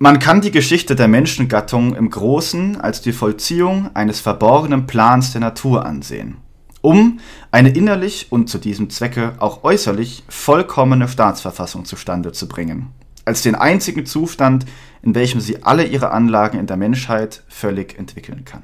Man 0.00 0.20
kann 0.20 0.40
die 0.40 0.52
Geschichte 0.52 0.94
der 0.94 1.08
Menschengattung 1.08 1.96
im 1.96 2.08
Großen 2.08 2.80
als 2.80 3.00
die 3.00 3.12
Vollziehung 3.12 3.90
eines 3.94 4.20
verborgenen 4.20 4.86
Plans 4.86 5.32
der 5.32 5.40
Natur 5.40 5.84
ansehen, 5.84 6.36
um 6.82 7.18
eine 7.50 7.70
innerlich 7.70 8.28
und 8.30 8.48
zu 8.48 8.58
diesem 8.58 8.90
Zwecke 8.90 9.32
auch 9.40 9.64
äußerlich 9.64 10.22
vollkommene 10.28 11.08
Staatsverfassung 11.08 11.84
zustande 11.84 12.30
zu 12.30 12.46
bringen, 12.46 12.92
als 13.24 13.42
den 13.42 13.56
einzigen 13.56 14.06
Zustand, 14.06 14.66
in 15.02 15.16
welchem 15.16 15.40
sie 15.40 15.64
alle 15.64 15.84
ihre 15.84 16.12
Anlagen 16.12 16.60
in 16.60 16.68
der 16.68 16.76
Menschheit 16.76 17.42
völlig 17.48 17.98
entwickeln 17.98 18.44
kann. 18.44 18.62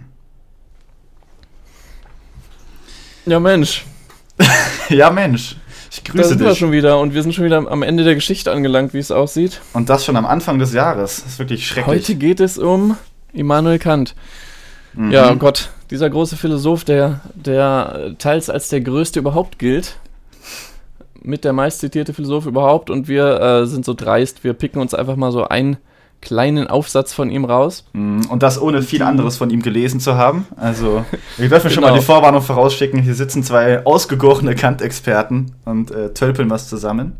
Ja, 3.26 3.40
Mensch. 3.40 3.84
ja, 4.88 5.10
Mensch. 5.10 5.56
Ich 5.94 6.02
grüße 6.02 6.22
da 6.22 6.28
sind 6.28 6.40
dich. 6.40 6.48
wir 6.48 6.54
schon 6.56 6.72
wieder 6.72 6.98
und 6.98 7.14
wir 7.14 7.22
sind 7.22 7.34
schon 7.34 7.44
wieder 7.44 7.70
am 7.70 7.82
Ende 7.82 8.02
der 8.02 8.16
Geschichte 8.16 8.50
angelangt, 8.50 8.94
wie 8.94 8.98
es 8.98 9.12
aussieht. 9.12 9.60
Und 9.74 9.88
das 9.88 10.04
schon 10.04 10.16
am 10.16 10.26
Anfang 10.26 10.58
des 10.58 10.72
Jahres. 10.72 11.22
Das 11.22 11.32
ist 11.32 11.38
wirklich 11.38 11.66
schrecklich. 11.66 11.86
Heute 11.86 12.14
geht 12.16 12.40
es 12.40 12.58
um 12.58 12.96
Immanuel 13.32 13.78
Kant. 13.78 14.16
Mhm. 14.94 15.12
Ja, 15.12 15.30
oh 15.30 15.36
Gott, 15.36 15.70
dieser 15.90 16.10
große 16.10 16.36
Philosoph, 16.36 16.84
der, 16.84 17.20
der 17.34 18.16
teils 18.18 18.50
als 18.50 18.68
der 18.68 18.80
größte 18.80 19.20
überhaupt 19.20 19.60
gilt, 19.60 19.96
mit 21.22 21.44
der 21.44 21.52
meistzitierte 21.52 22.12
Philosoph 22.12 22.46
überhaupt 22.46 22.90
und 22.90 23.06
wir 23.06 23.40
äh, 23.40 23.66
sind 23.66 23.84
so 23.84 23.94
dreist, 23.94 24.42
wir 24.42 24.52
picken 24.52 24.80
uns 24.80 24.94
einfach 24.94 25.16
mal 25.16 25.30
so 25.30 25.46
ein 25.46 25.76
kleinen 26.24 26.66
Aufsatz 26.66 27.12
von 27.12 27.30
ihm 27.30 27.44
raus. 27.44 27.84
Mhm. 27.92 28.26
Und 28.28 28.42
das 28.42 28.60
ohne 28.60 28.82
viel 28.82 29.02
anderes 29.02 29.36
von 29.36 29.50
ihm 29.50 29.62
gelesen 29.62 30.00
zu 30.00 30.16
haben. 30.16 30.46
Also, 30.56 31.04
ich 31.38 31.48
darf 31.48 31.62
mir 31.62 31.70
genau. 31.70 31.74
schon 31.74 31.80
mal 31.82 31.88
genau. 31.88 32.00
die 32.00 32.04
Vorwarnung 32.04 32.42
vorausschicken. 32.42 33.00
Hier 33.02 33.14
sitzen 33.14 33.42
zwei 33.42 33.84
ausgegorene 33.84 34.54
Kant-Experten 34.54 35.52
und 35.64 35.90
äh, 35.90 36.12
tölpeln 36.12 36.50
was 36.50 36.68
zusammen. 36.68 37.18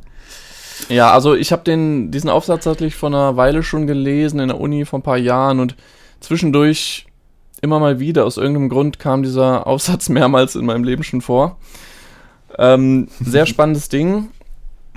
Ja, 0.88 1.12
also 1.12 1.34
ich 1.34 1.52
habe 1.52 1.62
diesen 1.64 2.30
Aufsatz 2.30 2.64
tatsächlich 2.64 2.96
vor 2.96 3.08
einer 3.08 3.36
Weile 3.36 3.62
schon 3.62 3.86
gelesen 3.86 4.40
in 4.40 4.48
der 4.48 4.60
Uni 4.60 4.84
vor 4.84 4.98
ein 4.98 5.02
paar 5.02 5.18
Jahren 5.18 5.60
und 5.60 5.77
zwischendurch 6.20 7.06
immer 7.62 7.78
mal 7.78 8.00
wieder 8.00 8.25
aus 8.25 8.36
irgendeinem 8.36 8.69
Grund 8.69 8.98
kam 8.98 9.22
dieser 9.22 9.66
Aufsatz 9.66 10.08
mehrmals 10.08 10.56
in 10.56 10.66
meinem 10.66 10.84
Leben 10.84 11.02
schon 11.02 11.20
vor. 11.20 11.58
Ähm, 12.58 13.08
sehr 13.20 13.47
spannendes 13.47 13.88
Ding. 13.88 14.30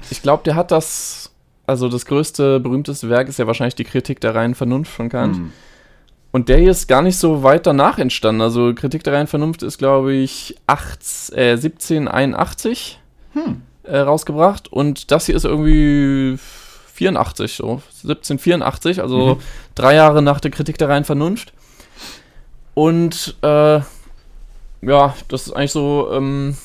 Ich 0.09 0.21
glaube, 0.21 0.43
der 0.43 0.55
hat 0.55 0.71
das 0.71 1.26
also 1.67 1.89
das 1.89 2.05
größte, 2.05 2.59
berühmteste 2.59 3.09
Werk 3.09 3.27
ist 3.27 3.37
ja 3.37 3.45
wahrscheinlich 3.45 3.75
die 3.75 3.83
Kritik 3.83 4.21
der 4.21 4.33
reinen 4.33 4.55
Vernunft 4.55 4.91
von 4.91 5.09
Kant. 5.09 5.37
Mhm. 5.37 5.53
Und 6.31 6.49
der 6.49 6.57
hier 6.57 6.71
ist 6.71 6.87
gar 6.87 7.01
nicht 7.01 7.17
so 7.17 7.43
weit 7.43 7.65
danach 7.65 7.99
entstanden. 7.99 8.41
Also 8.41 8.73
Kritik 8.73 9.03
der 9.03 9.13
reinen 9.13 9.27
Vernunft 9.27 9.63
ist, 9.63 9.77
glaube 9.77 10.13
ich, 10.13 10.55
8, 10.67 11.33
äh, 11.33 11.51
1781 11.51 12.99
hm. 13.33 13.61
äh, 13.83 13.97
rausgebracht. 13.97 14.71
Und 14.71 15.11
das 15.11 15.25
hier 15.25 15.35
ist 15.35 15.45
irgendwie 15.45 16.37
84, 16.93 17.55
so 17.55 17.81
1784, 18.03 19.01
also 19.01 19.35
mhm. 19.35 19.39
drei 19.75 19.95
Jahre 19.95 20.21
nach 20.21 20.39
der 20.39 20.51
Kritik 20.51 20.77
der 20.77 20.89
reinen 20.89 21.05
Vernunft. 21.05 21.53
Und 22.73 23.35
äh, 23.41 23.79
ja, 24.81 25.15
das 25.27 25.47
ist 25.47 25.53
eigentlich 25.53 25.71
so 25.71 26.09
ähm, 26.11 26.55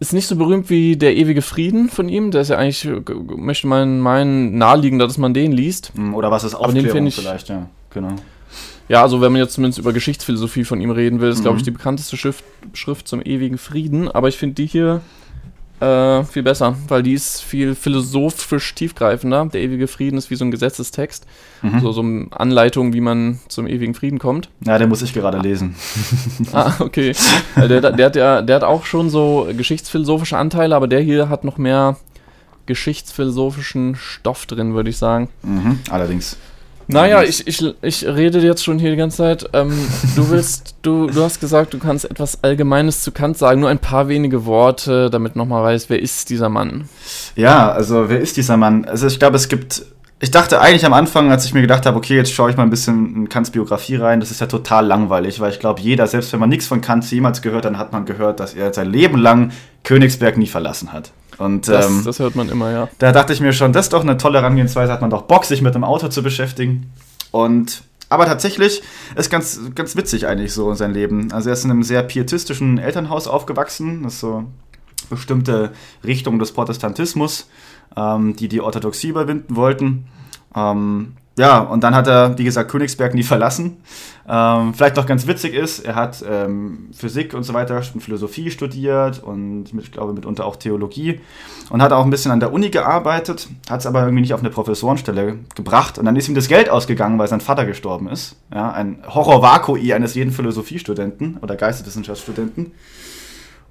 ist 0.00 0.14
nicht 0.14 0.26
so 0.26 0.34
berühmt 0.34 0.70
wie 0.70 0.96
der 0.96 1.16
ewige 1.16 1.42
Frieden 1.42 1.90
von 1.90 2.08
ihm. 2.08 2.30
Der 2.30 2.40
ist 2.40 2.48
ja 2.48 2.56
eigentlich, 2.56 2.88
möchte 3.36 3.66
man 3.66 4.00
meinen, 4.00 4.56
naheliegender, 4.56 5.06
dass 5.06 5.18
man 5.18 5.34
den 5.34 5.52
liest. 5.52 5.92
Hm, 5.94 6.14
oder 6.14 6.30
was 6.30 6.42
ist 6.42 6.54
Aufklärung 6.54 7.06
ich, 7.06 7.14
vielleicht, 7.14 7.50
ja, 7.50 7.68
genau. 7.90 8.16
Ja, 8.88 9.02
also 9.02 9.20
wenn 9.20 9.30
man 9.30 9.40
jetzt 9.40 9.52
zumindest 9.52 9.78
über 9.78 9.92
Geschichtsphilosophie 9.92 10.64
von 10.64 10.80
ihm 10.80 10.90
reden 10.90 11.20
will, 11.20 11.28
ist, 11.28 11.38
mhm. 11.38 11.42
glaube 11.42 11.58
ich, 11.58 11.62
die 11.62 11.70
bekannteste 11.70 12.16
Schrift, 12.16 12.42
Schrift 12.72 13.06
zum 13.06 13.22
ewigen 13.22 13.58
Frieden. 13.58 14.08
Aber 14.08 14.28
ich 14.28 14.36
finde 14.36 14.54
die 14.54 14.66
hier 14.66 15.02
äh, 15.80 16.24
viel 16.24 16.42
besser, 16.42 16.76
weil 16.88 17.02
die 17.02 17.14
ist 17.14 17.42
viel 17.42 17.74
philosophisch 17.74 18.74
tiefgreifender. 18.74 19.46
Der 19.46 19.60
ewige 19.60 19.88
Frieden 19.88 20.18
ist 20.18 20.30
wie 20.30 20.34
so 20.36 20.44
ein 20.44 20.50
Gesetzestext, 20.50 21.26
mhm. 21.62 21.80
so, 21.80 21.92
so 21.92 22.02
eine 22.02 22.26
Anleitung, 22.30 22.92
wie 22.92 23.00
man 23.00 23.38
zum 23.48 23.66
ewigen 23.66 23.94
Frieden 23.94 24.18
kommt. 24.18 24.50
Ja, 24.64 24.78
den 24.78 24.88
muss 24.88 25.02
ich 25.02 25.14
gerade 25.14 25.38
lesen. 25.38 25.74
ah, 26.52 26.72
okay. 26.80 27.14
Der, 27.56 27.80
der, 27.92 28.06
hat 28.06 28.16
ja, 28.16 28.42
der 28.42 28.56
hat 28.56 28.64
auch 28.64 28.84
schon 28.84 29.10
so 29.10 29.48
geschichtsphilosophische 29.56 30.36
Anteile, 30.36 30.76
aber 30.76 30.86
der 30.86 31.00
hier 31.00 31.28
hat 31.28 31.44
noch 31.44 31.58
mehr 31.58 31.96
geschichtsphilosophischen 32.66 33.96
Stoff 33.96 34.46
drin, 34.46 34.74
würde 34.74 34.90
ich 34.90 34.98
sagen. 34.98 35.28
Mhm, 35.42 35.80
allerdings. 35.90 36.36
Naja, 36.92 37.22
ich, 37.22 37.46
ich, 37.46 37.62
ich 37.82 38.06
rede 38.06 38.40
jetzt 38.40 38.64
schon 38.64 38.78
hier 38.78 38.90
die 38.90 38.96
ganze 38.96 39.18
Zeit. 39.18 39.48
Ähm, 39.52 39.72
du 40.16 40.30
willst, 40.30 40.74
du, 40.82 41.06
du 41.08 41.22
hast 41.22 41.40
gesagt, 41.40 41.74
du 41.74 41.78
kannst 41.78 42.10
etwas 42.10 42.42
Allgemeines 42.42 43.02
zu 43.02 43.12
Kant 43.12 43.38
sagen, 43.38 43.60
nur 43.60 43.68
ein 43.68 43.78
paar 43.78 44.08
wenige 44.08 44.44
Worte, 44.44 45.10
damit 45.10 45.36
nochmal 45.36 45.62
weiß, 45.62 45.90
wer 45.90 46.00
ist 46.00 46.30
dieser 46.30 46.48
Mann? 46.48 46.88
Ja, 47.36 47.70
also 47.70 48.08
wer 48.08 48.20
ist 48.20 48.36
dieser 48.36 48.56
Mann? 48.56 48.84
Also 48.84 49.06
ich 49.06 49.18
glaube, 49.18 49.36
es 49.36 49.48
gibt. 49.48 49.82
Ich 50.22 50.30
dachte 50.30 50.60
eigentlich 50.60 50.84
am 50.84 50.92
Anfang, 50.92 51.30
als 51.30 51.46
ich 51.46 51.54
mir 51.54 51.62
gedacht 51.62 51.86
habe, 51.86 51.96
okay, 51.96 52.14
jetzt 52.14 52.30
schaue 52.30 52.50
ich 52.50 52.56
mal 52.58 52.64
ein 52.64 52.70
bisschen 52.70 53.16
in 53.16 53.28
Kants 53.30 53.50
Biografie 53.50 53.96
rein, 53.96 54.20
das 54.20 54.30
ist 54.30 54.42
ja 54.42 54.46
total 54.46 54.86
langweilig, 54.86 55.40
weil 55.40 55.50
ich 55.50 55.58
glaube, 55.60 55.80
jeder, 55.80 56.06
selbst 56.06 56.30
wenn 56.34 56.40
man 56.40 56.50
nichts 56.50 56.66
von 56.66 56.82
Kant 56.82 57.10
jemals 57.10 57.40
gehört, 57.40 57.64
dann 57.64 57.78
hat 57.78 57.92
man 57.92 58.04
gehört, 58.04 58.38
dass 58.38 58.52
er 58.52 58.74
sein 58.74 58.92
Leben 58.92 59.18
lang 59.18 59.52
Königsberg 59.82 60.36
nie 60.36 60.46
verlassen 60.46 60.92
hat. 60.92 61.10
Und, 61.40 61.68
das, 61.68 61.86
ähm, 61.86 62.02
das 62.04 62.18
hört 62.18 62.36
man 62.36 62.50
immer, 62.50 62.70
ja. 62.70 62.88
Da 62.98 63.12
dachte 63.12 63.32
ich 63.32 63.40
mir 63.40 63.54
schon, 63.54 63.72
das 63.72 63.86
ist 63.86 63.94
doch 63.94 64.02
eine 64.02 64.18
tolle 64.18 64.40
Herangehensweise, 64.40 64.92
hat 64.92 65.00
man 65.00 65.08
doch 65.08 65.22
Bock, 65.22 65.46
sich 65.46 65.62
mit 65.62 65.74
einem 65.74 65.84
Auto 65.84 66.08
zu 66.08 66.22
beschäftigen. 66.22 66.92
Und 67.30 67.82
aber 68.10 68.26
tatsächlich 68.26 68.82
ist 69.16 69.30
ganz, 69.30 69.58
ganz 69.74 69.96
witzig 69.96 70.26
eigentlich 70.26 70.52
so 70.52 70.74
sein 70.74 70.92
Leben. 70.92 71.32
Also 71.32 71.48
er 71.48 71.54
ist 71.54 71.64
in 71.64 71.70
einem 71.70 71.82
sehr 71.82 72.02
pietistischen 72.02 72.76
Elternhaus 72.76 73.26
aufgewachsen. 73.26 74.02
Das 74.02 74.14
ist 74.14 74.20
so 74.20 74.44
bestimmte 75.08 75.72
Richtung 76.04 76.38
des 76.38 76.52
Protestantismus, 76.52 77.48
ähm, 77.96 78.36
die 78.36 78.48
die 78.48 78.60
Orthodoxie 78.60 79.08
überwinden 79.08 79.56
wollten. 79.56 80.08
Ähm, 80.54 81.16
ja, 81.38 81.60
und 81.60 81.84
dann 81.84 81.94
hat 81.94 82.06
er, 82.06 82.36
wie 82.36 82.44
gesagt, 82.44 82.70
Königsberg 82.70 83.14
nie 83.14 83.22
verlassen. 83.22 83.78
Ähm, 84.28 84.74
vielleicht 84.74 84.96
noch 84.96 85.06
ganz 85.06 85.26
witzig 85.26 85.54
ist, 85.54 85.80
er 85.80 85.94
hat 85.94 86.22
ähm, 86.28 86.90
Physik 86.92 87.34
und 87.34 87.42
so 87.42 87.54
weiter 87.54 87.82
und 87.94 88.00
Philosophie 88.00 88.50
studiert 88.50 89.22
und 89.22 89.72
ich 89.76 89.90
glaube 89.90 90.12
mitunter 90.12 90.44
auch 90.44 90.56
Theologie 90.56 91.20
und 91.70 91.82
hat 91.82 91.92
auch 91.92 92.04
ein 92.04 92.10
bisschen 92.10 92.30
an 92.30 92.38
der 92.38 92.52
Uni 92.52 92.70
gearbeitet, 92.70 93.48
hat 93.68 93.80
es 93.80 93.86
aber 93.86 94.02
irgendwie 94.02 94.20
nicht 94.20 94.34
auf 94.34 94.40
eine 94.40 94.50
Professorenstelle 94.50 95.38
gebracht 95.56 95.98
und 95.98 96.04
dann 96.04 96.14
ist 96.14 96.28
ihm 96.28 96.34
das 96.34 96.46
Geld 96.46 96.68
ausgegangen, 96.68 97.18
weil 97.18 97.28
sein 97.28 97.40
Vater 97.40 97.64
gestorben 97.64 98.08
ist. 98.08 98.36
Ja, 98.54 98.70
ein 98.70 98.98
Horror-Vakui 99.06 99.92
eines 99.92 100.14
jeden 100.14 100.30
Philosophiestudenten 100.30 101.38
oder 101.40 101.56
Geisteswissenschaftsstudenten. 101.56 102.72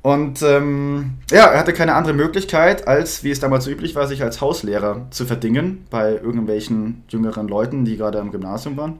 Und 0.01 0.41
ähm, 0.43 1.15
ja, 1.29 1.47
er 1.47 1.59
hatte 1.59 1.73
keine 1.73 1.95
andere 1.95 2.13
Möglichkeit, 2.13 2.87
als, 2.87 3.23
wie 3.23 3.31
es 3.31 3.39
damals 3.39 3.65
so 3.65 3.71
üblich 3.71 3.95
war, 3.95 4.07
sich 4.07 4.23
als 4.23 4.39
Hauslehrer 4.39 5.07
zu 5.09 5.25
verdingen 5.25 5.85
bei 5.89 6.13
irgendwelchen 6.13 7.03
jüngeren 7.09 7.47
Leuten, 7.47 7.83
die 7.83 7.97
gerade 7.97 8.19
am 8.19 8.31
Gymnasium 8.31 8.77
waren. 8.77 8.99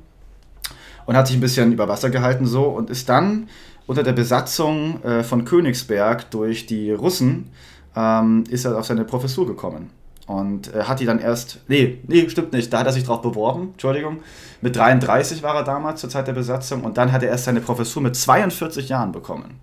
Und 1.06 1.16
hat 1.16 1.28
sich 1.28 1.38
ein 1.38 1.42
bisschen 1.42 1.72
über 1.72 1.88
Wasser 1.88 2.10
gehalten 2.10 2.46
so 2.46 2.66
und 2.66 2.90
ist 2.90 3.08
dann 3.08 3.48
unter 3.88 4.04
der 4.04 4.14
Besatzung 4.14 5.02
äh, 5.04 5.24
von 5.24 5.46
Königsberg 5.46 6.30
durch 6.32 6.66
die 6.66 6.92
Russen, 6.92 7.50
ähm, 7.96 8.44
ist 8.50 8.66
er 8.66 8.78
auf 8.78 8.86
seine 8.86 9.06
Professur 9.06 9.48
gekommen. 9.48 9.90
Und 10.28 10.72
äh, 10.76 10.84
hat 10.84 11.00
die 11.00 11.06
dann 11.06 11.18
erst, 11.18 11.62
nee, 11.70 12.00
nee, 12.08 12.30
stimmt 12.30 12.54
nicht, 12.54 12.72
da 12.72 12.80
hat 12.80 12.86
er 12.86 12.94
sich 12.94 13.06
drauf 13.06 13.22
beworben, 13.22 13.70
Entschuldigung. 13.72 14.20
Mit 14.62 14.76
33 14.76 15.42
war 15.42 15.56
er 15.56 15.64
damals 15.64 16.02
zur 16.02 16.10
Zeit 16.10 16.28
der 16.28 16.34
Besatzung 16.34 16.84
und 16.84 16.98
dann 16.98 17.12
hat 17.12 17.24
er 17.24 17.30
erst 17.30 17.46
seine 17.46 17.62
Professur 17.62 18.04
mit 18.04 18.16
42 18.16 18.90
Jahren 18.90 19.12
bekommen. 19.12 19.60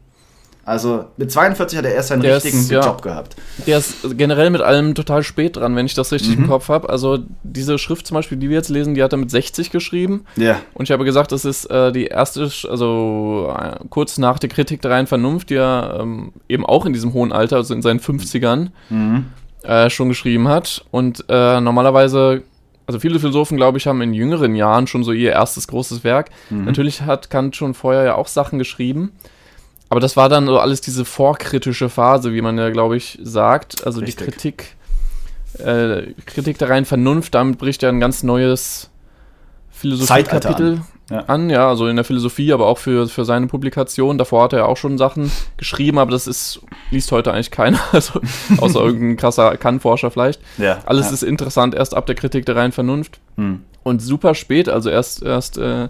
Also 0.66 1.04
mit 1.16 1.30
42 1.30 1.78
hat 1.78 1.84
er 1.84 1.94
erst 1.94 2.08
seinen 2.08 2.22
der 2.22 2.34
richtigen 2.34 2.58
ist, 2.58 2.72
ja, 2.72 2.80
Job 2.80 3.00
gehabt. 3.00 3.36
Der 3.68 3.78
ist 3.78 4.18
generell 4.18 4.50
mit 4.50 4.62
allem 4.62 4.96
total 4.96 5.22
spät 5.22 5.54
dran, 5.54 5.76
wenn 5.76 5.86
ich 5.86 5.94
das 5.94 6.10
richtig 6.10 6.36
mhm. 6.36 6.42
im 6.42 6.50
Kopf 6.50 6.68
habe. 6.68 6.90
Also 6.90 7.20
diese 7.44 7.78
Schrift 7.78 8.08
zum 8.08 8.16
Beispiel, 8.16 8.36
die 8.36 8.48
wir 8.48 8.56
jetzt 8.56 8.68
lesen, 8.68 8.96
die 8.96 9.02
hat 9.04 9.12
er 9.12 9.18
mit 9.18 9.30
60 9.30 9.70
geschrieben. 9.70 10.24
Ja. 10.34 10.58
Und 10.74 10.86
ich 10.86 10.90
habe 10.90 11.04
gesagt, 11.04 11.30
das 11.30 11.44
ist 11.44 11.66
äh, 11.66 11.92
die 11.92 12.06
erste, 12.06 12.50
also 12.68 13.54
äh, 13.56 13.76
kurz 13.90 14.18
nach 14.18 14.40
der 14.40 14.48
Kritik 14.48 14.82
der 14.82 14.90
reinen 14.90 15.06
Vernunft, 15.06 15.50
die 15.50 15.54
er 15.54 15.98
ähm, 16.00 16.32
eben 16.48 16.66
auch 16.66 16.84
in 16.84 16.92
diesem 16.92 17.12
hohen 17.12 17.30
Alter, 17.30 17.58
also 17.58 17.72
in 17.72 17.80
seinen 17.80 18.00
50ern, 18.00 18.70
mhm. 18.90 19.26
äh, 19.62 19.88
schon 19.88 20.08
geschrieben 20.08 20.48
hat. 20.48 20.84
Und 20.90 21.26
äh, 21.28 21.60
normalerweise 21.60 22.42
also 22.88 22.98
viele 22.98 23.20
Philosophen, 23.20 23.56
glaube 23.56 23.78
ich, 23.78 23.86
haben 23.86 24.02
in 24.02 24.14
jüngeren 24.14 24.56
Jahren 24.56 24.88
schon 24.88 25.04
so 25.04 25.12
ihr 25.12 25.30
erstes 25.30 25.68
großes 25.68 26.02
Werk. 26.02 26.30
Mhm. 26.50 26.64
Natürlich 26.64 27.02
hat 27.02 27.30
Kant 27.30 27.54
schon 27.54 27.74
vorher 27.74 28.04
ja 28.04 28.14
auch 28.16 28.28
Sachen 28.28 28.58
geschrieben. 28.58 29.12
Aber 29.88 30.00
das 30.00 30.16
war 30.16 30.28
dann 30.28 30.46
so 30.46 30.58
alles 30.58 30.80
diese 30.80 31.04
vorkritische 31.04 31.88
Phase, 31.88 32.32
wie 32.32 32.40
man 32.40 32.58
ja, 32.58 32.70
glaube 32.70 32.96
ich, 32.96 33.18
sagt. 33.22 33.86
Also 33.86 34.00
Richtig. 34.00 34.16
die 34.16 34.32
Kritik, 34.32 34.76
äh, 35.58 36.12
Kritik 36.26 36.58
der 36.58 36.70
reinen 36.70 36.86
Vernunft, 36.86 37.34
damit 37.34 37.58
bricht 37.58 37.82
ja 37.82 37.88
ein 37.88 38.00
ganz 38.00 38.22
neues 38.22 38.90
Philosophiekapitel 39.70 40.72
an. 40.72 40.86
Ja. 41.08 41.20
an. 41.26 41.50
Ja, 41.50 41.68
also 41.68 41.86
in 41.86 41.94
der 41.94 42.04
Philosophie, 42.04 42.52
aber 42.52 42.66
auch 42.66 42.78
für, 42.78 43.08
für 43.08 43.24
seine 43.24 43.46
Publikation. 43.46 44.18
Davor 44.18 44.44
hat 44.44 44.54
er 44.54 44.60
ja 44.60 44.64
auch 44.64 44.76
schon 44.76 44.98
Sachen 44.98 45.30
geschrieben, 45.56 46.00
aber 46.00 46.10
das 46.10 46.26
ist, 46.26 46.60
liest 46.90 47.12
heute 47.12 47.32
eigentlich 47.32 47.52
keiner, 47.52 47.78
also 47.92 48.20
außer 48.58 48.80
irgendein 48.84 49.16
krasser 49.16 49.56
Kant-Forscher 49.56 50.10
vielleicht. 50.10 50.40
Ja, 50.58 50.78
Alles 50.86 51.06
ja. 51.06 51.12
ist 51.12 51.22
interessant 51.22 51.76
erst 51.76 51.94
ab 51.94 52.06
der 52.06 52.16
Kritik 52.16 52.44
der 52.46 52.56
reinen 52.56 52.72
Vernunft. 52.72 53.20
Hm. 53.36 53.62
Und 53.84 54.02
super 54.02 54.34
spät, 54.34 54.68
also 54.68 54.90
erst, 54.90 55.22
erst 55.22 55.58
äh, 55.58 55.88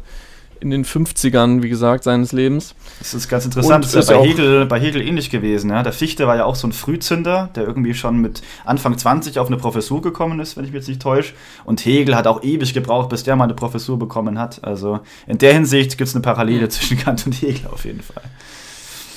in 0.61 0.71
den 0.71 0.85
50ern, 0.85 1.63
wie 1.63 1.69
gesagt, 1.69 2.05
seines 2.05 2.33
Lebens. 2.33 2.75
Das 2.99 3.15
ist 3.15 3.29
ganz 3.29 3.45
interessant. 3.45 3.85
Und 3.85 3.85
das 3.85 3.95
ist 3.95 4.11
ja 4.11 4.19
bei 4.19 4.27
Hegel, 4.27 4.67
bei 4.67 4.81
Hegel 4.81 5.03
ähnlich 5.03 5.31
gewesen. 5.31 5.71
Ja? 5.71 5.83
Der 5.83 5.93
Fichte 5.93 6.27
war 6.27 6.37
ja 6.37 6.45
auch 6.45 6.55
so 6.55 6.67
ein 6.67 6.73
Frühzünder, 6.73 7.51
der 7.55 7.65
irgendwie 7.65 7.95
schon 7.95 8.19
mit 8.19 8.43
Anfang 8.65 8.97
20 8.97 9.39
auf 9.39 9.49
eine 9.49 9.57
Professur 9.57 10.03
gekommen 10.03 10.41
ist, 10.41 10.57
wenn 10.57 10.65
ich 10.65 10.71
mich 10.71 10.81
jetzt 10.81 10.89
nicht 10.89 11.03
täusche. 11.03 11.35
Und 11.65 11.85
Hegel 11.85 12.17
hat 12.17 12.27
auch 12.27 12.43
ewig 12.43 12.75
gebraucht, 12.75 13.09
bis 13.09 13.25
der 13.25 13.37
mal 13.37 13.45
eine 13.45 13.55
Professur 13.55 13.99
bekommen 13.99 14.39
hat. 14.39 14.65
Also 14.65 15.01
in 15.27 15.39
der 15.39 15.53
Hinsicht 15.53 15.99
gibt 15.99 16.09
es 16.09 16.15
eine 16.15 16.23
Parallele 16.23 16.69
zwischen 16.69 16.99
Kant 16.99 17.27
und 17.27 17.33
Hegel 17.33 17.69
auf 17.71 17.85
jeden 17.85 18.03
Fall. 18.03 18.23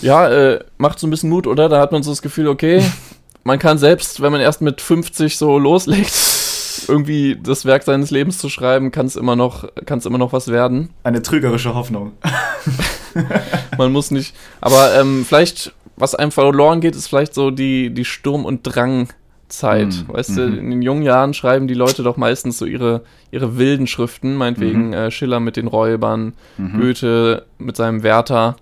Ja, 0.01 0.29
äh, 0.29 0.63
macht 0.77 0.99
so 0.99 1.07
ein 1.07 1.09
bisschen 1.09 1.29
Mut, 1.29 1.47
oder? 1.47 1.67
Da 1.67 1.79
hat 1.81 1.91
man 1.91 2.03
so 2.03 2.11
das 2.11 2.21
Gefühl, 2.21 2.47
okay, 2.47 2.83
man 3.43 3.59
kann 3.59 3.77
selbst, 3.77 4.21
wenn 4.21 4.31
man 4.31 4.41
erst 4.41 4.61
mit 4.61 4.81
50 4.81 5.37
so 5.37 5.57
loslegt, 5.57 6.38
irgendwie 6.87 7.37
das 7.41 7.65
Werk 7.65 7.83
seines 7.83 8.11
Lebens 8.11 8.37
zu 8.37 8.47
schreiben, 8.49 8.91
kann 8.91 9.05
es 9.07 9.15
immer 9.15 9.35
noch, 9.35 9.67
kann 9.85 9.99
es 9.99 10.05
immer 10.05 10.17
noch 10.17 10.31
was 10.33 10.47
werden. 10.49 10.89
Eine 11.03 11.21
trügerische 11.21 11.73
Hoffnung. 11.75 12.11
Man 13.77 13.91
muss 13.91 14.11
nicht. 14.11 14.35
Aber 14.61 14.93
ähm, 14.99 15.25
vielleicht, 15.27 15.73
was 15.95 16.15
einem 16.15 16.31
verloren 16.31 16.81
geht, 16.81 16.95
ist 16.95 17.07
vielleicht 17.07 17.33
so 17.33 17.51
die, 17.51 17.89
die 17.93 18.05
Sturm- 18.05 18.45
und 18.45 18.61
Drangzeit. 18.63 19.87
Mhm. 19.87 20.05
Weißt 20.13 20.37
du, 20.37 20.41
Mhm. 20.47 20.59
in 20.59 20.69
den 20.69 20.81
jungen 20.81 21.01
Jahren 21.03 21.33
schreiben 21.33 21.67
die 21.67 21.73
Leute 21.73 22.03
doch 22.03 22.17
meistens 22.17 22.57
so 22.57 22.65
ihre, 22.65 23.01
ihre 23.31 23.57
wilden 23.57 23.87
Schriften, 23.87 24.35
meinetwegen 24.35 24.87
Mhm. 24.87 24.93
äh, 24.93 25.11
Schiller 25.11 25.39
mit 25.39 25.55
den 25.57 25.67
Räubern, 25.67 26.33
Mhm. 26.57 26.79
Goethe 26.79 27.45
mit 27.57 27.75
seinem 27.75 28.03
Werther 28.03 28.55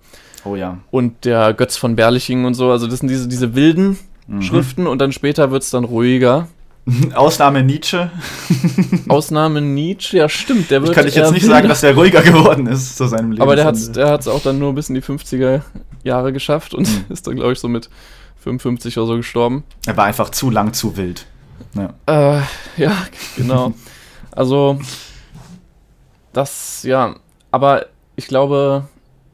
Oh 0.44 0.56
ja. 0.56 0.78
und 0.90 1.24
der 1.24 1.52
Götz 1.54 1.76
von 1.76 1.96
Berlichingen 1.96 2.46
und 2.46 2.54
so. 2.54 2.70
Also 2.70 2.86
das 2.86 3.00
sind 3.00 3.08
diese, 3.08 3.28
diese 3.28 3.54
wilden 3.54 3.98
Mhm. 4.26 4.42
Schriften 4.42 4.86
und 4.86 4.98
dann 5.00 5.12
später 5.12 5.50
wird 5.50 5.62
es 5.62 5.70
dann 5.70 5.84
ruhiger. 5.84 6.48
Ausnahme 7.14 7.62
Nietzsche. 7.62 8.10
Ausnahme 9.08 9.60
Nietzsche, 9.60 10.16
ja 10.18 10.28
stimmt, 10.28 10.70
der 10.70 10.80
wird 10.82 10.90
Ich 10.90 10.96
kann 10.96 11.06
ich 11.06 11.14
jetzt 11.14 11.32
nicht 11.32 11.42
wilder. 11.42 11.56
sagen, 11.56 11.68
dass 11.70 11.82
er 11.82 11.94
ruhiger 11.94 12.22
geworden 12.22 12.66
ist 12.66 12.96
zu 12.96 13.06
seinem 13.06 13.32
Leben. 13.32 13.42
Aber 13.42 13.56
der 13.56 13.64
hat 13.64 13.74
es 13.74 13.92
der 13.92 14.08
hat's 14.10 14.28
auch 14.28 14.42
dann 14.42 14.58
nur 14.58 14.74
bis 14.74 14.88
in 14.88 14.94
die 14.94 15.02
50er 15.02 15.62
Jahre 16.04 16.32
geschafft 16.32 16.74
und 16.74 16.88
Mhm. 16.88 17.04
ist 17.10 17.26
dann, 17.26 17.36
glaube 17.36 17.52
ich, 17.52 17.58
so 17.60 17.68
mit 17.68 17.90
55 18.42 18.96
oder 18.98 19.06
so 19.08 19.16
gestorben. 19.16 19.64
er 19.86 19.96
war 19.96 20.04
einfach 20.04 20.30
zu 20.30 20.48
lang, 20.50 20.72
zu 20.72 20.96
wild. 20.96 21.26
Ja. 21.74 21.92
Äh, 22.38 22.42
ja, 22.76 22.92
genau. 23.36 23.74
Also, 24.30 24.78
das, 26.32 26.82
ja, 26.84 27.16
aber 27.50 27.86
ich 28.16 28.28
glaube, 28.28 28.86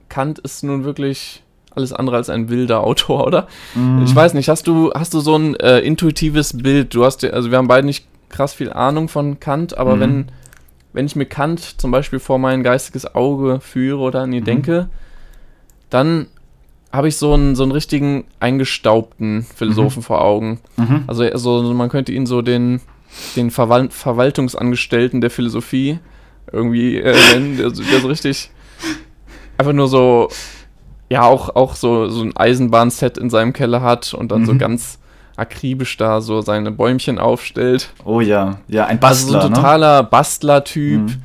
Kant 0.09 0.39
ist 0.41 0.65
nun 0.65 0.85
wirklich 0.85 1.43
alles 1.77 1.93
andere 1.93 2.17
als 2.17 2.31
ein 2.31 2.49
wilder 2.49 2.83
Autor, 2.85 3.27
oder? 3.27 3.49
Mhm. 3.75 4.03
Ich 4.05 4.15
weiß 4.15 4.35
nicht, 4.35 4.49
hast 4.49 4.67
du, 4.67 4.93
hast 4.95 5.15
du 5.15 5.21
so 5.21 5.37
ein 5.37 5.55
äh, 5.57 5.81
intuitives 5.81 6.57
Bild? 6.57 6.95
Du 6.95 7.05
hast 7.05 7.25
also 7.25 7.51
wir 7.51 7.59
haben 7.59 7.69
beide 7.69 7.87
nicht 7.87 8.07
krass 8.29 8.55
viel 8.55 8.73
Ahnung 8.73 9.09
von 9.09 9.39
Kant, 9.41 9.77
aber 9.79 9.97
Mhm. 9.97 10.01
wenn, 10.01 10.27
wenn 10.93 11.07
ich 11.07 11.17
mir 11.17 11.27
Kant 11.27 11.61
zum 11.81 11.91
Beispiel 11.91 12.19
vor 12.19 12.39
mein 12.39 12.63
geistiges 12.63 13.15
Auge 13.15 13.61
führe 13.61 13.99
oder 14.01 14.21
an 14.23 14.33
ihn 14.33 14.41
Mhm. 14.41 14.45
denke, 14.47 14.89
dann 15.91 16.27
habe 16.93 17.09
ich 17.09 17.17
so 17.17 17.35
einen, 17.35 17.57
so 17.57 17.65
einen 17.65 17.73
richtigen 17.73 18.25
eingestaubten 18.41 19.43
Philosophen 19.55 20.03
vor 20.03 20.21
Augen. 20.23 20.61
Mhm. 20.77 21.05
Also, 21.09 21.25
also 21.25 21.63
man 21.75 21.89
könnte 21.89 22.13
ihn 22.13 22.25
so 22.27 22.41
den, 22.41 22.81
den 23.37 23.51
Verwal 23.51 23.91
Verwaltungsangestellten 23.91 25.21
der 25.21 25.31
Philosophie 25.31 25.99
irgendwie 26.53 26.99
äh, 26.99 27.17
nennen, 27.33 27.57
der, 27.57 27.71
der 27.71 28.01
so 28.01 28.07
richtig 28.09 28.51
einfach 29.59 29.73
nur 29.73 29.89
so, 29.89 30.29
ja, 31.11 31.23
auch, 31.23 31.55
auch 31.55 31.75
so, 31.77 32.09
so 32.09 32.23
ein 32.23 32.37
Eisenbahnset 32.37 33.19
in 33.19 33.31
seinem 33.31 33.53
Keller 33.53 33.83
hat 33.83 34.15
und 34.15 34.33
dann 34.33 34.47
so 34.47 34.55
Mhm. 34.55 34.59
ganz 34.59 34.99
akribisch 35.37 35.97
da 35.97 36.21
so 36.21 36.41
seine 36.43 36.71
Bäumchen 36.71 37.19
aufstellt. 37.19 37.91
Oh 38.05 38.21
ja, 38.21 38.59
ja, 38.69 38.87
ein 38.87 39.03
Also 39.03 39.27
so 39.27 39.33
Bastler, 39.33 39.45
ein 39.45 39.51
ne? 39.51 39.57
totaler 39.57 40.03
Bastler-Typ. 40.05 41.01
Mhm. 41.03 41.23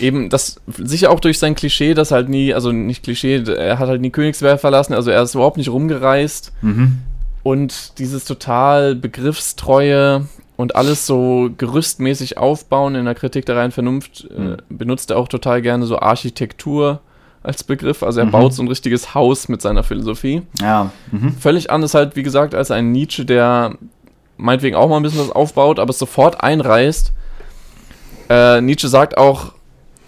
Eben, 0.00 0.28
das 0.30 0.60
sicher 0.78 1.10
auch 1.10 1.20
durch 1.20 1.38
sein 1.38 1.54
Klischee, 1.54 1.94
dass 1.94 2.10
halt 2.10 2.28
nie, 2.28 2.54
also 2.54 2.72
nicht 2.72 3.02
Klischee, 3.02 3.42
er 3.44 3.78
hat 3.78 3.88
halt 3.88 4.00
nie 4.00 4.10
Königswerk 4.10 4.60
verlassen, 4.60 4.94
also 4.94 5.10
er 5.10 5.22
ist 5.22 5.34
überhaupt 5.34 5.56
nicht 5.58 5.68
rumgereist. 5.68 6.52
Mhm. 6.62 6.98
Und 7.42 7.98
dieses 7.98 8.24
total 8.24 8.94
begriffstreue 8.94 10.26
und 10.56 10.76
alles 10.76 11.06
so 11.06 11.50
gerüstmäßig 11.56 12.36
aufbauen 12.38 12.94
in 12.94 13.04
der 13.06 13.14
Kritik 13.14 13.46
der 13.46 13.56
reinen 13.56 13.72
Vernunft 13.72 14.28
äh, 14.36 14.40
Mhm. 14.40 14.56
benutzt 14.68 15.10
er 15.10 15.16
auch 15.18 15.28
total 15.28 15.62
gerne 15.62 15.86
so 15.86 15.98
Architektur 15.98 17.00
als 17.42 17.64
Begriff. 17.64 18.02
Also 18.02 18.20
er 18.20 18.26
Mhm. 18.26 18.30
baut 18.32 18.52
so 18.54 18.62
ein 18.62 18.68
richtiges 18.68 19.14
Haus 19.14 19.48
mit 19.48 19.62
seiner 19.62 19.82
Philosophie. 19.82 20.42
Ja. 20.60 20.90
Mhm. 21.10 21.34
Völlig 21.38 21.70
anders 21.70 21.94
halt, 21.94 22.16
wie 22.16 22.22
gesagt, 22.22 22.54
als 22.54 22.70
ein 22.70 22.92
Nietzsche, 22.92 23.24
der 23.24 23.74
meinetwegen 24.36 24.76
auch 24.76 24.88
mal 24.88 24.96
ein 24.96 25.02
bisschen 25.02 25.20
was 25.20 25.30
aufbaut, 25.32 25.78
aber 25.78 25.90
es 25.90 25.98
sofort 25.98 26.42
einreißt. 26.42 27.12
Äh, 28.28 28.60
Nietzsche 28.60 28.88
sagt 28.88 29.18
auch, 29.18 29.52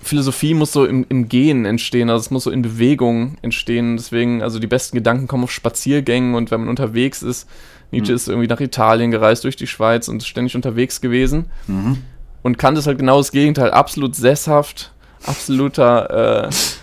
Philosophie 0.03 0.55
muss 0.55 0.73
so 0.73 0.85
im, 0.85 1.07
im 1.09 1.29
Gehen 1.29 1.65
entstehen, 1.65 2.11
also 2.11 2.21
es 2.21 2.31
muss 2.31 2.45
so 2.45 2.51
in 2.51 2.63
Bewegung 2.63 3.37
entstehen. 3.43 3.97
Deswegen, 3.97 4.43
also 4.43 4.59
die 4.59 4.67
besten 4.67 4.97
Gedanken 4.97 5.29
kommen 5.29 5.45
auf 5.45 5.53
Spaziergängen 5.53 6.35
und 6.35 6.51
wenn 6.51 6.61
man 6.61 6.69
unterwegs 6.69 7.23
ist. 7.23 7.49
Nietzsche 7.93 8.13
Mhm. 8.13 8.17
ist 8.17 8.29
irgendwie 8.29 8.49
nach 8.49 8.61
Italien 8.61 9.11
gereist, 9.11 9.45
durch 9.45 9.57
die 9.57 9.67
Schweiz 9.67 10.09
und 10.09 10.17
ist 10.19 10.27
ständig 10.29 10.57
unterwegs 10.57 11.01
gewesen. 11.01 11.47
Mhm. 11.67 11.99
Und 12.43 12.59
Kant 12.59 12.77
ist 12.79 12.87
halt 12.87 12.99
genau 12.99 13.19
das 13.19 13.31
Gegenteil, 13.33 13.71
absolut 13.71 14.17
sesshaft, 14.17 14.93
absoluter, 15.25 16.47
äh, 16.47 16.51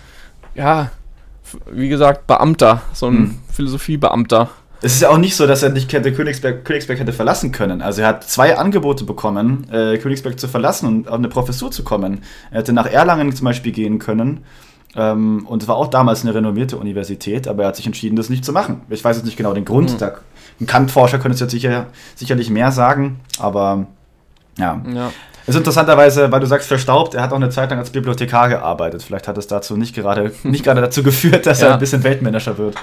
ja, 0.54 0.90
wie 1.72 1.88
gesagt, 1.88 2.26
Beamter, 2.26 2.82
so 2.92 3.06
ein 3.06 3.14
Mhm. 3.18 3.38
Philosophiebeamter. 3.52 4.48
Es 4.82 4.94
ist 4.94 5.02
ja 5.02 5.10
auch 5.10 5.18
nicht 5.18 5.36
so, 5.36 5.46
dass 5.46 5.62
er 5.62 5.68
nicht 5.70 5.92
hätte 5.92 6.10
Königsberg, 6.12 6.64
Königsberg 6.64 6.98
hätte 6.98 7.12
verlassen 7.12 7.52
können. 7.52 7.82
Also 7.82 8.00
er 8.00 8.08
hat 8.08 8.24
zwei 8.24 8.56
Angebote 8.56 9.04
bekommen, 9.04 9.66
äh, 9.70 9.98
Königsberg 9.98 10.40
zu 10.40 10.48
verlassen 10.48 10.86
und 10.86 11.08
auf 11.08 11.14
eine 11.16 11.28
Professur 11.28 11.70
zu 11.70 11.84
kommen. 11.84 12.22
Er 12.50 12.60
hätte 12.60 12.72
nach 12.72 12.86
Erlangen 12.86 13.34
zum 13.34 13.44
Beispiel 13.44 13.72
gehen 13.72 13.98
können. 13.98 14.40
Ähm, 14.96 15.46
und 15.46 15.62
es 15.62 15.68
war 15.68 15.76
auch 15.76 15.88
damals 15.88 16.22
eine 16.22 16.34
renommierte 16.34 16.76
Universität, 16.78 17.46
aber 17.46 17.64
er 17.64 17.68
hat 17.68 17.76
sich 17.76 17.86
entschieden, 17.86 18.16
das 18.16 18.30
nicht 18.30 18.44
zu 18.44 18.52
machen. 18.52 18.80
Ich 18.88 19.04
weiß 19.04 19.16
jetzt 19.18 19.26
nicht 19.26 19.36
genau 19.36 19.52
den 19.52 19.64
Grund. 19.66 19.92
Mhm. 19.92 19.98
Da, 19.98 20.14
ein 20.60 20.66
Kant-Forscher 20.66 21.18
könnte 21.18 21.34
es 21.34 21.40
jetzt 21.40 21.50
sicher, 21.52 21.86
sicherlich 22.16 22.48
mehr 22.50 22.72
sagen, 22.72 23.20
aber 23.38 23.86
ja. 24.58 24.80
Ja. 24.92 25.12
Es 25.46 25.54
ist 25.54 25.56
interessanterweise, 25.56 26.30
weil 26.30 26.40
du 26.40 26.46
sagst 26.46 26.68
verstaubt, 26.68 27.14
er 27.14 27.22
hat 27.22 27.32
auch 27.32 27.36
eine 27.36 27.48
Zeit 27.50 27.70
lang 27.70 27.78
als 27.78 27.90
Bibliothekar 27.90 28.48
gearbeitet. 28.48 29.02
Vielleicht 29.02 29.26
hat 29.28 29.36
es 29.38 29.46
dazu 29.46 29.76
nicht 29.76 29.94
gerade, 29.94 30.32
nicht 30.44 30.64
gerade 30.64 30.80
dazu 30.80 31.02
geführt, 31.02 31.46
dass 31.46 31.60
er 31.62 31.68
Ja. 31.68 31.74
ein 31.74 31.80
bisschen 31.80 32.04
Weltmännischer 32.04 32.56
wird. 32.58 32.76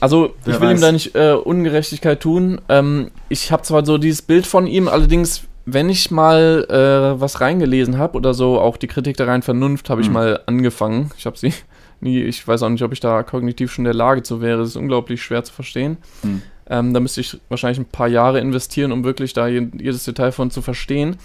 Also, 0.00 0.34
Wer 0.44 0.54
ich 0.54 0.60
will 0.60 0.68
ihm 0.70 0.74
weiß. 0.76 0.80
da 0.80 0.92
nicht 0.92 1.14
äh, 1.14 1.32
Ungerechtigkeit 1.32 2.20
tun. 2.20 2.60
Ähm, 2.68 3.10
ich 3.28 3.52
habe 3.52 3.62
zwar 3.64 3.84
so 3.84 3.98
dieses 3.98 4.22
Bild 4.22 4.46
von 4.46 4.66
ihm, 4.66 4.88
allerdings, 4.88 5.42
wenn 5.66 5.90
ich 5.90 6.10
mal 6.10 6.64
äh, 6.70 7.20
was 7.20 7.40
reingelesen 7.42 7.98
habe 7.98 8.16
oder 8.16 8.32
so, 8.32 8.58
auch 8.58 8.78
die 8.78 8.86
Kritik 8.86 9.16
der 9.18 9.26
reinen 9.28 9.42
Vernunft, 9.42 9.90
habe 9.90 10.00
ich 10.00 10.06
Mhm. 10.08 10.14
mal 10.14 10.40
angefangen. 10.46 11.10
Ich 11.18 11.26
habe 11.26 11.36
sie 11.36 11.52
nie, 12.00 12.22
ich 12.22 12.46
weiß 12.48 12.62
auch 12.62 12.70
nicht, 12.70 12.82
ob 12.82 12.92
ich 12.92 13.00
da 13.00 13.22
kognitiv 13.22 13.72
schon 13.72 13.82
in 13.84 13.90
der 13.90 13.94
Lage 13.94 14.22
zu 14.22 14.40
wäre. 14.40 14.58
Das 14.58 14.68
ist 14.68 14.76
unglaublich 14.76 15.22
schwer 15.22 15.44
zu 15.44 15.52
verstehen. 15.52 15.98
Mhm. 16.22 16.42
Ähm, 16.70 16.94
da 16.94 17.00
müsste 17.00 17.20
ich 17.20 17.38
wahrscheinlich 17.50 17.78
ein 17.80 17.84
paar 17.90 18.08
Jahre 18.08 18.38
investieren, 18.40 18.92
um 18.92 19.04
wirklich 19.04 19.32
da 19.34 19.48
je- 19.48 19.68
jedes 19.78 20.04
Detail 20.04 20.30
von 20.32 20.50
zu 20.50 20.62
verstehen. 20.62 21.16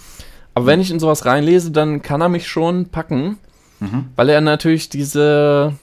Aber 0.56 0.64
wenn 0.64 0.80
ich 0.80 0.90
in 0.90 0.98
sowas 0.98 1.26
reinlese, 1.26 1.70
dann 1.70 2.00
kann 2.00 2.22
er 2.22 2.30
mich 2.30 2.48
schon 2.48 2.86
packen, 2.86 3.36
Mhm. 3.78 4.06
weil 4.16 4.30
er 4.30 4.40
natürlich 4.40 4.88
diese, 4.88 5.74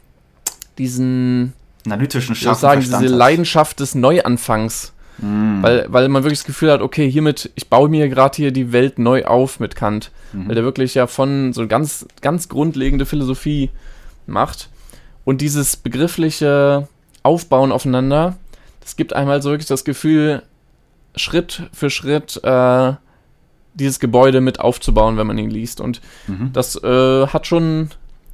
diesen 0.79 1.53
Analytischen 1.85 2.33
ich 2.33 2.41
sagen, 2.41 2.81
Verstand 2.81 3.03
diese 3.03 3.13
hat. 3.13 3.19
Leidenschaft 3.19 3.79
des 3.79 3.93
Neuanfangs. 3.93 4.93
Mhm. 5.19 5.59
Weil, 5.61 5.85
weil 5.89 6.09
man 6.09 6.23
wirklich 6.23 6.39
das 6.39 6.47
Gefühl 6.47 6.71
hat, 6.71 6.81
okay, 6.81 7.07
hiermit, 7.07 7.51
ich 7.53 7.69
baue 7.69 7.87
mir 7.87 8.09
gerade 8.09 8.35
hier 8.35 8.51
die 8.51 8.71
Welt 8.71 8.97
neu 8.97 9.25
auf 9.25 9.59
mit 9.59 9.75
Kant. 9.75 10.09
Mhm. 10.31 10.47
Weil 10.47 10.55
der 10.55 10.63
wirklich 10.63 10.95
ja 10.95 11.05
von 11.05 11.53
so 11.53 11.67
ganz, 11.67 12.07
ganz 12.21 12.49
grundlegende 12.49 13.05
Philosophie 13.05 13.69
macht. 14.25 14.69
Und 15.23 15.41
dieses 15.41 15.75
begriffliche 15.77 16.87
Aufbauen 17.21 17.71
aufeinander, 17.71 18.37
das 18.81 18.95
gibt 18.95 19.13
einem 19.13 19.29
halt 19.29 19.43
so 19.43 19.51
wirklich 19.51 19.67
das 19.67 19.85
Gefühl, 19.85 20.41
Schritt 21.15 21.69
für 21.73 21.91
Schritt 21.91 22.41
äh, 22.43 22.93
dieses 23.73 23.99
Gebäude 23.99 24.41
mit 24.41 24.59
aufzubauen, 24.59 25.17
wenn 25.17 25.27
man 25.27 25.37
ihn 25.37 25.49
liest. 25.49 25.81
Und 25.81 26.01
Mhm. 26.27 26.51
das 26.53 26.75
äh, 26.83 27.27
hat 27.27 27.47
schon, 27.47 27.89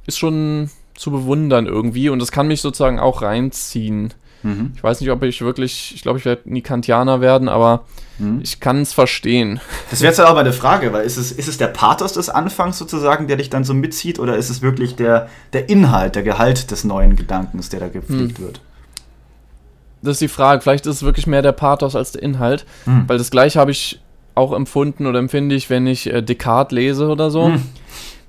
ist 0.06 0.18
schon 0.18 0.70
zu 0.96 1.10
bewundern 1.10 1.66
irgendwie 1.66 2.08
und 2.10 2.18
das 2.18 2.30
kann 2.30 2.46
mich 2.48 2.60
sozusagen 2.60 2.98
auch 3.00 3.22
reinziehen. 3.22 4.12
Mhm. 4.42 4.72
Ich 4.74 4.82
weiß 4.82 5.00
nicht, 5.00 5.10
ob 5.10 5.22
ich 5.22 5.40
wirklich, 5.42 5.92
ich 5.94 6.02
glaube, 6.02 6.18
ich 6.18 6.24
werde 6.24 6.42
nie 6.50 6.62
Kantianer 6.62 7.20
werden, 7.20 7.48
aber 7.48 7.84
Mhm. 8.18 8.40
ich 8.42 8.60
kann 8.60 8.82
es 8.82 8.92
verstehen. 8.92 9.60
Das 9.90 10.00
wäre 10.02 10.10
jetzt 10.12 10.20
aber 10.20 10.40
eine 10.40 10.52
Frage, 10.52 10.92
weil 10.92 11.04
ist 11.06 11.16
es, 11.16 11.32
ist 11.32 11.48
es 11.48 11.56
der 11.56 11.68
Pathos 11.68 12.12
des 12.14 12.28
Anfangs 12.28 12.76
sozusagen, 12.78 13.26
der 13.28 13.36
dich 13.38 13.48
dann 13.48 13.64
so 13.64 13.72
mitzieht, 13.72 14.18
oder 14.18 14.36
ist 14.36 14.50
es 14.50 14.60
wirklich 14.60 14.94
der, 14.96 15.28
der 15.54 15.68
Inhalt, 15.70 16.16
der 16.16 16.22
Gehalt 16.22 16.70
des 16.70 16.84
neuen 16.84 17.16
Gedankens, 17.16 17.70
der 17.70 17.80
da 17.80 17.88
gepflegt 17.88 18.38
Hm. 18.38 18.44
wird? 18.44 18.60
Das 20.02 20.12
ist 20.12 20.20
die 20.22 20.28
Frage. 20.28 20.62
Vielleicht 20.62 20.86
ist 20.86 20.96
es 20.96 21.02
wirklich 21.02 21.26
mehr 21.26 21.42
der 21.42 21.52
Pathos 21.52 21.94
als 21.96 22.12
der 22.12 22.22
Inhalt, 22.22 22.64
Hm. 22.84 23.04
weil 23.06 23.18
das 23.18 23.30
gleiche 23.30 23.58
habe 23.58 23.70
ich 23.70 24.00
auch 24.40 24.52
empfunden 24.52 25.06
oder 25.06 25.18
empfinde 25.18 25.54
ich, 25.54 25.70
wenn 25.70 25.86
ich 25.86 26.12
äh, 26.12 26.22
Descartes 26.22 26.74
lese 26.74 27.08
oder 27.08 27.30
so. 27.30 27.46
Hm. 27.46 27.62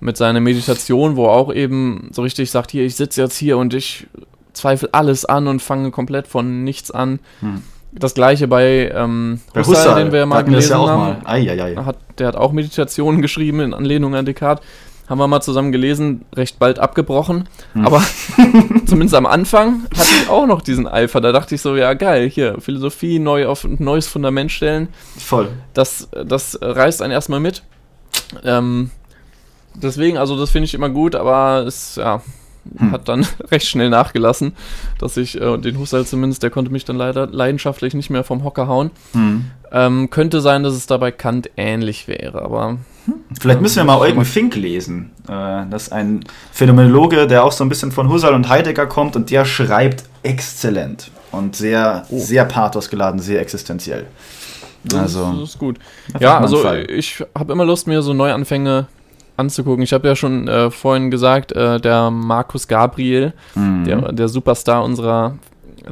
Mit 0.04 0.18
seiner 0.18 0.40
Meditation, 0.40 1.16
wo 1.16 1.26
er 1.28 1.34
auch 1.34 1.54
eben 1.54 2.10
so 2.12 2.24
richtig 2.24 2.50
sagt, 2.50 2.72
hier, 2.72 2.84
ich 2.84 2.96
sitze 2.96 3.22
jetzt 3.22 3.38
hier 3.38 3.60
und 3.60 3.74
ich 3.76 4.08
zweifle 4.52 4.90
alles 4.94 5.26
an 5.26 5.48
und 5.48 5.62
fange 5.62 5.92
komplett 5.92 6.28
von 6.28 6.64
nichts 6.64 6.90
an. 6.90 7.20
Hm. 7.40 7.62
Das 7.92 8.14
gleiche 8.14 8.48
bei, 8.48 8.92
ähm, 8.96 9.42
Bei 9.54 9.62
Husserl, 9.62 9.76
Husserl, 9.76 10.04
den 10.04 10.12
wir 10.12 10.20
ja 10.20 10.26
mal 10.26 10.44
gelesen 10.44 10.72
ja 10.72 10.88
haben. 10.88 11.00
mal. 11.00 11.22
Ei, 11.26 11.50
ei, 11.50 11.62
ei. 11.62 11.76
hat, 11.84 11.98
der 12.18 12.28
hat 12.28 12.36
auch 12.36 12.52
Meditationen 12.52 13.22
geschrieben 13.22 13.60
in 13.60 13.74
Anlehnung 13.74 14.16
an 14.16 14.26
Descartes. 14.26 14.66
Haben 15.12 15.18
wir 15.18 15.28
mal 15.28 15.42
zusammen 15.42 15.74
gelesen, 15.74 16.24
recht 16.34 16.58
bald 16.58 16.80
abgebrochen. 16.80 17.50
Aber 17.84 18.02
zumindest 18.86 19.14
am 19.14 19.26
Anfang 19.26 19.84
hatte 19.94 20.10
ich 20.22 20.30
auch 20.30 20.48
noch 20.48 20.62
diesen 20.62 20.88
Eifer. 20.88 21.20
Da 21.20 21.34
dachte 21.34 21.54
ich 21.54 21.62
so, 21.62 21.76
ja 21.76 21.96
geil, 21.96 22.30
hier, 22.30 22.62
Philosophie 22.62 23.20
neu 23.20 23.46
auf 23.46 23.66
ein 23.66 23.76
neues 23.80 24.08
Fundament 24.08 24.54
stellen. 24.54 24.88
Voll. 25.18 25.50
Das, 25.74 26.08
das 26.14 26.58
reißt 26.62 27.02
einen 27.02 27.12
erstmal 27.12 27.42
mit. 27.42 27.62
Ähm, 28.46 28.90
deswegen, 29.76 30.18
also 30.18 30.40
das 30.40 30.50
finde 30.50 30.68
ich 30.68 30.74
immer 30.74 30.90
gut, 30.90 31.16
aber 31.16 31.66
es, 31.68 31.98
ja, 31.98 32.22
Hm. 32.78 32.92
hat 32.92 33.08
dann 33.10 33.26
recht 33.52 33.66
schnell 33.68 33.90
nachgelassen, 33.90 34.54
dass 35.00 35.18
ich 35.18 35.40
äh, 35.42 35.58
den 35.58 35.80
Husserl 35.80 36.06
zumindest, 36.06 36.44
der 36.44 36.52
konnte 36.52 36.72
mich 36.72 36.86
dann 36.86 36.96
leider 36.96 37.26
leidenschaftlich 37.28 37.94
nicht 37.96 38.10
mehr 38.12 38.24
vom 38.24 38.44
Hocker 38.44 38.68
hauen. 38.68 38.92
Hm. 39.14 39.46
Ähm, 39.72 40.10
könnte 40.10 40.42
sein, 40.42 40.64
dass 40.64 40.74
es 40.76 40.86
da 40.86 40.98
bei 40.98 41.12
Kant 41.12 41.50
ähnlich 41.58 42.08
wäre, 42.08 42.42
aber 42.42 42.78
Vielleicht 43.40 43.62
müssen 43.62 43.78
wir 43.78 43.84
mal 43.86 43.98
Eugen 43.98 44.24
Fink 44.26 44.56
lesen. 44.56 45.10
Äh, 45.28 45.64
Das 45.72 45.84
ist 45.84 45.92
ein 45.92 46.24
Phänomenologe, 46.52 47.26
der 47.26 47.44
auch 47.44 47.52
so 47.52 47.64
ein 47.66 47.70
bisschen 47.70 47.92
von 47.92 48.10
Husserl 48.10 48.36
und 48.36 48.48
Heidegger 48.48 48.86
kommt 48.86 49.16
und 49.16 49.32
der 49.32 49.44
schreibt 49.46 50.04
exzellent 50.22 51.10
und 51.32 51.56
sehr, 51.56 52.06
Oh. 52.10 52.20
sehr 52.20 52.46
pathosgeladen, 52.46 53.20
sehr 53.20 53.42
existenziell. 53.42 54.06
das, 54.84 55.00
Also, 55.00 55.24
ist, 55.32 55.42
das 55.42 55.50
ist 55.52 55.60
gut. 55.60 55.80
Ja, 56.20 56.38
also 56.38 56.58
Fall. 56.58 56.86
ich 56.92 57.24
habe 57.36 57.54
immer 57.54 57.66
Lust, 57.66 57.88
mir 57.88 58.02
so 58.04 58.14
Neuanfänge 58.14 58.86
anzugucken. 59.38 59.84
Ich 59.84 59.94
habe 59.94 60.08
ja 60.08 60.16
schon 60.16 60.48
äh, 60.48 60.70
vorhin 60.72 61.10
gesagt, 61.12 61.52
äh, 61.52 61.80
der 61.80 62.12
Markus 62.12 62.68
Gabriel, 62.68 63.34
Mhm. 63.56 63.84
der, 63.86 64.12
der 64.12 64.28
Superstar 64.28 64.84
unserer 64.84 65.38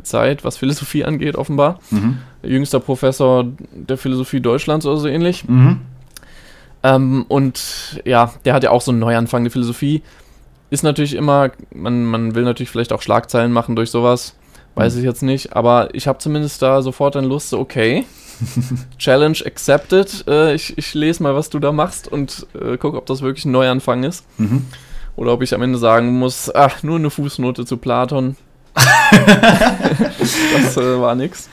Zeit, 0.04 0.44
was 0.44 0.58
Philosophie 0.58 1.04
angeht, 1.04 1.36
offenbar. 1.36 1.80
Mhm. 1.90 2.20
Jüngster 2.44 2.80
Professor 2.80 3.46
der 3.74 3.98
Philosophie 3.98 4.40
Deutschlands 4.40 4.86
oder 4.86 4.98
so 4.98 5.08
ähnlich. 5.08 5.48
Mhm. 5.48 5.82
Ähm, 6.84 7.26
und 7.28 8.02
ja, 8.06 8.32
der 8.46 8.54
hat 8.54 8.64
ja 8.64 8.72
auch 8.72 8.82
so 8.82 8.92
einen 8.92 9.00
Neuanfang. 9.00 9.44
Die 9.44 9.50
Philosophie 9.50 10.02
ist 10.70 10.84
natürlich 10.84 11.16
immer, 11.16 11.50
man, 11.74 12.06
man 12.06 12.36
will 12.36 12.44
natürlich 12.44 12.70
vielleicht 12.70 12.94
auch 12.94 13.02
Schlagzeilen 13.02 13.52
machen 13.52 13.76
durch 13.76 13.90
sowas. 13.92 14.36
Weiß 14.76 14.96
ich 14.96 15.04
jetzt 15.04 15.24
nicht, 15.24 15.56
aber 15.58 15.90
ich 15.94 16.08
habe 16.08 16.20
zumindest 16.20 16.62
da 16.62 16.82
sofort 16.82 17.16
dann 17.16 17.26
Lust, 17.26 17.50
so, 17.50 17.60
okay, 17.60 18.06
Challenge 18.98 19.38
accepted. 19.46 20.26
Äh, 20.28 20.56
ich, 20.56 20.78
ich 20.78 20.94
lese 20.94 21.24
mal, 21.24 21.36
was 21.36 21.50
du 21.50 21.60
da 21.60 21.72
machst 21.72 22.08
und 22.08 22.48
äh, 22.54 22.78
guck, 22.78 22.96
ob 22.96 23.06
das 23.06 23.22
wirklich 23.22 23.46
ein 23.46 23.52
Neuanfang 23.52 24.04
ist. 24.04 24.26
Mhm. 24.38 24.66
Oder 25.16 25.34
ob 25.34 25.42
ich 25.42 25.54
am 25.54 25.62
Ende 25.62 25.78
sagen 25.78 26.18
muss, 26.18 26.54
ach, 26.54 26.84
nur 26.84 26.98
eine 26.98 27.10
Fußnote 27.10 27.66
zu 27.66 27.78
Platon. 27.78 28.36
das 29.12 30.78
äh, 30.78 31.00
war 31.00 31.16
nix. 31.16 31.50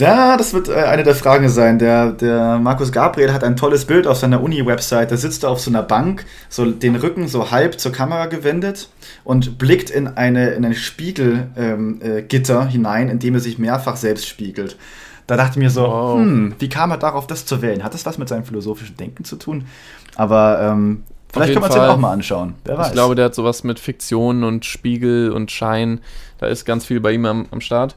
Ja, 0.00 0.38
das 0.38 0.54
wird 0.54 0.68
äh, 0.68 0.74
eine 0.74 1.02
der 1.02 1.14
Fragen 1.14 1.50
sein. 1.50 1.78
Der, 1.78 2.12
der 2.12 2.58
Markus 2.58 2.90
Gabriel 2.90 3.34
hat 3.34 3.44
ein 3.44 3.56
tolles 3.56 3.84
Bild 3.84 4.06
auf 4.06 4.16
seiner 4.16 4.42
Uni-Website. 4.42 5.12
Da 5.12 5.16
sitzt 5.18 5.44
er 5.44 5.50
auf 5.50 5.60
so 5.60 5.70
einer 5.70 5.82
Bank, 5.82 6.24
so 6.48 6.70
den 6.70 6.96
Rücken 6.96 7.28
so 7.28 7.50
halb 7.50 7.78
zur 7.78 7.92
Kamera 7.92 8.26
gewendet 8.26 8.88
und 9.24 9.58
blickt 9.58 9.90
in 9.90 10.06
eine 10.06 10.50
in 10.50 10.64
ein 10.64 10.74
Spiegelgitter 10.74 11.58
ähm, 11.58 12.66
äh, 12.66 12.70
hinein, 12.70 13.10
in 13.10 13.18
dem 13.18 13.34
er 13.34 13.40
sich 13.40 13.58
mehrfach 13.58 13.96
selbst 13.96 14.26
spiegelt. 14.26 14.78
Da 15.30 15.36
dachte 15.36 15.52
ich 15.52 15.56
mir 15.58 15.70
so, 15.70 15.82
Wow. 15.82 16.18
hm, 16.18 16.54
wie 16.58 16.68
kam 16.68 16.90
er 16.90 16.96
darauf, 16.96 17.24
das 17.24 17.46
zu 17.46 17.62
wählen? 17.62 17.84
Hat 17.84 17.94
das 17.94 18.04
was 18.04 18.18
mit 18.18 18.28
seinem 18.28 18.44
philosophischen 18.44 18.96
Denken 18.96 19.22
zu 19.22 19.36
tun? 19.36 19.64
Aber 20.16 20.58
ähm, 20.60 21.04
vielleicht 21.32 21.52
können 21.52 21.62
wir 21.62 21.66
uns 21.66 21.74
den 21.76 21.84
auch 21.84 21.98
mal 21.98 22.10
anschauen. 22.10 22.54
Wer 22.64 22.76
weiß. 22.76 22.88
Ich 22.88 22.92
glaube, 22.94 23.14
der 23.14 23.26
hat 23.26 23.36
sowas 23.36 23.62
mit 23.62 23.78
Fiktion 23.78 24.42
und 24.42 24.64
Spiegel 24.64 25.30
und 25.30 25.52
Schein. 25.52 26.00
Da 26.38 26.48
ist 26.48 26.64
ganz 26.64 26.84
viel 26.84 26.98
bei 26.98 27.12
ihm 27.12 27.24
am, 27.26 27.46
am 27.52 27.60
Start. 27.60 27.94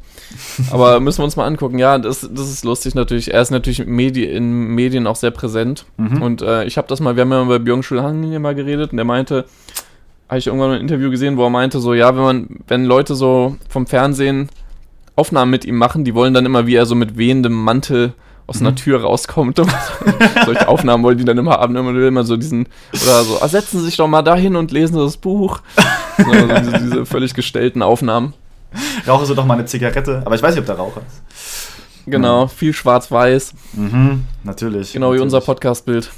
Aber 0.70 1.00
müssen 1.00 1.22
wir 1.22 1.24
uns 1.24 1.36
mal 1.36 1.48
angucken. 1.48 1.80
Ja, 1.80 1.98
das, 1.98 2.22
das 2.22 2.52
ist 2.52 2.66
lustig 2.66 2.94
natürlich. 2.94 3.34
Er 3.34 3.42
ist 3.42 3.50
natürlich 3.50 3.84
Medi 3.84 4.25
in 4.25 4.68
Medien 4.75 5.08
auch 5.08 5.16
sehr 5.16 5.32
präsent. 5.32 5.86
Mhm. 5.98 6.22
Und 6.22 6.44
äh, 6.44 6.66
ich 6.66 6.78
habe 6.78 6.88
das 6.88 7.00
mal, 7.00 7.16
wir 7.16 7.22
haben 7.22 7.32
ja 7.32 7.44
mal 7.44 7.58
bei 7.58 7.63
Byung-Chul 7.63 8.04
Han 8.04 8.22
hier 8.22 8.40
mal 8.40 8.54
geredet 8.54 8.92
und 8.92 8.98
der 8.98 9.06
meinte, 9.06 9.46
habe 10.30 10.38
ich 10.38 10.46
irgendwann 10.46 10.74
ein 10.74 10.82
Interview 10.82 11.10
gesehen, 11.10 11.36
wo 11.38 11.44
er 11.46 11.50
meinte, 11.50 11.80
so, 11.80 11.96
ja, 11.96 12.16
wenn 12.16 12.24
man, 12.24 12.48
wenn 12.68 12.86
Leute 12.86 13.16
so 13.16 13.58
vom 13.70 13.88
Fernsehen 13.88 14.50
Aufnahmen 15.15 15.51
mit 15.51 15.65
ihm 15.65 15.77
machen, 15.77 16.03
die 16.03 16.15
wollen 16.15 16.34
dann 16.34 16.46
immer, 16.46 16.65
wie 16.67 16.75
er 16.75 16.86
so 16.86 16.96
mit 16.96 17.17
wehendem 17.17 17.53
Mantel 17.53 18.13
aus 18.48 18.60
einer 18.60 18.72
Mhm. 18.72 18.75
Tür 18.75 19.01
rauskommt. 19.01 19.58
Solche 20.46 20.67
Aufnahmen 20.67 21.03
wollen 21.03 21.17
die 21.17 21.24
dann 21.25 21.38
immer 21.38 21.51
haben. 21.53 21.75
Immer 21.75 21.93
will 21.93 22.08
immer 22.08 22.24
so 22.24 22.36
diesen, 22.36 22.67
oder 22.91 23.24
so, 23.24 23.41
ah, 23.41 23.48
setzen 23.48 23.79
Sie 23.79 23.86
sich 23.86 23.98
doch 23.98 24.08
mal 24.08 24.22
dahin 24.22 24.55
und 24.55 24.72
lesen 24.72 24.96
Sie 24.96 25.00
das 25.03 25.17
Buch. 25.17 25.62
So, 26.17 26.32
also 26.32 26.48
diese, 26.48 26.79
diese 26.79 27.05
völlig 27.05 27.34
gestellten 27.34 27.82
Aufnahmen. 27.82 28.34
Rauche 29.08 29.25
so 29.25 29.36
doch 29.36 29.46
mal 29.46 29.53
eine 29.53 29.65
Zigarette. 29.65 30.24
Aber 30.25 30.36
ich 30.36 30.41
weiß 30.41 30.55
nicht, 30.55 30.62
ob 30.62 30.65
der 30.65 30.75
Raucher 30.75 31.01
ist. 31.08 31.67
Genau, 32.05 32.48
viel 32.48 32.74
schwarz-weiß. 32.74 33.53
Mhm, 33.74 34.25
natürlich. 34.43 34.91
Genau 34.93 35.08
wie 35.08 35.12
natürlich. 35.12 35.24
unser 35.24 35.41
Podcast-Bild. 35.41 36.12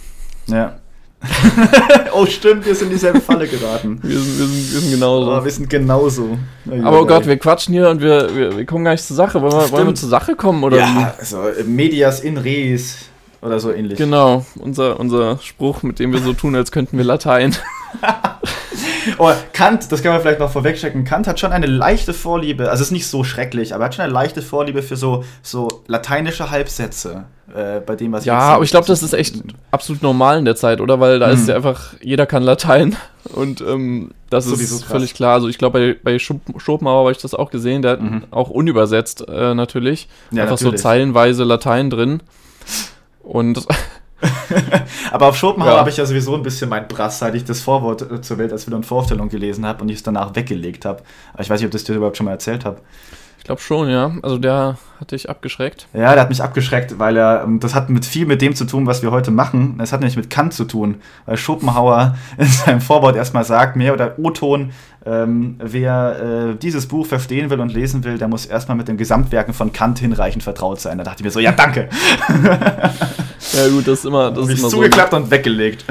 Ja. 0.47 0.77
oh, 2.13 2.25
stimmt, 2.25 2.65
wir 2.65 2.75
sind 2.75 2.88
in 2.88 2.93
dieselbe 2.93 3.22
Falle 3.22 3.48
geraten. 3.48 4.00
Wir 4.03 4.19
sind, 4.19 4.39
wir 4.39 4.45
sind, 4.45 4.74
wir 4.74 4.79
sind 4.79 4.91
genauso. 4.91 5.31
Oh, 5.31 5.43
wir 5.43 5.51
sind 5.51 5.69
genauso. 5.69 6.38
Aber 6.84 7.01
oh 7.01 7.05
Gott, 7.05 7.25
wir 7.25 7.38
quatschen 7.38 7.74
hier 7.74 7.89
und 7.89 8.01
wir, 8.01 8.36
wir, 8.36 8.57
wir 8.57 8.65
kommen 8.65 8.86
gar 8.86 8.91
nicht 8.91 9.05
zur 9.05 9.15
Sache. 9.15 9.41
Wollen 9.41 9.53
wir, 9.53 9.72
wollen 9.72 9.88
wir 9.88 9.95
zur 9.95 10.10
Sache 10.10 10.36
kommen? 10.36 10.63
Oder 10.63 10.77
Ja, 10.77 11.15
also 11.17 11.48
äh, 11.48 11.63
Medias 11.63 12.19
in 12.19 12.38
res 12.38 12.98
oder 13.41 13.60
so 13.60 13.72
ähnlich. 13.72 13.98
Genau, 13.98 14.45
unser, 14.60 15.00
unser 15.00 15.38
Spruch, 15.39 15.84
mit 15.84 16.00
dem 16.00 16.12
wir 16.12 16.19
so 16.19 16.34
tun, 16.34 16.55
als 16.55 16.72
könnten 16.72 16.98
wir 16.98 17.05
Latein. 17.05 17.55
Oh, 19.17 19.31
Kant, 19.53 19.91
das 19.91 20.01
kann 20.01 20.13
man 20.13 20.21
vielleicht 20.21 20.39
noch 20.39 20.51
vorwegchecken. 20.51 21.03
Kant 21.03 21.27
hat 21.27 21.39
schon 21.39 21.51
eine 21.51 21.65
leichte 21.67 22.13
Vorliebe, 22.13 22.69
also 22.69 22.81
ist 22.83 22.91
nicht 22.91 23.07
so 23.07 23.24
schrecklich, 23.24 23.74
aber 23.74 23.83
er 23.83 23.85
hat 23.88 23.95
schon 23.95 24.03
eine 24.05 24.13
leichte 24.13 24.41
Vorliebe 24.41 24.81
für 24.81 24.95
so, 24.95 25.24
so 25.41 25.83
lateinische 25.88 26.50
Halbsätze. 26.51 27.25
Äh, 27.55 27.79
bei 27.85 27.95
dem, 27.95 28.12
was 28.12 28.25
Ja, 28.25 28.39
aber 28.39 28.63
ich 28.63 28.71
glaube, 28.71 28.88
das 28.88 29.03
ist 29.03 29.13
echt 29.13 29.35
absolut 29.69 30.01
normal 30.01 30.39
in 30.39 30.45
der 30.45 30.55
Zeit, 30.55 30.81
oder? 30.81 31.00
Weil 31.00 31.19
da 31.19 31.27
Hm. 31.27 31.35
ist 31.35 31.47
ja 31.47 31.55
einfach, 31.55 31.93
jeder 32.01 32.25
kann 32.25 32.41
Latein 32.41 32.95
und 33.35 33.62
ähm, 33.62 34.12
das 34.31 34.45
Sowieso 34.45 34.77
ist 34.77 34.85
völlig 34.85 35.13
klar. 35.13 35.35
Also 35.35 35.47
ich 35.47 35.57
glaube, 35.59 35.79
bei, 36.03 36.12
bei 36.13 36.19
Schop 36.19 36.41
Schopenhauer 36.57 37.01
habe 37.01 37.12
ich 37.12 37.19
das 37.19 37.33
auch 37.35 37.51
gesehen, 37.51 37.83
der 37.83 37.91
hat 37.91 38.01
Mhm. 38.01 38.24
auch 38.31 38.50
unübersetzt 38.50 39.25
äh, 39.29 39.53
natürlich. 39.53 40.07
Ja, 40.31 40.43
einfach 40.43 40.59
natürlich. 40.59 40.79
so 40.81 40.83
zeilenweise 40.83 41.43
Latein 41.43 41.89
drin. 41.91 42.21
Und 43.21 43.65
Aber 45.12 45.27
auf 45.27 45.38
Schopenhauer 45.38 45.72
Ja. 45.74 45.77
habe 45.79 45.89
ich 45.89 45.98
ja 45.98 46.05
sowieso 46.05 46.36
ein 46.36 46.44
bisschen 46.44 46.70
mein 46.70 46.88
Brass, 46.88 47.20
seit 47.20 47.36
ich 47.36 47.44
das 47.46 47.62
Vorwort 47.62 48.01
äh, 48.10 48.22
zur 48.22 48.38
Welt 48.38 48.51
als 48.51 48.65
Wille 48.67 48.75
und 48.75 48.86
Vorstellung 48.86 49.29
gelesen 49.29 49.65
habe 49.65 49.82
und 49.82 49.89
ich 49.89 49.98
es 49.98 50.03
danach 50.03 50.36
weggelegt 50.36 50.86
habe. 50.86 51.01
Aber 51.34 51.41
ich 51.41 51.50
weiß 51.50 51.60
nicht, 51.60 51.67
ob 51.67 51.72
das 51.72 51.84
dir 51.84 51.94
überhaupt 51.96 52.17
schon 52.17 52.25
mal 52.25 52.32
erzählt 52.32 52.65
habe. 52.65 52.82
Ich 53.45 53.47
glaube 53.47 53.61
schon, 53.61 53.91
ja. 53.91 54.11
Also 54.23 54.39
der 54.39 54.79
hat 54.99 55.11
dich 55.11 55.29
abgeschreckt. 55.29 55.87
Ja, 55.93 56.13
der 56.13 56.21
hat 56.21 56.29
mich 56.29 56.41
abgeschreckt, 56.41 56.97
weil 56.97 57.15
er, 57.15 57.43
ähm, 57.43 57.59
das 57.59 57.75
hat 57.75 57.91
mit 57.91 58.03
viel 58.03 58.25
mit 58.25 58.41
dem 58.41 58.55
zu 58.55 58.65
tun, 58.65 58.87
was 58.87 59.03
wir 59.03 59.11
heute 59.11 59.29
machen. 59.29 59.79
Es 59.79 59.93
hat 59.93 59.99
nämlich 59.99 60.17
mit 60.17 60.31
Kant 60.31 60.55
zu 60.55 60.65
tun, 60.65 60.95
weil 61.27 61.37
Schopenhauer 61.37 62.17
in 62.39 62.47
seinem 62.47 62.81
Vorwort 62.81 63.15
erstmal 63.15 63.43
sagt, 63.43 63.75
mehr 63.75 63.93
oder 63.93 64.17
O-Ton, 64.17 64.71
ähm, 65.05 65.59
wer 65.59 66.53
äh, 66.53 66.55
dieses 66.55 66.87
Buch 66.87 67.05
verstehen 67.05 67.51
will 67.51 67.59
und 67.59 67.71
lesen 67.71 68.03
will, 68.03 68.17
der 68.17 68.29
muss 68.29 68.47
erstmal 68.47 68.77
mit 68.77 68.87
den 68.87 68.97
Gesamtwerken 68.97 69.53
von 69.53 69.71
Kant 69.71 69.99
hinreichend 69.99 70.41
vertraut 70.41 70.81
sein. 70.81 70.97
Da 70.97 71.03
dachte 71.03 71.21
ich 71.21 71.25
mir 71.25 71.29
so, 71.29 71.39
ja, 71.39 71.51
danke. 71.51 71.89
Ja 73.53 73.67
gut, 73.67 73.87
das 73.87 73.99
ist 73.99 74.05
immer, 74.05 74.31
das 74.31 74.47
ist 74.47 74.57
immer 74.57 74.57
so 74.57 74.65
ein, 74.65 74.71
zugeklappt 74.71 75.13
und 75.13 75.29
weggelegt. 75.29 75.85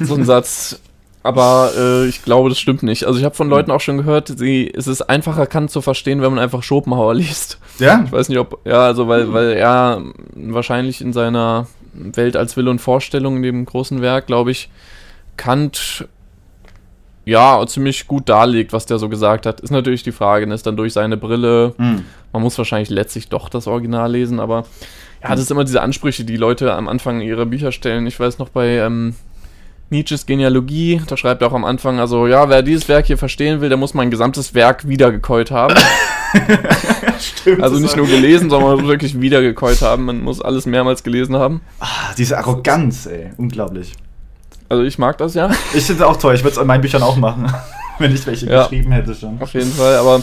so 0.00 0.14
ein 0.14 0.24
Satz. 0.24 0.80
Aber 1.22 1.70
äh, 1.76 2.06
ich 2.08 2.24
glaube, 2.24 2.48
das 2.48 2.58
stimmt 2.58 2.82
nicht. 2.82 3.04
Also 3.04 3.18
ich 3.18 3.24
habe 3.24 3.34
von 3.34 3.48
Leuten 3.48 3.70
auch 3.70 3.80
schon 3.80 3.96
gehört, 3.96 4.28
sie, 4.36 4.72
es 4.74 4.88
ist 4.88 5.02
einfacher, 5.02 5.46
Kant 5.46 5.70
zu 5.70 5.80
verstehen, 5.80 6.20
wenn 6.20 6.30
man 6.34 6.42
einfach 6.42 6.62
Schopenhauer 6.62 7.14
liest. 7.14 7.58
Ja? 7.78 8.02
Ich 8.04 8.12
weiß 8.12 8.28
nicht, 8.28 8.38
ob, 8.38 8.60
ja, 8.66 8.86
also 8.86 9.06
weil, 9.08 9.32
weil 9.32 9.52
er 9.52 10.02
wahrscheinlich 10.34 11.00
in 11.00 11.12
seiner 11.12 11.66
Welt 11.92 12.36
als 12.36 12.56
Wille 12.56 12.70
und 12.70 12.80
Vorstellung 12.80 13.36
in 13.36 13.42
dem 13.42 13.64
großen 13.64 14.02
Werk, 14.02 14.26
glaube 14.26 14.50
ich, 14.50 14.68
Kant 15.36 16.06
ja 17.24 17.64
ziemlich 17.66 18.08
gut 18.08 18.28
darlegt, 18.28 18.72
was 18.72 18.86
der 18.86 18.98
so 18.98 19.08
gesagt 19.08 19.46
hat. 19.46 19.60
Ist 19.60 19.70
natürlich 19.70 20.02
die 20.02 20.12
Frage, 20.12 20.52
ist 20.52 20.66
dann 20.66 20.76
durch 20.76 20.92
seine 20.92 21.16
Brille, 21.16 21.74
Hm. 21.76 22.04
man 22.32 22.42
muss 22.42 22.58
wahrscheinlich 22.58 22.90
letztlich 22.90 23.28
doch 23.28 23.48
das 23.48 23.68
Original 23.68 24.10
lesen, 24.10 24.40
aber 24.40 24.64
ja, 25.22 25.30
das 25.30 25.40
ist 25.40 25.50
immer 25.52 25.62
diese 25.62 25.82
Ansprüche, 25.82 26.24
die 26.24 26.36
Leute 26.36 26.74
am 26.74 26.88
Anfang 26.88 27.20
ihrer 27.20 27.46
Bücher 27.46 27.70
stellen. 27.70 28.08
Ich 28.08 28.18
weiß 28.18 28.40
noch 28.40 28.48
bei 28.48 28.78
ähm, 28.78 29.14
Nietzsches 29.92 30.26
Genealogie, 30.26 31.00
da 31.06 31.16
schreibt 31.16 31.42
er 31.42 31.48
auch 31.48 31.52
am 31.52 31.64
Anfang, 31.64 32.00
also 32.00 32.26
ja, 32.26 32.48
wer 32.48 32.62
dieses 32.62 32.88
Werk 32.88 33.06
hier 33.06 33.18
verstehen 33.18 33.60
will, 33.60 33.68
der 33.68 33.78
muss 33.78 33.94
mein 33.94 34.10
gesamtes 34.10 34.54
Werk 34.54 34.88
wiedergekäut 34.88 35.50
haben. 35.50 35.76
Stimmt. 37.20 37.62
Also 37.62 37.78
nicht 37.78 37.96
nur 37.96 38.06
gelesen, 38.06 38.50
sondern 38.50 38.86
wirklich 38.86 39.20
wiedergekäut 39.20 39.82
haben. 39.82 40.06
Man 40.06 40.22
muss 40.22 40.40
alles 40.40 40.66
mehrmals 40.66 41.02
gelesen 41.02 41.36
haben. 41.36 41.60
Ah, 41.78 41.86
diese 42.16 42.38
Arroganz, 42.38 43.06
ey. 43.06 43.30
Unglaublich. 43.36 43.92
Also 44.68 44.82
ich 44.82 44.98
mag 44.98 45.18
das 45.18 45.34
ja, 45.34 45.50
Ich 45.74 45.84
finde 45.84 46.02
es 46.02 46.08
auch 46.08 46.16
toll. 46.16 46.34
Ich 46.34 46.42
würde 46.42 46.52
es 46.52 46.58
an 46.58 46.66
meinen 46.66 46.80
Büchern 46.80 47.02
auch 47.02 47.16
machen. 47.16 47.52
Wenn 47.98 48.14
ich 48.14 48.26
welche 48.26 48.46
Ja. 48.46 48.62
geschrieben 48.62 48.90
hätte 48.92 49.14
schon. 49.14 49.40
auf 49.40 49.52
jeden 49.52 49.70
Fall. 49.70 49.96
Aber 49.96 50.22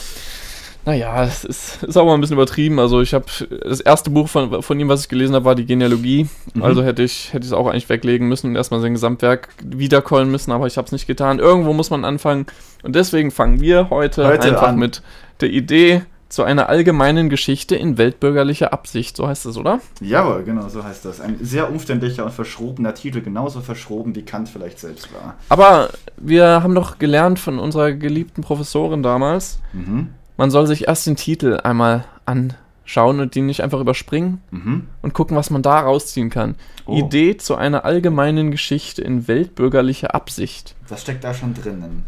naja, 0.90 1.24
es 1.24 1.44
ist, 1.46 1.84
ist 1.88 1.98
auch 1.98 2.06
mal 2.06 2.16
ein 2.16 2.22
bisschen 2.22 2.36
übertrieben. 2.38 2.80
Also 2.80 3.02
ich 3.02 3.14
habe 3.14 3.26
das 3.64 3.80
erste 3.80 4.10
Buch 4.10 4.28
von, 4.28 4.64
von 4.64 4.80
ihm, 4.80 4.90
was 4.90 5.02
ich 5.02 5.10
gelesen 5.10 5.36
habe, 5.36 5.46
war 5.46 5.56
die 5.56 5.66
Genealogie. 5.66 6.28
Mhm. 6.54 6.64
Also 6.64 6.84
hätte 6.84 7.04
ich 7.04 7.32
hätte 7.32 7.44
ich 7.46 7.52
es 7.52 7.54
auch 7.54 7.68
eigentlich 7.68 7.90
weglegen 7.90 8.28
müssen 8.28 8.48
und 8.50 8.56
erstmal 8.56 8.82
sein 8.82 8.94
Gesamtwerk 8.94 9.50
wiederkäuen 9.64 10.32
müssen, 10.32 10.52
aber 10.52 10.66
ich 10.68 10.78
habe 10.78 10.86
es 10.88 10.92
nicht 10.92 11.06
getan. 11.06 11.38
Irgendwo 11.40 11.74
muss 11.74 11.90
man 11.92 12.06
anfangen. 12.06 12.48
Und 12.82 12.96
deswegen 12.96 13.30
fangen 13.30 13.62
wir 13.62 13.90
heute, 13.92 14.26
Heute 14.26 14.48
einfach 14.50 14.70
an. 14.70 14.78
mit 14.78 15.04
der 15.42 15.50
Idee 15.52 16.02
zu 16.30 16.44
einer 16.44 16.70
allgemeinen 16.70 17.28
Geschichte 17.30 17.76
in 17.76 17.98
weltbürgerlicher 17.98 18.72
Absicht. 18.72 19.18
So 19.18 19.28
heißt 19.28 19.48
es, 19.48 19.58
oder? 19.58 19.80
Jawohl, 20.00 20.44
genau, 20.44 20.70
so 20.70 20.84
heißt 20.84 21.04
das. 21.06 21.22
Ein 21.22 21.38
sehr 21.42 21.70
umständlicher 21.72 22.24
und 22.24 22.32
verschrobener 22.32 22.94
Titel, 22.94 23.22
genauso 23.22 23.62
verschroben 23.62 24.16
wie 24.16 24.22
Kant 24.24 24.48
vielleicht 24.50 24.80
selbst 24.80 25.12
war. 25.14 25.36
Aber 25.50 25.90
wir 26.18 26.62
haben 26.64 26.76
doch 26.76 27.00
gelernt 27.00 27.40
von 27.40 27.58
unserer 27.60 27.92
geliebten 27.94 28.42
Professorin 28.44 29.02
damals, 29.04 29.60
Mhm. 29.74 30.10
Man 30.40 30.50
soll 30.52 30.66
sich 30.68 30.88
erst 30.88 31.06
den 31.06 31.16
Titel 31.16 31.60
einmal 31.64 32.06
anschauen 32.26 33.20
und 33.20 33.36
den 33.36 33.46
nicht 33.46 33.62
einfach 33.62 33.80
überspringen 33.80 34.42
Mhm. 34.52 34.88
und 35.02 35.14
gucken, 35.14 35.38
was 35.38 35.50
man 35.50 35.62
da 35.62 35.80
rausziehen 35.82 36.30
kann. 36.30 36.56
Oh. 36.86 36.98
Idee 36.98 37.38
zu 37.38 37.56
einer 37.56 37.86
allgemeinen 37.86 38.50
Geschichte 38.52 39.02
in 39.02 39.28
weltbürgerlicher 39.28 40.16
Absicht. 40.16 40.76
Was 40.88 41.02
steckt 41.02 41.24
da 41.24 41.34
schon 41.34 41.54
drinnen? 41.54 42.06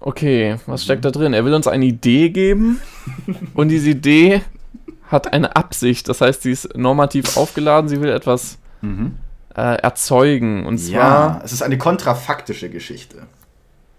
Okay, 0.00 0.56
was 0.66 0.84
steckt 0.84 1.04
da 1.04 1.10
drin? 1.10 1.32
Er 1.34 1.44
will 1.44 1.54
uns 1.54 1.66
eine 1.66 1.84
Idee 1.84 2.30
geben 2.30 2.80
und 3.54 3.68
diese 3.68 3.90
Idee 3.90 4.42
hat 5.08 5.32
eine 5.32 5.54
Absicht. 5.56 6.08
Das 6.08 6.20
heißt, 6.20 6.42
sie 6.42 6.50
ist 6.52 6.76
normativ 6.76 7.36
aufgeladen, 7.36 7.88
sie 7.88 8.00
will 8.00 8.10
etwas 8.10 8.58
Mhm. 8.82 9.16
äh, 9.56 9.76
erzeugen. 9.76 10.66
Und 10.66 10.78
Ja, 10.88 10.90
zwar, 10.90 11.44
es 11.44 11.52
ist 11.52 11.62
eine 11.62 11.78
kontrafaktische 11.78 12.68
Geschichte. 12.70 13.22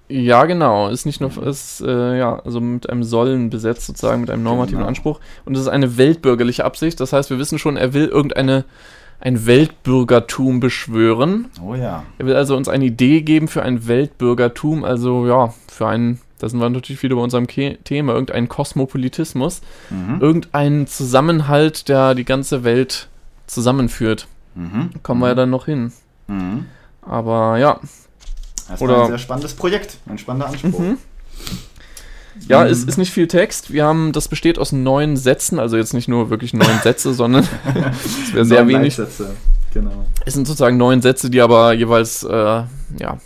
Ja, 0.08 0.46
genau, 0.46 0.90
ist 0.90 1.06
nicht 1.06 1.20
nur, 1.22 1.32
ist, 1.48 1.82
äh, 1.82 2.18
ja, 2.18 2.40
also 2.46 2.62
mit 2.62 2.90
einem 2.90 3.04
Sollen 3.04 3.50
besetzt 3.50 3.88
sozusagen, 3.88 4.22
mit 4.22 4.30
einem 4.30 4.44
normativen 4.44 4.80
Genau. 4.80 4.88
Anspruch. 4.88 5.20
Und 5.46 5.56
es 5.56 5.62
ist 5.62 5.68
eine 5.68 5.98
weltbürgerliche 5.98 6.64
Absicht. 6.66 7.00
Das 7.00 7.12
heißt, 7.14 7.30
wir 7.32 7.40
wissen 7.40 7.58
schon, 7.58 7.76
er 7.78 7.94
will 7.94 8.06
irgendeine, 8.06 8.66
ein 9.20 9.46
Weltbürgertum 9.46 10.60
beschwören. 10.60 11.48
Oh 11.66 11.74
ja. 11.74 12.04
Er 12.20 12.26
will 12.26 12.36
also 12.36 12.56
uns 12.56 12.68
eine 12.68 12.86
Idee 12.86 13.22
geben 13.22 13.48
für 13.48 13.64
ein 13.64 13.88
Weltbürgertum, 13.88 14.84
also 14.84 15.26
ja, 15.26 15.54
für 15.72 15.88
einen, 15.88 16.20
da 16.40 16.50
sind 16.50 16.60
wir 16.60 16.70
natürlich 16.70 17.02
wieder 17.02 17.16
bei 17.16 17.22
unserem 17.22 17.48
Ke 17.48 17.78
Thema, 17.84 18.14
irgendeinen 18.14 18.50
Kosmopolitismus, 18.50 19.62
Mhm. 19.90 20.22
irgendeinen 20.22 20.86
Zusammenhalt, 20.88 21.88
der 21.90 22.14
die 22.14 22.26
ganze 22.26 22.64
Welt 22.64 23.08
zusammenführt. 23.48 24.28
Mhm. 24.54 24.90
Kommen 25.02 25.22
wir 25.22 25.30
ja 25.30 25.36
dann 25.36 25.50
noch 25.50 25.66
hin. 25.66 25.92
Mhm. 26.28 26.66
Aber 27.02 27.58
ja, 27.58 27.80
Das 28.68 28.82
Oder- 28.82 28.94
war 28.98 29.02
ein 29.04 29.10
sehr 29.10 29.18
spannendes 29.20 29.54
Projekt, 29.54 29.98
ein 30.08 30.18
spannender 30.18 30.48
Anspruch. 30.48 30.80
Mhm. 30.80 30.98
ja, 32.48 32.64
Mhm. 32.64 32.70
es 32.70 32.84
ist 32.84 32.98
nicht 32.98 33.12
viel 33.12 33.28
Text. 33.28 33.72
Wir 33.72 33.86
haben, 33.86 34.12
das 34.12 34.28
besteht 34.28 34.58
aus 34.60 34.72
neun 34.72 35.18
Sätzen, 35.18 35.60
also 35.60 35.78
jetzt 35.78 35.94
nicht 35.94 36.08
nur 36.08 36.30
wirklich 36.30 36.54
neun 36.54 36.80
Sätze, 36.84 37.14
sondern 37.14 37.48
es 38.26 38.34
wäre 38.34 38.46
sehr 38.46 38.68
wenig. 38.68 38.98
Leitsätze. 38.98 39.36
Genau. 39.74 40.06
Es 40.26 40.34
sind 40.34 40.48
sozusagen 40.48 40.78
neun 40.78 41.02
Sätze, 41.02 41.30
die 41.30 41.42
aber 41.42 41.74
jeweils 41.74 42.24
äh, 42.24 42.30
ja, 42.98 43.18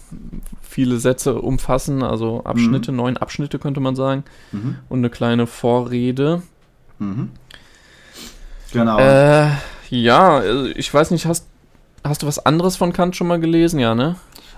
viele 0.67 0.97
Sätze 0.99 1.35
umfassen, 1.35 2.01
also 2.03 2.43
Abschnitte, 2.43 2.91
neun 2.91 3.17
Abschnitte 3.17 3.59
könnte 3.59 3.79
man 3.79 3.95
sagen. 3.95 4.23
Mhm. 4.51 4.77
Und 4.89 4.99
eine 4.99 5.09
kleine 5.11 5.45
Vorrede. 5.47 6.41
Mhm. 6.97 7.29
Genau. 8.73 8.97
Äh, 8.99 9.49
ja, 9.89 10.37
also 10.37 10.65
ich 10.65 10.93
weiß 10.93 11.11
nicht, 11.11 11.25
hast, 11.25 11.45
hast 12.03 12.21
du 12.23 12.27
was 12.27 12.43
anderes 12.45 12.75
von 12.77 12.93
Kant 12.93 13.15
schon 13.15 13.27
mal 13.27 13.39
gelesen? 13.39 13.79
Ja, 13.79 13.93
ne? 13.95 14.15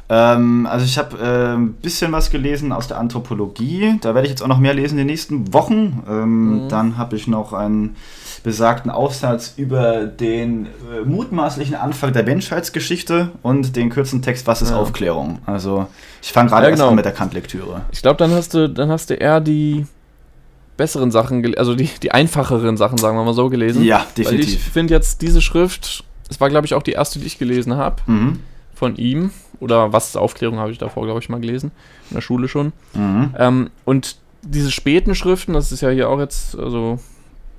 Ähm, 0.10 0.68
also 0.70 0.86
ich 0.86 0.98
habe 0.98 1.18
äh, 1.20 1.56
ein 1.56 1.74
bisschen 1.74 2.12
was 2.12 2.30
gelesen 2.32 2.72
aus 2.74 2.88
der 2.88 2.98
Anthropologie. 3.00 3.98
Da 4.02 4.14
werde 4.14 4.26
ich 4.28 4.32
jetzt 4.32 4.42
auch 4.44 4.48
noch 4.48 4.60
mehr 4.60 4.74
lesen 4.74 4.94
in 4.96 5.00
den 5.00 5.08
nächsten 5.08 5.54
Wochen. 5.54 6.04
Ähm, 6.10 6.64
Mhm. 6.66 6.70
Dann 6.70 6.98
habe 6.98 7.16
ich 7.16 7.28
noch 7.28 7.54
einen 7.54 7.96
besagten 8.44 8.90
Aufsatz 8.92 9.54
über 9.58 10.06
den 10.06 10.66
äh, 10.66 11.06
mutmaßlichen 11.06 11.76
Anfang 11.76 12.12
der 12.12 12.24
Menschheitsgeschichte 12.24 13.30
und 13.44 13.76
den 13.76 13.90
kurzen 13.92 14.22
Text 14.22 14.48
Was 14.48 14.62
ist 14.62 14.72
Ja. 14.72 14.78
Aufklärung? 14.78 15.40
Also 15.46 15.88
ich 16.22 16.32
fange 16.32 16.50
gerade 16.50 16.64
Ja, 16.64 16.70
erst 16.72 16.80
genau. 16.80 16.90
an 16.90 16.96
mit 16.96 17.06
der 17.06 17.12
Kant-Lektüre. 17.14 17.82
Ich 17.92 18.02
glaube, 18.02 18.18
dann 18.18 18.32
hast 18.32 18.54
du, 18.54 18.68
dann 18.68 18.90
hast 18.90 19.10
du 19.12 19.14
eher 19.14 19.40
die 19.40 19.86
besseren 20.76 21.12
Sachen, 21.12 21.56
also 21.58 21.76
die, 21.76 21.90
die 22.02 22.12
einfacheren 22.12 22.76
Sachen, 22.78 22.98
sagen 22.98 23.16
wir 23.16 23.24
mal 23.24 23.34
so, 23.36 23.50
gelesen. 23.50 23.84
Ja, 23.84 23.98
Weil 24.00 24.06
ich 24.08 24.14
definitiv. 24.30 24.64
finde 24.74 24.94
jetzt 24.96 25.22
diese 25.22 25.42
Schrift, 25.42 26.04
es 26.30 26.40
war 26.42 26.50
glaube 26.50 26.66
ich 26.66 26.74
auch 26.74 26.82
die 26.84 26.94
erste, 26.94 27.20
die 27.20 27.28
ich 27.28 27.38
gelesen 27.38 27.76
habe 27.78 27.98
Mhm. 28.08 28.40
von 28.74 28.96
ihm. 28.96 29.30
Oder 29.62 29.94
was 29.94 30.10
ist 30.10 30.18
Aufklärung, 30.18 30.60
habe 30.60 30.72
ich 30.72 30.78
davor, 30.78 31.06
glaube 31.06 31.22
ich, 31.22 31.30
mal 31.30 31.40
gelesen. 31.40 31.72
In 32.10 32.16
der 32.16 32.22
Schule 32.22 32.50
schon. 32.50 32.74
Mhm. 32.94 33.34
Ähm, 33.38 33.70
und 33.86 34.18
diese 34.42 34.72
späten 34.72 35.16
Schriften, 35.16 35.54
das 35.54 35.72
ist 35.72 35.82
ja 35.82 35.90
hier 35.90 36.10
auch 36.10 36.20
jetzt, 36.20 36.58
also, 36.58 37.00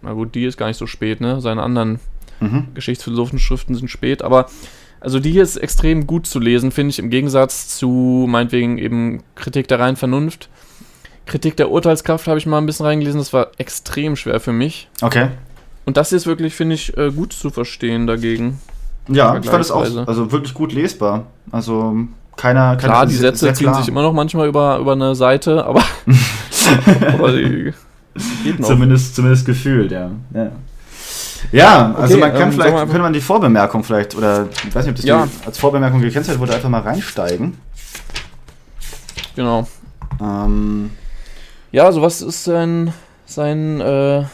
na 0.03 0.13
gut, 0.13 0.35
die 0.35 0.45
ist 0.45 0.59
gar 0.59 0.67
nicht 0.67 0.77
so 0.77 0.87
spät, 0.87 1.21
ne? 1.21 1.41
Seine 1.41 1.63
anderen 1.63 2.01
Mhm. 2.41 2.69
geschichtsphilosophischen 2.75 3.39
Schriften 3.39 3.75
sind 3.75 3.89
spät, 3.89 4.21
aber 4.23 4.47
also 5.01 5.21
die 5.21 5.31
hier 5.31 5.43
ist 5.43 5.57
extrem 5.57 6.07
gut 6.07 6.27
zu 6.27 6.39
lesen, 6.39 6.73
finde 6.73 6.91
ich, 6.91 6.99
im 6.99 7.11
Gegensatz 7.11 7.77
zu 7.77 8.27
meinetwegen 8.29 8.79
eben 8.79 9.23
Kritik 9.35 9.69
der 9.69 9.79
reinen 9.81 9.97
Vernunft. 9.97 10.49
Kritik 11.27 11.57
der 11.57 11.71
Urteilskraft 11.71 12.27
habe 12.27 12.39
ich 12.39 12.47
mal 12.47 12.59
ein 12.59 12.67
bisschen 12.67 12.87
reingelesen, 12.87 13.21
das 13.21 13.33
war 13.33 13.53
extrem 13.59 14.17
schwer 14.17 14.41
für 14.41 14.53
mich. 14.53 14.89
Okay. 15.01 15.29
Und 15.85 15.97
das 15.97 16.09
hier 16.09 16.17
ist 16.19 16.27
wirklich, 16.27 16.55
finde 16.55 16.75
ich, 16.75 16.97
äh, 16.97 17.11
gut 17.11 17.33
zu 17.33 17.51
verstehen 17.51 18.07
dagegen. 18.07 18.61
Ja, 19.09 19.37
ich 19.37 19.49
fand 19.49 19.65
es 19.65 19.71
auch 19.71 19.85
also 20.07 20.31
wirklich 20.31 20.55
gut 20.55 20.73
lesbar. 20.73 21.25
Also 21.51 21.97
keiner, 22.37 22.77
keiner 22.77 22.93
Klar, 22.93 23.07
die 23.07 23.15
sehr- 23.15 23.35
Sätze 23.35 23.53
ziehen 23.53 23.75
sich 23.75 23.89
immer 23.89 24.03
noch 24.03 24.13
manchmal 24.13 24.49
über, 24.49 24.79
über 24.79 24.93
eine 24.93 25.15
Seite, 25.15 25.65
aber, 25.65 25.83
aber 27.13 27.33
die. 27.33 27.73
Zumindest, 28.63 29.15
zumindest 29.17 29.47
gefühlt, 29.47 29.91
ja. 29.91 30.11
Ja, 30.35 30.53
ja 31.51 31.95
also 31.95 32.15
Okay, 32.15 32.21
man 32.21 32.33
kann 32.33 32.43
ähm, 32.43 32.53
vielleicht, 32.53 32.77
könnte 32.77 32.99
man 32.99 33.13
die 33.13 33.21
Vorbemerkung 33.21 33.85
vielleicht, 33.85 34.15
oder 34.15 34.49
ich 34.69 34.75
weiß 34.75 34.85
nicht, 34.85 34.91
ob 34.93 34.97
das 34.97 35.05
Ja. 35.05 35.27
die 35.27 35.47
als 35.47 35.59
Vorbemerkung 35.59 36.01
gekennzeichnet 36.01 36.39
wurde, 36.41 36.55
einfach 36.55 36.69
mal 36.69 36.83
reinsteigen. 36.83 37.59
Genau. 39.35 39.67
Ähm, 40.21 40.91
Ja, 41.71 41.85
also 41.85 42.03
was 42.03 42.21
ist 42.21 42.45
sein, 42.45 42.93
sein 43.25 43.81
äh, 43.81 44.25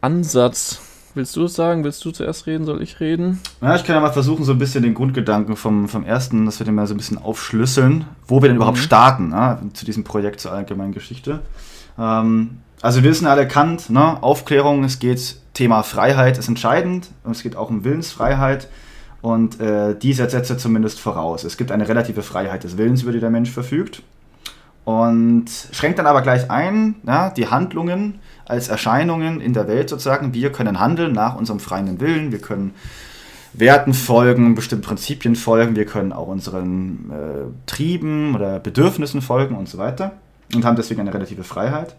Ansatz? 0.00 0.80
Willst 1.16 1.34
du 1.34 1.44
es 1.44 1.54
sagen? 1.54 1.82
Willst 1.82 2.04
du 2.04 2.10
zuerst 2.10 2.46
reden? 2.46 2.66
Soll 2.66 2.82
ich 2.82 3.00
reden? 3.00 3.40
ja, 3.62 3.74
ich 3.74 3.84
kann 3.84 3.96
ja 3.96 4.02
mal 4.02 4.12
versuchen, 4.12 4.44
so 4.44 4.52
ein 4.52 4.58
bisschen 4.58 4.82
den 4.82 4.92
Grundgedanken 4.92 5.56
vom, 5.56 5.88
vom 5.88 6.04
ersten, 6.04 6.44
dass 6.44 6.60
wir 6.60 6.66
den 6.66 6.74
mal 6.74 6.86
so 6.86 6.92
ein 6.92 6.98
bisschen 6.98 7.16
aufschlüsseln, 7.16 8.04
wo 8.28 8.42
wir 8.42 8.48
denn 8.48 8.56
überhaupt 8.56 8.76
Mhm. 8.76 8.82
starten, 8.82 9.28
ne, 9.30 9.58
zu 9.72 9.86
diesem 9.86 10.04
Projekt 10.04 10.40
zur 10.40 10.52
allgemeinen 10.52 10.92
Geschichte. 10.92 11.40
Ähm, 11.98 12.58
also 12.82 13.02
wir 13.02 13.10
wissen 13.10 13.26
alle 13.26 13.48
Kant, 13.48 13.88
ne, 13.88 14.22
Aufklärung, 14.22 14.84
es 14.84 14.98
geht, 14.98 15.36
Thema 15.54 15.82
Freiheit 15.82 16.36
ist 16.36 16.48
entscheidend, 16.48 17.08
und 17.24 17.32
es 17.32 17.42
geht 17.42 17.56
auch 17.56 17.70
um 17.70 17.82
Willensfreiheit. 17.82 18.68
Und 19.22 19.58
äh, 19.58 19.96
diese 19.98 20.28
setzt 20.28 20.50
er 20.50 20.58
zumindest 20.58 21.00
voraus. 21.00 21.44
Es 21.44 21.56
gibt 21.56 21.72
eine 21.72 21.88
relative 21.88 22.22
Freiheit 22.22 22.62
des 22.62 22.76
Willens, 22.76 23.02
über 23.02 23.12
die 23.12 23.20
der 23.20 23.30
Mensch 23.30 23.50
verfügt. 23.50 24.02
Und 24.84 25.46
schränkt 25.72 25.98
dann 25.98 26.06
aber 26.06 26.22
gleich 26.22 26.48
ein, 26.50 26.96
ja, 27.06 27.30
die 27.30 27.48
Handlungen 27.48 28.20
als 28.46 28.68
Erscheinungen 28.68 29.40
in 29.40 29.52
der 29.52 29.68
Welt 29.68 29.88
sozusagen. 29.88 30.34
Wir 30.34 30.50
können 30.52 30.80
handeln 30.80 31.12
nach 31.12 31.36
unserem 31.36 31.60
freien 31.60 32.00
Willen. 32.00 32.32
Wir 32.32 32.40
können 32.40 32.74
Werten 33.52 33.94
folgen, 33.94 34.54
bestimmten 34.54 34.84
Prinzipien 34.84 35.36
folgen. 35.36 35.76
Wir 35.76 35.86
können 35.86 36.12
auch 36.12 36.28
unseren 36.28 37.10
äh, 37.10 37.66
Trieben 37.66 38.34
oder 38.34 38.58
Bedürfnissen 38.58 39.22
folgen 39.22 39.56
und 39.56 39.68
so 39.68 39.78
weiter. 39.78 40.12
Und 40.54 40.64
haben 40.64 40.76
deswegen 40.76 41.00
eine 41.00 41.12
relative 41.12 41.42
Freiheit. 41.42 41.96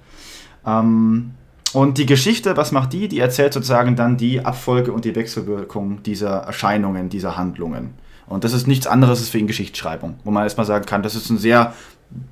Ähm, 0.66 1.32
und 1.74 1.98
die 1.98 2.06
Geschichte, 2.06 2.56
was 2.56 2.72
macht 2.72 2.94
die? 2.94 3.08
Die 3.08 3.20
erzählt 3.20 3.54
sozusagen 3.54 3.96
dann 3.96 4.18
die 4.18 4.46
Abfolge 4.46 4.94
und 4.94 5.04
die 5.04 5.16
Wechselwirkung 5.16 6.02
dieser 6.04 6.38
Erscheinungen, 6.38 7.10
dieser 7.10 7.36
Handlungen. 7.36 7.94
Und 8.28 8.44
das 8.44 8.54
ist 8.54 8.68
nichts 8.68 8.88
anderes 8.88 9.20
als 9.20 9.30
für 9.30 9.38
ihn 9.38 9.48
Geschichtsschreibung, 9.48 10.16
wo 10.24 10.32
man 10.32 10.44
erstmal 10.44 10.66
sagen 10.66 10.86
kann, 10.86 11.02
das 11.02 11.16
ist 11.16 11.30
ein 11.30 11.38
sehr, 11.38 11.74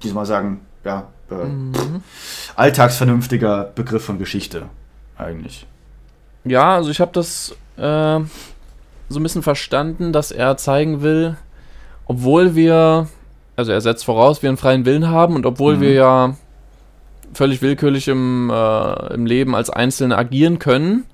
wie 0.02 0.08
soll 0.08 0.16
man 0.16 0.26
sagen, 0.26 0.60
ja, 0.84 1.08
äh, 1.32 1.36
Mhm. 1.46 2.02
alltagsvernünftiger 2.56 3.72
Begriff 3.76 4.04
von 4.06 4.18
Geschichte, 4.20 4.64
eigentlich. 5.18 5.66
Ja, 6.44 6.76
also 6.76 6.90
ich 6.92 7.00
habe 7.00 7.12
das 7.14 7.56
äh, 7.78 8.20
so 9.10 9.20
ein 9.20 9.24
bisschen 9.24 9.44
verstanden, 9.44 10.14
dass 10.14 10.32
er 10.32 10.58
zeigen 10.58 11.02
will, 11.02 11.38
obwohl 12.06 12.56
wir, 12.56 13.08
also 13.56 13.72
er 13.72 13.82
setzt 13.82 14.06
voraus, 14.06 14.42
wir 14.44 14.50
einen 14.50 14.58
freien 14.58 14.86
Willen 14.86 15.10
haben 15.10 15.36
und 15.36 15.46
obwohl 15.46 15.78
Mhm. 15.78 15.82
wir 15.82 15.92
ja 15.94 16.36
völlig 17.34 17.62
willkürlich 17.62 18.08
im, 18.08 18.50
äh, 18.54 19.14
im 19.14 19.26
Leben 19.26 19.56
als 19.56 19.70
Einzelne 19.70 20.18
agieren 20.18 20.60
können, 20.60 21.06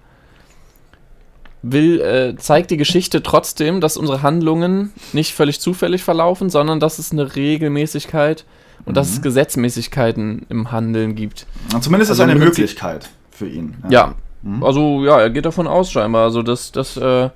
will, 1.63 2.01
äh, 2.01 2.35
zeigt 2.37 2.71
die 2.71 2.77
Geschichte 2.77 3.21
trotzdem, 3.23 3.81
dass 3.81 3.95
unsere 3.97 4.21
Handlungen 4.23 4.91
nicht 5.13 5.33
völlig 5.33 5.59
zufällig 5.59 6.03
verlaufen, 6.03 6.49
sondern 6.49 6.79
dass 6.79 6.97
es 6.99 7.11
eine 7.11 7.35
Regelmäßigkeit 7.35 8.45
und 8.85 8.97
dass 8.97 9.09
Mhm. 9.09 9.15
es 9.15 9.21
Gesetzmäßigkeiten 9.21 10.45
im 10.49 10.71
Handeln 10.71 11.15
gibt. 11.15 11.45
Zumindest 11.81 12.11
ist 12.11 12.19
Also 12.19 12.23
es 12.23 12.29
eine 12.29 12.39
Möglichkeit 12.39 13.09
für 13.31 13.47
ihn. 13.47 13.75
Ja, 13.89 14.15
Mhm. 14.43 14.63
also 14.63 15.03
ja, 15.05 15.19
er 15.19 15.29
geht 15.29 15.45
davon 15.45 15.67
aus 15.67 15.91
scheinbar. 15.91 16.23
Also 16.23 16.41
dass 16.41 16.71
das 16.71 16.97
äh, 16.97 17.29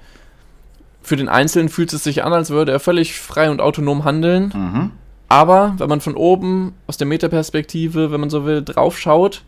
für 1.01 1.15
den 1.15 1.29
Einzelnen 1.29 1.69
fühlt 1.69 1.93
es 1.93 2.03
sich 2.03 2.23
an, 2.23 2.33
als 2.33 2.49
würde 2.49 2.71
er 2.71 2.79
völlig 2.79 3.19
frei 3.19 3.51
und 3.51 3.61
autonom 3.61 4.03
handeln. 4.05 4.51
Mhm. 4.55 4.91
Aber 5.27 5.75
wenn 5.77 5.89
man 5.89 6.01
von 6.01 6.15
oben 6.15 6.73
aus 6.87 6.97
der 6.97 7.07
Metaperspektive, 7.07 8.11
wenn 8.11 8.19
man 8.19 8.29
so 8.29 8.45
will, 8.45 8.63
draufschaut, 8.63 9.43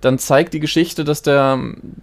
dann 0.00 0.18
zeigt 0.18 0.54
die 0.54 0.60
Geschichte, 0.60 1.04
dass 1.04 1.22
der, 1.22 1.58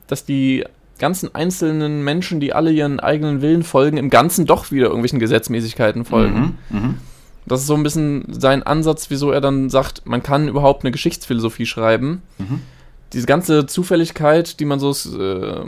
dass 0.07 0.23
die 0.25 0.63
ganzen 0.97 1.33
einzelnen 1.33 2.03
Menschen, 2.03 2.39
die 2.41 2.53
alle 2.53 2.71
ihren 2.71 2.99
eigenen 2.99 3.41
Willen 3.41 3.63
folgen, 3.63 3.97
im 3.97 4.09
Ganzen 4.09 4.45
doch 4.45 4.71
wieder 4.71 4.87
irgendwelchen 4.87 5.19
Gesetzmäßigkeiten 5.19 6.03
folgen. 6.05 6.57
Mhm. 6.69 6.79
Mhm. 6.79 6.97
Das 7.49 7.61
ist 7.61 7.67
so 7.67 7.75
ein 7.75 7.83
bisschen 7.83 8.25
sein 8.29 8.63
Ansatz, 8.63 9.09
wieso 9.09 9.31
er 9.31 9.41
dann 9.41 9.69
sagt, 9.69 10.05
man 10.05 10.23
kann 10.23 10.47
überhaupt 10.47 10.83
eine 10.83 10.91
Geschichtsphilosophie 10.91 11.65
schreiben. 11.65 12.21
Mhm. 12.37 12.61
Diese 13.11 13.25
ganze 13.25 13.65
Zufälligkeit, 13.65 14.59
die 14.59 14.65
man 14.65 14.79
so 14.79 14.89
das 14.89 15.05
äh, 15.13 15.63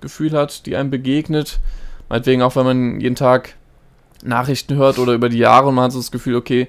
Gefühl 0.00 0.32
hat, 0.32 0.66
die 0.66 0.76
einem 0.76 0.90
begegnet, 0.90 1.60
meinetwegen 2.08 2.42
auch, 2.42 2.56
wenn 2.56 2.64
man 2.66 3.00
jeden 3.00 3.16
Tag 3.16 3.54
Nachrichten 4.22 4.74
hört 4.74 4.98
oder 4.98 5.14
über 5.14 5.28
die 5.28 5.38
Jahre 5.38 5.68
und 5.68 5.76
man 5.76 5.84
hat 5.84 5.92
so 5.92 5.98
das 5.98 6.10
Gefühl, 6.10 6.36
okay, 6.36 6.68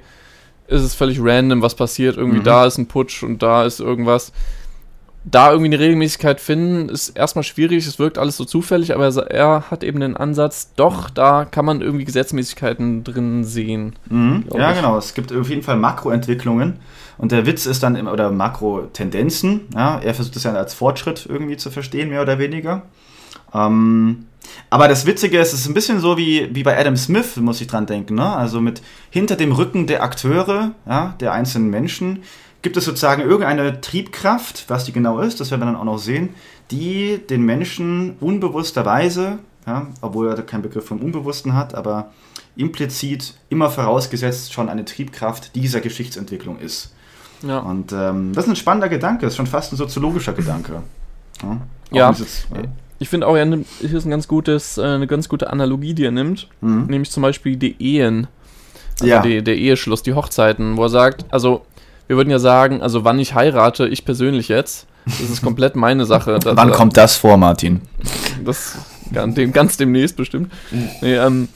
ist 0.68 0.82
es 0.84 0.94
völlig 0.94 1.20
random, 1.22 1.62
was 1.62 1.76
passiert. 1.76 2.16
Irgendwie 2.16 2.40
Mhm. 2.40 2.44
da 2.46 2.66
ist 2.66 2.78
ein 2.78 2.88
Putsch 2.88 3.24
und 3.24 3.42
da 3.44 3.66
ist 3.66 3.80
irgendwas. 3.82 4.32
Da 5.24 5.52
irgendwie 5.52 5.68
eine 5.68 5.80
Regelmäßigkeit 5.80 6.42
finden, 6.42 6.90
ist 6.90 7.10
erstmal 7.10 7.44
schwierig, 7.44 7.86
es 7.86 8.00
wirkt 8.00 8.18
alles 8.18 8.38
so 8.38 8.46
zufällig, 8.46 8.96
aber 8.96 9.06
er, 9.06 9.18
er 9.30 9.72
hat 9.72 9.84
eben 9.84 10.00
den 10.00 10.18
Ansatz, 10.18 10.74
doch, 10.76 11.12
da 11.12 11.46
kann 11.46 11.64
man 11.64 11.82
irgendwie 11.82 12.06
Gesetzmäßigkeiten 12.06 13.04
drin 13.04 13.44
sehen. 13.44 13.96
Mhm. 14.10 14.46
Ja, 14.52 14.72
ich. 14.72 14.78
genau. 14.78 14.98
Es 14.98 15.14
gibt 15.14 15.32
auf 15.32 15.50
jeden 15.50 15.62
Fall 15.62 15.78
Makroentwicklungen. 15.78 16.80
Und 17.20 17.32
der 17.32 17.46
Witz 17.46 17.68
ist 17.68 17.84
dann, 17.84 17.96
immer, 17.96 18.14
oder 18.14 18.32
Makrotendenzen. 18.32 19.68
Ja, 19.76 20.00
er 20.00 20.16
versucht 20.16 20.36
es 20.38 20.44
ja 20.44 20.54
als 20.54 20.74
Fortschritt 20.74 21.28
irgendwie 21.30 21.56
zu 21.56 21.70
verstehen, 21.70 22.10
mehr 22.10 22.24
oder 22.24 22.40
weniger. 22.40 22.82
Ähm, 23.54 24.26
aber 24.70 24.88
das 24.88 25.06
Witzige 25.06 25.40
ist, 25.40 25.54
es 25.54 25.62
ist 25.62 25.68
ein 25.68 25.74
bisschen 25.74 26.00
so 26.00 26.18
wie, 26.18 26.50
wie 26.54 26.64
bei 26.64 26.78
Adam 26.80 26.96
Smith, 26.96 27.38
muss 27.38 27.62
ich 27.62 27.68
dran 27.68 27.86
denken. 27.86 28.16
Ne? 28.16 28.26
Also 28.26 28.60
mit 28.60 28.82
hinter 29.10 29.36
dem 29.36 29.52
Rücken 29.52 29.86
der 29.86 30.02
Akteure, 30.02 30.72
ja, 30.88 31.14
der 31.20 31.34
einzelnen 31.34 31.70
Menschen, 31.70 32.24
gibt 32.62 32.78
es 32.78 32.86
sozusagen 32.86 33.22
irgendeine 33.22 33.82
Triebkraft, 33.82 34.66
was 34.68 34.86
die 34.86 34.92
genau 34.92 35.20
ist, 35.20 35.40
das 35.40 35.52
werden 35.52 35.62
wir 35.62 35.66
dann 35.66 35.76
auch 35.76 35.84
noch 35.84 35.98
sehen, 35.98 36.30
die 36.70 37.20
den 37.30 37.44
Menschen 37.44 38.16
unbewussterweise, 38.20 39.40
ja, 39.66 39.88
obwohl 40.02 40.30
er 40.30 40.42
keinen 40.44 40.62
Begriff 40.62 40.86
vom 40.86 41.00
Unbewussten 41.00 41.54
hat, 41.54 41.76
aber 41.76 42.12
implizit 42.56 43.36
immer 43.50 43.70
vorausgesetzt 43.70 44.54
schon 44.54 44.70
eine 44.70 44.86
Triebkraft 44.86 45.56
dieser 45.56 45.82
Geschichtsentwicklung 45.82 46.60
ist. 46.60 46.94
Ja. 47.44 47.60
Und 47.60 47.92
ähm, 47.92 48.34
das 48.34 48.46
ist 48.46 48.52
ein 48.52 48.56
spannender 48.56 48.90
Gedanke, 48.90 49.26
ist 49.26 49.36
schon 49.36 49.48
fast 49.48 49.74
ein 49.74 49.78
soziologischer 49.78 50.34
Gedanke. 50.34 50.84
Ja, 51.42 51.58
Ja. 51.92 52.16
Ich 53.00 53.10
finde 53.10 53.26
auch, 53.28 53.36
er 53.36 53.46
nimmt, 53.46 53.66
hier 53.80 53.96
ist 53.96 54.06
ein 54.06 54.12
ganz 54.12 54.28
gutes, 54.28 54.78
äh, 54.78 54.84
eine 54.84 55.08
ganz 55.08 55.28
gute 55.28 55.50
Analogie, 55.50 55.96
die 55.96 56.06
er 56.06 56.12
nimmt. 56.12 56.48
Mhm. 56.62 56.86
Nämlich 56.86 57.10
zum 57.10 57.24
Beispiel 57.24 57.56
die 57.56 57.76
Ehen. 57.82 58.28
Also 59.00 59.08
Ja. 59.08 59.22
die, 59.24 59.44
der 59.44 59.56
Eheschluss, 59.56 60.04
die 60.04 60.14
Hochzeiten, 60.14 60.78
wo 60.78 60.84
er 60.84 60.90
sagt, 60.90 61.26
also 61.32 61.66
wir 62.12 62.18
würden 62.18 62.30
ja 62.30 62.40
sagen, 62.40 62.82
also 62.82 63.06
wann 63.06 63.20
ich 63.20 63.36
heirate, 63.36 63.88
ich 63.88 64.04
persönlich 64.04 64.50
jetzt, 64.50 64.86
das 65.06 65.30
ist 65.30 65.42
komplett 65.42 65.78
meine 65.78 66.04
Sache. 66.04 66.40
Das, 66.40 66.58
Wann 66.58 66.72
kommt 66.72 66.98
das 66.98 67.16
vor, 67.16 67.38
Martin? 67.38 67.80
Das 68.44 68.76
ganz, 69.14 69.36
dem, 69.36 69.54
ganz 69.54 69.78
demnächst 69.78 70.18
bestimmt. 70.18 70.52
Nee, 71.00 71.16
ähm, 71.16 71.48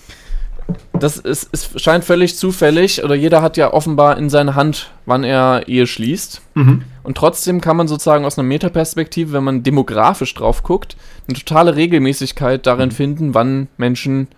das 0.94 1.18
ist, 1.18 1.50
es 1.52 1.70
scheint 1.76 2.06
völlig 2.06 2.38
zufällig, 2.38 3.04
oder 3.04 3.16
jeder 3.16 3.42
hat 3.42 3.58
ja 3.58 3.74
offenbar 3.74 4.18
in 4.18 4.30
seiner 4.30 4.56
Hand, 4.56 4.92
wann 5.06 5.26
er 5.26 5.68
Ehe 5.68 5.88
schließt. 5.88 6.42
Mhm. 6.54 6.84
Und 7.04 7.18
trotzdem 7.18 7.60
kann 7.60 7.76
man 7.76 7.90
sozusagen 7.90 8.24
aus 8.24 8.40
einer 8.40 8.48
Metaperspektive, 8.48 9.34
wenn 9.34 9.44
man 9.44 9.62
demografisch 9.62 10.34
drauf 10.36 10.64
guckt, 10.64 10.96
eine 11.28 11.38
totale 11.38 11.76
Regelmäßigkeit 11.76 12.66
darin 12.66 12.92
finden, 12.92 13.34
wann 13.34 13.68
Menschen 13.76 14.30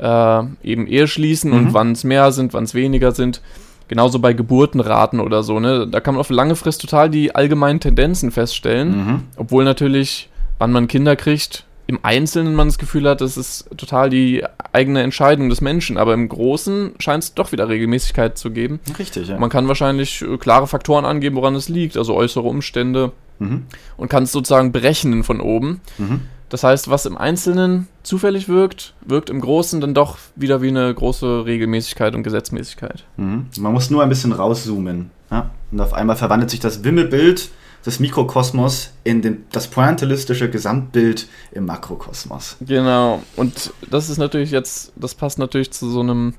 äh, 0.00 0.42
eben 0.64 0.88
Ehe 0.88 1.06
schließen 1.06 1.52
Mhm. 1.52 1.56
und 1.56 1.72
wann 1.72 1.92
es 1.92 2.02
mehr 2.02 2.32
sind, 2.32 2.52
wann 2.52 2.64
es 2.64 2.74
weniger 2.74 3.12
sind. 3.12 3.40
Genauso 3.88 4.18
bei 4.18 4.32
Geburtenraten 4.32 5.20
oder 5.20 5.42
so. 5.42 5.60
Ne? 5.60 5.86
Da 5.86 6.00
kann 6.00 6.14
man 6.14 6.20
auf 6.20 6.30
lange 6.30 6.56
Frist 6.56 6.80
total 6.80 7.08
die 7.08 7.34
allgemeinen 7.34 7.80
Tendenzen 7.80 8.30
feststellen. 8.32 8.96
Mhm. 8.96 9.22
Obwohl 9.36 9.64
natürlich, 9.64 10.28
wann 10.58 10.72
man 10.72 10.88
Kinder 10.88 11.14
kriegt, 11.16 11.64
im 11.88 12.00
Einzelnen 12.02 12.54
man 12.56 12.66
das 12.66 12.78
Gefühl 12.78 13.08
hat, 13.08 13.20
das 13.20 13.36
ist 13.36 13.68
total 13.76 14.10
die 14.10 14.42
eigene 14.72 15.02
Entscheidung 15.02 15.48
des 15.50 15.60
Menschen. 15.60 15.98
Aber 15.98 16.14
im 16.14 16.28
Großen 16.28 16.94
scheint 16.98 17.22
es 17.22 17.34
doch 17.34 17.52
wieder 17.52 17.68
Regelmäßigkeit 17.68 18.36
zu 18.36 18.50
geben. 18.50 18.80
Richtig, 18.98 19.28
ja. 19.28 19.38
Man 19.38 19.50
kann 19.50 19.68
wahrscheinlich 19.68 20.20
äh, 20.22 20.36
klare 20.36 20.66
Faktoren 20.66 21.04
angeben, 21.04 21.36
woran 21.36 21.54
es 21.54 21.68
liegt, 21.68 21.96
also 21.96 22.14
äußere 22.14 22.46
Umstände 22.48 23.12
Mhm. 23.38 23.64
und 23.98 24.08
kann 24.08 24.22
es 24.22 24.32
sozusagen 24.32 24.72
berechnen 24.72 25.22
von 25.22 25.42
oben. 25.42 25.82
Mhm. 25.98 26.22
Das 26.48 26.62
heißt, 26.62 26.88
was 26.88 27.06
im 27.06 27.18
Einzelnen 27.18 27.88
zufällig 28.02 28.48
wirkt, 28.48 28.94
wirkt 29.04 29.30
im 29.30 29.40
Großen 29.40 29.80
dann 29.80 29.94
doch 29.94 30.18
wieder 30.36 30.62
wie 30.62 30.68
eine 30.68 30.94
große 30.94 31.44
Regelmäßigkeit 31.44 32.14
und 32.14 32.22
Gesetzmäßigkeit. 32.22 33.04
Mhm. 33.16 33.46
Man 33.58 33.72
muss 33.72 33.90
nur 33.90 34.02
ein 34.02 34.08
bisschen 34.08 34.32
rauszoomen. 34.32 35.10
Ja? 35.30 35.50
Und 35.72 35.80
auf 35.80 35.92
einmal 35.92 36.16
verwandelt 36.16 36.50
sich 36.50 36.60
das 36.60 36.84
Wimmelbild 36.84 37.50
des 37.84 38.00
Mikrokosmos 38.00 38.92
in 39.04 39.22
den, 39.22 39.44
das 39.52 39.68
pointillistische 39.68 40.50
Gesamtbild 40.50 41.28
im 41.52 41.66
Makrokosmos. 41.66 42.56
Genau. 42.60 43.22
Und 43.36 43.72
das 43.90 44.08
ist 44.08 44.18
natürlich 44.18 44.50
jetzt, 44.50 44.92
das 44.96 45.14
passt 45.14 45.38
natürlich 45.38 45.72
zu 45.72 45.88
so 45.90 46.00
einem 46.00 46.34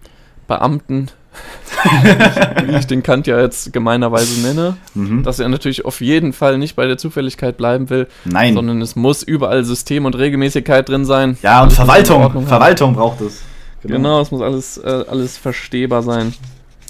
Beamten, 0.48 1.10
wie 2.66 2.76
ich 2.78 2.88
den 2.88 3.04
Kant 3.04 3.28
ja 3.28 3.40
jetzt 3.40 3.74
gemeinerweise 3.74 4.42
nenne, 4.42 4.78
Mhm. 4.94 5.24
dass 5.24 5.40
er 5.40 5.50
natürlich 5.50 5.86
auf 5.86 6.02
jeden 6.02 6.34
Fall 6.34 6.58
nicht 6.58 6.76
bei 6.76 6.88
der 6.88 6.98
Zufälligkeit 6.98 7.58
bleiben 7.58 7.90
will, 7.90 8.08
Nein. 8.26 8.54
sondern 8.54 8.82
es 8.82 8.96
muss 8.96 9.24
überall 9.24 9.64
System 9.64 10.06
und 10.06 10.16
Regelmäßigkeit 10.18 10.88
drin 10.88 11.06
sein. 11.06 11.38
ja, 11.42 11.62
und 11.64 11.74
Verwaltung. 11.74 12.46
Verwaltung 12.48 12.94
braucht 12.96 13.22
es. 13.22 13.42
Genau, 13.84 14.22
es 14.22 14.32
muss 14.32 14.42
alles, 14.42 14.78
äh, 14.78 15.04
alles 15.10 15.38
verstehbar 15.38 16.04
sein. 16.04 16.34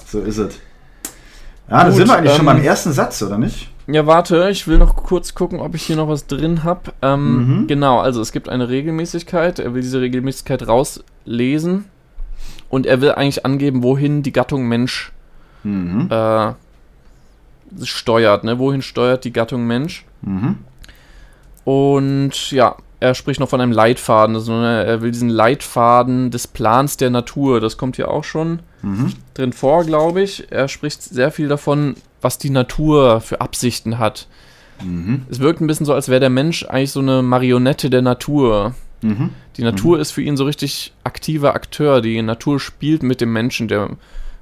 So 0.07 0.19
ist 0.21 0.37
es. 0.37 0.55
Ja, 1.69 1.83
da 1.83 1.91
sind 1.91 2.07
wir 2.07 2.15
eigentlich 2.17 2.31
schon 2.31 2.47
ähm, 2.47 2.53
beim 2.55 2.63
ersten 2.63 2.93
Satz, 2.93 3.21
oder 3.21 3.37
nicht? 3.37 3.69
Ja, 3.87 4.05
warte, 4.07 4.49
ich 4.49 4.67
will 4.67 4.77
noch 4.77 4.95
kurz 4.95 5.33
gucken, 5.35 5.59
ob 5.59 5.75
ich 5.75 5.83
hier 5.83 5.95
noch 5.97 6.07
was 6.07 6.27
drin 6.27 6.63
habe. 6.63 6.93
Ähm, 7.01 7.59
Mhm. 7.61 7.67
Genau, 7.67 7.99
also 7.99 8.21
es 8.21 8.31
gibt 8.31 8.47
eine 8.49 8.69
Regelmäßigkeit. 8.69 9.59
Er 9.59 9.73
will 9.73 9.81
diese 9.81 9.99
Regelmäßigkeit 10.01 10.65
rauslesen. 10.67 11.85
Und 12.69 12.85
er 12.85 13.01
will 13.01 13.11
eigentlich 13.13 13.45
angeben, 13.45 13.83
wohin 13.83 14.23
die 14.23 14.33
Gattung 14.33 14.67
Mensch 14.67 15.11
Mhm. 15.63 16.07
äh, 16.11 16.53
steuert. 17.83 18.43
Ne? 18.43 18.59
Wohin 18.59 18.81
steuert 18.81 19.23
die 19.25 19.33
Gattung 19.33 19.65
Mensch? 19.67 20.05
Mhm. 20.21 20.57
Und 21.65 22.51
ja, 22.51 22.75
er 22.99 23.13
spricht 23.13 23.39
noch 23.39 23.49
von 23.49 23.61
einem 23.61 23.71
Leitfaden. 23.71 24.35
Also, 24.35 24.53
ne, 24.53 24.83
er 24.85 25.01
will 25.01 25.11
diesen 25.11 25.29
Leitfaden 25.29 26.31
des 26.31 26.47
Plans 26.47 26.97
der 26.97 27.09
Natur. 27.09 27.59
Das 27.59 27.77
kommt 27.77 27.95
hier 27.97 28.09
auch 28.09 28.23
schon 28.23 28.59
Mhm. 28.81 29.13
drin 29.33 29.53
vor, 29.53 29.83
glaube 29.83 30.21
ich. 30.21 30.51
Er 30.51 30.67
spricht 30.67 31.01
sehr 31.03 31.31
viel 31.31 31.47
davon, 31.47 31.95
was 32.21 32.37
die 32.37 32.49
Natur 32.49 33.21
für 33.21 33.41
Absichten 33.41 33.97
hat. 33.99 34.27
Mhm. 34.83 35.25
Es 35.29 35.39
wirkt 35.39 35.59
ein 35.61 35.67
bisschen 35.67 35.85
so, 35.85 35.93
als 35.93 36.07
wäre 36.09 36.19
der 36.19 36.29
Mensch 36.29 36.63
eigentlich 36.65 36.91
so 36.91 36.99
eine 36.99 37.21
Marionette 37.21 37.89
der 37.89 38.01
Natur. 38.01 38.73
Mhm. 39.01 39.29
Die 39.57 39.63
Natur 39.63 39.99
ist 39.99 40.11
für 40.11 40.21
ihn 40.21 40.37
so 40.37 40.45
richtig 40.45 40.93
aktiver 41.03 41.53
Akteur. 41.55 42.01
Die 42.01 42.21
Natur 42.21 42.59
spielt 42.59 43.03
mit 43.03 43.21
dem 43.21 43.31
Menschen. 43.33 43.67
Der 43.67 43.89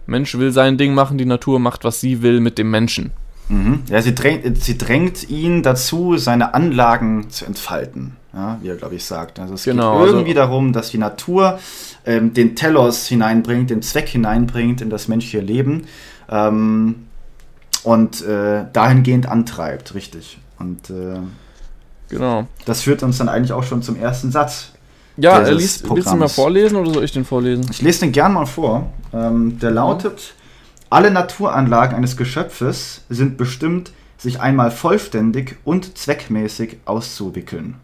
Mensch 0.06 0.38
will 0.38 0.52
sein 0.52 0.78
Ding 0.78 0.94
machen, 0.94 1.18
die 1.18 1.26
Natur 1.26 1.60
macht, 1.60 1.84
was 1.84 2.00
sie 2.02 2.22
will 2.22 2.40
mit 2.40 2.58
dem 2.58 2.70
Menschen. 2.72 3.12
Mhm. 3.50 3.84
Ja, 3.90 4.02
sie 4.02 4.16
drängt, 4.16 4.58
sie 4.64 4.78
drängt 4.78 5.30
ihn 5.30 5.62
dazu, 5.62 6.18
seine 6.18 6.54
Anlagen 6.56 7.30
zu 7.30 7.46
entfalten, 7.46 8.16
ja, 8.34 8.58
wie 8.62 8.70
er, 8.70 8.76
glaube 8.76 8.96
ich, 8.96 9.06
sagt. 9.06 9.40
Also 9.40 9.54
es 9.54 9.64
Genau, 9.66 10.00
geht 10.00 10.08
irgendwie 10.08 10.30
also- 10.32 10.40
darum, 10.42 10.74
dass 10.74 10.90
die 10.90 10.98
Natur 10.98 11.60
ähm, 12.06 12.34
den 12.34 12.56
Telos 12.56 13.06
hineinbringt, 13.08 13.70
den 13.70 13.82
Zweck 13.84 14.08
hineinbringt 14.10 14.82
in 14.82 14.90
das 14.90 15.08
menschliche 15.08 15.42
Leben 15.42 15.84
ähm, 16.30 17.06
und 17.84 18.24
äh, 18.26 18.66
dahingehend 18.74 19.28
antreibt, 19.28 19.94
richtig. 19.94 20.40
Und 20.58 20.90
äh, 20.90 21.20
Genau. 22.10 22.48
das 22.66 22.82
führt 22.82 23.04
uns 23.04 23.18
dann 23.18 23.30
eigentlich 23.30 23.52
auch 23.52 23.64
schon 23.64 23.82
zum 23.82 23.96
ersten 23.96 24.32
Satz. 24.32 24.72
Ja, 25.18 25.40
äh, 25.40 25.52
liest, 25.52 25.90
willst 25.90 26.12
du 26.12 26.16
mal 26.16 26.28
vorlesen 26.28 26.76
oder 26.76 26.94
soll 26.94 27.04
ich 27.04 27.12
den 27.12 27.26
vorlesen? 27.26 27.66
Ich 27.72 27.82
lese 27.82 28.02
den 28.02 28.12
gern 28.12 28.34
mal 28.34 28.46
vor. 28.46 28.92
Ähm, 29.14 29.60
der 29.60 29.72
lautet: 29.72 30.34
Alle 30.90 31.10
Naturanlagen 31.10 31.96
eines 31.96 32.18
Geschöpfes 32.18 33.02
sind 33.10 33.38
bestimmt, 33.38 33.92
sich 34.18 34.42
einmal 34.42 34.72
vollständig 34.72 35.58
und 35.64 35.98
zweckmäßig 35.98 36.78
auszuwickeln. 36.86 37.76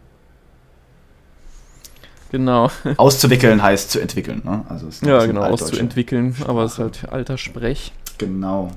Genau. 2.32 2.70
Auszuwickeln 2.96 3.62
heißt 3.62 3.90
zu 3.90 4.00
entwickeln. 4.00 4.40
Ne? 4.42 4.64
Also 4.68 4.88
Ja, 5.06 5.26
genau, 5.26 5.42
auszuentwickeln. 5.42 6.34
Aber 6.46 6.64
es 6.64 6.72
ist 6.72 6.78
halt 6.78 7.08
alter 7.10 7.36
Sprech. 7.36 7.92
Genau. 8.16 8.70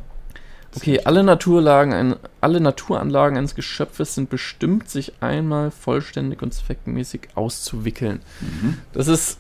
Okay, 0.76 1.00
alle, 1.06 1.24
Naturlagen, 1.24 2.16
alle 2.42 2.60
Naturanlagen 2.60 3.38
eines 3.38 3.56
Geschöpfes 3.56 4.16
sind 4.16 4.30
bestimmt, 4.30 4.90
sich 4.90 5.14
einmal 5.22 5.72
vollständig 5.72 6.42
und 6.42 6.54
zweckmäßig 6.54 7.30
auszuwickeln. 7.36 8.20
Mhm. 8.42 8.78
Das 8.94 9.08
ist 9.08 9.38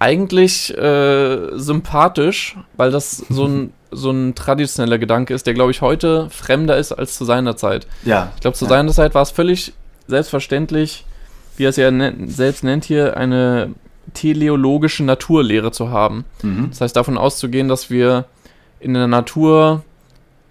eigentlich 0.00 0.76
äh, 0.76 1.50
sympathisch, 1.58 2.56
weil 2.76 2.90
das 2.90 3.18
so 3.28 3.46
ein, 3.46 3.72
so 3.90 4.10
ein 4.10 4.34
traditioneller 4.34 4.98
Gedanke 4.98 5.34
ist, 5.34 5.46
der, 5.46 5.54
glaube 5.54 5.70
ich, 5.70 5.80
heute 5.80 6.28
fremder 6.30 6.76
ist 6.76 6.92
als 6.92 7.16
zu 7.16 7.24
seiner 7.24 7.56
Zeit. 7.56 7.86
Ja. 8.04 8.32
Ich 8.36 8.40
glaube, 8.40 8.56
zu 8.56 8.64
Ja. 8.66 8.68
seiner 8.70 8.92
Zeit 8.92 9.14
war 9.14 9.22
es 9.22 9.30
völlig 9.30 9.72
selbstverständlich, 10.06 11.04
wie 11.56 11.64
er 11.64 11.70
es 11.70 11.76
ja 11.76 11.90
nen- 11.90 12.28
selbst 12.28 12.62
nennt 12.64 12.84
hier, 12.84 13.16
eine 13.16 13.74
teleologische 14.14 15.04
Naturlehre 15.04 15.70
zu 15.72 15.90
haben. 15.90 16.24
Mhm. 16.42 16.68
Das 16.70 16.80
heißt, 16.80 16.96
davon 16.96 17.18
auszugehen, 17.18 17.68
dass 17.68 17.90
wir 17.90 18.24
in 18.80 18.94
der 18.94 19.06
Natur 19.08 19.82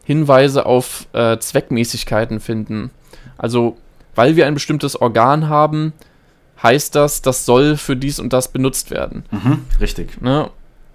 Hinweise 0.07 0.65
auf 0.65 1.05
äh, 1.11 1.37
Zweckmäßigkeiten 1.37 2.39
finden. 2.39 2.91
Also, 3.37 3.75
weil 4.15 4.37
wir 4.37 4.47
ein 4.47 4.53
bestimmtes 4.53 4.95
Organ 4.95 5.49
haben, 5.49 5.91
heißt 6.63 6.95
das, 6.95 7.21
das 7.21 7.45
soll 7.45 7.75
für 7.75 7.97
dies 7.97 8.17
und 8.17 8.31
das 8.31 8.47
benutzt 8.47 8.89
werden. 8.89 9.25
Mhm. 9.31 9.65
Richtig. 9.81 10.21
Ne? 10.21 10.49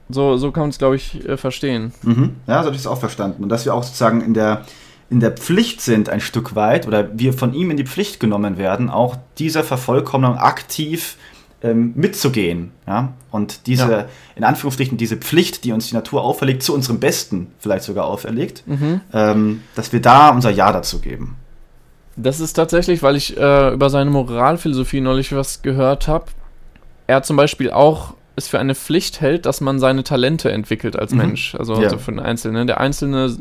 So, 0.09 0.39
so 0.39 0.51
kann 0.51 0.63
man 0.63 0.71
es, 0.71 0.79
glaube 0.79 0.97
ich, 0.97 1.29
äh, 1.29 1.37
verstehen. 1.37 1.93
Mhm. 2.01 2.37
Ja, 2.47 2.61
so 2.61 2.67
habe 2.69 2.75
ich 2.75 2.81
es 2.81 2.87
auch 2.87 2.99
verstanden. 2.99 3.43
Und 3.43 3.51
dass 3.51 3.67
wir 3.67 3.75
auch 3.75 3.83
sozusagen 3.83 4.23
in 4.23 4.33
der, 4.33 4.65
in 5.11 5.21
der 5.21 5.33
Pflicht 5.33 5.83
sind, 5.83 6.09
ein 6.09 6.23
Stück 6.23 6.55
weit, 6.55 6.89
oder 6.89 7.11
wir 7.13 7.35
von 7.35 7.53
ihm 7.53 7.71
in 7.71 7.77
die 7.77 7.85
Pflicht 7.85 8.19
genommen 8.19 8.57
werden, 8.57 8.89
auch 8.89 9.17
dieser 9.39 9.63
Vervollkommnung 9.63 10.39
aktiv 10.39 11.19
ähm, 11.63 11.93
mitzugehen. 11.95 12.73
Ja? 12.87 13.13
Und 13.31 13.67
diese, 13.67 13.91
ja. 13.91 14.05
in 14.37 14.45
Anführungsstrichen, 14.45 14.99
diese 14.99 15.17
Pflicht, 15.17 15.65
die 15.65 15.73
uns 15.73 15.89
die 15.89 15.95
Natur 15.95 16.23
auferlegt, 16.23 16.63
zu 16.63 16.75
unserem 16.75 17.01
Besten 17.01 17.53
vielleicht 17.59 17.85
sogar 17.85 18.07
auferlegt, 18.07 18.65
mhm. 18.67 19.01
ähm, 19.13 19.63
dass 19.75 19.93
wir 19.93 20.01
da 20.01 20.31
unser 20.31 20.51
Ja 20.51 20.73
dazu 20.73 21.01
geben. 21.01 21.37
Das 22.17 22.41
ist 22.41 22.55
tatsächlich, 22.55 23.03
weil 23.03 23.17
ich 23.17 23.37
äh, 23.37 23.73
über 23.73 23.89
seine 23.89 24.11
Moralphilosophie 24.11 25.01
neulich 25.01 25.35
was 25.35 25.63
gehört 25.63 26.09
habe. 26.09 26.27
Er 27.07 27.23
zum 27.23 27.37
Beispiel 27.37 27.71
auch 27.71 28.15
es 28.37 28.49
für 28.49 28.59
eine 28.59 28.75
Pflicht 28.75 29.21
hält, 29.21 29.47
dass 29.47 29.61
man 29.61 29.79
seine 29.79 30.05
Talente 30.05 30.51
entwickelt 30.51 30.97
als 30.97 31.13
mhm. 31.13 31.19
Mensch. 31.19 31.55
Also, 31.55 31.75
ja. 31.77 31.85
also 31.85 31.99
für 31.99 32.13
den 32.13 32.21
Einzelnen. 32.21 32.67
Der 32.67 32.81
Einzelne 32.81 33.37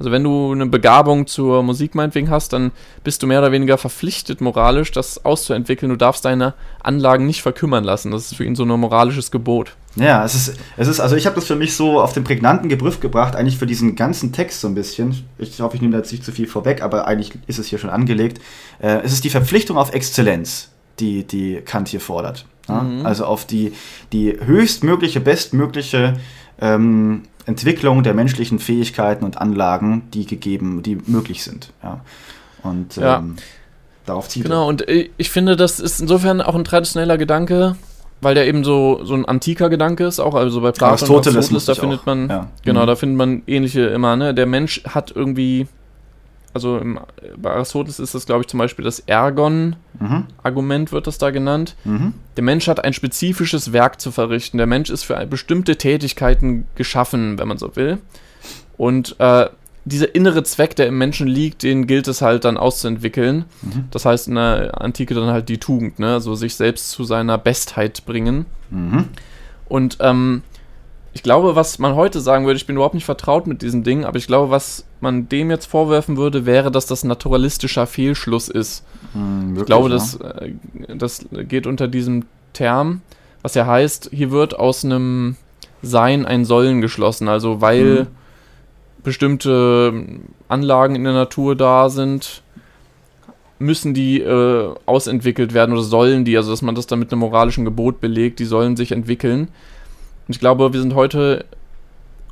also 0.00 0.12
wenn 0.12 0.24
du 0.24 0.50
eine 0.50 0.64
Begabung 0.64 1.26
zur 1.26 1.62
Musik 1.62 1.94
meinetwegen 1.94 2.30
hast, 2.30 2.54
dann 2.54 2.72
bist 3.04 3.22
du 3.22 3.26
mehr 3.26 3.40
oder 3.40 3.52
weniger 3.52 3.76
verpflichtet 3.76 4.40
moralisch, 4.40 4.92
das 4.92 5.26
auszuentwickeln. 5.26 5.90
Du 5.90 5.96
darfst 5.96 6.24
deine 6.24 6.54
Anlagen 6.82 7.26
nicht 7.26 7.42
verkümmern 7.42 7.84
lassen. 7.84 8.10
Das 8.10 8.24
ist 8.24 8.34
für 8.34 8.44
ihn 8.44 8.56
so 8.56 8.64
ein 8.64 8.68
moralisches 8.80 9.30
Gebot. 9.30 9.76
Ja, 9.96 10.24
es 10.24 10.34
ist, 10.34 10.56
es 10.78 10.88
ist 10.88 11.00
also 11.00 11.16
ich 11.16 11.26
habe 11.26 11.36
das 11.36 11.44
für 11.44 11.54
mich 11.54 11.74
so 11.74 12.00
auf 12.00 12.14
den 12.14 12.24
prägnanten 12.24 12.70
Gebrüff 12.70 13.00
gebracht, 13.00 13.36
eigentlich 13.36 13.58
für 13.58 13.66
diesen 13.66 13.94
ganzen 13.94 14.32
Text 14.32 14.62
so 14.62 14.68
ein 14.68 14.74
bisschen. 14.74 15.22
Ich 15.36 15.60
hoffe, 15.60 15.76
ich 15.76 15.82
nehme 15.82 15.92
da 15.92 15.98
jetzt 15.98 16.12
nicht 16.12 16.24
zu 16.24 16.32
viel 16.32 16.46
vorweg, 16.46 16.82
aber 16.82 17.06
eigentlich 17.06 17.32
ist 17.46 17.58
es 17.58 17.66
hier 17.66 17.78
schon 17.78 17.90
angelegt. 17.90 18.40
Äh, 18.80 19.00
es 19.04 19.12
ist 19.12 19.24
die 19.24 19.30
Verpflichtung 19.30 19.76
auf 19.76 19.92
Exzellenz, 19.92 20.70
die, 20.98 21.24
die 21.24 21.60
Kant 21.62 21.88
hier 21.88 22.00
fordert. 22.00 22.46
Ja? 22.70 22.80
Mhm. 22.80 23.04
Also 23.04 23.26
auf 23.26 23.44
die, 23.44 23.74
die 24.14 24.34
höchstmögliche, 24.42 25.20
bestmögliche 25.20 26.14
ähm, 26.58 27.24
Entwicklung 27.50 28.02
der 28.02 28.14
menschlichen 28.14 28.58
Fähigkeiten 28.58 29.24
und 29.24 29.38
Anlagen, 29.38 30.02
die 30.14 30.26
gegeben, 30.26 30.82
die 30.82 30.96
möglich 31.06 31.42
sind. 31.42 31.72
Ja. 31.82 32.00
Und 32.62 32.96
ja. 32.96 33.18
Ähm, 33.18 33.36
darauf 34.06 34.28
zieht 34.28 34.44
Genau, 34.44 34.64
er. 34.64 34.68
und 34.68 34.84
ich 34.88 35.30
finde, 35.30 35.56
das 35.56 35.80
ist 35.80 36.00
insofern 36.00 36.40
auch 36.40 36.54
ein 36.54 36.64
traditioneller 36.64 37.18
Gedanke, 37.18 37.76
weil 38.20 38.34
der 38.34 38.46
eben 38.46 38.64
so, 38.64 39.00
so 39.04 39.14
ein 39.14 39.24
antiker 39.24 39.68
Gedanke 39.68 40.04
ist, 40.04 40.20
auch 40.20 40.34
also 40.34 40.60
bei 40.60 40.72
Platon 40.72 40.90
Aristoteles, 40.90 41.36
Aristoteles 41.36 41.64
da 41.66 41.74
findet 41.74 42.06
man, 42.06 42.28
ja. 42.28 42.48
genau, 42.64 42.82
mhm. 42.82 42.86
da 42.86 42.96
findet 42.96 43.18
man 43.18 43.42
ähnliche 43.46 43.82
immer, 43.82 44.16
ne? 44.16 44.34
Der 44.34 44.46
Mensch 44.46 44.82
hat 44.84 45.12
irgendwie 45.14 45.66
also 46.52 46.78
im, 46.78 46.98
bei 47.36 47.52
Aristoteles 47.52 48.00
ist 48.00 48.14
das, 48.14 48.26
glaube 48.26 48.42
ich, 48.42 48.48
zum 48.48 48.58
Beispiel 48.58 48.84
das 48.84 49.00
Ergon-Argument, 49.00 50.90
mhm. 50.90 50.92
wird 50.92 51.06
das 51.06 51.18
da 51.18 51.30
genannt. 51.30 51.76
Mhm. 51.84 52.14
Der 52.36 52.44
Mensch 52.44 52.66
hat 52.68 52.84
ein 52.84 52.92
spezifisches 52.92 53.72
Werk 53.72 54.00
zu 54.00 54.10
verrichten. 54.10 54.58
Der 54.58 54.66
Mensch 54.66 54.90
ist 54.90 55.04
für 55.04 55.24
bestimmte 55.26 55.76
Tätigkeiten 55.76 56.66
geschaffen, 56.74 57.38
wenn 57.38 57.48
man 57.48 57.58
so 57.58 57.76
will. 57.76 57.98
Und 58.76 59.16
äh, 59.20 59.48
dieser 59.84 60.14
innere 60.14 60.42
Zweck, 60.42 60.76
der 60.76 60.88
im 60.88 60.98
Menschen 60.98 61.26
liegt, 61.26 61.62
den 61.62 61.86
gilt 61.86 62.08
es 62.08 62.20
halt 62.20 62.44
dann 62.44 62.56
auszuentwickeln. 62.56 63.44
Mhm. 63.62 63.84
Das 63.90 64.04
heißt 64.04 64.28
in 64.28 64.34
der 64.34 64.80
Antike 64.80 65.14
dann 65.14 65.28
halt 65.28 65.48
die 65.48 65.58
Tugend, 65.58 65.98
ne? 65.98 66.14
also 66.14 66.34
sich 66.34 66.54
selbst 66.54 66.90
zu 66.90 67.04
seiner 67.04 67.38
Bestheit 67.38 68.04
bringen. 68.06 68.46
Mhm. 68.70 69.08
Und 69.68 69.98
ähm, 70.00 70.42
ich 71.12 71.22
glaube, 71.22 71.56
was 71.56 71.78
man 71.78 71.96
heute 71.96 72.20
sagen 72.20 72.46
würde, 72.46 72.56
ich 72.56 72.66
bin 72.66 72.76
überhaupt 72.76 72.94
nicht 72.94 73.04
vertraut 73.04 73.46
mit 73.46 73.62
diesen 73.62 73.82
Dingen, 73.82 74.04
aber 74.04 74.16
ich 74.18 74.26
glaube, 74.26 74.50
was 74.50 74.84
man 75.00 75.28
dem 75.28 75.50
jetzt 75.50 75.66
vorwerfen 75.66 76.16
würde, 76.16 76.46
wäre, 76.46 76.70
dass 76.70 76.86
das 76.86 77.02
naturalistischer 77.02 77.86
Fehlschluss 77.86 78.48
ist. 78.48 78.84
Hm, 79.12 79.56
wirklich, 79.56 79.60
ich 79.60 79.66
glaube, 79.66 79.88
ja. 79.88 79.94
das, 79.94 80.14
äh, 80.16 80.52
das 80.96 81.26
geht 81.48 81.66
unter 81.66 81.88
diesem 81.88 82.26
Term, 82.52 83.02
was 83.42 83.54
ja 83.54 83.66
heißt, 83.66 84.10
hier 84.12 84.30
wird 84.30 84.58
aus 84.58 84.84
einem 84.84 85.36
Sein 85.82 86.26
ein 86.26 86.44
Sollen 86.44 86.80
geschlossen. 86.80 87.28
Also 87.28 87.60
weil 87.60 88.00
hm. 88.00 88.06
bestimmte 89.02 90.04
Anlagen 90.48 90.94
in 90.94 91.02
der 91.02 91.12
Natur 91.12 91.56
da 91.56 91.88
sind, 91.88 92.42
müssen 93.58 93.94
die 93.94 94.20
äh, 94.20 94.74
ausentwickelt 94.86 95.54
werden 95.54 95.72
oder 95.72 95.82
sollen 95.82 96.24
die, 96.24 96.36
also 96.36 96.50
dass 96.50 96.62
man 96.62 96.74
das 96.74 96.86
dann 96.86 96.98
mit 96.98 97.12
einem 97.12 97.20
moralischen 97.20 97.64
Gebot 97.64 98.00
belegt, 98.00 98.38
die 98.38 98.46
sollen 98.46 98.76
sich 98.76 98.92
entwickeln. 98.92 99.48
Und 100.30 100.36
ich 100.36 100.40
glaube, 100.40 100.72
wir 100.72 100.80
sind 100.80 100.94
heute, 100.94 101.44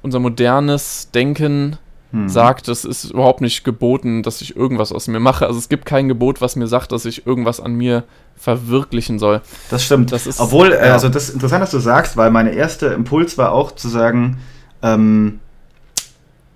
unser 0.03 0.21
modernes 0.21 1.11
Denken 1.11 1.79
hm. 2.13 2.29
sagt, 2.29 2.69
es 2.69 2.85
ist 2.85 3.11
überhaupt 3.11 3.41
nicht 3.41 3.65
geboten, 3.65 4.23
dass 4.23 4.41
ich 4.41 4.55
irgendwas 4.55 4.93
aus 4.93 5.09
mir 5.09 5.19
mache. 5.19 5.49
Also 5.49 5.59
es 5.59 5.69
gibt 5.69 5.85
kein 5.85 6.07
Gebot, 6.07 6.41
was 6.41 6.55
mir 6.55 6.69
sagt, 6.69 6.93
dass 6.93 7.05
ich 7.07 7.27
irgendwas 7.27 7.59
an 7.59 7.75
mir 7.75 8.05
verwirklichen 8.37 9.19
soll. 9.19 9.41
Das 9.69 9.85
stimmt. 9.85 10.13
Das 10.13 10.29
ist, 10.29 10.39
Obwohl, 10.39 10.71
äh, 10.71 10.87
ja. 10.87 10.93
also 10.93 11.09
das 11.09 11.25
ist 11.25 11.35
interessant, 11.35 11.61
dass 11.61 11.73
du 11.73 11.81
sagst, 11.81 12.17
weil 12.17 12.31
mein 12.31 12.47
erster 12.47 12.95
Impuls 12.95 13.37
war 13.37 13.51
auch 13.51 13.73
zu 13.73 13.89
sagen, 13.89 14.39
ähm, 14.81 15.41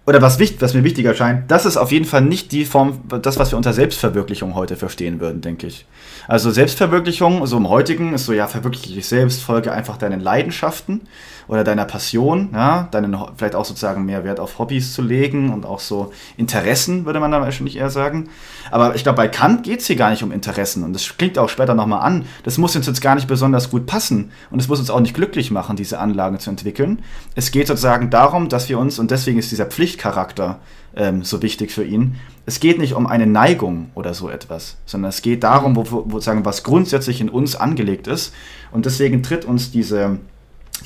oder 0.07 0.23
was, 0.23 0.39
was 0.39 0.75
mir 0.75 0.85
wichtiger 0.85 1.13
scheint, 1.15 1.51
das 1.51 1.67
ist 1.67 1.77
auf 1.77 1.91
jeden 1.91 2.05
Fall 2.05 2.23
nicht 2.23 2.53
die 2.53 2.65
Form, 2.65 3.01
das, 3.21 3.37
was 3.41 3.51
wir 3.53 3.57
unter 3.57 3.73
Selbstverwirklichung 3.73 4.55
heute 4.55 4.77
verstehen 4.77 5.19
würden, 5.19 5.41
denke 5.41 5.67
ich. 5.67 5.87
Also 6.29 6.51
Selbstverwirklichung, 6.51 7.45
so 7.47 7.57
im 7.57 7.69
heutigen, 7.69 8.15
ist 8.15 8.27
so, 8.27 8.33
ja, 8.33 8.47
verwirkliche 8.47 8.95
dich 8.95 9.07
selbst, 9.07 9.43
folge 9.43 9.73
einfach 9.73 9.97
deinen 9.97 10.21
Leidenschaften 10.21 11.03
oder 11.49 11.65
deiner 11.65 11.85
Passion, 11.85 12.51
ja, 12.53 12.89
deinen, 12.91 13.17
vielleicht 13.37 13.55
auch 13.55 13.65
sozusagen 13.65 14.05
mehr 14.05 14.25
Wert 14.25 14.39
auf 14.39 14.59
Hobbys 14.59 14.95
zu 14.95 15.03
legen 15.03 15.53
und 15.53 15.67
auch 15.67 15.81
so 15.81 16.13
Interessen, 16.37 17.05
würde 17.05 17.21
man 17.21 17.33
da 17.33 17.41
wahrscheinlich 17.41 17.77
eher 17.77 17.91
sagen. 17.91 18.29
Aber 18.71 18.95
ich 18.95 19.03
glaube, 19.03 19.17
bei 19.17 19.29
Kant 19.29 19.65
geht 19.65 19.81
es 19.81 19.87
hier 19.87 19.97
gar 19.97 20.11
nicht 20.11 20.23
um 20.23 20.33
Interessen 20.33 20.85
und 20.85 20.93
das 20.93 21.17
klingt 21.19 21.39
auch 21.39 21.49
später 21.49 21.75
nochmal 21.75 22.03
an. 22.03 22.27
Das 22.45 22.59
muss 22.59 22.77
uns 22.77 22.87
jetzt 22.87 23.01
gar 23.01 23.17
nicht 23.17 23.27
besonders 23.27 23.71
gut 23.71 23.87
passen 23.87 24.31
und 24.51 24.61
es 24.61 24.69
muss 24.69 24.79
uns 24.79 24.91
auch 24.91 25.01
nicht 25.01 25.15
glücklich 25.15 25.51
machen, 25.51 25.77
diese 25.77 25.99
Anlagen 25.99 26.39
zu 26.39 26.51
entwickeln. 26.51 27.03
Es 27.35 27.51
geht 27.51 27.67
sozusagen 27.67 28.11
darum, 28.11 28.49
dass 28.49 28.69
wir 28.69 28.79
uns, 28.79 28.99
und 28.99 29.11
deswegen 29.11 29.39
ist 29.39 29.51
dieser 29.51 29.67
Pflichtcharakter 29.67 30.61
ähm, 30.95 31.25
so 31.25 31.43
wichtig 31.43 31.73
für 31.73 31.85
ihn, 31.85 32.17
es 32.45 32.61
geht 32.61 32.79
nicht 32.79 32.95
um 32.95 33.07
eine 33.07 33.27
Neigung 33.27 33.91
oder 33.95 34.15
so 34.15 34.29
etwas, 34.29 34.77
sondern 34.85 35.11
es 35.11 35.23
geht 35.23 35.45
darum, 35.45 35.77
wo, 35.77 36.05
wo, 36.07 36.21
sagen, 36.21 36.45
was 36.45 36.65
grundsätzlich 36.65 37.21
in 37.21 37.29
uns 37.29 37.55
angelegt 37.55 38.07
ist. 38.07 38.35
Und 38.73 38.87
deswegen 38.87 39.23
tritt 39.23 39.45
uns 39.45 39.71
diese 39.71 40.19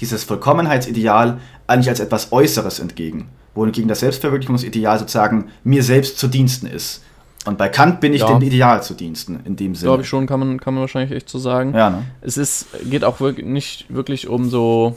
dieses 0.00 0.24
Vollkommenheitsideal 0.24 1.38
eigentlich 1.66 1.88
als 1.88 2.00
etwas 2.00 2.32
Äußeres 2.32 2.78
entgegen, 2.78 3.28
wohingegen 3.54 3.88
das 3.88 4.00
Selbstverwirklichungsideal 4.00 4.98
sozusagen 4.98 5.46
mir 5.64 5.82
selbst 5.82 6.18
zu 6.18 6.28
Diensten 6.28 6.66
ist. 6.66 7.02
Und 7.44 7.58
bei 7.58 7.68
Kant 7.68 8.00
bin 8.00 8.12
ich 8.12 8.22
ja. 8.22 8.26
dem 8.26 8.42
Ideal 8.42 8.82
zu 8.82 8.94
Diensten, 8.94 9.38
in 9.44 9.54
dem 9.54 9.76
Sinne. 9.76 9.90
Glaube 9.90 10.02
ich 10.02 10.08
schon, 10.08 10.26
kann 10.26 10.40
man, 10.40 10.58
kann 10.58 10.74
man 10.74 10.80
wahrscheinlich 10.80 11.16
echt 11.16 11.28
so 11.28 11.38
sagen. 11.38 11.74
Ja, 11.74 11.90
ne? 11.90 12.02
Es 12.20 12.36
ist, 12.36 12.66
geht 12.90 13.04
auch 13.04 13.20
wirklich 13.20 13.46
nicht 13.46 13.86
wirklich 13.88 14.26
um 14.26 14.50
so 14.50 14.96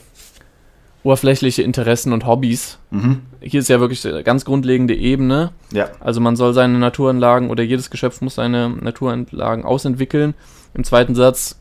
oberflächliche 1.03 1.63
Interessen 1.63 2.13
und 2.13 2.25
Hobbys. 2.25 2.77
Mhm. 2.91 3.21
Hier 3.41 3.59
ist 3.59 3.69
ja 3.69 3.79
wirklich 3.79 4.05
eine 4.05 4.23
ganz 4.23 4.45
grundlegende 4.45 4.95
Ebene. 4.95 5.51
Ja. 5.71 5.89
Also 5.99 6.19
man 6.19 6.35
soll 6.35 6.53
seine 6.53 6.77
Naturanlagen 6.77 7.49
oder 7.49 7.63
jedes 7.63 7.89
Geschöpf 7.89 8.21
muss 8.21 8.35
seine 8.35 8.69
Naturanlagen 8.69 9.63
ausentwickeln. 9.63 10.33
Im 10.73 10.83
zweiten 10.83 11.15
Satz 11.15 11.59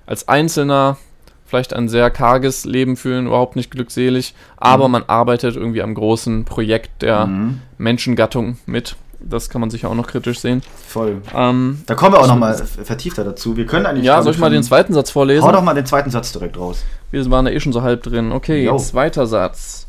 als 0.06 0.28
Einzelner 0.28 0.98
vielleicht 1.46 1.74
ein 1.74 1.88
sehr 1.88 2.10
karges 2.10 2.66
Leben 2.66 2.98
führen, 2.98 3.28
überhaupt 3.28 3.56
nicht 3.56 3.72
glückselig, 3.72 4.34
aber 4.58 4.88
mhm. 4.88 4.94
man 4.94 5.04
arbeitet 5.08 5.56
irgendwie 5.56 5.82
am 5.82 5.94
großen 5.94 6.46
Projekt 6.46 7.02
der 7.02 7.28
mhm. 7.28 7.62
Menschengattung 7.78 8.58
mit. 8.66 8.96
Das 9.28 9.50
kann 9.50 9.60
man 9.60 9.72
sicher 9.72 9.90
auch 9.90 9.96
noch 9.96 10.06
kritisch 10.06 10.40
sehen. 10.40 10.62
Voll. 10.88 11.22
Ähm, 11.34 11.82
da 11.88 11.96
kommen 11.96 12.14
wir 12.14 12.20
auch 12.20 12.28
nochmal 12.28 12.56
vertiefter 12.56 13.24
dazu. 13.24 13.58
Wir 13.58 13.66
können 13.66 13.88
eigentlich. 13.88 14.06
Ja, 14.06 14.22
soll 14.22 14.34
ich 14.34 14.40
mal 14.40 14.52
den 14.52 14.62
zweiten 14.62 14.94
Satz 14.94 15.10
vorlesen? 15.10 15.44
Hau 15.44 15.52
doch 15.52 15.64
mal 15.64 15.74
den 15.74 15.86
zweiten 15.86 16.12
Satz 16.12 16.32
direkt 16.32 16.58
raus. 16.58 16.84
Wir 17.10 17.30
waren 17.32 17.46
da 17.46 17.52
eh 17.52 17.60
schon 17.60 17.74
so 17.74 17.82
halb 17.82 18.04
drin. 18.04 18.32
Okay, 18.32 18.64
jo. 18.64 18.78
zweiter 18.78 19.26
Satz. 19.26 19.88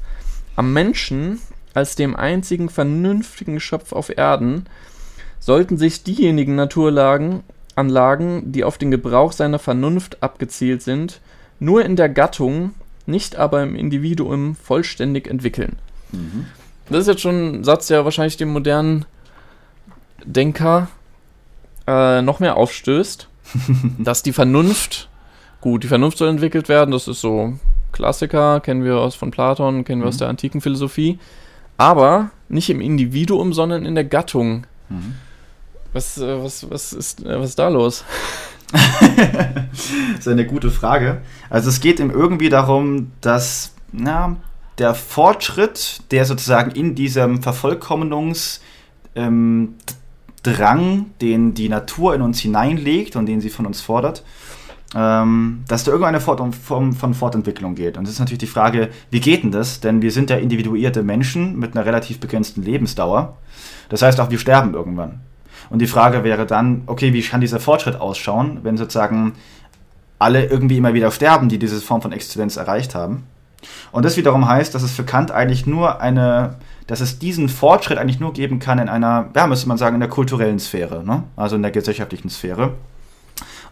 Am 0.57 0.73
Menschen 0.73 1.39
als 1.75 1.97
dem 1.97 2.17
einzigen 2.17 2.71
vernünftigen 2.71 3.61
Schöpf 3.61 3.93
auf 3.93 4.17
Erden 4.17 4.65
sollten 5.39 5.77
sich 5.77 6.03
diejenigen 6.03 6.55
Naturlagen, 6.55 7.43
Anlagen, 7.75 8.51
die 8.53 8.65
auf 8.65 8.79
den 8.79 8.91
Gebrauch 8.91 9.33
seiner 9.33 9.59
Vernunft 9.59 10.23
abgezielt 10.23 10.81
sind, 10.81 11.21
nur 11.61 11.85
in 11.85 11.95
der 11.95 12.09
Gattung, 12.09 12.73
nicht 13.05 13.37
aber 13.37 13.63
im 13.63 13.77
Individuum 13.77 14.57
vollständig 14.57 15.29
entwickeln. 15.29 15.77
Mhm. 16.13 16.47
Das 16.89 17.01
ist 17.01 17.09
jetzt 17.09 17.21
schon 17.21 17.61
ein 17.61 17.65
Satz, 17.65 17.89
der 17.89 18.05
wahrscheinlich 18.05 18.39
dem 18.39 18.49
modernen 18.49 19.05
Denker 20.27 20.89
äh, 21.87 22.21
noch 22.23 22.41
mehr 22.41 22.57
aufstößt, 22.57 23.29
dass 23.99 24.23
die 24.23 24.33
Vernunft, 24.33 25.09
gut, 25.61 25.85
die 25.85 25.89
Vernunft 25.89 26.19
soll 26.19 26.29
entwickelt 26.29 26.69
werden, 26.69 26.91
das 26.91 27.09
ist 27.09 27.21
so 27.21 27.55
Klassiker, 27.93 28.61
kennen 28.61 28.85
wir 28.85 28.99
aus 28.99 29.15
von 29.15 29.31
Platon, 29.31 29.85
kennen 29.85 30.03
wir 30.03 30.07
mhm. 30.07 30.09
aus 30.09 30.19
der 30.19 30.29
antiken 30.29 30.61
Philosophie. 30.61 31.19
Aber 31.79 32.31
nicht 32.49 32.71
im 32.71 32.81
Individuum, 32.81 33.53
sondern 33.53 33.85
in 33.87 33.95
der 33.95 34.05
Gattung. 34.05 34.67
Mhm. 34.89 35.15
Was, 35.93 36.19
äh, 36.19 36.43
was, 36.43 36.69
was, 36.71 36.93
ist, 36.93 37.25
äh, 37.25 37.39
was 37.39 37.51
ist 37.51 37.59
da 37.59 37.69
los? 37.69 38.05
das 38.73 40.19
ist 40.19 40.29
eine 40.29 40.47
gute 40.47 40.71
Frage. 40.71 41.23
Also 41.49 41.71
es 41.71 41.81
geht 41.81 42.01
ihm 42.01 42.11
irgendwie 42.11 42.49
darum, 42.49 43.13
dass 43.21 43.73
na, 43.93 44.37
der 44.79 44.95
Fortschritt, 44.95 46.03
der 46.11 46.25
sozusagen 46.25 46.73
in 46.73 46.95
diesem 46.95 47.43
Vervollkommnungs 47.43 48.61
ähm, 49.15 49.75
Drang, 50.53 51.07
den 51.21 51.55
die 51.55 51.69
Natur 51.69 52.15
in 52.15 52.23
uns 52.23 52.41
hineinlegt 52.41 53.17
und 53.17 53.27
den 53.27 53.41
sie 53.41 53.51
von 53.51 53.67
uns 53.67 53.81
fordert, 53.81 54.23
ähm, 54.95 55.65
dass 55.69 55.85
da 55.85 55.91
irgendeine 55.91 56.21
Form 56.21 56.93
von 56.93 57.15
Fortentwicklung 57.15 57.75
geht. 57.75 57.99
Und 57.99 58.05
es 58.05 58.13
ist 58.13 58.19
natürlich 58.21 58.39
die 58.39 58.47
Frage, 58.47 58.91
wie 59.11 59.21
geht 59.21 59.43
denn 59.43 59.51
das? 59.51 59.81
Denn 59.81 60.03
wir 60.03 60.13
sind 60.13 60.31
ja 60.31 60.37
individuierte 60.37 61.03
Menschen 61.03 61.59
mit 61.59 61.77
einer 61.77 61.85
relativ 61.85 62.21
begrenzten 62.21 62.63
Lebensdauer. 62.63 63.37
Das 63.89 64.03
heißt 64.03 64.21
auch, 64.21 64.31
wir 64.31 64.39
sterben 64.39 64.75
irgendwann. 64.75 65.21
Und 65.71 65.81
die 65.81 65.87
Frage 65.87 66.23
wäre 66.23 66.47
dann, 66.47 66.83
okay, 66.87 67.13
wie 67.13 67.23
kann 67.23 67.41
dieser 67.41 67.61
Fortschritt 67.61 68.01
ausschauen, 68.01 68.61
wenn 68.63 68.77
sozusagen 68.77 69.33
alle 70.19 70.47
irgendwie 70.47 70.79
immer 70.79 70.95
wieder 70.95 71.11
sterben, 71.11 71.49
die 71.49 71.59
diese 71.59 71.81
Form 71.81 72.03
von 72.03 72.13
Exzellenz 72.13 72.57
erreicht 72.57 72.95
haben? 72.95 73.25
Und 73.91 74.05
das 74.05 74.17
wiederum 74.17 74.49
heißt, 74.49 74.75
dass 74.75 74.83
es 74.83 74.93
für 74.93 75.05
Kant 75.05 75.31
eigentlich 75.31 75.67
nur 75.67 76.01
eine, 76.01 76.57
dass 76.87 77.01
es 77.01 77.19
diesen 77.19 77.49
Fortschritt 77.49 77.99
eigentlich 77.99 78.21
nur 78.21 78.33
geben 78.33 78.59
kann 78.59 78.79
in 78.79 78.89
einer, 78.89 79.31
ja, 79.35 79.47
müsste 79.47 79.69
man 79.69 79.79
sagen, 79.79 79.95
in 79.95 80.01
der 80.01 80.09
kulturellen 80.09 80.59
Sphäre, 80.59 81.05
ne? 81.05 81.25
also 81.37 81.57
in 81.57 81.63
der 81.63 81.71
gesellschaftlichen 81.71 82.31
Sphäre. 82.31 82.75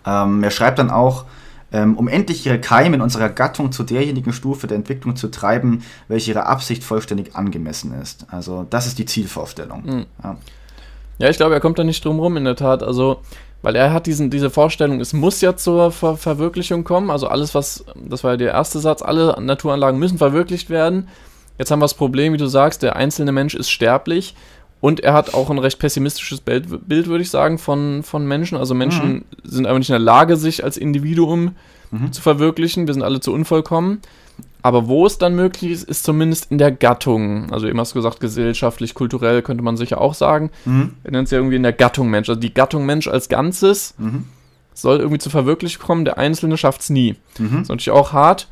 Ähm, 0.07 0.43
er 0.43 0.51
schreibt 0.51 0.79
dann 0.79 0.91
auch, 0.91 1.25
ähm, 1.73 1.97
um 1.97 2.09
endlich 2.09 2.47
ihre 2.47 2.61
Keime 2.61 2.97
in 2.97 3.03
unserer 3.03 3.29
Gattung 3.29 3.73
zu 3.73 3.83
derjenigen 3.83 4.33
Stufe 4.33 4.67
der 4.67 4.77
Entwicklung 4.77 5.17
zu 5.17 5.29
treiben, 5.29 5.83
welche 6.09 6.33
ihrer 6.33 6.47
Absicht 6.47 6.85
vollständig 6.85 7.35
angemessen 7.35 7.93
ist. 8.01 8.27
Also 8.31 8.67
das 8.69 8.87
ist 8.87 8.99
die 8.99 9.07
Zielvorstellung. 9.07 9.83
Mhm. 9.85 10.07
Ja. 10.23 10.37
ja. 11.19 11.29
ich 11.31 11.37
glaube, 11.37 11.55
er 11.55 11.61
kommt 11.61 11.79
da 11.79 11.85
nicht 11.85 12.05
drum 12.05 12.21
rum, 12.21 12.37
in 12.37 12.45
der 12.45 12.57
Tat. 12.57 12.83
Also 12.83 13.23
weil 13.65 13.77
er 13.77 13.95
hat 13.95 14.05
diesen, 14.05 14.29
diese 14.29 14.51
Vorstellung, 14.51 15.01
es 15.01 15.15
muss 15.15 15.41
ja 15.41 15.57
zur 15.57 15.91
Ver 15.91 16.19
Verwirklichung 16.19 16.85
kommen. 16.85 17.11
Also 17.11 17.29
alles, 17.29 17.55
was, 17.55 17.85
das 17.97 18.23
war 18.23 18.33
ja 18.33 18.37
der 18.37 18.53
erste 18.53 18.79
Satz, 18.79 19.01
alle 19.01 19.41
Naturanlagen 19.41 19.99
müssen 19.99 20.19
verwirklicht 20.19 20.69
werden. 20.69 21.09
Jetzt 21.59 21.71
haben 21.71 21.79
wir 21.79 21.85
das 21.85 21.95
Problem, 21.95 22.33
wie 22.33 22.39
du 22.39 22.47
sagst, 22.47 22.83
der 22.83 22.97
einzelne 22.97 23.33
Mensch 23.33 23.55
ist 23.55 23.71
sterblich 23.71 24.35
und 24.81 25.01
er 25.01 25.15
hat 25.15 25.33
auch 25.35 25.49
ein 25.51 25.59
recht 25.59 25.79
pessimistisches 25.79 26.41
Bild, 26.41 26.87
Bild 26.87 27.07
würde 27.07 27.23
ich 27.23 27.31
sagen, 27.31 27.59
von, 27.59 28.03
von 28.03 28.27
Menschen. 28.27 28.59
Also 28.59 28.75
Menschen 28.75 29.15
mhm. 29.15 29.25
sind 29.43 29.67
einfach 29.67 29.79
nicht 29.79 29.89
in 29.89 29.95
der 29.95 30.01
Lage, 30.01 30.37
sich 30.37 30.63
als 30.63 30.77
Individuum 30.77 31.53
mhm. 31.91 32.13
zu 32.13 32.21
verwirklichen. 32.21 32.87
Wir 32.87 32.95
sind 32.95 33.03
alle 33.03 33.21
zu 33.21 33.33
unvollkommen. 33.33 34.01
Aber 34.61 34.89
wo 34.89 35.07
es 35.07 35.19
dann 35.19 35.37
möglich 35.37 35.71
ist, 35.71 35.85
ist 35.85 36.05
zumindest 36.05 36.51
in 36.51 36.59
der 36.59 36.73
Gattung. 36.73 37.53
Also 37.53 37.67
eben 37.67 37.79
hast 37.79 37.93
du 37.93 37.99
gesagt, 37.99 38.21
gesellschaftlich, 38.21 38.95
kulturell 38.95 39.43
könnte 39.43 39.63
man 39.63 39.77
sicher 39.77 40.01
auch 40.01 40.15
sagen. 40.15 40.51
Mhm. 40.65 40.95
Er 41.05 41.13
nennt 41.13 41.27
es 41.27 41.31
ja 41.31 41.39
irgendwie 41.39 41.57
in 41.57 41.63
der 41.63 41.73
Gattung 41.73 42.09
Mensch. 42.09 42.29
Also 42.29 42.41
die 42.41 42.53
Gattung 42.53 42.87
Mensch 42.87 43.07
als 43.07 43.29
Ganzes 43.29 43.95
mhm. 43.99 44.25
soll 44.73 44.99
irgendwie 44.99 45.19
zur 45.19 45.33
Verwirklichung 45.33 45.85
kommen. 45.85 46.05
Der 46.05 46.19
Einzelne 46.19 46.57
schafft 46.57 46.81
es 46.81 46.91
nie. 46.91 47.17
Mhm. 47.39 47.51
Das 47.51 47.63
ist 47.63 47.69
natürlich 47.69 47.91
auch 47.91 48.13
hart. 48.13 48.49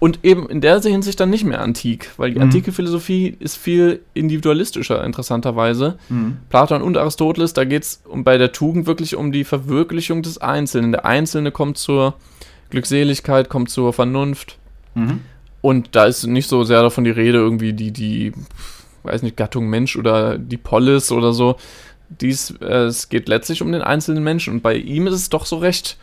Und 0.00 0.20
eben 0.22 0.48
in 0.48 0.60
der 0.60 0.80
Hinsicht 0.80 1.18
dann 1.20 1.30
nicht 1.30 1.44
mehr 1.44 1.60
antik, 1.60 2.10
weil 2.16 2.30
die 2.30 2.36
mhm. 2.36 2.42
antike 2.42 2.72
Philosophie 2.72 3.36
ist 3.38 3.56
viel 3.56 4.00
individualistischer, 4.12 5.02
interessanterweise. 5.04 5.98
Mhm. 6.08 6.38
Platon 6.50 6.82
und 6.82 6.96
Aristoteles, 6.96 7.52
da 7.52 7.64
geht 7.64 7.84
es 7.84 8.02
um, 8.06 8.24
bei 8.24 8.36
der 8.36 8.52
Tugend 8.52 8.86
wirklich 8.86 9.16
um 9.16 9.32
die 9.32 9.44
Verwirklichung 9.44 10.22
des 10.22 10.38
Einzelnen. 10.38 10.92
Der 10.92 11.06
Einzelne 11.06 11.52
kommt 11.52 11.78
zur 11.78 12.14
Glückseligkeit, 12.70 13.48
kommt 13.48 13.70
zur 13.70 13.92
Vernunft. 13.92 14.58
Mhm. 14.94 15.20
Und 15.60 15.96
da 15.96 16.04
ist 16.04 16.26
nicht 16.26 16.48
so 16.48 16.64
sehr 16.64 16.82
davon 16.82 17.04
die 17.04 17.10
Rede, 17.10 17.38
irgendwie 17.38 17.72
die, 17.72 17.90
die, 17.90 18.32
weiß 19.04 19.22
nicht, 19.22 19.36
Gattung 19.36 19.68
Mensch 19.68 19.96
oder 19.96 20.36
die 20.36 20.58
Polis 20.58 21.12
oder 21.12 21.32
so. 21.32 21.56
Dies, 22.08 22.50
äh, 22.60 22.84
es 22.84 23.08
geht 23.08 23.28
letztlich 23.28 23.62
um 23.62 23.72
den 23.72 23.80
einzelnen 23.80 24.22
Menschen. 24.22 24.54
Und 24.54 24.62
bei 24.62 24.76
ihm 24.76 25.06
ist 25.06 25.14
es 25.14 25.30
doch 25.30 25.46
so 25.46 25.56
recht, 25.56 25.96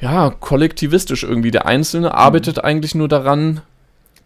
ja, 0.00 0.30
kollektivistisch 0.30 1.22
irgendwie. 1.22 1.50
Der 1.50 1.66
Einzelne 1.66 2.14
arbeitet 2.14 2.56
mhm. 2.56 2.62
eigentlich 2.62 2.94
nur 2.94 3.08
daran, 3.08 3.62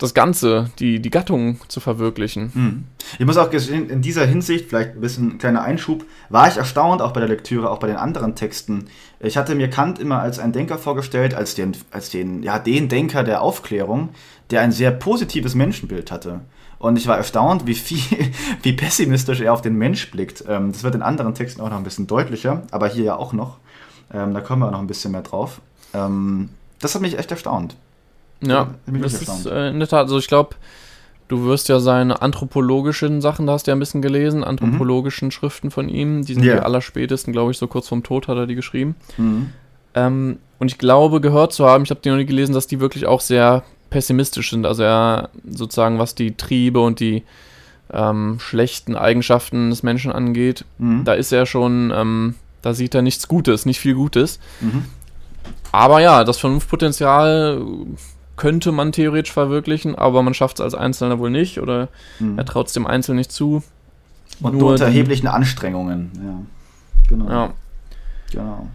das 0.00 0.14
Ganze, 0.14 0.70
die, 0.78 1.00
die 1.00 1.10
Gattung 1.10 1.60
zu 1.68 1.78
verwirklichen. 1.78 2.50
Hm. 2.54 2.84
Ich 3.18 3.26
muss 3.26 3.36
auch 3.36 3.50
gestehen, 3.50 3.90
in 3.90 4.00
dieser 4.00 4.24
Hinsicht, 4.24 4.70
vielleicht 4.70 4.94
ein 4.94 5.00
bisschen 5.00 5.32
ein 5.32 5.38
kleiner 5.38 5.62
Einschub, 5.62 6.06
war 6.30 6.48
ich 6.48 6.56
erstaunt, 6.56 7.02
auch 7.02 7.12
bei 7.12 7.20
der 7.20 7.28
Lektüre, 7.28 7.70
auch 7.70 7.78
bei 7.78 7.86
den 7.86 7.96
anderen 7.96 8.34
Texten. 8.34 8.86
Ich 9.20 9.36
hatte 9.36 9.54
mir 9.54 9.68
Kant 9.68 9.98
immer 9.98 10.20
als 10.20 10.38
einen 10.38 10.54
Denker 10.54 10.78
vorgestellt, 10.78 11.34
als 11.34 11.54
den, 11.54 11.76
als 11.90 12.08
den, 12.08 12.42
ja, 12.42 12.58
den 12.58 12.88
Denker 12.88 13.24
der 13.24 13.42
Aufklärung, 13.42 14.08
der 14.50 14.62
ein 14.62 14.72
sehr 14.72 14.90
positives 14.90 15.54
Menschenbild 15.54 16.10
hatte. 16.10 16.40
Und 16.78 16.96
ich 16.96 17.06
war 17.06 17.18
erstaunt, 17.18 17.66
wie 17.66 17.74
viel, 17.74 18.30
wie 18.62 18.72
pessimistisch 18.72 19.42
er 19.42 19.52
auf 19.52 19.60
den 19.60 19.74
Mensch 19.74 20.10
blickt. 20.10 20.44
Ähm, 20.48 20.72
das 20.72 20.82
wird 20.82 20.94
in 20.94 21.02
anderen 21.02 21.34
Texten 21.34 21.60
auch 21.60 21.68
noch 21.68 21.76
ein 21.76 21.84
bisschen 21.84 22.06
deutlicher, 22.06 22.62
aber 22.70 22.88
hier 22.88 23.04
ja 23.04 23.16
auch 23.16 23.34
noch. 23.34 23.58
Ähm, 24.12 24.34
da 24.34 24.40
kommen 24.40 24.62
wir 24.62 24.66
auch 24.66 24.72
noch 24.72 24.80
ein 24.80 24.86
bisschen 24.86 25.12
mehr 25.12 25.22
drauf. 25.22 25.60
Ähm, 25.94 26.50
das 26.80 26.94
hat 26.94 27.02
mich 27.02 27.18
echt 27.18 27.30
erstaunt. 27.30 27.76
Ja, 28.42 28.68
das 28.86 29.20
ist 29.20 29.46
äh, 29.46 29.68
in 29.68 29.78
der 29.80 29.88
Tat, 29.88 30.02
also 30.02 30.18
ich 30.18 30.26
glaube, 30.26 30.56
du 31.28 31.44
wirst 31.44 31.68
ja 31.68 31.78
seine 31.78 32.22
anthropologischen 32.22 33.20
Sachen, 33.20 33.46
da 33.46 33.52
hast 33.52 33.66
du 33.66 33.70
ja 33.70 33.76
ein 33.76 33.80
bisschen 33.80 34.02
gelesen, 34.02 34.42
anthropologischen 34.42 35.26
mhm. 35.26 35.32
Schriften 35.32 35.70
von 35.70 35.88
ihm, 35.88 36.24
die 36.24 36.34
sind 36.34 36.44
yeah. 36.44 36.56
die 36.56 36.60
allerspätesten, 36.62 37.32
glaube 37.32 37.50
ich, 37.50 37.58
so 37.58 37.66
kurz 37.66 37.88
vorm 37.88 38.02
Tod 38.02 38.28
hat 38.28 38.36
er 38.36 38.46
die 38.46 38.54
geschrieben. 38.54 38.96
Mhm. 39.18 39.52
Ähm, 39.94 40.38
und 40.58 40.70
ich 40.70 40.78
glaube, 40.78 41.20
gehört 41.20 41.52
zu 41.52 41.66
haben, 41.66 41.84
ich 41.84 41.90
habe 41.90 42.00
die 42.02 42.10
noch 42.10 42.16
nie 42.16 42.26
gelesen, 42.26 42.54
dass 42.54 42.66
die 42.66 42.80
wirklich 42.80 43.06
auch 43.06 43.20
sehr 43.20 43.62
pessimistisch 43.90 44.50
sind. 44.50 44.66
Also 44.66 44.82
er 44.82 45.30
sozusagen, 45.48 45.98
was 45.98 46.14
die 46.14 46.36
Triebe 46.36 46.80
und 46.80 47.00
die 47.00 47.24
ähm, 47.92 48.38
schlechten 48.40 48.96
Eigenschaften 48.96 49.70
des 49.70 49.82
Menschen 49.82 50.12
angeht, 50.12 50.64
mhm. 50.78 51.04
da 51.04 51.14
ist 51.14 51.32
er 51.32 51.46
schon, 51.46 51.92
ähm, 51.94 52.34
da 52.62 52.74
sieht 52.74 52.94
er 52.94 53.02
nichts 53.02 53.28
Gutes, 53.28 53.66
nicht 53.66 53.80
viel 53.80 53.94
Gutes. 53.94 54.38
Mhm. 54.60 54.84
Aber 55.72 56.00
ja, 56.00 56.24
das 56.24 56.38
Vernunftpotenzial 56.38 57.62
könnte 58.36 58.72
man 58.72 58.92
theoretisch 58.92 59.32
verwirklichen, 59.32 59.94
aber 59.94 60.22
man 60.22 60.34
schafft 60.34 60.58
es 60.58 60.60
als 60.62 60.74
Einzelner 60.74 61.18
wohl 61.18 61.30
nicht 61.30 61.60
oder 61.60 61.88
mhm. 62.18 62.38
er 62.38 62.44
traut 62.44 62.68
es 62.68 62.72
dem 62.72 62.86
Einzelnen 62.86 63.18
nicht 63.18 63.32
zu. 63.32 63.62
Und 64.40 64.56
nur 64.56 64.70
unter 64.70 64.86
erheblichen 64.86 65.26
Anstrengungen, 65.26 66.10
ja. 66.14 67.06
Genau. 67.08 67.30
Ja. 67.30 67.52
Genau. 68.32 68.66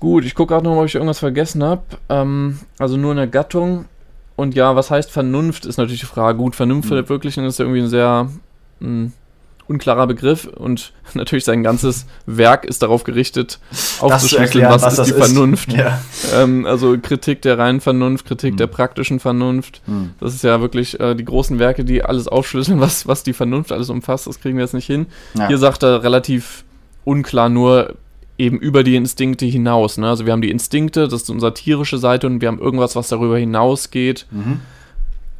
Gut, 0.00 0.24
ich 0.24 0.34
gucke 0.34 0.54
gerade 0.54 0.64
noch, 0.64 0.76
ob 0.76 0.86
ich 0.86 0.94
irgendwas 0.94 1.18
vergessen 1.18 1.62
habe. 1.62 1.82
Ähm, 2.08 2.60
also 2.78 2.96
nur 2.96 3.10
in 3.10 3.16
der 3.16 3.26
Gattung. 3.26 3.86
Und 4.36 4.54
ja, 4.54 4.76
was 4.76 4.90
heißt 4.90 5.10
Vernunft, 5.10 5.66
ist 5.66 5.76
natürlich 5.76 6.00
die 6.00 6.06
Frage. 6.06 6.38
Gut, 6.38 6.54
Vernunft 6.54 6.88
mhm. 6.88 6.94
verwirklichen 6.94 7.44
ist 7.44 7.58
irgendwie 7.58 7.80
ein 7.80 7.88
sehr 7.88 8.28
mh, 8.78 8.86
hm, 8.86 9.12
unklarer 9.68 10.06
Begriff 10.06 10.44
und 10.46 10.92
natürlich 11.14 11.44
sein 11.44 11.62
ganzes 11.62 12.06
Werk 12.26 12.64
ist 12.64 12.82
darauf 12.82 13.04
gerichtet, 13.04 13.58
aufzuschlüsseln, 14.00 14.64
was, 14.68 14.82
was, 14.82 14.98
ist 14.98 15.06
die 15.06 15.10
ist. 15.12 15.18
Vernunft. 15.18 15.72
Ja. 15.78 16.00
Ähm, 16.34 16.66
also 16.66 16.96
Kritik 17.00 17.42
der 17.42 17.56
reinen 17.56 17.80
Vernunft, 17.80 18.26
Kritik 18.26 18.54
mhm. 18.54 18.56
der 18.56 18.66
praktischen 18.66 19.20
Vernunft. 19.20 19.80
Mhm. 19.86 20.10
Das 20.18 20.34
ist 20.34 20.42
ja 20.42 20.60
wirklich 20.60 20.98
äh, 20.98 21.14
die 21.14 21.24
großen 21.24 21.60
Werke, 21.60 21.84
die 21.84 22.02
alles 22.02 22.26
aufschlüsseln, 22.26 22.80
was, 22.80 23.06
was 23.06 23.22
die 23.22 23.32
Vernunft 23.32 23.70
alles 23.70 23.90
umfasst. 23.90 24.26
Das 24.26 24.40
kriegen 24.40 24.56
wir 24.56 24.64
jetzt 24.64 24.74
nicht 24.74 24.86
hin. 24.86 25.06
Ja. 25.34 25.46
Hier 25.46 25.58
sagt 25.58 25.84
er 25.84 26.02
relativ 26.02 26.64
unklar 27.04 27.48
nur 27.48 27.94
eben 28.38 28.58
über 28.58 28.82
die 28.82 28.96
Instinkte 28.96 29.46
hinaus. 29.46 29.98
Ne? 29.98 30.08
Also 30.08 30.24
wir 30.24 30.32
haben 30.32 30.42
die 30.42 30.50
Instinkte, 30.50 31.08
das 31.08 31.22
ist 31.22 31.30
unsere 31.30 31.54
tierische 31.54 31.98
Seite 31.98 32.26
und 32.26 32.40
wir 32.40 32.48
haben 32.48 32.60
irgendwas, 32.60 32.96
was 32.96 33.08
darüber 33.08 33.36
hinausgeht. 33.36 34.26
Mhm. 34.30 34.60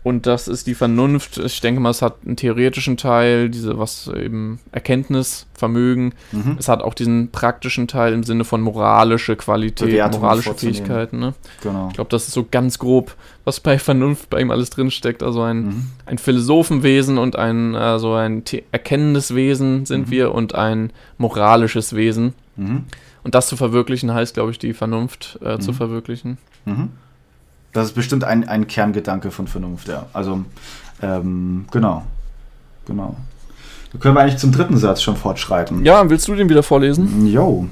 Und 0.05 0.27
das 0.27 0.49
ist 0.49 0.67
die 0.67 0.75
Vernunft. 0.75 1.39
Ich 1.39 1.61
denke 1.61 1.81
mal, 1.81 1.91
es 1.91 2.03
hat 2.03 2.17
einen 2.25 2.37
theoretischen 2.37 2.97
Teil, 2.97 3.51
diese 3.51 3.79
was 3.79 4.09
eben 4.09 4.61
Erkenntnis, 4.73 5.47
Vermögen. 5.55 6.15
Mhm. 6.31 6.57
Es 6.59 6.69
hat 6.69 6.83
auch 6.83 6.95
diesen 6.95 7.31
praktischen 7.31 7.89
Teil 7.89 8.13
im 8.13 8.23
Sinne 8.23 8.45
von 8.45 8.61
moralische 8.61 9.35
Qualität, 9.37 9.89
Bewertung 9.89 10.21
moralische 10.21 10.55
Fähigkeiten. 10.55 11.19
Ne? 11.19 11.35
Genau. 11.63 11.89
Ich 11.89 11.95
glaube, 11.95 12.11
das 12.11 12.29
ist 12.29 12.35
so 12.35 12.47
ganz 12.49 12.79
grob, 12.79 13.17
was 13.45 13.61
bei 13.61 13.79
Vernunft 13.79 14.31
bei 14.31 14.41
ihm 14.41 14.51
alles 14.51 14.71
drinsteckt. 14.71 15.23
Also 15.23 15.43
ein, 15.43 15.65
mhm. 15.65 15.87
ein 16.07 16.19
Philosophenwesen 16.19 17.19
und 17.19 17.37
ein, 17.37 17.75
also 17.75 18.15
ein 18.15 18.45
erkennendes 18.71 19.35
Wesen 19.35 19.85
sind 19.85 20.07
mhm. 20.07 20.11
wir 20.11 20.35
und 20.35 20.55
ein 20.55 20.93
moralisches 21.19 21.95
Wesen. 21.95 22.35
Mhm. 22.57 22.85
Und 23.25 23.35
das 23.35 23.49
zu 23.49 23.57
verwirklichen 23.57 24.15
heißt, 24.15 24.35
glaube 24.35 24.53
ich, 24.53 24.59
die 24.59 24.73
Vernunft 24.73 25.39
äh, 25.43 25.59
zu 25.59 25.73
mhm. 25.73 25.77
verwirklichen. 25.77 26.39
Mhm. 26.65 26.91
Das 27.73 27.87
ist 27.87 27.95
bestimmt 27.95 28.25
ein, 28.25 28.49
ein 28.49 28.67
Kerngedanke 28.67 29.31
von 29.31 29.47
Vernunft, 29.47 29.89
ja. 29.89 30.07
Also, 30.13 30.45
ähm, 31.03 31.67
genau. 31.71 32.05
Genau. 32.87 33.17
Da 33.93 33.99
können 33.99 34.15
wir 34.15 34.21
eigentlich 34.21 34.39
zum 34.39 34.53
dritten 34.53 34.77
Satz 34.77 35.03
schon 35.03 35.17
fortschreiten. 35.17 35.85
Ja, 35.85 36.09
willst 36.09 36.29
du 36.29 36.35
den 36.35 36.49
wieder 36.49 36.63
vorlesen? 36.63 37.27
Jo. 37.27 37.67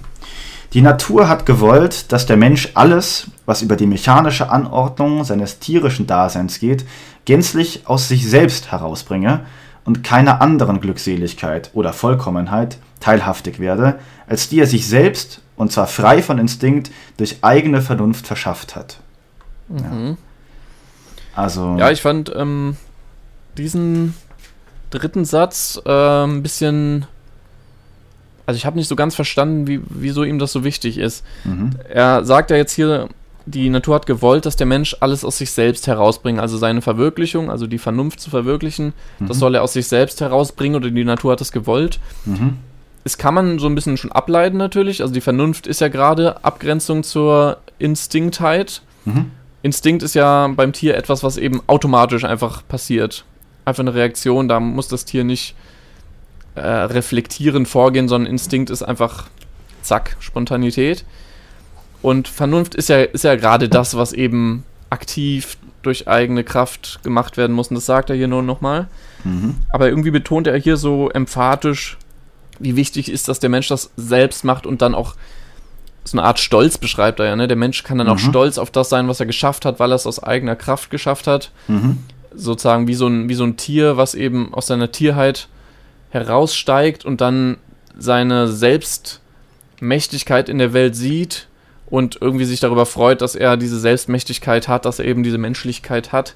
Die 0.72 0.82
Natur 0.82 1.28
hat 1.28 1.47
gewollt, 1.47 2.12
dass 2.12 2.26
der 2.26 2.36
Mensch 2.36 2.70
alles, 2.74 3.30
was 3.47 3.62
über 3.62 3.76
die 3.76 3.86
mechanische 3.86 4.51
Anordnung 4.51 5.24
seines 5.24 5.59
tierischen 5.59 6.07
Daseins 6.07 6.59
geht, 6.59 6.84
gänzlich 7.24 7.82
aus 7.86 8.09
sich 8.09 8.28
selbst 8.28 8.72
herausbringe 8.72 9.47
und 9.84 10.03
keiner 10.03 10.40
anderen 10.40 10.80
Glückseligkeit 10.80 11.70
oder 11.72 11.92
Vollkommenheit 11.92 12.78
teilhaftig 13.01 13.61
werde, 13.61 13.99
als 14.26 14.49
die 14.49 14.61
er 14.61 14.66
sich 14.66 14.86
selbst, 14.86 15.40
und 15.57 15.72
zwar 15.72 15.86
frei 15.86 16.22
von 16.22 16.38
Instinkt, 16.38 16.90
durch 17.16 17.38
eigene 17.42 17.80
Vernunft 17.80 18.26
verschafft 18.26 18.74
hat. 18.74 18.99
Mhm. 19.68 19.80
Ja. 19.80 20.16
Also. 21.34 21.76
Ja, 21.78 21.90
ich 21.90 22.00
fand 22.02 22.32
ähm, 22.34 22.76
diesen, 23.58 24.14
dritten 24.90 25.24
Satz 25.24 25.80
äh, 25.84 26.24
ein 26.24 26.42
bisschen. 26.42 27.06
Also 28.46 28.56
ich 28.58 28.64
habe 28.66 28.76
nicht 28.76 28.86
so 28.88 28.94
ganz 28.94 29.14
verstanden, 29.16 29.66
wie, 29.66 29.80
wieso 29.88 30.22
ihm 30.22 30.38
das 30.38 30.52
so 30.52 30.62
wichtig 30.62 30.98
ist. 30.98 31.24
Mhm. 31.44 31.70
Er 31.88 32.24
sagt 32.24 32.50
ja 32.50 32.56
jetzt 32.56 32.72
hier, 32.72 33.08
die 33.44 33.68
Natur 33.70 33.96
hat 33.96 34.06
gewollt, 34.06 34.46
dass 34.46 34.54
der 34.54 34.68
Mensch 34.68 34.96
alles 35.00 35.24
aus 35.24 35.38
sich 35.38 35.50
selbst 35.50 35.88
herausbringt, 35.88 36.38
also 36.38 36.56
seine 36.56 36.80
Verwirklichung, 36.80 37.50
also 37.50 37.66
die 37.66 37.78
Vernunft 37.78 38.20
zu 38.20 38.30
verwirklichen, 38.30 38.92
das 39.18 39.36
Mhm. 39.36 39.40
soll 39.40 39.54
er 39.56 39.62
aus 39.62 39.72
sich 39.72 39.88
selbst 39.88 40.20
herausbringen 40.20 40.76
oder 40.76 40.90
die 40.90 41.04
Natur 41.04 41.32
hat 41.32 41.40
es 41.40 41.50
gewollt. 41.50 41.98
Mhm. 42.24 42.58
Das 43.02 43.18
kann 43.18 43.34
man 43.34 43.58
so 43.58 43.66
ein 43.66 43.74
bisschen 43.74 43.96
schon 43.96 44.12
ableiten 44.12 44.56
natürlich, 44.56 45.00
also 45.02 45.12
die 45.12 45.20
Vernunft 45.20 45.66
ist 45.66 45.80
ja 45.80 45.88
gerade 45.88 46.44
Abgrenzung 46.44 47.02
zur 47.02 47.58
Instinktheit. 47.80 48.82
Mhm. 49.04 49.32
Instinkt 49.66 50.04
ist 50.04 50.14
ja 50.14 50.46
beim 50.46 50.72
Tier 50.72 50.96
etwas, 50.96 51.24
was 51.24 51.36
eben 51.36 51.60
automatisch 51.66 52.22
einfach 52.22 52.62
passiert. 52.68 53.24
Einfach 53.64 53.80
eine 53.80 53.94
Reaktion, 53.94 54.46
da 54.46 54.60
muss 54.60 54.86
das 54.86 55.04
Tier 55.04 55.24
nicht 55.24 55.56
äh, 56.54 56.60
reflektierend 56.60 57.66
vorgehen, 57.66 58.06
sondern 58.06 58.30
Instinkt 58.30 58.70
ist 58.70 58.84
einfach 58.84 59.26
zack, 59.82 60.16
Spontanität. 60.20 61.04
Und 62.00 62.28
Vernunft 62.28 62.76
ist 62.76 62.88
ja, 62.88 63.02
ist 63.02 63.24
ja 63.24 63.34
gerade 63.34 63.68
das, 63.68 63.96
was 63.96 64.12
eben 64.12 64.62
aktiv 64.88 65.58
durch 65.82 66.06
eigene 66.06 66.44
Kraft 66.44 67.00
gemacht 67.02 67.36
werden 67.36 67.56
muss. 67.56 67.66
Und 67.66 67.74
das 67.74 67.86
sagt 67.86 68.08
er 68.08 68.14
hier 68.14 68.28
nur 68.28 68.44
nochmal. 68.44 68.86
Mhm. 69.24 69.56
Aber 69.70 69.88
irgendwie 69.88 70.12
betont 70.12 70.46
er 70.46 70.56
hier 70.58 70.76
so 70.76 71.10
emphatisch, 71.10 71.98
wie 72.60 72.76
wichtig 72.76 73.10
ist, 73.10 73.26
dass 73.26 73.40
der 73.40 73.50
Mensch 73.50 73.66
das 73.66 73.90
selbst 73.96 74.44
macht 74.44 74.64
und 74.64 74.80
dann 74.80 74.94
auch 74.94 75.16
so 76.07 76.16
eine 76.18 76.26
Art 76.26 76.38
Stolz 76.38 76.78
beschreibt 76.78 77.20
er 77.20 77.26
ja. 77.26 77.36
Ne? 77.36 77.48
Der 77.48 77.57
Mensch 77.57 77.82
kann 77.82 77.98
dann 77.98 78.09
auch 78.09 78.14
Mhm. 78.14 78.30
stolz 78.30 78.59
auf 78.59 78.70
das 78.70 78.88
sein, 78.88 79.09
was 79.09 79.20
er 79.20 79.26
geschafft 79.26 79.64
hat, 79.64 79.80
weil 79.80 79.90
er 79.92 79.96
es 79.96 80.07
aus 80.07 80.22
eigener 80.22 80.57
Kraft 80.57 80.90
geschafft 80.90 81.26
hat. 81.26 81.50
Mhm. 81.68 81.98
Sozusagen 82.34 82.86
wie 82.86 82.94
so 82.94 83.07
ein, 83.09 83.28
wie 83.28 83.34
so 83.34 83.44
ein 83.44 83.57
Tier, 83.57 83.96
was 83.96 84.14
eben 84.14 84.54
aus 84.54 84.68
seiner 84.68 84.92
Tierheit 84.92 85.48
heraussteigt 86.11 87.04
und 87.04 87.20
dann 87.20 87.57
seine 87.98 88.48
Selbstmächtigkeit 88.48 90.48
in 90.48 90.59
der 90.59 90.72
Welt 90.72 90.96
sieht 90.96 91.48
und 91.88 92.18
irgendwie 92.20 92.44
sich 92.44 92.61
darüber 92.61 92.86
freut, 92.86 93.20
dass 93.22 93.34
er 93.34 93.57
diese 93.57 93.78
Selbstmächtigkeit 93.78 94.68
hat, 94.68 94.84
dass 94.84 94.98
er 94.98 95.07
eben 95.07 95.22
diese 95.22 95.38
Menschlichkeit 95.38 96.12
hat. 96.12 96.34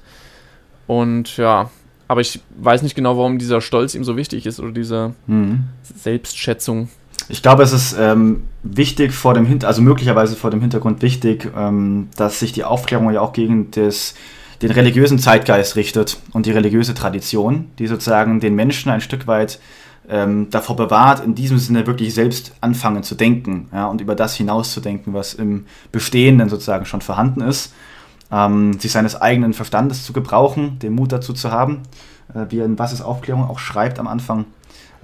Und 0.87 1.37
ja, 1.37 1.69
aber 2.07 2.21
ich 2.21 2.39
weiß 2.57 2.81
nicht 2.81 2.95
genau, 2.95 3.17
warum 3.17 3.37
dieser 3.37 3.61
Stolz 3.61 3.95
ihm 3.95 4.03
so 4.03 4.17
wichtig 4.17 4.45
ist 4.45 4.59
oder 4.59 4.71
diese 4.71 5.13
Mhm. 5.27 5.65
Selbstschätzung. 5.95 6.89
Ich 7.29 7.41
glaube, 7.41 7.63
es 7.63 7.71
ist 7.71 7.95
ähm, 7.97 8.43
wichtig 8.63 9.13
vor 9.13 9.33
dem 9.33 9.45
Hintergrund, 9.45 9.65
also 9.65 9.81
möglicherweise 9.81 10.35
vor 10.35 10.51
dem 10.51 10.61
Hintergrund 10.61 11.01
wichtig, 11.01 11.49
ähm, 11.55 12.09
dass 12.15 12.39
sich 12.39 12.51
die 12.51 12.63
Aufklärung 12.63 13.11
ja 13.11 13.21
auch 13.21 13.33
gegen 13.33 13.71
das, 13.71 14.15
den 14.61 14.71
religiösen 14.71 15.19
Zeitgeist 15.19 15.75
richtet 15.75 16.19
und 16.33 16.45
die 16.45 16.51
religiöse 16.51 16.93
Tradition, 16.93 17.69
die 17.79 17.87
sozusagen 17.87 18.39
den 18.39 18.55
Menschen 18.55 18.91
ein 18.91 19.01
Stück 19.01 19.27
weit 19.27 19.59
ähm, 20.09 20.49
davor 20.49 20.75
bewahrt, 20.75 21.23
in 21.23 21.35
diesem 21.35 21.57
Sinne 21.57 21.87
wirklich 21.87 22.13
selbst 22.13 22.53
anfangen 22.61 23.03
zu 23.03 23.15
denken 23.15 23.69
ja, 23.71 23.87
und 23.87 24.01
über 24.01 24.15
das 24.15 24.35
hinauszudenken, 24.35 25.13
was 25.13 25.33
im 25.33 25.65
Bestehenden 25.91 26.49
sozusagen 26.49 26.85
schon 26.85 27.01
vorhanden 27.01 27.41
ist, 27.41 27.73
ähm, 28.31 28.79
sich 28.79 28.91
seines 28.91 29.19
eigenen 29.19 29.53
Verstandes 29.53 30.05
zu 30.05 30.13
gebrauchen, 30.13 30.79
den 30.79 30.93
Mut 30.93 31.11
dazu 31.11 31.33
zu 31.33 31.51
haben, 31.51 31.83
äh, 32.33 32.45
wie 32.49 32.59
in 32.59 32.79
Was 32.79 32.93
ist 32.93 33.01
Aufklärung 33.01 33.49
auch 33.49 33.59
schreibt 33.59 33.99
am 33.99 34.07
Anfang. 34.07 34.45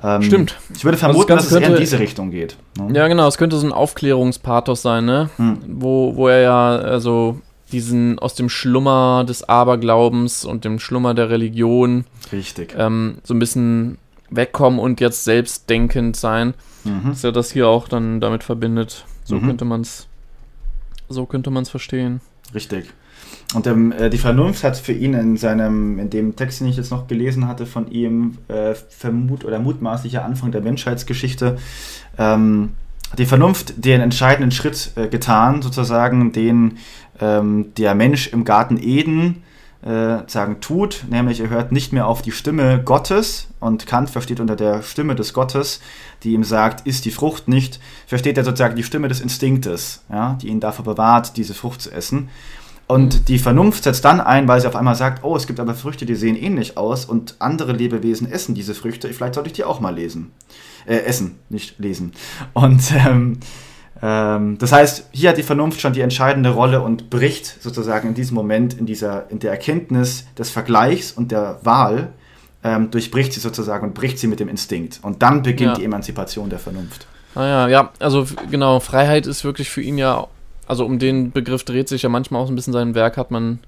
Ähm, 0.04 0.22
Stimmt. 0.22 0.56
Ich 0.76 0.84
würde 0.86 0.95
Also 0.98 1.08
vermuten, 1.08 1.28
das 1.30 1.43
dass 1.43 1.45
es 1.45 1.52
eher 1.54 1.58
in 1.58 1.64
könnte- 1.66 1.80
diese 1.80 2.00
Richtung 2.00 2.30
geht. 2.32 2.58
ne? 2.78 2.93
Ja, 2.95 3.08
genau, 3.08 3.28
es 3.28 3.38
könnte 3.38 3.58
so 3.58 3.66
ein 3.66 3.74
Aufklärungspathos 3.74 4.82
sein, 4.82 5.06
ne? 5.06 5.30
Hm. 5.38 5.58
Wo, 5.68 6.16
wo 6.16 6.28
er 6.28 6.41
ja 6.41 6.76
also 6.78 7.41
diesen 7.72 8.18
aus 8.20 8.36
dem 8.36 8.48
Schlummer 8.50 9.26
des 9.28 9.48
Aberglaubens 9.50 10.45
und 10.45 10.64
dem 10.66 10.80
Schlummer 10.80 11.14
der 11.14 11.30
Religion 11.30 12.06
Richtig. 12.32 12.76
ähm, 12.78 13.18
so 13.24 13.34
ein 13.34 13.39
bisschen 13.39 13.98
wegkommen 14.30 14.80
und 14.80 15.00
jetzt 15.02 15.24
selbstdenkend 15.24 16.16
sein. 16.16 16.54
Mhm. 16.84 17.10
Dass 17.10 17.24
er 17.24 17.32
das 17.32 17.52
hier 17.52 17.68
auch 17.68 17.88
dann 17.89 18.22
damit 18.22 18.43
verbindet. 18.43 19.04
So 19.24 19.36
Mhm. 19.36 19.48
könnte 19.48 19.66
man 19.66 19.82
es 19.82 20.08
so 21.10 21.26
könnte 21.26 21.50
man 21.50 21.64
es 21.64 21.70
verstehen. 21.70 22.22
Richtig. 22.54 22.86
Und 23.54 23.66
ähm, 23.66 23.93
äh, 23.93 24.10
die 24.10 24.18
Vernunft 24.18 24.64
hat 24.64 24.78
für 24.78 24.91
ihn 24.91 25.14
in 25.14 25.38
seinem, 25.38 26.00
in 26.00 26.10
dem 26.10 26.36
Text, 26.36 26.60
den 26.60 26.68
ich 26.68 26.78
jetzt 26.78 26.91
noch 26.91 27.08
gelesen 27.08 27.48
hatte, 27.48 27.66
von 27.66 27.89
ihm 27.89 28.38
äh, 28.50 28.74
vermut 28.76 29.45
oder 29.45 29.60
mutmaßlicher 29.60 30.26
Anfang 30.26 30.52
der 30.52 30.62
Menschheitsgeschichte, 30.62 31.58
ähm, 32.18 32.72
die 33.18 33.26
Vernunft 33.26 33.86
den 33.86 34.02
entscheidenden 34.02 34.52
Schritt 34.52 34.91
äh, 34.95 35.08
getan, 35.08 35.62
sozusagen, 35.62 36.34
den 36.34 36.78
ähm, 37.22 37.74
der 37.78 37.95
Mensch 37.95 38.28
im 38.28 38.43
Garten 38.43 38.78
Eden 38.78 39.43
äh, 39.82 40.28
sagen 40.28 40.60
tut, 40.60 41.06
nämlich 41.10 41.39
er 41.39 41.50
hört 41.50 41.72
nicht 41.72 41.93
mehr 41.93 42.08
auf 42.08 42.22
die 42.22 42.32
Stimme 42.32 42.82
Gottes 42.84 43.48
und 43.60 43.88
Kant 43.88 44.10
versteht 44.10 44.39
unter 44.39 44.56
der 44.56 44.82
Stimme 44.82 45.16
des 45.16 45.34
Gottes, 45.34 45.80
die 46.24 46.34
ihm 46.34 46.43
sagt, 46.43 46.86
isst 46.86 47.06
die 47.06 47.12
Frucht 47.12 47.48
nicht, 47.48 47.80
versteht 48.08 48.38
er 48.38 48.43
sozusagen 48.43 48.76
die 48.76 48.84
Stimme 48.84 49.08
des 49.08 49.22
Instinktes, 49.22 50.04
ja, 50.12 50.38
die 50.41 50.50
ihn 50.50 50.60
davor 50.60 50.84
bewahrt, 50.84 51.38
diese 51.38 51.54
Frucht 51.54 51.82
zu 51.82 51.91
essen. 51.91 52.30
Und 52.88 53.27
die 53.27 53.38
Vernunft 53.38 53.83
setzt 53.83 54.05
dann 54.05 54.21
ein, 54.21 54.47
weil 54.47 54.61
sie 54.61 54.67
auf 54.67 54.75
einmal 54.75 54.95
sagt, 54.95 55.23
oh, 55.25 55.35
es 55.35 55.45
gibt 55.45 55.59
aber 55.59 55.73
Früchte, 55.73 56.05
die 56.05 56.15
sehen 56.15 56.38
ähnlich 56.38 56.77
aus 56.77 57.03
und 57.05 57.35
andere 57.39 57.73
Lebewesen 57.73 58.31
essen 58.31 58.55
diese 58.55 58.73
Früchte, 58.73 59.09
vielleicht 59.13 59.33
sollte 59.35 59.47
ich 59.49 59.53
die 59.53 59.65
auch 59.65 59.81
mal 59.81 59.93
lesen. 59.93 60.31
Äh, 60.85 60.99
essen, 60.99 61.38
nicht 61.49 61.77
lesen. 61.79 62.13
Und 62.53 62.81
ähm, 62.93 63.39
ähm, 64.01 64.57
das 64.57 64.71
heißt, 64.71 65.09
hier 65.11 65.29
hat 65.31 65.38
die 65.38 65.43
Vernunft 65.43 65.81
schon 65.81 65.91
die 65.91 65.99
entscheidende 65.99 66.51
Rolle 66.51 66.79
und 66.81 67.09
bricht 67.09 67.61
sozusagen 67.61 68.07
in 68.07 68.13
diesem 68.13 68.35
Moment, 68.35 68.73
in, 68.75 68.85
dieser, 68.85 69.29
in 69.31 69.39
der 69.39 69.51
Erkenntnis 69.51 70.25
des 70.38 70.49
Vergleichs 70.49 71.11
und 71.11 71.31
der 71.33 71.59
Wahl, 71.63 72.13
ähm, 72.63 72.89
durchbricht 72.89 73.33
sie 73.33 73.41
sozusagen 73.41 73.85
und 73.88 73.95
bricht 73.95 74.17
sie 74.17 74.27
mit 74.27 74.39
dem 74.39 74.47
Instinkt. 74.47 74.99
Und 75.01 75.21
dann 75.23 75.41
beginnt 75.41 75.71
Ja. 75.71 75.75
die 75.75 75.83
Emanzipation 75.83 76.49
der 76.49 76.59
Vernunft. 76.59 77.05
Naja, 77.35 77.65
Ah 77.65 77.67
ja, 77.67 77.91
also 77.99 78.21
f- 78.23 78.35
genau, 78.49 78.79
Freiheit 78.79 79.27
ist 79.27 79.43
wirklich 79.43 79.69
für 79.69 79.81
ihn 79.81 79.97
ja, 79.97 80.25
also 80.68 80.86
um 80.86 80.99
den 80.99 81.32
Begriff 81.32 81.63
dreht 81.63 81.88
sich 81.89 82.01
ja 82.03 82.09
manchmal 82.09 82.41
auch 82.41 82.49
ein 82.49 82.55
bisschen 82.55 82.74
sein 82.74 82.93
Werk, 82.95 83.18
hat 83.18 83.32
man 83.32 83.59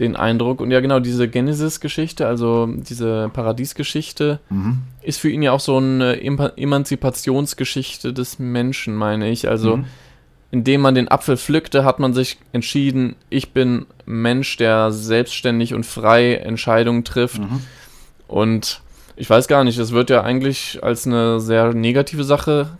den 0.00 0.16
Eindruck. 0.16 0.60
Und 0.60 0.72
ja, 0.72 0.80
genau, 0.80 0.98
diese 0.98 1.28
Genesis-Geschichte, 1.28 2.26
also 2.26 2.66
diese 2.66 3.30
Paradiesgeschichte, 3.32 4.40
Mhm. 4.50 4.78
ist 5.02 5.20
für 5.20 5.30
ihn 5.30 5.42
ja 5.42 5.52
auch 5.52 5.60
so 5.60 5.76
eine 5.76 6.20
Emanzipationsgeschichte 6.20 8.12
des 8.12 8.38
Menschen, 8.38 8.94
meine 8.96 9.30
ich. 9.30 9.48
Also, 9.48 9.78
Mhm. 9.78 9.84
indem 10.50 10.80
man 10.80 10.94
den 10.94 11.08
Apfel 11.08 11.36
pflückte, 11.36 11.84
hat 11.84 11.98
man 11.98 12.12
sich 12.14 12.38
entschieden, 12.52 13.16
ich 13.30 13.52
bin 13.52 13.86
Mensch, 14.06 14.56
der 14.56 14.90
selbstständig 14.92 15.74
und 15.74 15.84
frei 15.86 16.34
Entscheidungen 16.36 17.04
trifft. 17.04 17.40
Mhm. 17.40 17.60
Und 18.28 18.80
ich 19.16 19.28
weiß 19.30 19.46
gar 19.48 19.64
nicht, 19.64 19.78
es 19.78 19.92
wird 19.92 20.10
ja 20.10 20.22
eigentlich 20.22 20.80
als 20.82 21.06
eine 21.06 21.40
sehr 21.40 21.72
negative 21.72 22.24
Sache 22.24 22.70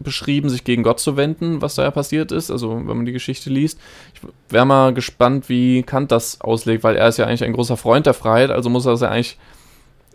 beschrieben, 0.00 0.48
sich 0.48 0.64
gegen 0.64 0.82
Gott 0.82 0.98
zu 0.98 1.16
wenden, 1.16 1.62
was 1.62 1.74
da 1.74 1.82
ja 1.82 1.90
passiert 1.90 2.32
ist, 2.32 2.50
also 2.50 2.76
wenn 2.76 2.96
man 2.96 3.04
die 3.04 3.12
Geschichte 3.12 3.50
liest. 3.50 3.78
Ich 4.14 4.20
wäre 4.48 4.66
mal 4.66 4.94
gespannt, 4.94 5.48
wie 5.48 5.82
Kant 5.82 6.10
das 6.10 6.40
auslegt, 6.40 6.82
weil 6.82 6.96
er 6.96 7.08
ist 7.08 7.18
ja 7.18 7.26
eigentlich 7.26 7.44
ein 7.44 7.52
großer 7.52 7.76
Freund 7.76 8.06
der 8.06 8.14
Freiheit, 8.14 8.50
also 8.50 8.70
muss 8.70 8.86
er 8.86 8.94
es 8.94 9.00
ja 9.02 9.08
eigentlich 9.08 9.38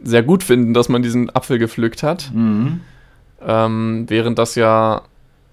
sehr 0.01 0.23
gut 0.23 0.43
finden, 0.43 0.73
dass 0.73 0.89
man 0.89 1.01
diesen 1.01 1.33
Apfel 1.33 1.59
gepflückt 1.59 2.03
hat. 2.03 2.31
Mhm. 2.33 2.81
Ähm, 3.45 4.05
während 4.07 4.39
das 4.39 4.55
ja 4.55 5.03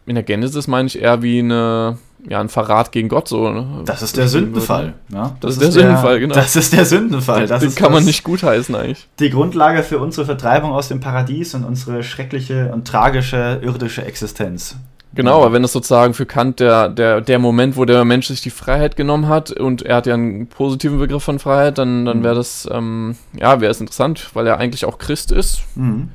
in 0.06 0.14
der 0.14 0.24
Genesis, 0.24 0.66
meine 0.66 0.86
ich, 0.86 1.00
eher 1.00 1.22
wie 1.22 1.38
eine, 1.38 1.98
ja, 2.28 2.40
ein 2.40 2.48
Verrat 2.48 2.92
gegen 2.92 3.08
Gott 3.08 3.28
so. 3.28 3.50
ne, 3.50 3.82
Das 3.84 4.02
ist 4.02 4.16
der 4.16 4.28
Sündenfall. 4.28 4.94
Ja, 5.12 5.36
Das 5.40 5.52
ist 5.54 5.62
der 5.62 5.72
Sündenfall, 5.72 6.20
genau. 6.20 6.34
Das 6.34 6.54
ist 6.56 6.72
der 6.72 6.84
Sündenfall. 6.84 7.42
ne? 7.42 7.46
Das 7.48 7.60
Den 7.62 7.74
kann 7.74 7.90
man 7.92 8.00
das- 8.00 8.06
nicht 8.06 8.24
gutheißen 8.24 8.74
eigentlich. 8.74 9.08
die 9.18 9.30
Grundlage 9.30 9.82
für 9.82 9.98
unsere 9.98 10.24
Vertreibung 10.26 10.72
aus 10.72 10.88
dem 10.88 11.00
Paradies 11.00 11.54
und 11.54 11.64
unsere 11.64 12.02
schreckliche 12.02 12.70
und 12.72 12.86
tragische 12.86 13.60
irdische 13.62 14.04
Existenz. 14.04 14.76
Genau, 15.14 15.42
aber 15.42 15.52
wenn 15.52 15.62
es 15.62 15.72
sozusagen 15.72 16.14
für 16.14 16.24
Kant 16.24 16.58
der, 16.60 16.88
der, 16.88 17.20
der 17.20 17.38
Moment, 17.38 17.76
wo 17.76 17.84
der 17.84 18.02
Mensch 18.06 18.28
sich 18.28 18.40
die 18.40 18.48
Freiheit 18.48 18.96
genommen 18.96 19.28
hat 19.28 19.50
und 19.50 19.82
er 19.82 19.96
hat 19.96 20.06
ja 20.06 20.14
einen 20.14 20.46
positiven 20.46 20.98
Begriff 20.98 21.22
von 21.22 21.38
Freiheit, 21.38 21.76
dann, 21.76 22.06
dann 22.06 22.20
Mhm. 22.20 22.24
wäre 22.24 22.34
das, 22.36 22.66
ähm, 22.72 23.16
ja, 23.38 23.60
wäre 23.60 23.70
es 23.72 23.80
interessant, 23.80 24.30
weil 24.32 24.46
er 24.46 24.56
eigentlich 24.58 24.86
auch 24.86 24.96
Christ 24.96 25.30
ist, 25.30 25.64
Mhm. 25.74 26.08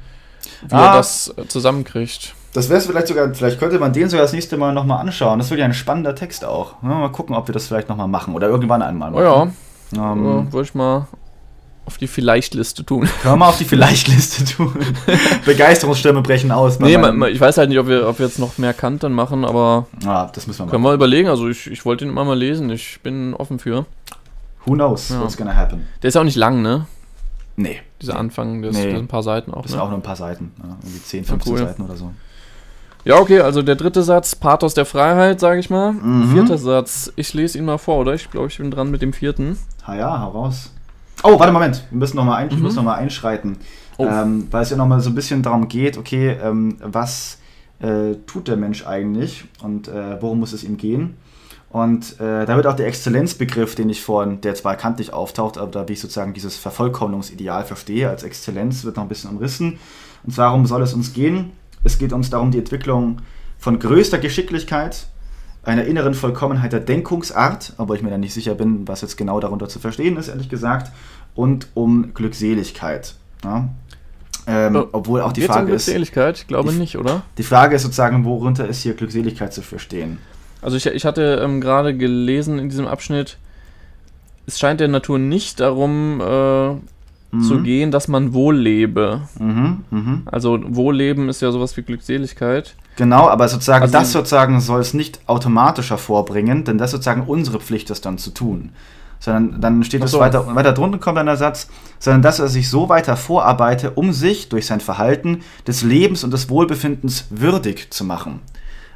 wie 0.67 0.73
Ah. 0.73 0.87
er 0.93 0.97
das 0.97 1.31
äh, 1.37 1.47
zusammenkriegt. 1.47 2.33
Das 2.57 2.69
wäre 2.69 2.81
vielleicht 2.81 3.07
sogar, 3.07 3.33
vielleicht 3.33 3.59
könnte 3.59 3.77
man 3.79 3.93
den 3.93 4.09
sogar 4.09 4.23
das 4.25 4.33
nächste 4.33 4.57
Mal 4.57 4.73
nochmal 4.73 4.99
anschauen. 4.99 5.37
Das 5.39 5.49
wird 5.51 5.59
ja 5.59 5.65
ein 5.65 5.73
spannender 5.73 6.15
Text 6.15 6.43
auch. 6.43 6.73
Ja, 6.81 6.89
mal 6.89 7.11
gucken, 7.11 7.35
ob 7.35 7.47
wir 7.47 7.53
das 7.53 7.67
vielleicht 7.67 7.87
nochmal 7.89 8.07
machen 8.07 8.33
oder 8.33 8.47
irgendwann 8.47 8.81
einmal 8.81 9.13
Oh 9.13 9.21
ja, 9.21 9.43
Ähm, 10.13 10.47
äh, 10.47 10.51
wollte 10.53 10.69
ich 10.69 10.75
mal 10.75 11.07
auf 11.85 11.97
die 11.97 12.07
Vielleicht-Liste 12.07 12.83
tun. 12.83 13.07
Können 13.21 13.33
wir 13.33 13.37
mal 13.37 13.49
auf 13.49 13.57
die 13.59 13.63
Vielleicht-Liste 13.65 14.43
tun. 14.43 14.73
Begeisterungsstürme 15.45 16.21
brechen 16.21 16.51
aus. 16.51 16.79
nee, 16.79 16.97
meinem- 16.97 17.17
ma- 17.19 17.25
ma- 17.25 17.31
ich 17.31 17.39
weiß 17.39 17.57
halt 17.57 17.69
nicht, 17.69 17.79
ob 17.79 17.87
wir, 17.87 18.07
ob 18.07 18.19
wir 18.19 18.25
jetzt 18.25 18.39
noch 18.39 18.57
mehr 18.57 18.73
Kant 18.73 19.03
dann 19.03 19.13
machen, 19.13 19.45
aber 19.45 19.85
Ah, 20.05 20.27
das 20.33 20.47
müssen 20.47 20.65
wir 20.65 20.69
können 20.71 20.83
machen. 20.83 20.91
wir 20.91 20.95
überlegen. 20.95 21.29
Also 21.29 21.47
ich, 21.47 21.67
ich 21.71 21.85
wollte 21.85 22.05
ihn 22.05 22.11
immer 22.11 22.25
mal 22.25 22.37
lesen, 22.37 22.69
ich 22.69 22.99
bin 23.03 23.33
offen 23.33 23.59
für. 23.59 23.85
Who 24.65 24.73
knows 24.73 25.09
Ja. 25.09 25.21
what's 25.21 25.37
gonna 25.37 25.55
happen? 25.55 25.87
Der 26.01 26.09
ist 26.09 26.15
ja 26.15 26.21
auch 26.21 26.25
nicht 26.25 26.35
lang, 26.37 26.61
ne? 26.61 26.87
Nee, 27.55 27.81
Dieser 28.01 28.17
Anfang, 28.19 28.61
das, 28.61 28.75
Nee. 28.75 28.83
das 28.83 28.91
sind 28.93 29.05
ein 29.05 29.07
paar 29.07 29.23
Seiten 29.23 29.51
auch. 29.53 29.63
das 29.63 29.71
Ne? 29.71 29.77
sind 29.77 29.79
auch 29.81 29.89
nur 29.89 29.97
ein 29.97 30.03
paar 30.03 30.15
Seiten. 30.15 30.51
Ja, 30.61 30.75
irgendwie 30.83 31.01
10, 31.01 31.23
Ja, 31.23 31.29
15 31.29 31.53
cool. 31.53 31.59
Seiten 31.59 31.81
oder 31.83 31.95
so. 31.95 32.11
Ja, 33.07 33.21
okay, 33.21 33.39
also 33.39 33.61
der 33.61 33.77
dritte 33.77 34.03
Satz, 34.03 34.35
Pathos 34.35 34.73
der 34.73 34.85
Freiheit, 34.85 35.39
sage 35.39 35.61
ich 35.61 35.69
mal. 35.69 35.93
Mhm. 35.93 36.29
Vierter 36.33 36.57
Satz, 36.57 37.09
ich 37.15 37.33
lese 37.33 37.57
ihn 37.57 37.63
mal 37.63 37.77
vor, 37.77 37.99
oder? 37.99 38.13
Ich 38.13 38.29
glaube, 38.29 38.47
ich 38.47 38.57
bin 38.57 38.69
dran 38.69 38.91
mit 38.91 39.01
dem 39.01 39.13
vierten. 39.13 39.57
Ha 39.87 39.95
ja, 39.95 40.19
hau 40.19 40.31
raus. 40.31 40.73
Oh, 41.23 41.39
warte, 41.39 41.53
Moment. 41.53 41.85
Wir 41.89 41.99
müssen 41.99 42.17
nochmal 42.17 42.43
ein, 42.43 42.53
mhm. 42.53 42.63
noch 42.63 42.85
einschreiten. 42.87 43.59
Oh. 43.95 44.05
Ähm, 44.05 44.49
weil 44.51 44.63
es 44.63 44.71
ja 44.71 44.75
nochmal 44.75 44.99
so 44.99 45.09
ein 45.09 45.15
bisschen 45.15 45.41
darum 45.41 45.69
geht, 45.69 45.97
okay, 45.97 46.35
ähm, 46.43 46.75
was 46.81 47.37
äh, 47.79 48.15
tut 48.25 48.49
der 48.49 48.57
Mensch 48.57 48.85
eigentlich 48.85 49.45
und 49.63 49.87
äh, 49.87 50.21
worum 50.21 50.41
muss 50.41 50.51
es 50.51 50.65
ihm 50.65 50.75
gehen? 50.75 51.15
Und 51.69 52.19
äh, 52.19 52.45
da 52.45 52.57
wird 52.57 52.67
auch 52.67 52.75
der 52.75 52.87
Exzellenzbegriff, 52.87 53.75
den 53.75 53.87
ich 53.87 54.01
vorhin, 54.01 54.41
der 54.41 54.53
zwar 54.55 54.75
kantig 54.75 55.13
auftaucht, 55.13 55.57
aber 55.57 55.71
da 55.71 55.87
wie 55.87 55.93
ich 55.93 56.01
sozusagen 56.01 56.33
dieses 56.33 56.57
Vervollkommnungsideal 56.57 57.63
verstehe, 57.63 58.09
als 58.09 58.23
Exzellenz, 58.23 58.83
wird 58.83 58.97
noch 58.97 59.03
ein 59.03 59.09
bisschen 59.09 59.29
umrissen. 59.29 59.79
Und 60.25 60.33
zwar, 60.33 60.51
worum 60.51 60.65
soll 60.65 60.81
es 60.81 60.93
uns 60.93 61.13
gehen? 61.13 61.53
Es 61.87 61.97
geht 61.97 62.11
uns 62.11 62.29
darum, 62.29 62.51
die 62.51 62.57
Entwicklung 62.57 63.19
von 63.57 63.79
größter 63.79 64.17
Geschicklichkeit, 64.17 65.07
einer 65.63 65.85
inneren 65.85 66.13
Vollkommenheit 66.13 66.73
der 66.73 66.81
Denkungsart, 66.81 67.73
obwohl 67.77 67.95
ich 67.95 68.01
mir 68.01 68.09
da 68.09 68.17
nicht 68.17 68.33
sicher 68.33 68.55
bin, 68.55 68.85
was 68.89 68.99
jetzt 69.01 69.15
genau 69.15 69.39
darunter 69.39 69.69
zu 69.69 69.79
verstehen 69.79 70.17
ist, 70.17 70.27
ehrlich 70.27 70.49
gesagt, 70.49 70.91
und 71.33 71.67
um 71.75 72.13
Glückseligkeit. 72.13 73.15
Ja? 73.45 73.69
Ähm, 74.47 74.75
oh, 74.75 74.87
obwohl 74.91 75.21
auch 75.21 75.31
die 75.31 75.43
Frage 75.43 75.71
ist. 75.71 75.85
Glückseligkeit? 75.85 76.39
Ich 76.39 76.47
glaube 76.47 76.73
nicht, 76.73 76.97
oder? 76.97 77.23
Die 77.37 77.43
Frage 77.43 77.77
ist 77.77 77.83
sozusagen, 77.83 78.25
worunter 78.25 78.67
ist 78.67 78.81
hier 78.81 78.93
Glückseligkeit 78.93 79.53
zu 79.53 79.61
verstehen? 79.61 80.17
Also 80.61 80.75
ich, 80.75 80.87
ich 80.87 81.05
hatte 81.05 81.39
ähm, 81.41 81.61
gerade 81.61 81.95
gelesen 81.95 82.59
in 82.59 82.67
diesem 82.67 82.85
Abschnitt, 82.85 83.37
es 84.45 84.59
scheint 84.59 84.81
der 84.81 84.89
Natur 84.89 85.19
nicht 85.19 85.61
darum 85.61 86.19
äh, 86.19 86.75
mhm. 87.31 87.41
zu 87.41 87.61
gehen, 87.61 87.91
dass 87.91 88.07
man 88.07 88.33
wohl 88.33 88.55
lebe. 88.55 89.21
Mhm, 89.39 89.83
mh. 89.89 90.21
Also 90.25 90.59
Wohlleben 90.63 91.29
ist 91.29 91.41
ja 91.41 91.51
sowas 91.51 91.75
wie 91.77 91.81
Glückseligkeit. 91.83 92.75
Genau, 92.95 93.29
aber 93.29 93.47
sozusagen 93.47 93.83
also, 93.83 93.93
das 93.93 94.11
sozusagen 94.11 94.59
soll 94.59 94.81
es 94.81 94.93
nicht 94.93 95.19
automatisch 95.27 95.91
hervorbringen, 95.91 96.63
denn 96.63 96.77
das 96.77 96.91
sozusagen 96.91 97.23
unsere 97.23 97.59
Pflicht 97.59 97.89
ist 97.89 98.05
dann 98.05 98.17
zu 98.17 98.31
tun. 98.31 98.71
Sondern 99.19 99.61
dann 99.61 99.83
steht 99.83 100.03
es 100.03 100.11
so. 100.11 100.19
weiter, 100.19 100.55
weiter 100.55 100.73
drunter 100.73 100.99
kommt 100.99 101.17
dann 101.17 101.25
der 101.25 101.37
Satz, 101.37 101.69
sondern 101.99 102.21
dass 102.21 102.39
er 102.39 102.47
sich 102.47 102.69
so 102.69 102.87
weiter 102.87 103.15
vorarbeite, 103.17 103.91
um 103.91 104.13
sich 104.13 104.49
durch 104.49 104.67
sein 104.67 104.79
Verhalten 104.79 105.41
des 105.65 105.81
Lebens 105.81 106.23
und 106.23 106.31
des 106.31 106.49
Wohlbefindens 106.49 107.25
würdig 107.29 107.91
zu 107.91 108.03
machen. 108.03 108.41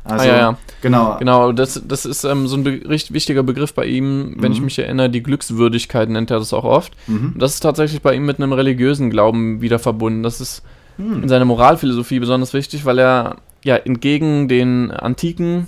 Also, 0.03 0.25
ah, 0.25 0.27
ja, 0.27 0.37
ja. 0.37 0.57
Genau. 0.81 1.17
Genau, 1.19 1.51
das, 1.51 1.81
das 1.87 2.05
ist 2.05 2.23
ähm, 2.23 2.47
so 2.47 2.57
ein 2.57 2.63
be 2.63 2.81
wichtiger 2.87 3.43
Begriff 3.43 3.73
bei 3.73 3.85
ihm, 3.85 4.35
wenn 4.37 4.51
mhm. 4.51 4.57
ich 4.57 4.61
mich 4.61 4.79
erinnere, 4.79 5.09
die 5.09 5.21
Glückswürdigkeit 5.21 6.09
nennt 6.09 6.31
er 6.31 6.39
das 6.39 6.53
auch 6.53 6.63
oft. 6.63 6.93
Mhm. 7.07 7.35
das 7.37 7.55
ist 7.55 7.59
tatsächlich 7.59 8.01
bei 8.01 8.15
ihm 8.15 8.25
mit 8.25 8.37
einem 8.37 8.53
religiösen 8.53 9.09
Glauben 9.09 9.61
wieder 9.61 9.79
verbunden. 9.79 10.23
Das 10.23 10.41
ist 10.41 10.63
mhm. 10.97 11.23
in 11.23 11.29
seiner 11.29 11.45
Moralphilosophie 11.45 12.19
besonders 12.19 12.53
wichtig, 12.53 12.85
weil 12.85 12.99
er 12.99 13.37
ja 13.63 13.75
entgegen 13.75 14.47
den 14.47 14.89
antiken 14.91 15.67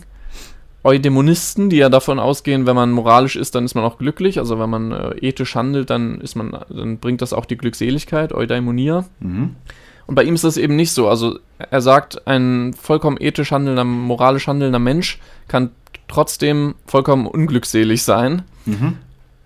Eudämonisten, 0.83 1.69
die 1.69 1.77
ja 1.77 1.89
davon 1.89 2.19
ausgehen, 2.19 2.65
wenn 2.65 2.75
man 2.75 2.91
moralisch 2.91 3.37
ist, 3.37 3.55
dann 3.55 3.63
ist 3.63 3.73
man 3.73 3.85
auch 3.85 3.97
glücklich. 3.97 4.39
Also 4.39 4.59
wenn 4.59 4.69
man 4.69 4.91
äh, 4.91 5.15
ethisch 5.21 5.55
handelt, 5.55 5.89
dann 5.89 6.19
ist 6.19 6.35
man, 6.35 6.57
dann 6.69 6.97
bringt 6.97 7.21
das 7.21 7.31
auch 7.31 7.45
die 7.45 7.55
Glückseligkeit, 7.55 8.33
Eudaimonia. 8.33 9.05
Mhm. 9.19 9.55
Und 10.05 10.15
bei 10.15 10.23
ihm 10.23 10.35
ist 10.35 10.43
das 10.43 10.57
eben 10.57 10.75
nicht 10.75 10.91
so. 10.91 11.07
Also 11.07 11.39
er 11.57 11.81
sagt, 11.81 12.27
ein 12.27 12.73
vollkommen 12.73 13.17
ethisch 13.19 13.51
handelnder, 13.51 13.83
moralisch 13.83 14.47
handelnder 14.47 14.79
Mensch 14.79 15.19
kann 15.47 15.71
trotzdem 16.07 16.75
vollkommen 16.85 17.25
unglückselig 17.25 18.03
sein. 18.03 18.43
Mhm. 18.65 18.97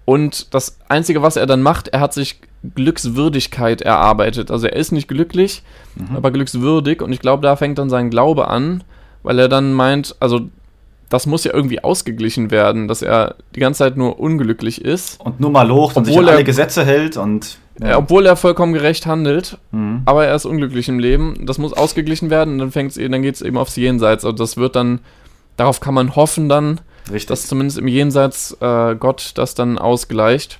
Und 0.05 0.53
das 0.53 0.79
Einzige, 0.87 1.21
was 1.21 1.35
er 1.35 1.45
dann 1.45 1.61
macht, 1.61 1.89
er 1.89 1.99
hat 1.99 2.13
sich 2.13 2.39
Glückswürdigkeit 2.75 3.81
erarbeitet. 3.81 4.51
Also 4.51 4.67
er 4.67 4.75
ist 4.75 4.91
nicht 4.91 5.07
glücklich, 5.07 5.63
mhm. 5.95 6.15
aber 6.15 6.31
glückswürdig. 6.31 7.01
Und 7.01 7.11
ich 7.11 7.19
glaube, 7.19 7.43
da 7.43 7.55
fängt 7.55 7.77
dann 7.77 7.89
sein 7.89 8.09
Glaube 8.09 8.47
an, 8.47 8.83
weil 9.23 9.37
er 9.39 9.49
dann 9.49 9.73
meint, 9.73 10.15
also 10.19 10.47
das 11.09 11.25
muss 11.25 11.43
ja 11.43 11.53
irgendwie 11.53 11.83
ausgeglichen 11.83 12.51
werden, 12.51 12.87
dass 12.87 13.01
er 13.01 13.35
die 13.55 13.59
ganze 13.59 13.79
Zeit 13.79 13.97
nur 13.97 14.19
unglücklich 14.19 14.83
ist. 14.83 15.19
Und 15.21 15.39
nur 15.39 15.51
mal 15.51 15.67
locht 15.67 15.95
und 15.95 16.05
sich 16.05 16.17
an 16.17 16.27
alle 16.27 16.43
Gesetze 16.43 16.85
hält 16.85 17.17
und. 17.17 17.57
Ja. 17.79 17.97
Obwohl 17.97 18.25
er 18.25 18.35
vollkommen 18.35 18.73
gerecht 18.73 19.05
handelt, 19.05 19.59
mhm. 19.71 20.01
aber 20.05 20.25
er 20.25 20.35
ist 20.35 20.45
unglücklich 20.45 20.89
im 20.89 20.99
Leben. 20.99 21.45
Das 21.45 21.57
muss 21.57 21.73
ausgeglichen 21.73 22.29
werden 22.29 22.53
und 22.53 22.59
dann 22.59 22.71
fängt's, 22.71 22.95
dann 22.95 23.21
geht 23.21 23.35
es 23.35 23.41
eben 23.41 23.57
aufs 23.57 23.75
Jenseits. 23.75 24.25
Also 24.25 24.35
das 24.35 24.57
wird 24.57 24.75
dann, 24.75 24.99
darauf 25.57 25.79
kann 25.79 25.93
man 25.93 26.15
hoffen 26.15 26.49
dann, 26.49 26.81
Richtig. 27.05 27.27
dass 27.27 27.47
zumindest 27.47 27.77
im 27.77 27.87
Jenseits 27.87 28.57
äh, 28.61 28.95
Gott 28.95 29.33
das 29.35 29.53
dann 29.53 29.77
ausgleicht 29.77 30.59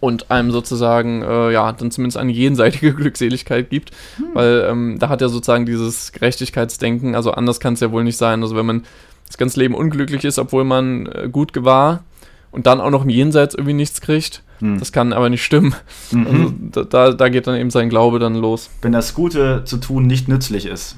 und 0.00 0.30
einem 0.30 0.50
sozusagen, 0.50 1.22
äh, 1.22 1.52
ja, 1.52 1.72
dann 1.72 1.90
zumindest 1.90 2.16
eine 2.16 2.32
jenseitige 2.32 2.94
Glückseligkeit 2.94 3.68
gibt, 3.68 3.90
hm. 4.16 4.26
weil 4.32 4.66
ähm, 4.70 4.96
da 4.98 5.08
hat 5.08 5.20
er 5.20 5.28
sozusagen 5.28 5.66
dieses 5.66 6.12
Gerechtigkeitsdenken, 6.12 7.14
also 7.14 7.32
anders 7.32 7.60
kann 7.60 7.74
es 7.74 7.80
ja 7.80 7.90
wohl 7.90 8.04
nicht 8.04 8.16
sein. 8.16 8.42
Also 8.42 8.56
wenn 8.56 8.66
man 8.66 8.84
das 9.26 9.36
ganze 9.36 9.60
Leben 9.60 9.74
unglücklich 9.74 10.24
ist, 10.24 10.38
obwohl 10.38 10.64
man 10.64 11.06
äh, 11.06 11.28
gut 11.30 11.52
gewahr 11.52 12.04
und 12.50 12.66
dann 12.66 12.80
auch 12.80 12.90
noch 12.90 13.04
im 13.04 13.10
Jenseits 13.10 13.54
irgendwie 13.54 13.74
nichts 13.74 14.00
kriegt. 14.00 14.42
Hm. 14.60 14.78
Das 14.78 14.92
kann 14.92 15.12
aber 15.12 15.30
nicht 15.30 15.44
stimmen. 15.44 15.74
Mhm. 16.10 16.70
Also, 16.74 16.84
da, 16.84 17.12
da 17.12 17.28
geht 17.28 17.46
dann 17.46 17.56
eben 17.56 17.70
sein 17.70 17.88
Glaube 17.88 18.18
dann 18.18 18.34
los. 18.34 18.70
Wenn 18.82 18.92
das 18.92 19.14
Gute 19.14 19.62
zu 19.64 19.76
tun 19.78 20.06
nicht 20.06 20.28
nützlich 20.28 20.66
ist. 20.66 20.96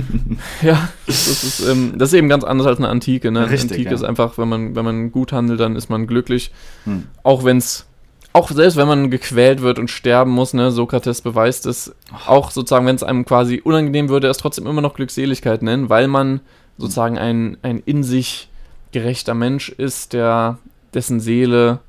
ja, 0.62 0.88
das 1.06 1.26
ist, 1.26 1.68
ähm, 1.68 1.94
das 1.96 2.10
ist 2.10 2.18
eben 2.18 2.28
ganz 2.28 2.44
anders 2.44 2.66
als 2.66 2.78
eine 2.78 2.88
Antike. 2.88 3.30
Ne? 3.30 3.48
Richtig, 3.50 3.70
Antike 3.72 3.90
ja. 3.90 3.94
ist 3.94 4.02
einfach, 4.02 4.38
wenn 4.38 4.48
man, 4.48 4.74
wenn 4.74 4.84
man 4.84 5.12
gut 5.12 5.32
handelt, 5.32 5.60
dann 5.60 5.76
ist 5.76 5.88
man 5.88 6.06
glücklich. 6.06 6.52
Hm. 6.84 7.04
Auch 7.22 7.44
wenn 7.44 7.58
es 7.58 7.86
auch 8.32 8.48
selbst 8.50 8.76
wenn 8.76 8.86
man 8.86 9.10
gequält 9.10 9.60
wird 9.60 9.78
und 9.78 9.90
sterben 9.90 10.30
muss, 10.30 10.54
ne, 10.54 10.70
Sokrates 10.70 11.20
beweist 11.20 11.66
es, 11.66 11.94
auch 12.26 12.52
sozusagen, 12.52 12.86
wenn 12.86 12.94
es 12.94 13.02
einem 13.02 13.24
quasi 13.24 13.60
unangenehm 13.62 14.08
würde, 14.08 14.28
er 14.28 14.30
es 14.30 14.38
trotzdem 14.38 14.68
immer 14.68 14.82
noch 14.82 14.94
Glückseligkeit 14.94 15.62
nennen, 15.62 15.88
weil 15.88 16.06
man 16.06 16.40
sozusagen 16.78 17.18
ein, 17.18 17.56
ein 17.62 17.82
in 17.84 18.04
sich 18.04 18.48
gerechter 18.92 19.34
Mensch 19.34 19.68
ist, 19.68 20.12
der 20.12 20.58
dessen 20.94 21.20
Seele 21.20 21.80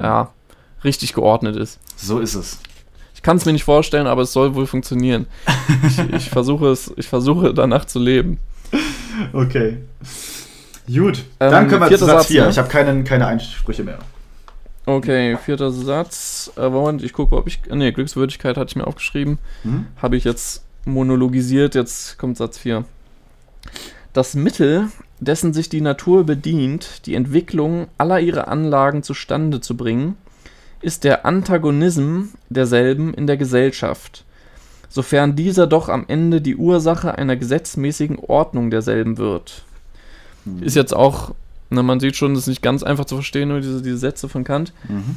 ja, 0.00 0.30
richtig 0.84 1.12
geordnet 1.14 1.56
ist. 1.56 1.78
So 1.96 2.18
ist 2.18 2.34
es. 2.34 2.58
Ich 3.14 3.22
kann 3.22 3.36
es 3.36 3.44
mir 3.44 3.52
nicht 3.52 3.64
vorstellen, 3.64 4.06
aber 4.06 4.22
es 4.22 4.32
soll 4.32 4.54
wohl 4.54 4.66
funktionieren. 4.66 5.26
ich, 5.86 5.98
ich, 6.14 6.30
versuche 6.30 6.68
es, 6.68 6.92
ich 6.96 7.08
versuche 7.08 7.52
danach 7.52 7.84
zu 7.84 7.98
leben. 7.98 8.38
Okay. 9.32 9.78
Gut, 10.86 11.24
ähm, 11.40 11.50
dann 11.50 11.68
können 11.68 11.88
wir 11.88 11.98
zu 11.98 12.06
Satz 12.06 12.26
4. 12.26 12.44
Ne? 12.44 12.50
Ich 12.50 12.58
habe 12.58 12.68
keine, 12.68 13.04
keine 13.04 13.26
Einsprüche 13.26 13.84
mehr. 13.84 13.98
Okay, 14.86 15.36
vierter 15.44 15.70
Satz. 15.70 16.50
Äh, 16.56 16.70
Moment, 16.70 17.02
ich 17.02 17.12
gucke, 17.12 17.36
ob 17.36 17.46
ich. 17.46 17.60
Ne, 17.66 17.92
Glückswürdigkeit 17.92 18.56
hatte 18.56 18.70
ich 18.70 18.76
mir 18.76 18.86
aufgeschrieben. 18.86 19.38
Mhm. 19.64 19.86
Habe 20.00 20.16
ich 20.16 20.24
jetzt 20.24 20.64
monologisiert, 20.86 21.74
jetzt 21.74 22.18
kommt 22.18 22.38
Satz 22.38 22.56
4 22.58 22.84
das 24.12 24.34
Mittel, 24.34 24.88
dessen 25.20 25.52
sich 25.52 25.68
die 25.68 25.80
Natur 25.80 26.24
bedient, 26.24 27.06
die 27.06 27.14
Entwicklung 27.14 27.86
aller 27.98 28.20
ihrer 28.20 28.48
Anlagen 28.48 29.02
zustande 29.02 29.60
zu 29.60 29.76
bringen, 29.76 30.16
ist 30.80 31.04
der 31.04 31.26
Antagonism 31.26 32.26
derselben 32.48 33.14
in 33.14 33.26
der 33.26 33.36
Gesellschaft, 33.36 34.24
sofern 34.88 35.36
dieser 35.36 35.66
doch 35.66 35.88
am 35.88 36.04
Ende 36.08 36.40
die 36.40 36.56
Ursache 36.56 37.16
einer 37.16 37.36
gesetzmäßigen 37.36 38.18
Ordnung 38.18 38.70
derselben 38.70 39.18
wird. 39.18 39.64
Mhm. 40.44 40.62
Ist 40.62 40.76
jetzt 40.76 40.94
auch, 40.94 41.34
na, 41.70 41.82
man 41.82 42.00
sieht 42.00 42.16
schon, 42.16 42.34
das 42.34 42.44
ist 42.44 42.48
nicht 42.48 42.62
ganz 42.62 42.82
einfach 42.82 43.04
zu 43.04 43.16
verstehen, 43.16 43.48
nur 43.48 43.60
diese, 43.60 43.82
diese 43.82 43.98
Sätze 43.98 44.28
von 44.28 44.44
Kant. 44.44 44.72
Mhm. 44.88 45.16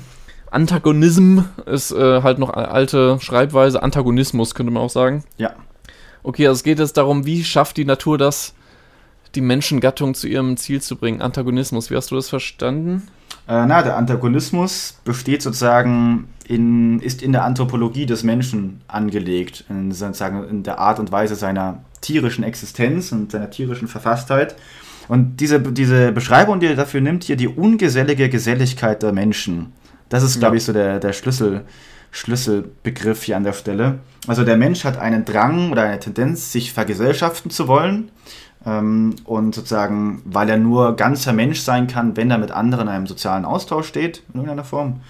Antagonism 0.49 1.39
ist 1.65 1.91
äh, 1.91 2.21
halt 2.23 2.37
noch 2.37 2.49
alte 2.49 3.17
Schreibweise, 3.21 3.81
Antagonismus 3.81 4.53
könnte 4.53 4.71
man 4.71 4.83
auch 4.83 4.89
sagen. 4.89 5.23
Ja. 5.37 5.55
Okay, 6.23 6.47
also 6.47 6.59
es 6.59 6.63
geht 6.63 6.79
jetzt 6.79 6.97
darum, 6.97 7.25
wie 7.25 7.43
schafft 7.43 7.77
die 7.77 7.85
Natur 7.85 8.17
das, 8.17 8.53
die 9.33 9.41
Menschengattung 9.41 10.13
zu 10.13 10.27
ihrem 10.27 10.57
Ziel 10.57 10.81
zu 10.81 10.97
bringen. 10.97 11.21
Antagonismus, 11.21 11.89
wie 11.89 11.95
hast 11.95 12.11
du 12.11 12.15
das 12.15 12.29
verstanden? 12.29 13.07
Äh, 13.51 13.65
na, 13.65 13.81
der 13.81 13.97
Antagonismus 13.97 14.95
besteht 15.03 15.41
sozusagen 15.41 16.29
in, 16.47 17.01
ist 17.01 17.21
in 17.21 17.33
der 17.33 17.43
Anthropologie 17.43 18.05
des 18.05 18.23
Menschen 18.23 18.79
angelegt, 18.87 19.65
in, 19.67 19.91
sozusagen 19.91 20.47
in 20.47 20.63
der 20.63 20.79
Art 20.79 20.99
und 20.99 21.11
Weise 21.11 21.35
seiner 21.35 21.83
tierischen 21.99 22.45
Existenz 22.45 23.11
und 23.11 23.33
seiner 23.33 23.49
tierischen 23.49 23.89
Verfasstheit. 23.89 24.55
Und 25.09 25.41
diese, 25.41 25.59
diese 25.59 26.13
Beschreibung, 26.13 26.61
die 26.61 26.67
er 26.67 26.77
dafür 26.77 27.01
nimmt, 27.01 27.25
hier 27.25 27.35
die 27.35 27.49
ungesellige 27.49 28.29
Geselligkeit 28.29 29.03
der 29.03 29.11
Menschen, 29.11 29.73
das 30.07 30.23
ist, 30.23 30.39
glaube 30.39 30.55
ja. 30.55 30.57
ich, 30.57 30.63
so 30.63 30.71
der, 30.71 30.99
der 30.99 31.11
Schlüssel, 31.11 31.65
Schlüsselbegriff 32.11 33.23
hier 33.23 33.35
an 33.35 33.43
der 33.43 33.53
Stelle. 33.53 33.99
Also 34.27 34.45
der 34.45 34.55
Mensch 34.55 34.85
hat 34.85 34.97
einen 34.97 35.25
Drang 35.25 35.73
oder 35.73 35.83
eine 35.83 35.99
Tendenz, 35.99 36.53
sich 36.53 36.71
vergesellschaften 36.71 37.51
zu 37.51 37.67
wollen 37.67 38.11
und 38.63 39.55
sozusagen, 39.55 40.21
weil 40.25 40.49
er 40.49 40.57
nur 40.57 40.95
ganzer 40.95 41.33
Mensch 41.33 41.61
sein 41.61 41.87
kann, 41.87 42.15
wenn 42.15 42.29
er 42.29 42.37
mit 42.37 42.51
anderen 42.51 42.87
in 42.87 42.93
einem 42.93 43.07
sozialen 43.07 43.43
Austausch 43.43 43.87
steht, 43.87 44.21
in 44.29 44.41
irgendeiner 44.41 44.63
Form. 44.63 45.01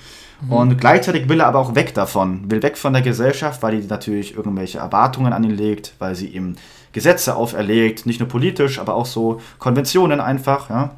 Mhm. 0.41 0.53
Und 0.53 0.77
gleichzeitig 0.77 1.27
will 1.27 1.41
er 1.41 1.47
aber 1.47 1.59
auch 1.59 1.75
weg 1.75 1.93
davon, 1.93 2.49
will 2.49 2.63
weg 2.63 2.77
von 2.77 2.93
der 2.93 3.01
Gesellschaft, 3.01 3.61
weil 3.61 3.79
die 3.79 3.87
natürlich 3.87 4.35
irgendwelche 4.35 4.77
Erwartungen 4.77 5.33
an 5.33 5.43
ihn 5.43 5.51
legt, 5.51 5.93
weil 5.99 6.15
sie 6.15 6.27
ihm 6.27 6.55
Gesetze 6.93 7.35
auferlegt, 7.35 8.05
nicht 8.05 8.19
nur 8.19 8.29
politisch, 8.29 8.79
aber 8.79 8.95
auch 8.95 9.05
so 9.05 9.41
Konventionen 9.59 10.21
einfach, 10.21 10.69
ja. 10.69 10.91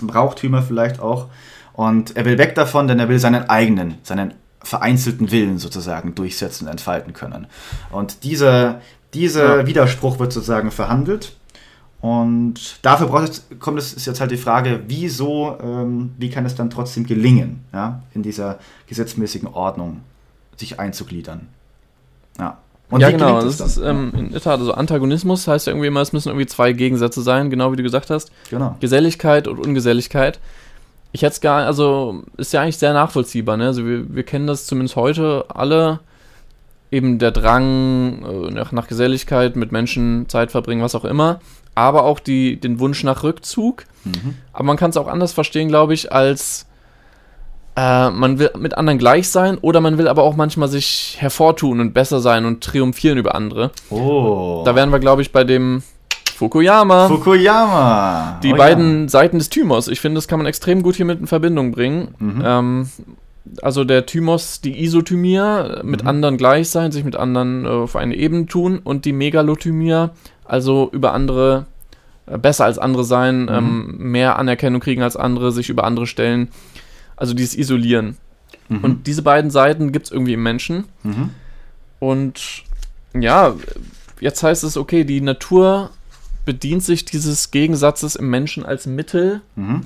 Brauchtümer 0.00 0.62
vielleicht 0.62 1.00
auch. 1.00 1.26
Und 1.74 2.16
er 2.16 2.24
will 2.24 2.38
weg 2.38 2.54
davon, 2.54 2.88
denn 2.88 2.98
er 2.98 3.10
will 3.10 3.18
seinen 3.18 3.48
eigenen, 3.50 3.98
seinen 4.02 4.32
vereinzelten 4.62 5.30
Willen 5.30 5.58
sozusagen 5.58 6.14
durchsetzen 6.14 6.66
und 6.66 6.70
entfalten 6.70 7.12
können. 7.12 7.46
Und 7.90 8.24
dieser, 8.24 8.80
dieser 9.12 9.60
ja. 9.60 9.66
Widerspruch 9.66 10.18
wird 10.18 10.32
sozusagen 10.32 10.70
verhandelt 10.70 11.36
Und 12.00 12.78
dafür 12.82 13.08
braucht 13.08 13.28
es, 13.28 13.46
kommt 13.58 13.78
es, 13.78 13.92
ist 13.92 14.06
jetzt 14.06 14.20
halt 14.20 14.30
die 14.30 14.38
Frage, 14.38 14.80
wieso, 14.86 15.58
ähm, 15.62 16.12
wie 16.16 16.30
kann 16.30 16.46
es 16.46 16.54
dann 16.54 16.70
trotzdem 16.70 17.04
gelingen, 17.04 17.64
ja, 17.72 18.02
in 18.14 18.22
dieser 18.22 18.58
gesetzmäßigen 18.86 19.48
Ordnung 19.48 20.00
sich 20.56 20.80
einzugliedern. 20.80 21.48
Ja. 22.38 22.58
Und 22.88 23.00
ja, 23.00 23.10
genau. 23.10 23.40
Das 23.42 23.60
ist 23.60 23.76
ähm, 23.76 24.12
in 24.16 24.32
der 24.32 24.40
Tat, 24.40 24.58
also 24.58 24.72
Antagonismus 24.72 25.46
heißt 25.46 25.66
ja 25.66 25.72
irgendwie 25.72 25.86
immer, 25.88 26.00
es 26.00 26.12
müssen 26.12 26.30
irgendwie 26.30 26.46
zwei 26.46 26.72
Gegensätze 26.72 27.22
sein, 27.22 27.50
genau 27.50 27.70
wie 27.70 27.76
du 27.76 27.82
gesagt 27.82 28.10
hast. 28.10 28.32
Genau. 28.48 28.76
Geselligkeit 28.80 29.46
und 29.46 29.64
Ungeselligkeit. 29.64 30.40
Ich 31.12 31.22
hätte 31.22 31.34
es 31.34 31.40
gar, 31.40 31.66
also 31.66 32.24
ist 32.36 32.52
ja 32.52 32.62
eigentlich 32.62 32.78
sehr 32.78 32.92
nachvollziehbar, 32.92 33.56
ne? 33.56 33.66
Also 33.66 33.84
wir, 33.84 34.12
wir 34.12 34.22
kennen 34.22 34.46
das 34.46 34.66
zumindest 34.66 34.96
heute 34.96 35.44
alle, 35.48 36.00
eben 36.90 37.18
der 37.18 37.30
Drang 37.30 38.24
äh, 38.24 38.50
nach, 38.52 38.72
nach 38.72 38.88
Geselligkeit, 38.88 39.54
mit 39.54 39.70
Menschen 39.70 40.28
Zeit 40.28 40.50
verbringen, 40.50 40.82
was 40.82 40.94
auch 40.94 41.04
immer 41.04 41.40
aber 41.74 42.04
auch 42.04 42.20
die, 42.20 42.60
den 42.60 42.78
Wunsch 42.78 43.04
nach 43.04 43.22
Rückzug. 43.22 43.84
Mhm. 44.04 44.36
Aber 44.52 44.64
man 44.64 44.76
kann 44.76 44.90
es 44.90 44.96
auch 44.96 45.08
anders 45.08 45.32
verstehen, 45.32 45.68
glaube 45.68 45.94
ich, 45.94 46.12
als 46.12 46.66
äh, 47.76 48.10
man 48.10 48.38
will 48.38 48.50
mit 48.58 48.76
anderen 48.76 48.98
gleich 48.98 49.28
sein 49.28 49.58
oder 49.58 49.80
man 49.80 49.98
will 49.98 50.08
aber 50.08 50.22
auch 50.22 50.36
manchmal 50.36 50.68
sich 50.68 51.16
hervortun 51.18 51.80
und 51.80 51.94
besser 51.94 52.20
sein 52.20 52.44
und 52.44 52.62
triumphieren 52.62 53.18
über 53.18 53.34
andere. 53.34 53.70
Oh. 53.90 54.62
Da 54.64 54.74
wären 54.74 54.90
wir, 54.90 54.98
glaube 54.98 55.22
ich, 55.22 55.32
bei 55.32 55.44
dem 55.44 55.82
Fukuyama. 56.34 57.08
Fukuyama. 57.08 58.40
Die 58.42 58.54
oh, 58.54 58.56
beiden 58.56 59.02
ja. 59.02 59.08
Seiten 59.08 59.38
des 59.38 59.50
Thymos. 59.50 59.88
Ich 59.88 60.00
finde, 60.00 60.16
das 60.16 60.26
kann 60.26 60.38
man 60.38 60.46
extrem 60.46 60.82
gut 60.82 60.96
hier 60.96 61.04
mit 61.04 61.20
in 61.20 61.26
Verbindung 61.26 61.70
bringen. 61.70 62.14
Mhm. 62.18 62.42
Ähm, 62.44 62.90
also 63.62 63.84
der 63.84 64.06
Thymos, 64.06 64.60
die 64.60 64.82
Isothymia, 64.84 65.82
mit 65.82 66.02
mhm. 66.02 66.08
anderen 66.08 66.36
gleich 66.36 66.68
sein, 66.68 66.92
sich 66.92 67.04
mit 67.04 67.16
anderen 67.16 67.64
äh, 67.64 67.68
auf 67.68 67.96
eine 67.96 68.14
Ebene 68.14 68.46
tun 68.46 68.78
und 68.82 69.04
die 69.04 69.12
Megalothymia, 69.12 70.10
also 70.44 70.90
über 70.92 71.12
andere 71.12 71.66
äh, 72.26 72.38
besser 72.38 72.64
als 72.64 72.78
andere 72.78 73.04
sein, 73.04 73.42
mhm. 73.42 73.48
ähm, 73.48 73.94
mehr 73.98 74.38
Anerkennung 74.38 74.80
kriegen 74.80 75.02
als 75.02 75.16
andere, 75.16 75.52
sich 75.52 75.68
über 75.68 75.84
andere 75.84 76.06
stellen. 76.06 76.48
Also 77.16 77.34
dieses 77.34 77.56
Isolieren. 77.56 78.16
Mhm. 78.68 78.78
Und 78.84 79.06
diese 79.06 79.22
beiden 79.22 79.50
Seiten 79.50 79.92
gibt 79.92 80.06
es 80.06 80.12
irgendwie 80.12 80.34
im 80.34 80.42
Menschen. 80.42 80.84
Mhm. 81.02 81.30
Und 81.98 82.64
ja, 83.18 83.54
jetzt 84.20 84.42
heißt 84.42 84.64
es, 84.64 84.76
okay, 84.76 85.04
die 85.04 85.20
Natur 85.20 85.90
bedient 86.44 86.82
sich 86.82 87.04
dieses 87.04 87.50
Gegensatzes 87.50 88.16
im 88.16 88.30
Menschen 88.30 88.64
als 88.64 88.86
Mittel, 88.86 89.42
mhm. 89.56 89.82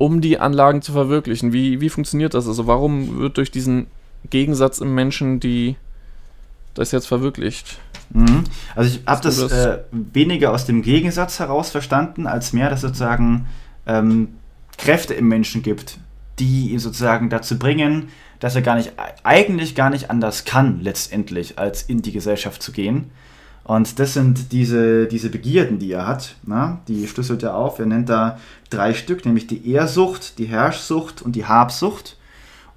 Um 0.00 0.22
die 0.22 0.38
Anlagen 0.38 0.80
zu 0.80 0.92
verwirklichen. 0.92 1.52
Wie, 1.52 1.82
wie 1.82 1.90
funktioniert 1.90 2.32
das? 2.32 2.48
Also 2.48 2.66
warum 2.66 3.18
wird 3.18 3.36
durch 3.36 3.50
diesen 3.50 3.86
Gegensatz 4.30 4.78
im 4.78 4.94
Menschen 4.94 5.40
die 5.40 5.76
das 6.72 6.90
jetzt 6.90 7.06
verwirklicht? 7.06 7.78
Mhm. 8.08 8.44
Also 8.74 8.96
ich 8.96 9.06
habe 9.06 9.20
das, 9.22 9.36
das 9.36 9.52
äh, 9.52 9.78
weniger 9.92 10.52
aus 10.52 10.64
dem 10.64 10.80
Gegensatz 10.80 11.38
heraus 11.38 11.68
verstanden, 11.68 12.26
als 12.26 12.54
mehr, 12.54 12.70
dass 12.70 12.80
sozusagen 12.80 13.46
ähm, 13.86 14.28
Kräfte 14.78 15.12
im 15.12 15.28
Menschen 15.28 15.62
gibt, 15.62 15.98
die 16.38 16.70
ihn 16.70 16.78
sozusagen 16.78 17.28
dazu 17.28 17.58
bringen, 17.58 18.08
dass 18.38 18.56
er 18.56 18.62
gar 18.62 18.76
nicht, 18.76 18.92
eigentlich 19.22 19.74
gar 19.74 19.90
nicht 19.90 20.08
anders 20.08 20.46
kann, 20.46 20.80
letztendlich, 20.80 21.58
als 21.58 21.82
in 21.82 22.00
die 22.00 22.12
Gesellschaft 22.12 22.62
zu 22.62 22.72
gehen. 22.72 23.10
Und 23.70 24.00
das 24.00 24.14
sind 24.14 24.50
diese, 24.50 25.06
diese 25.06 25.30
Begierden, 25.30 25.78
die 25.78 25.92
er 25.92 26.04
hat. 26.04 26.34
Na? 26.42 26.80
Die 26.88 27.06
schlüsselt 27.06 27.44
er 27.44 27.54
auf. 27.54 27.78
Er 27.78 27.86
nennt 27.86 28.08
da 28.08 28.36
drei 28.68 28.94
Stück, 28.94 29.24
nämlich 29.24 29.46
die 29.46 29.70
Ehrsucht, 29.70 30.40
die 30.40 30.46
Herrschsucht 30.46 31.22
und 31.22 31.36
die 31.36 31.46
Habsucht. 31.46 32.16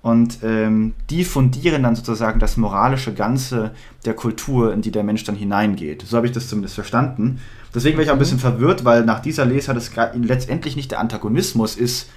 Und 0.03 0.43
ähm, 0.43 0.93
die 1.09 1.23
fundieren 1.23 1.81
dann 1.81 1.95
sozusagen 1.95 2.39
das 2.39 2.57
moralische 2.57 3.11
Ganze 3.11 3.71
der 4.05 4.13
Kultur, 4.13 4.71
in 4.71 4.83
die 4.83 4.91
der 4.91 5.03
Mensch 5.03 5.23
dann 5.23 5.33
hineingeht. 5.33 6.03
So 6.03 6.15
habe 6.15 6.27
ich 6.27 6.31
das 6.31 6.47
zumindest 6.47 6.75
verstanden. 6.75 7.39
Deswegen 7.73 7.97
war 7.97 8.03
ich 8.03 8.11
auch 8.11 8.13
ein 8.13 8.19
bisschen 8.19 8.37
mhm. 8.37 8.41
verwirrt, 8.41 8.85
weil 8.85 9.03
nach 9.03 9.19
dieser 9.19 9.45
Lesart 9.45 9.77
es 9.77 9.89
letztendlich 10.13 10.75
nicht 10.75 10.91
der 10.91 10.99
Antagonismus 10.99 11.75
ist, 11.75 12.07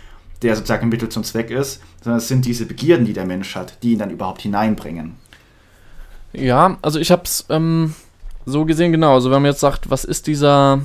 der 0.42 0.54
sozusagen 0.54 0.82
ein 0.82 0.90
Mittel 0.90 1.08
zum 1.08 1.24
Zweck 1.24 1.50
ist, 1.50 1.80
sondern 2.04 2.18
es 2.18 2.28
sind 2.28 2.44
diese 2.44 2.66
Begierden, 2.66 3.06
die 3.06 3.14
der 3.14 3.24
Mensch 3.24 3.56
hat, 3.56 3.82
die 3.82 3.92
ihn 3.92 4.00
dann 4.00 4.10
überhaupt 4.10 4.42
hineinbringen. 4.42 5.14
Ja, 6.34 6.76
also 6.82 6.98
ich 6.98 7.10
habe 7.10 7.22
es 7.24 7.46
ähm, 7.48 7.94
so 8.46 8.64
gesehen, 8.64 8.92
genau. 8.92 9.14
Also 9.14 9.30
wenn 9.30 9.42
man 9.42 9.50
jetzt 9.50 9.60
sagt, 9.60 9.90
was 9.90 10.04
ist 10.04 10.26
dieser 10.26 10.80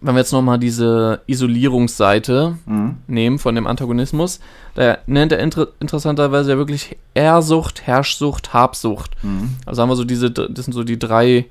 wenn 0.00 0.14
wir 0.14 0.20
jetzt 0.20 0.32
nochmal 0.32 0.58
diese 0.58 1.20
Isolierungsseite 1.26 2.56
mhm. 2.64 2.96
nehmen 3.06 3.38
von 3.38 3.54
dem 3.54 3.66
Antagonismus, 3.66 4.40
da 4.74 4.98
nennt 5.06 5.32
er 5.32 5.40
inter 5.40 5.68
interessanterweise 5.78 6.52
ja 6.52 6.56
wirklich 6.56 6.96
Ehrsucht, 7.12 7.82
Herrschsucht, 7.86 8.54
Habsucht. 8.54 9.12
Mhm. 9.22 9.56
Also 9.66 9.82
haben 9.82 9.90
wir 9.90 9.96
so 9.96 10.04
diese, 10.04 10.30
das 10.30 10.64
sind 10.64 10.72
so 10.72 10.84
die 10.84 10.98
drei 10.98 11.46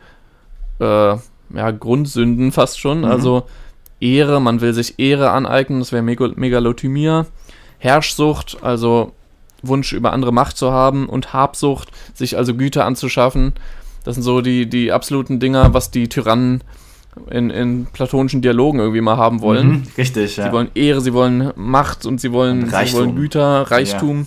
äh, 0.79 1.15
ja, 1.53 1.71
Grundsünden 1.71 2.51
fast 2.51 2.79
schon. 2.79 2.99
Mhm. 2.99 3.05
Also 3.05 3.43
Ehre, 3.99 4.41
man 4.41 4.61
will 4.61 4.73
sich 4.73 4.97
Ehre 4.97 5.29
aneignen, 5.29 5.79
das 5.79 5.91
wäre 5.91 6.01
Megal 6.01 6.33
Megalothymia. 6.35 7.27
Herrschsucht, 7.77 8.57
also 8.61 9.13
Wunsch 9.61 9.93
über 9.93 10.11
andere 10.11 10.33
Macht 10.33 10.57
zu 10.57 10.71
haben 10.71 11.07
und 11.07 11.33
Habsucht, 11.33 11.89
sich 12.13 12.35
also 12.35 12.55
Güter 12.55 12.85
anzuschaffen. 12.85 13.53
Das 14.09 14.15
sind 14.15 14.23
so 14.23 14.41
die, 14.41 14.67
die 14.67 14.91
absoluten 14.91 15.39
Dinger, 15.39 15.75
was 15.75 15.91
die 15.91 16.09
Tyrannen 16.09 16.63
in, 17.29 17.51
in 17.51 17.85
platonischen 17.85 18.41
Dialogen 18.41 18.79
irgendwie 18.79 19.01
mal 19.01 19.17
haben 19.17 19.41
wollen. 19.41 19.67
Mhm, 19.67 19.83
richtig, 19.99 20.37
ja. 20.37 20.45
Sie 20.45 20.51
wollen 20.51 20.71
Ehre, 20.73 20.99
sie 20.99 21.13
wollen 21.13 21.53
Macht 21.55 22.07
und 22.07 22.19
sie 22.19 22.31
wollen, 22.31 22.63
und 22.63 22.71
sie 22.71 22.93
wollen 22.93 23.15
Güter, 23.15 23.69
Reichtum. 23.69 24.21
Ja. 24.21 24.25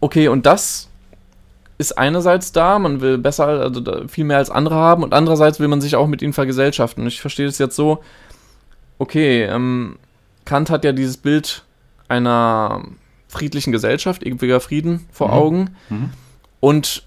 Okay, 0.00 0.26
und 0.26 0.44
das 0.44 0.88
ist 1.78 1.96
einerseits 1.96 2.50
da, 2.50 2.80
man 2.80 3.00
will 3.00 3.16
besser, 3.16 3.46
also 3.46 3.80
viel 4.08 4.24
mehr 4.24 4.38
als 4.38 4.50
andere 4.50 4.74
haben 4.74 5.04
und 5.04 5.14
andererseits 5.14 5.60
will 5.60 5.68
man 5.68 5.80
sich 5.80 5.94
auch 5.94 6.08
mit 6.08 6.20
ihnen 6.20 6.32
vergesellschaften. 6.32 7.04
Und 7.04 7.06
ich 7.06 7.20
verstehe 7.20 7.46
das 7.46 7.58
jetzt 7.58 7.76
so, 7.76 8.02
okay, 8.98 9.44
ähm, 9.44 10.00
Kant 10.44 10.68
hat 10.68 10.82
ja 10.82 10.90
dieses 10.90 11.16
Bild 11.16 11.62
einer 12.08 12.82
friedlichen 13.28 13.70
Gesellschaft, 13.70 14.24
ewiger 14.24 14.58
Frieden 14.58 15.06
vor 15.12 15.28
mhm. 15.28 15.32
Augen. 15.34 15.70
Mhm. 15.90 16.10
Und 16.58 17.04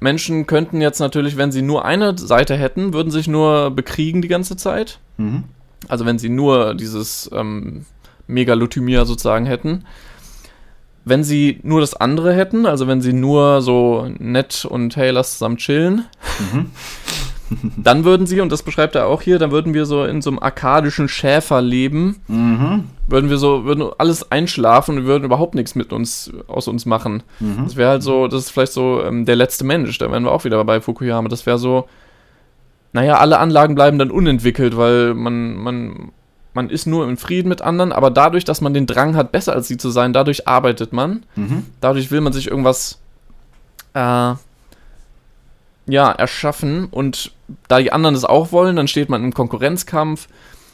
Menschen 0.00 0.46
könnten 0.46 0.80
jetzt 0.80 1.00
natürlich, 1.00 1.36
wenn 1.36 1.52
sie 1.52 1.62
nur 1.62 1.84
eine 1.84 2.16
Seite 2.16 2.56
hätten, 2.56 2.92
würden 2.92 3.10
sich 3.10 3.28
nur 3.28 3.70
bekriegen 3.70 4.22
die 4.22 4.28
ganze 4.28 4.56
Zeit. 4.56 5.00
Mhm. 5.16 5.44
Also 5.88 6.06
wenn 6.06 6.18
sie 6.18 6.28
nur 6.28 6.74
dieses 6.74 7.30
ähm, 7.32 7.84
Megalothymia 8.28 9.04
sozusagen 9.04 9.46
hätten. 9.46 9.84
Wenn 11.04 11.24
sie 11.24 11.60
nur 11.62 11.80
das 11.80 11.94
andere 11.94 12.34
hätten, 12.34 12.66
also 12.66 12.86
wenn 12.86 13.00
sie 13.00 13.14
nur 13.14 13.62
so 13.62 14.10
nett 14.18 14.66
und 14.66 14.94
hey, 14.96 15.10
lass 15.10 15.32
zusammen 15.32 15.56
chillen, 15.56 16.04
mhm. 16.52 16.70
dann 17.76 18.04
würden 18.04 18.26
sie, 18.26 18.40
und 18.40 18.50
das 18.52 18.62
beschreibt 18.62 18.94
er 18.94 19.06
auch 19.06 19.22
hier, 19.22 19.38
dann 19.38 19.50
würden 19.50 19.74
wir 19.74 19.86
so 19.86 20.04
in 20.04 20.22
so 20.22 20.30
einem 20.30 20.38
arkadischen 20.38 21.08
Schäferleben, 21.08 22.16
mhm. 22.28 22.84
würden 23.06 23.30
wir 23.30 23.38
so, 23.38 23.64
würden 23.64 23.88
alles 23.98 24.30
einschlafen 24.30 24.98
und 24.98 25.04
würden 25.04 25.24
überhaupt 25.24 25.54
nichts 25.54 25.74
mit 25.74 25.92
uns, 25.92 26.32
aus 26.46 26.68
uns 26.68 26.86
machen. 26.86 27.22
Mhm. 27.40 27.64
Das 27.64 27.76
wäre 27.76 27.90
halt 27.90 28.02
so, 28.02 28.28
das 28.28 28.44
ist 28.44 28.50
vielleicht 28.50 28.72
so 28.72 29.02
ähm, 29.02 29.24
der 29.24 29.36
letzte 29.36 29.64
Mensch, 29.64 29.96
da 29.98 30.10
wären 30.10 30.24
wir 30.24 30.32
auch 30.32 30.44
wieder 30.44 30.62
bei 30.64 30.80
Fukuyama. 30.80 31.28
Das 31.28 31.46
wäre 31.46 31.58
so, 31.58 31.88
naja, 32.92 33.18
alle 33.18 33.38
Anlagen 33.38 33.74
bleiben 33.74 33.98
dann 33.98 34.10
unentwickelt, 34.10 34.76
weil 34.76 35.14
man, 35.14 35.56
man, 35.56 36.12
man 36.54 36.70
ist 36.70 36.86
nur 36.86 37.08
im 37.08 37.16
Frieden 37.16 37.48
mit 37.48 37.62
anderen, 37.62 37.92
aber 37.92 38.10
dadurch, 38.10 38.44
dass 38.44 38.60
man 38.60 38.74
den 38.74 38.86
Drang 38.86 39.16
hat, 39.16 39.32
besser 39.32 39.54
als 39.54 39.68
sie 39.68 39.76
zu 39.76 39.90
sein, 39.90 40.12
dadurch 40.12 40.48
arbeitet 40.48 40.92
man. 40.92 41.24
Mhm. 41.36 41.66
Dadurch 41.80 42.10
will 42.10 42.20
man 42.20 42.32
sich 42.32 42.48
irgendwas 42.48 43.00
äh, 43.94 44.34
ja, 45.88 46.12
erschaffen 46.12 46.86
und 46.90 47.32
da 47.66 47.80
die 47.80 47.92
anderen 47.92 48.14
das 48.14 48.24
auch 48.24 48.52
wollen, 48.52 48.76
dann 48.76 48.88
steht 48.88 49.08
man 49.08 49.24
im 49.24 49.32
Konkurrenzkampf 49.32 50.28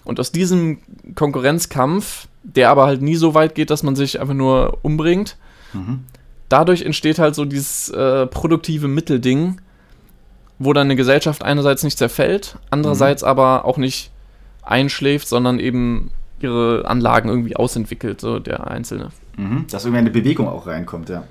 und 0.05 0.21
aus 0.21 0.33
diesem 0.33 0.79
Konkurrenzkampf, 1.15 2.29
der 2.43 2.71
aber 2.71 2.87
halt 2.87 3.01
nie 3.01 3.17
so 3.17 3.33
weit 3.33 3.55
geht, 3.55 3.71
dass 3.71 3.83
man 3.83 3.97
sich 3.97 4.21
einfach 4.21 4.35
nur 4.35 4.79
umbringt, 4.83 5.37
mhm. 5.73 6.05
dadurch 6.49 6.83
entsteht 6.83 7.19
halt 7.19 7.35
so 7.35 7.45
dieses 7.45 7.89
äh, 7.91 8.27
produktive 8.27 8.89
Mittelding, 8.89 9.61
wo 10.59 10.73
dann 10.73 10.89
eine 10.89 10.97
Gesellschaft 10.97 11.43
einerseits 11.43 11.85
nicht 11.85 11.97
zerfällt, 11.97 12.59
andererseits 12.71 13.23
mhm. 13.23 13.29
aber 13.29 13.65
auch 13.65 13.79
nicht 13.79 14.11
einschläft, 14.63 15.29
sondern 15.29 15.59
eben 15.59 16.11
ihre 16.41 16.85
Anlagen 16.87 17.29
irgendwie 17.29 17.57
ausentwickelt, 17.57 18.21
so 18.21 18.39
der 18.41 18.67
Einzelne. 18.67 19.11
Mhm. 19.37 19.67
Dass 19.71 19.85
irgendwie 19.85 20.01
eine 20.01 20.11
Bewegung 20.11 20.49
auch 20.49 20.67
reinkommt, 20.67 21.09
ja. 21.09 21.25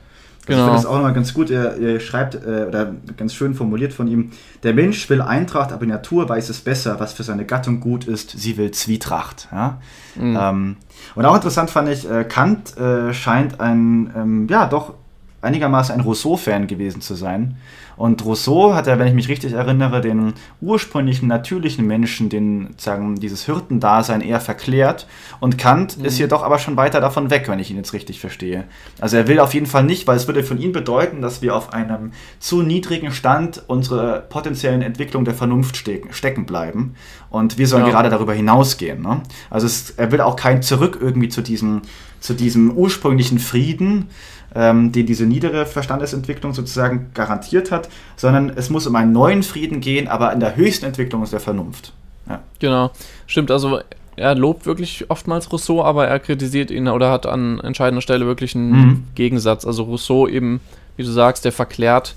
Genau. 0.45 0.59
Ich 0.59 0.63
finde 0.63 0.77
das 0.77 0.85
auch 0.85 0.95
nochmal 0.95 1.13
ganz 1.13 1.33
gut. 1.33 1.49
Er, 1.49 1.77
er 1.77 1.99
schreibt, 1.99 2.35
äh, 2.35 2.65
oder 2.67 2.93
ganz 3.15 3.33
schön 3.33 3.53
formuliert 3.53 3.93
von 3.93 4.07
ihm: 4.07 4.31
Der 4.63 4.73
Mensch 4.73 5.09
will 5.09 5.21
Eintracht, 5.21 5.71
aber 5.71 5.85
die 5.85 5.91
Natur 5.91 6.27
weiß 6.27 6.49
es 6.49 6.59
besser, 6.59 6.99
was 6.99 7.13
für 7.13 7.23
seine 7.23 7.45
Gattung 7.45 7.79
gut 7.79 8.05
ist. 8.05 8.31
Sie 8.31 8.57
will 8.57 8.71
Zwietracht. 8.71 9.47
Ja? 9.51 9.79
Mhm. 10.15 10.37
Ähm, 10.39 10.75
und 11.15 11.25
auch 11.25 11.35
interessant 11.35 11.69
fand 11.69 11.89
ich, 11.89 12.09
äh, 12.09 12.25
Kant 12.25 12.77
äh, 12.77 13.13
scheint 13.13 13.59
ein, 13.61 14.11
ähm, 14.15 14.47
ja, 14.49 14.65
doch 14.65 14.93
einigermaßen 15.41 15.93
ein 15.95 16.01
Rousseau-Fan 16.01 16.67
gewesen 16.67 17.01
zu 17.01 17.15
sein. 17.15 17.57
Und 17.95 18.23
Rousseau 18.25 18.73
hat 18.73 18.87
ja, 18.87 18.97
wenn 18.99 19.07
ich 19.07 19.13
mich 19.13 19.29
richtig 19.29 19.53
erinnere, 19.53 20.01
den 20.01 20.33
ursprünglichen 20.61 21.27
natürlichen 21.27 21.85
Menschen, 21.85 22.29
den 22.29 22.69
sagen 22.77 23.15
dieses 23.15 23.45
Hirtendasein 23.45 24.21
eher 24.21 24.39
verklärt. 24.39 25.07
Und 25.39 25.57
Kant 25.57 25.97
mhm. 25.97 26.05
ist 26.05 26.17
jedoch 26.17 26.43
aber 26.43 26.59
schon 26.59 26.77
weiter 26.77 27.01
davon 27.01 27.29
weg, 27.29 27.47
wenn 27.47 27.59
ich 27.59 27.71
ihn 27.71 27.77
jetzt 27.77 27.93
richtig 27.93 28.19
verstehe. 28.19 28.65
Also 28.99 29.17
er 29.17 29.27
will 29.27 29.39
auf 29.39 29.53
jeden 29.53 29.67
Fall 29.67 29.83
nicht, 29.83 30.07
weil 30.07 30.17
es 30.17 30.27
würde 30.27 30.43
von 30.43 30.59
ihm 30.59 30.71
bedeuten, 30.71 31.21
dass 31.21 31.41
wir 31.41 31.55
auf 31.55 31.73
einem 31.73 32.11
zu 32.39 32.61
niedrigen 32.61 33.11
Stand 33.11 33.63
unserer 33.67 34.19
potenziellen 34.19 34.81
Entwicklung 34.81 35.25
der 35.25 35.33
Vernunft 35.33 35.77
stecken, 35.77 36.13
stecken 36.13 36.45
bleiben. 36.45 36.95
Und 37.29 37.57
wir 37.57 37.67
sollen 37.67 37.85
ja. 37.85 37.91
gerade 37.91 38.09
darüber 38.09 38.33
hinausgehen. 38.33 39.01
Ne? 39.01 39.21
Also 39.49 39.67
es, 39.67 39.91
er 39.91 40.11
will 40.11 40.21
auch 40.21 40.35
kein 40.35 40.61
Zurück 40.61 40.99
irgendwie 41.01 41.29
zu 41.29 41.41
diesem, 41.41 41.81
zu 42.19 42.33
diesem 42.33 42.71
ursprünglichen 42.71 43.39
Frieden, 43.39 44.09
ähm, 44.55 44.91
den 44.91 45.05
diese 45.05 45.25
niedere 45.25 45.65
Verstandesentwicklung 45.65 46.53
sozusagen 46.53 47.11
garantiert 47.13 47.71
hat, 47.71 47.89
sondern 48.15 48.51
es 48.55 48.69
muss 48.69 48.87
um 48.87 48.95
einen 48.95 49.11
neuen 49.11 49.43
Frieden 49.43 49.81
gehen, 49.81 50.07
aber 50.07 50.31
in 50.33 50.39
der 50.39 50.55
höchsten 50.55 50.85
Entwicklung 50.85 51.23
ist 51.23 51.33
der 51.33 51.39
Vernunft. 51.39 51.93
Ja. 52.29 52.41
Genau, 52.59 52.91
stimmt. 53.27 53.51
Also 53.51 53.79
er 54.15 54.35
lobt 54.35 54.65
wirklich 54.65 55.09
oftmals 55.09 55.51
Rousseau, 55.51 55.83
aber 55.83 56.07
er 56.07 56.19
kritisiert 56.19 56.71
ihn 56.71 56.87
oder 56.87 57.11
hat 57.11 57.25
an 57.25 57.59
entscheidender 57.59 58.01
Stelle 58.01 58.25
wirklich 58.25 58.55
einen 58.55 58.71
mhm. 58.71 59.03
Gegensatz. 59.15 59.65
Also 59.65 59.83
Rousseau 59.83 60.27
eben, 60.27 60.61
wie 60.97 61.03
du 61.03 61.11
sagst, 61.11 61.45
der 61.45 61.51
verklärt 61.51 62.15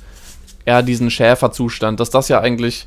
eher 0.65 0.83
diesen 0.83 1.11
Schäferzustand, 1.11 2.01
dass 2.01 2.11
das 2.11 2.29
ja 2.29 2.41
eigentlich 2.41 2.87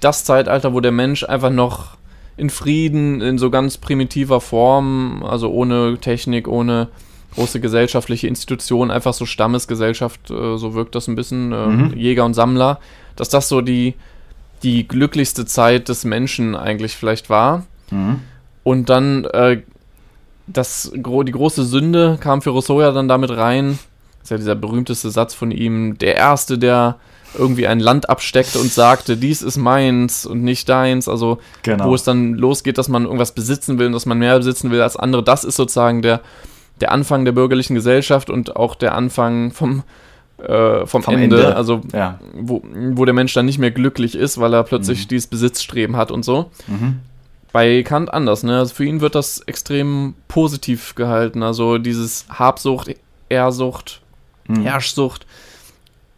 das 0.00 0.24
Zeitalter, 0.24 0.74
wo 0.74 0.80
der 0.80 0.92
Mensch 0.92 1.24
einfach 1.24 1.50
noch 1.50 1.96
in 2.36 2.50
Frieden, 2.50 3.22
in 3.22 3.38
so 3.38 3.50
ganz 3.50 3.78
primitiver 3.78 4.42
Form, 4.42 5.22
also 5.22 5.50
ohne 5.50 5.96
Technik, 5.98 6.48
ohne 6.48 6.88
große 7.36 7.60
gesellschaftliche 7.60 8.26
Institutionen, 8.26 8.90
einfach 8.90 9.14
so 9.14 9.26
Stammesgesellschaft, 9.26 10.30
äh, 10.30 10.56
so 10.56 10.74
wirkt 10.74 10.94
das 10.94 11.06
ein 11.06 11.14
bisschen, 11.14 11.52
äh, 11.52 11.66
mhm. 11.66 11.96
Jäger 11.96 12.24
und 12.24 12.34
Sammler, 12.34 12.80
dass 13.14 13.28
das 13.28 13.48
so 13.48 13.60
die, 13.60 13.94
die 14.62 14.88
glücklichste 14.88 15.46
Zeit 15.46 15.88
des 15.88 16.04
Menschen 16.04 16.56
eigentlich 16.56 16.96
vielleicht 16.96 17.30
war. 17.30 17.66
Mhm. 17.90 18.20
Und 18.64 18.88
dann 18.88 19.24
äh, 19.26 19.62
das, 20.46 20.90
die 20.92 21.02
große 21.02 21.64
Sünde 21.64 22.18
kam 22.20 22.42
für 22.42 22.50
Rousseau 22.50 22.80
ja 22.80 22.92
dann 22.92 23.08
damit 23.08 23.30
rein. 23.30 23.78
Das 24.20 24.24
ist 24.24 24.30
ja 24.30 24.36
dieser 24.38 24.54
berühmteste 24.54 25.10
Satz 25.10 25.34
von 25.34 25.50
ihm, 25.50 25.98
der 25.98 26.16
Erste, 26.16 26.58
der 26.58 26.96
irgendwie 27.38 27.66
ein 27.66 27.80
Land 27.80 28.08
absteckte 28.08 28.58
und 28.58 28.72
sagte, 28.72 29.16
dies 29.16 29.42
ist 29.42 29.56
meins 29.56 30.24
und 30.24 30.42
nicht 30.42 30.68
deins. 30.68 31.08
Also 31.08 31.38
genau. 31.62 31.86
wo 31.86 31.94
es 31.94 32.02
dann 32.02 32.34
losgeht, 32.34 32.78
dass 32.78 32.88
man 32.88 33.04
irgendwas 33.04 33.32
besitzen 33.32 33.78
will 33.78 33.88
und 33.88 33.92
dass 33.92 34.06
man 34.06 34.18
mehr 34.18 34.38
besitzen 34.38 34.70
will 34.70 34.80
als 34.80 34.96
andere. 34.96 35.22
Das 35.22 35.44
ist 35.44 35.56
sozusagen 35.56 36.02
der 36.02 36.20
der 36.80 36.92
Anfang 36.92 37.24
der 37.24 37.32
bürgerlichen 37.32 37.74
Gesellschaft 37.74 38.30
und 38.30 38.56
auch 38.56 38.74
der 38.74 38.94
Anfang 38.94 39.50
vom, 39.50 39.82
äh, 40.38 40.86
vom, 40.86 41.02
vom 41.02 41.14
Ende, 41.14 41.36
Ende, 41.36 41.56
also 41.56 41.80
ja. 41.92 42.20
wo, 42.34 42.62
wo 42.64 43.04
der 43.04 43.14
Mensch 43.14 43.32
dann 43.34 43.46
nicht 43.46 43.58
mehr 43.58 43.70
glücklich 43.70 44.14
ist, 44.14 44.38
weil 44.38 44.52
er 44.54 44.64
plötzlich 44.64 45.04
mhm. 45.04 45.08
dieses 45.08 45.26
Besitzstreben 45.28 45.96
hat 45.96 46.10
und 46.10 46.24
so. 46.24 46.50
Mhm. 46.66 47.00
Bei 47.52 47.82
Kant 47.82 48.12
anders, 48.12 48.42
ne? 48.42 48.58
Also 48.58 48.74
für 48.74 48.84
ihn 48.84 49.00
wird 49.00 49.14
das 49.14 49.38
extrem 49.40 50.14
positiv 50.28 50.94
gehalten. 50.94 51.42
Also 51.42 51.78
dieses 51.78 52.26
Habsucht, 52.28 52.94
Ehrsucht, 53.30 54.02
mhm. 54.46 54.62
Herrschsucht 54.62 55.26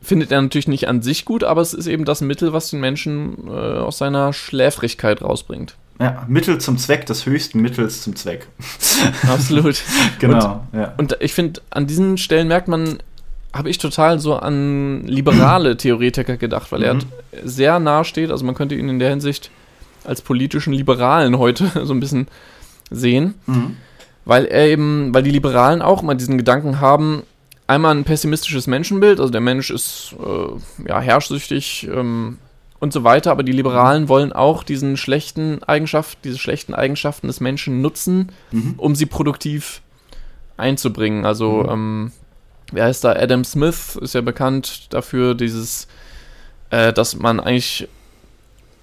findet 0.00 0.32
er 0.32 0.40
natürlich 0.40 0.68
nicht 0.68 0.88
an 0.88 1.02
sich 1.02 1.24
gut, 1.24 1.44
aber 1.44 1.60
es 1.60 1.74
ist 1.74 1.86
eben 1.86 2.04
das 2.04 2.20
Mittel, 2.20 2.52
was 2.52 2.70
den 2.70 2.80
Menschen 2.80 3.48
äh, 3.48 3.50
aus 3.50 3.98
seiner 3.98 4.32
Schläfrigkeit 4.32 5.22
rausbringt. 5.22 5.76
Ja, 6.00 6.24
Mittel 6.28 6.58
zum 6.58 6.78
Zweck 6.78 7.06
des 7.06 7.26
höchsten 7.26 7.60
Mittels 7.60 8.02
zum 8.02 8.14
Zweck. 8.14 8.46
Absolut. 9.28 9.82
genau. 10.20 10.64
Und, 10.72 10.78
ja. 10.78 10.94
und 10.96 11.16
ich 11.20 11.34
finde, 11.34 11.60
an 11.70 11.86
diesen 11.86 12.18
Stellen 12.18 12.46
merkt 12.46 12.68
man, 12.68 12.98
habe 13.52 13.68
ich 13.68 13.78
total 13.78 14.20
so 14.20 14.36
an 14.36 15.04
liberale 15.06 15.76
Theoretiker 15.76 16.36
gedacht, 16.36 16.70
weil 16.70 16.80
mhm. 16.80 17.00
er 17.32 17.48
sehr 17.48 17.80
nahe 17.80 18.04
steht. 18.04 18.30
Also 18.30 18.44
man 18.44 18.54
könnte 18.54 18.76
ihn 18.76 18.88
in 18.88 18.98
der 19.00 19.10
Hinsicht 19.10 19.50
als 20.04 20.22
politischen 20.22 20.72
Liberalen 20.72 21.38
heute 21.38 21.70
so 21.84 21.92
ein 21.92 22.00
bisschen 22.00 22.28
sehen. 22.90 23.34
Mhm. 23.46 23.76
Weil 24.24 24.44
er 24.44 24.66
eben, 24.66 25.12
weil 25.14 25.22
die 25.22 25.30
Liberalen 25.30 25.82
auch 25.82 26.02
immer 26.02 26.14
diesen 26.14 26.38
Gedanken 26.38 26.80
haben, 26.80 27.22
einmal 27.66 27.94
ein 27.96 28.04
pessimistisches 28.04 28.66
Menschenbild, 28.66 29.20
also 29.20 29.32
der 29.32 29.40
Mensch 29.40 29.70
ist 29.70 30.14
äh, 30.18 30.88
ja 30.88 31.00
herrschsüchtig, 31.00 31.88
ähm, 31.92 32.38
und 32.80 32.92
so 32.92 33.04
weiter, 33.04 33.30
aber 33.30 33.42
die 33.42 33.52
Liberalen 33.52 34.08
wollen 34.08 34.32
auch 34.32 34.62
diesen 34.62 34.96
schlechten 34.96 35.62
Eigenschaften, 35.64 36.20
diese 36.24 36.38
schlechten 36.38 36.74
Eigenschaften 36.74 37.26
des 37.26 37.40
Menschen 37.40 37.80
nutzen, 37.80 38.30
mhm. 38.52 38.74
um 38.76 38.94
sie 38.94 39.06
produktiv 39.06 39.82
einzubringen. 40.56 41.24
Also, 41.26 41.64
mhm. 41.64 41.70
ähm, 41.70 42.12
wer 42.72 42.84
heißt 42.84 43.04
da? 43.04 43.12
Adam 43.12 43.44
Smith 43.44 43.96
ist 44.00 44.14
ja 44.14 44.20
bekannt 44.20 44.92
dafür, 44.92 45.34
dieses, 45.34 45.88
äh, 46.70 46.92
dass 46.92 47.16
man 47.16 47.40
eigentlich, 47.40 47.88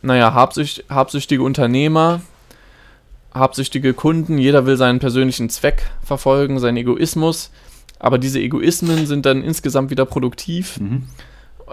naja, 0.01 0.33
habsücht, 0.33 0.85
habsüchtige 0.89 1.41
Unternehmer, 1.41 2.21
habsüchtige 3.33 3.93
Kunden, 3.93 4.37
jeder 4.37 4.65
will 4.65 4.75
seinen 4.75 4.99
persönlichen 4.99 5.49
Zweck 5.49 5.89
verfolgen, 6.03 6.59
seinen 6.59 6.77
Egoismus, 6.77 7.49
aber 7.97 8.17
diese 8.17 8.41
Egoismen 8.41 9.07
sind 9.07 9.25
dann 9.25 9.41
insgesamt 9.41 9.89
wieder 9.89 10.05
produktiv. 10.05 10.79
Mhm 10.81 11.03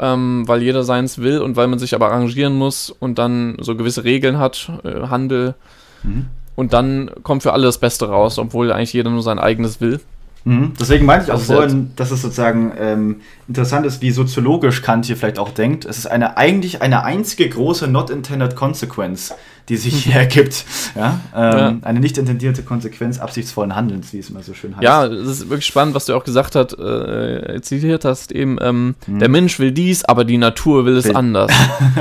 ähm, 0.01 0.45
weil 0.47 0.63
jeder 0.63 0.85
seins 0.85 1.19
will 1.19 1.41
und 1.41 1.57
weil 1.57 1.69
man 1.69 1.79
sich 1.79 1.95
aber 1.95 2.11
arrangieren 2.11 2.55
muss 2.55 2.91
und 2.91 3.19
dann 3.19 3.57
so 3.61 3.77
gewisse 3.77 4.05
Regeln 4.05 4.39
hat, 4.39 4.71
äh, 4.85 5.09
Handel. 5.09 5.55
Mhm. 6.03 6.27
Und 6.55 6.73
dann 6.73 7.11
kommt 7.23 7.43
für 7.43 7.53
alle 7.53 7.65
das 7.65 7.79
Beste 7.79 8.09
raus, 8.09 8.39
obwohl 8.39 8.73
eigentlich 8.73 8.93
jeder 8.93 9.11
nur 9.11 9.23
sein 9.23 9.39
eigenes 9.39 9.81
will. 9.81 10.01
Mhm. 10.45 10.73
Deswegen 10.79 11.07
meinte 11.07 11.27
ich 11.27 11.33
auch 11.33 11.41
vorhin, 11.41 11.93
dass 11.97 12.11
es 12.11 12.23
sozusagen 12.23 12.73
ähm, 12.79 13.21
interessant 13.47 13.87
ist, 13.87 14.03
wie 14.03 14.11
soziologisch 14.11 14.83
Kant 14.83 15.07
hier 15.07 15.17
vielleicht 15.17 15.39
auch 15.39 15.51
denkt. 15.51 15.85
Es 15.85 15.99
ist 15.99 16.07
eine 16.07 16.37
eigentlich 16.37 16.83
eine 16.83 17.05
einzige 17.05 17.49
große 17.49 17.87
not 17.87 18.11
intended 18.11 18.57
consequence, 18.57 19.35
die 19.69 19.77
sich 19.77 20.05
hier 20.05 20.15
ergibt. 20.21 20.65
Ja? 20.95 21.21
Ähm, 21.35 21.59
ja? 21.59 21.77
Eine 21.83 22.01
nicht 22.01 22.19
intendierte 22.19 22.63
Konsequenz 22.63 23.19
absichtsvollen 23.19 23.75
Handelns, 23.75 24.13
wie 24.13 24.19
es 24.19 24.31
immer 24.31 24.43
so 24.43 24.55
schön 24.55 24.77
heißt. 24.77 24.83
Ja, 24.83 25.09
das 25.09 25.27
ist 25.27 25.49
wirklich 25.49 25.67
spannend, 25.67 25.95
was 25.95 26.07
du 26.07 26.15
auch 26.15 26.25
gesagt 26.25 26.55
hast, 26.55 26.79
äh, 26.79 27.61
zitiert 27.63 28.05
hast, 28.05 28.33
eben, 28.33 28.59
ähm, 28.61 28.95
mhm. 29.07 29.19
der 29.19 29.29
Mensch 29.29 29.59
will 29.59 29.73
dies, 29.73 30.05
aber 30.05 30.25
die 30.25 30.39
Natur 30.39 30.85
will 30.85 30.97
es 30.97 31.07
will. 31.07 31.17
anders. 31.17 31.53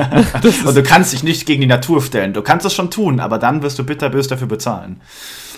Und 0.65 0.75
du 0.75 0.83
kannst 0.83 1.13
dich 1.13 1.23
nicht 1.23 1.45
gegen 1.45 1.61
die 1.61 1.67
Natur 1.67 2.01
stellen. 2.01 2.33
Du 2.33 2.41
kannst 2.41 2.65
es 2.65 2.73
schon 2.73 2.91
tun, 2.91 3.19
aber 3.19 3.37
dann 3.37 3.61
wirst 3.61 3.79
du 3.79 3.83
bitterbös 3.83 4.27
dafür 4.27 4.47
bezahlen. 4.47 5.01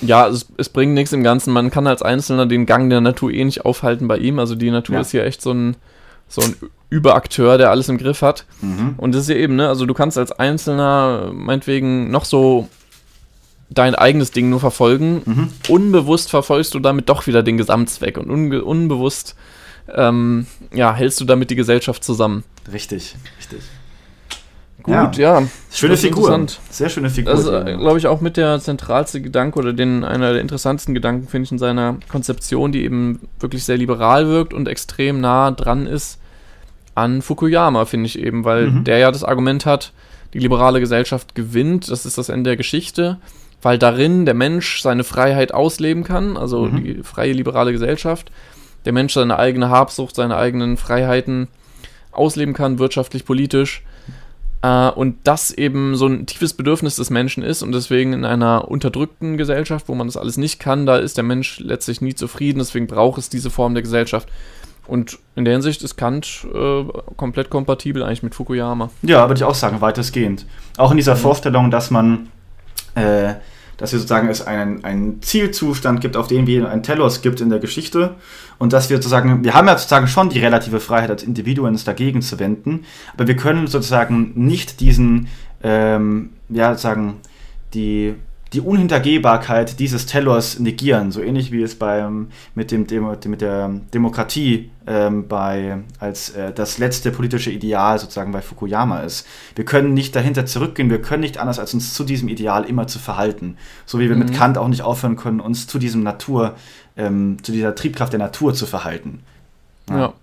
Ja, 0.01 0.27
es, 0.27 0.47
es, 0.57 0.69
bringt 0.69 0.93
nichts 0.93 1.13
im 1.13 1.23
Ganzen. 1.23 1.53
Man 1.53 1.71
kann 1.71 1.87
als 1.87 2.01
Einzelner 2.01 2.45
den 2.45 2.65
Gang 2.65 2.89
der 2.89 3.01
Natur 3.01 3.31
eh 3.31 3.43
nicht 3.43 3.65
aufhalten 3.65 4.07
bei 4.07 4.17
ihm. 4.17 4.39
Also 4.39 4.55
die 4.55 4.71
Natur 4.71 4.95
ja. 4.95 5.01
ist 5.01 5.11
hier 5.11 5.23
echt 5.23 5.41
so 5.41 5.51
ein, 5.51 5.75
so 6.33 6.41
ein 6.41 6.55
Überakteur, 6.89 7.57
der 7.57 7.69
alles 7.69 7.89
im 7.89 7.97
Griff 7.97 8.21
hat. 8.21 8.45
Mhm. 8.61 8.95
Und 8.97 9.13
das 9.13 9.23
ist 9.23 9.29
ja 9.29 9.35
eben, 9.35 9.55
ne, 9.55 9.67
also 9.67 9.85
du 9.85 9.93
kannst 9.93 10.17
als 10.17 10.31
Einzelner 10.31 11.31
meinetwegen 11.33 12.09
noch 12.11 12.25
so 12.25 12.69
dein 13.69 13.95
eigenes 13.95 14.31
Ding 14.31 14.49
nur 14.49 14.59
verfolgen. 14.59 15.21
Mhm. 15.25 15.49
Unbewusst 15.69 16.29
verfolgst 16.29 16.73
du 16.73 16.79
damit 16.79 17.09
doch 17.09 17.27
wieder 17.27 17.43
den 17.43 17.57
Gesamtzweck 17.57 18.17
und 18.17 18.29
unbe 18.29 18.63
unbewusst 18.63 19.35
ähm, 19.93 20.47
ja, 20.73 20.93
hältst 20.93 21.19
du 21.19 21.25
damit 21.25 21.49
die 21.49 21.55
Gesellschaft 21.55 22.03
zusammen. 22.03 22.43
Richtig, 22.71 23.15
richtig. 23.37 23.61
Gut, 24.81 25.17
ja. 25.17 25.39
ja. 25.39 25.47
Schöne 25.71 25.97
Figur. 25.97 26.47
Sehr 26.69 26.89
schöne 26.89 27.09
Figur. 27.09 27.33
Das 27.33 27.41
ist, 27.41 27.47
äh, 27.47 27.77
glaube 27.77 27.97
ich, 27.97 28.07
auch 28.07 28.21
mit 28.21 28.37
der 28.37 28.59
zentralste 28.59 29.21
Gedanke 29.21 29.59
oder 29.59 29.71
den, 29.71 30.03
einer 30.03 30.33
der 30.33 30.41
interessantesten 30.41 30.93
Gedanken, 30.93 31.27
finde 31.27 31.45
ich, 31.45 31.51
in 31.51 31.57
seiner 31.57 31.97
Konzeption, 32.09 32.71
die 32.71 32.83
eben 32.83 33.19
wirklich 33.39 33.63
sehr 33.63 33.77
liberal 33.77 34.27
wirkt 34.27 34.53
und 34.53 34.67
extrem 34.67 35.21
nah 35.21 35.51
dran 35.51 35.85
ist 35.85 36.19
an 36.95 37.21
Fukuyama, 37.21 37.85
finde 37.85 38.07
ich 38.07 38.19
eben, 38.19 38.45
weil 38.45 38.69
mhm. 38.69 38.83
der 38.83 38.97
ja 38.97 39.11
das 39.11 39.23
Argument 39.23 39.65
hat, 39.65 39.93
die 40.33 40.39
liberale 40.39 40.79
Gesellschaft 40.79 41.35
gewinnt, 41.35 41.89
das 41.89 42.05
ist 42.05 42.17
das 42.17 42.29
Ende 42.29 42.51
der 42.51 42.57
Geschichte, 42.57 43.17
weil 43.61 43.77
darin 43.77 44.25
der 44.25 44.33
Mensch 44.33 44.81
seine 44.81 45.03
Freiheit 45.03 45.53
ausleben 45.53 46.03
kann, 46.03 46.37
also 46.37 46.65
mhm. 46.65 46.83
die 46.83 47.03
freie 47.03 47.33
liberale 47.33 47.71
Gesellschaft, 47.71 48.31
der 48.85 48.93
Mensch 48.93 49.13
seine 49.13 49.39
eigene 49.39 49.69
Habsucht, 49.69 50.15
seine 50.15 50.35
eigenen 50.35 50.77
Freiheiten 50.77 51.47
ausleben 52.11 52.53
kann, 52.53 52.79
wirtschaftlich, 52.79 53.25
politisch 53.25 53.83
äh, 54.63 54.89
und 54.89 55.17
das 55.25 55.51
eben 55.51 55.95
so 55.95 56.07
ein 56.07 56.25
tiefes 56.25 56.53
Bedürfnis 56.53 56.95
des 56.95 57.09
Menschen 57.09 57.43
ist 57.43 57.61
und 57.61 57.71
deswegen 57.73 58.13
in 58.13 58.25
einer 58.25 58.67
unterdrückten 58.67 59.37
Gesellschaft, 59.37 59.87
wo 59.87 59.95
man 59.95 60.07
das 60.07 60.17
alles 60.17 60.37
nicht 60.37 60.59
kann, 60.59 60.85
da 60.85 60.97
ist 60.97 61.17
der 61.17 61.23
Mensch 61.23 61.59
letztlich 61.59 62.01
nie 62.01 62.15
zufrieden, 62.15 62.59
deswegen 62.59 62.87
braucht 62.87 63.19
es 63.19 63.29
diese 63.29 63.49
Form 63.49 63.75
der 63.75 63.83
Gesellschaft. 63.83 64.29
Und 64.85 65.19
in 65.35 65.45
der 65.45 65.53
Hinsicht 65.53 65.81
ist 65.81 65.95
Kant 65.95 66.45
äh, 66.53 66.83
komplett 67.15 67.49
kompatibel 67.49 68.03
eigentlich 68.03 68.23
mit 68.23 68.35
Fukuyama. 68.35 68.89
Ja, 69.01 69.27
würde 69.29 69.39
ich 69.39 69.43
auch 69.43 69.55
sagen, 69.55 69.81
weitestgehend. 69.81 70.45
Auch 70.77 70.91
in 70.91 70.97
dieser 70.97 71.15
mhm. 71.15 71.19
Vorstellung, 71.19 71.71
dass 71.71 71.89
man 71.89 72.27
äh, 72.95 73.35
dass 73.77 73.91
wir 73.91 73.99
sozusagen 73.99 74.29
es 74.29 74.45
einen, 74.45 74.83
einen 74.83 75.21
Zielzustand 75.21 76.01
gibt, 76.01 76.15
auf 76.15 76.27
den 76.27 76.47
wir 76.47 76.69
einen 76.69 76.83
Telos 76.83 77.21
gibt 77.21 77.41
in 77.41 77.49
der 77.49 77.59
Geschichte 77.59 78.15
und 78.59 78.71
dass 78.71 78.89
wir 78.89 78.97
sozusagen, 78.97 79.43
wir 79.43 79.53
haben 79.53 79.67
ja 79.67 79.77
sozusagen 79.77 80.07
schon 80.07 80.29
die 80.29 80.39
relative 80.39 80.79
Freiheit 80.79 81.09
als 81.09 81.23
Individuen, 81.23 81.71
uns 81.71 81.83
dagegen 81.83 82.21
zu 82.21 82.39
wenden, 82.39 82.85
aber 83.13 83.27
wir 83.27 83.35
können 83.35 83.67
sozusagen 83.67 84.31
nicht 84.35 84.79
diesen, 84.79 85.27
ähm, 85.63 86.29
ja, 86.49 86.75
sagen, 86.75 87.15
die 87.73 88.15
die 88.53 88.61
Unhintergehbarkeit 88.61 89.79
dieses 89.79 90.05
Tellors 90.05 90.59
negieren, 90.59 91.11
so 91.11 91.21
ähnlich 91.21 91.51
wie 91.51 91.63
es 91.63 91.75
beim, 91.75 92.29
mit, 92.53 92.71
dem 92.71 92.85
Demo, 92.85 93.15
mit 93.25 93.41
der 93.41 93.69
Demokratie 93.93 94.69
ähm, 94.85 95.27
bei, 95.27 95.79
als 95.99 96.29
äh, 96.31 96.53
das 96.53 96.77
letzte 96.77 97.11
politische 97.11 97.49
Ideal 97.49 97.97
sozusagen 97.97 98.31
bei 98.31 98.41
Fukuyama 98.41 98.99
ist. 98.99 99.25
Wir 99.55 99.65
können 99.65 99.93
nicht 99.93 100.15
dahinter 100.15 100.45
zurückgehen, 100.45 100.91
wir 100.91 101.01
können 101.01 101.21
nicht 101.21 101.39
anders, 101.39 101.57
als 101.57 101.73
uns 101.73 101.95
zu 101.95 102.03
diesem 102.03 102.29
Ideal 102.29 102.65
immer 102.65 102.85
zu 102.85 102.99
verhalten. 102.99 103.57
So 103.87 103.99
wie 103.99 104.07
wir 104.07 104.15
mhm. 104.15 104.25
mit 104.25 104.33
Kant 104.33 104.57
auch 104.59 104.67
nicht 104.67 104.83
aufhören 104.83 105.15
können, 105.15 105.39
uns 105.39 105.65
zu 105.65 105.79
diesem 105.79 106.03
Natur, 106.03 106.55
ähm, 106.95 107.37
zu 107.41 107.51
dieser 107.51 107.73
Triebkraft 107.73 108.13
der 108.13 108.19
Natur 108.19 108.53
zu 108.53 108.67
verhalten. 108.67 109.23
Ja. 109.89 109.97
ja. 109.97 110.13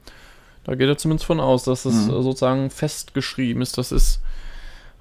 Da 0.64 0.74
geht 0.76 0.89
er 0.89 0.99
zumindest 0.99 1.26
von 1.26 1.41
aus, 1.41 1.64
dass 1.64 1.83
das 1.83 1.95
mhm. 1.95 2.22
sozusagen 2.22 2.70
festgeschrieben 2.70 3.61
ist. 3.61 3.76
Das 3.76 3.91
ist 3.91 4.20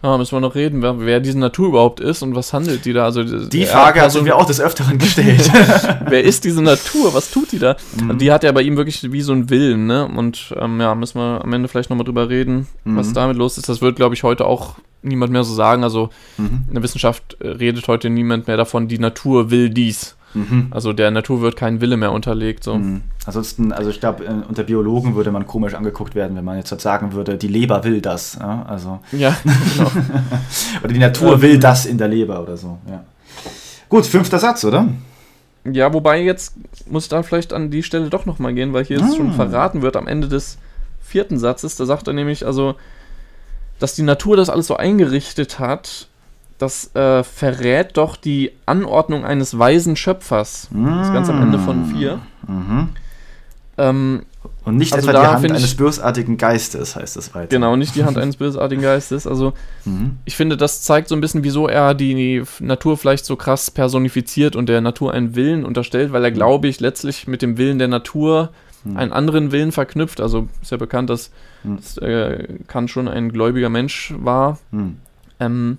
Ja, 0.02 0.18
müssen 0.18 0.32
wir 0.32 0.40
noch 0.40 0.56
reden, 0.56 0.82
wer, 0.82 1.02
wer 1.02 1.20
diese 1.20 1.38
Natur 1.38 1.70
überhaupt 1.70 2.00
ist 2.00 2.22
und 2.22 2.34
was 2.34 2.54
handelt 2.54 2.86
die 2.86 2.94
da. 2.94 3.04
Also, 3.04 3.24
die 3.24 3.66
Frage 3.66 4.08
du 4.14 4.22
mir 4.22 4.38
auch 4.38 4.46
des 4.46 4.62
Öfteren 4.62 4.98
gestellt. 4.98 5.52
wer 6.08 6.24
ist 6.24 6.46
diese 6.46 6.62
Natur? 6.62 7.14
Was 7.14 7.32
tut 7.32 7.52
die 7.52 7.60
da? 7.60 7.76
Mhm. 8.00 8.18
Die 8.18 8.32
hat 8.32 8.44
ja 8.44 8.52
bei 8.54 8.62
ihm 8.62 8.78
wirklich 8.78 9.12
wie 9.12 9.22
so 9.22 9.34
einen 9.34 9.50
Willen, 9.50 9.88
ne? 9.88 10.08
Und 10.08 10.54
ähm, 10.58 10.80
ja, 10.80 10.96
müssen 10.96 11.20
wir 11.20 11.44
am 11.44 11.52
Ende 11.52 11.68
vielleicht 11.68 11.90
nochmal 11.90 12.06
drüber 12.06 12.30
reden, 12.30 12.68
mhm. 12.86 12.96
was 12.96 13.12
damit 13.12 13.36
los 13.36 13.58
ist. 13.58 13.68
Das 13.68 13.82
wird, 13.82 13.98
glaube 13.98 14.16
ich, 14.16 14.24
heute 14.24 14.46
auch 14.46 14.76
niemand 15.02 15.34
mehr 15.34 15.44
so 15.44 15.54
sagen. 15.54 15.84
Also 15.84 16.10
mhm. 16.38 16.64
in 16.70 16.74
der 16.76 16.84
Wissenschaft 16.84 17.36
redet 17.42 17.88
heute 17.90 18.10
niemand 18.10 18.48
mehr 18.48 18.58
davon, 18.58 18.88
die 18.88 19.00
Natur 19.00 19.52
will 19.52 19.70
dies. 19.70 20.16
Mhm. 20.34 20.68
Also 20.72 20.94
der 20.94 21.12
Natur 21.12 21.42
wird 21.42 21.56
kein 21.56 21.82
Wille 21.82 21.98
mehr 21.98 22.12
unterlegt. 22.12 22.64
So. 22.64 22.76
Mhm. 22.76 23.02
Ansonsten, 23.26 23.72
also 23.72 23.90
ich 23.90 24.00
glaube, 24.00 24.26
äh, 24.26 24.30
unter 24.48 24.64
Biologen 24.64 25.16
würde 25.16 25.32
man 25.32 25.46
komisch 25.48 25.74
angeguckt 25.74 26.16
werden, 26.16 26.36
wenn 26.38 26.46
man 26.46 26.58
jetzt 26.58 26.72
halt 26.72 26.82
sagen 26.82 27.14
würde, 27.14 27.38
die 27.38 27.48
Leber 27.48 27.84
will 27.84 28.02
das. 28.02 28.38
Ja, 28.40 28.66
also. 28.68 29.00
ja 29.12 29.36
genau. 29.44 29.92
oder 30.84 30.94
die 30.94 31.00
Natur 31.00 31.34
ähm, 31.34 31.42
will 31.42 31.60
das 31.60 31.86
in 31.86 31.98
der 31.98 32.08
Leber 32.08 32.42
oder 32.42 32.58
so. 32.58 32.78
Ja. 32.90 33.04
Gut, 33.90 34.06
fünfter 34.06 34.40
Satz, 34.40 34.64
oder? 34.64 34.88
Ja, 35.66 35.94
wobei 35.94 36.22
jetzt 36.22 36.54
muss 36.90 37.10
da 37.10 37.24
vielleicht 37.24 37.54
an 37.54 37.72
die 37.72 37.84
Stelle 37.84 38.10
doch 38.10 38.26
nochmal 38.26 38.54
gehen, 38.54 38.74
weil 38.74 38.86
hier 38.86 39.02
ah. 39.02 39.12
schon 39.16 39.34
verraten 39.34 39.82
wird 39.82 39.98
am 39.98 40.08
Ende 40.08 40.28
des 40.28 40.58
vierten 41.02 41.40
Satzes. 41.40 41.76
Da 41.76 41.86
sagt 41.86 42.08
er 42.08 42.14
nämlich, 42.14 42.46
also, 42.46 42.76
dass 43.80 43.96
die 43.96 44.04
Natur 44.04 44.38
das 44.38 44.50
alles 44.50 44.68
so 44.68 44.78
eingerichtet 44.78 45.60
hat, 45.60 46.09
das 46.60 46.94
äh, 46.96 47.24
verrät 47.24 47.98
doch 47.98 48.16
die 48.16 48.52
Anordnung 48.66 49.26
eines 49.26 49.58
weisen 49.58 49.96
Schöpfers. 49.96 50.70
Das 50.72 51.08
ist 51.08 51.14
ganz 51.14 51.30
am 51.30 51.42
Ende 51.42 51.58
von 51.58 51.86
4. 51.86 52.20
Mhm. 52.48 52.90
Ähm, 53.78 54.22
und 54.66 54.76
nicht 54.76 54.94
also 54.94 55.10
etwa 55.10 55.22
die 55.22 55.28
Hand 55.28 55.52
eines 55.52 55.76
bösartigen 55.76 56.38
Geistes, 56.38 56.96
heißt 56.96 57.16
das 57.16 57.34
weiter. 57.34 57.48
Genau, 57.48 57.76
nicht 57.76 57.96
die 57.96 58.04
Hand 58.04 58.18
eines 58.18 58.36
bösartigen 58.36 58.84
Geistes. 58.84 59.26
Also, 59.26 59.54
mhm. 59.86 60.18
ich 60.26 60.36
finde, 60.36 60.58
das 60.58 60.82
zeigt 60.82 61.08
so 61.08 61.16
ein 61.16 61.22
bisschen, 61.22 61.44
wieso 61.44 61.68
er 61.68 61.94
die 61.94 62.44
Natur 62.60 62.98
vielleicht 62.98 63.26
so 63.26 63.36
krass 63.36 63.72
personifiziert 63.72 64.56
und 64.56 64.70
der 64.70 64.82
Natur 64.82 65.14
einen 65.14 65.36
Willen 65.36 65.66
unterstellt, 65.66 66.12
weil 66.12 66.24
er, 66.24 66.32
glaube 66.32 66.68
ich, 66.68 66.80
letztlich 66.82 67.26
mit 67.28 67.42
dem 67.42 67.58
Willen 67.58 67.80
der 67.80 67.88
Natur 67.88 68.52
mhm. 68.84 68.98
einen 68.98 69.14
anderen 69.14 69.52
Willen 69.52 69.72
verknüpft. 69.72 70.22
Also, 70.22 70.50
ist 70.62 70.72
ja 70.72 70.78
bekannt, 70.78 71.10
dass, 71.10 71.32
mhm. 71.64 71.78
dass 71.78 71.98
äh, 71.98 72.60
Kant 72.68 72.90
schon 72.90 73.08
ein 73.08 73.32
gläubiger 73.32 73.70
Mensch 73.70 74.14
war. 74.18 74.60
Mhm. 74.72 74.98
Ähm, 75.40 75.78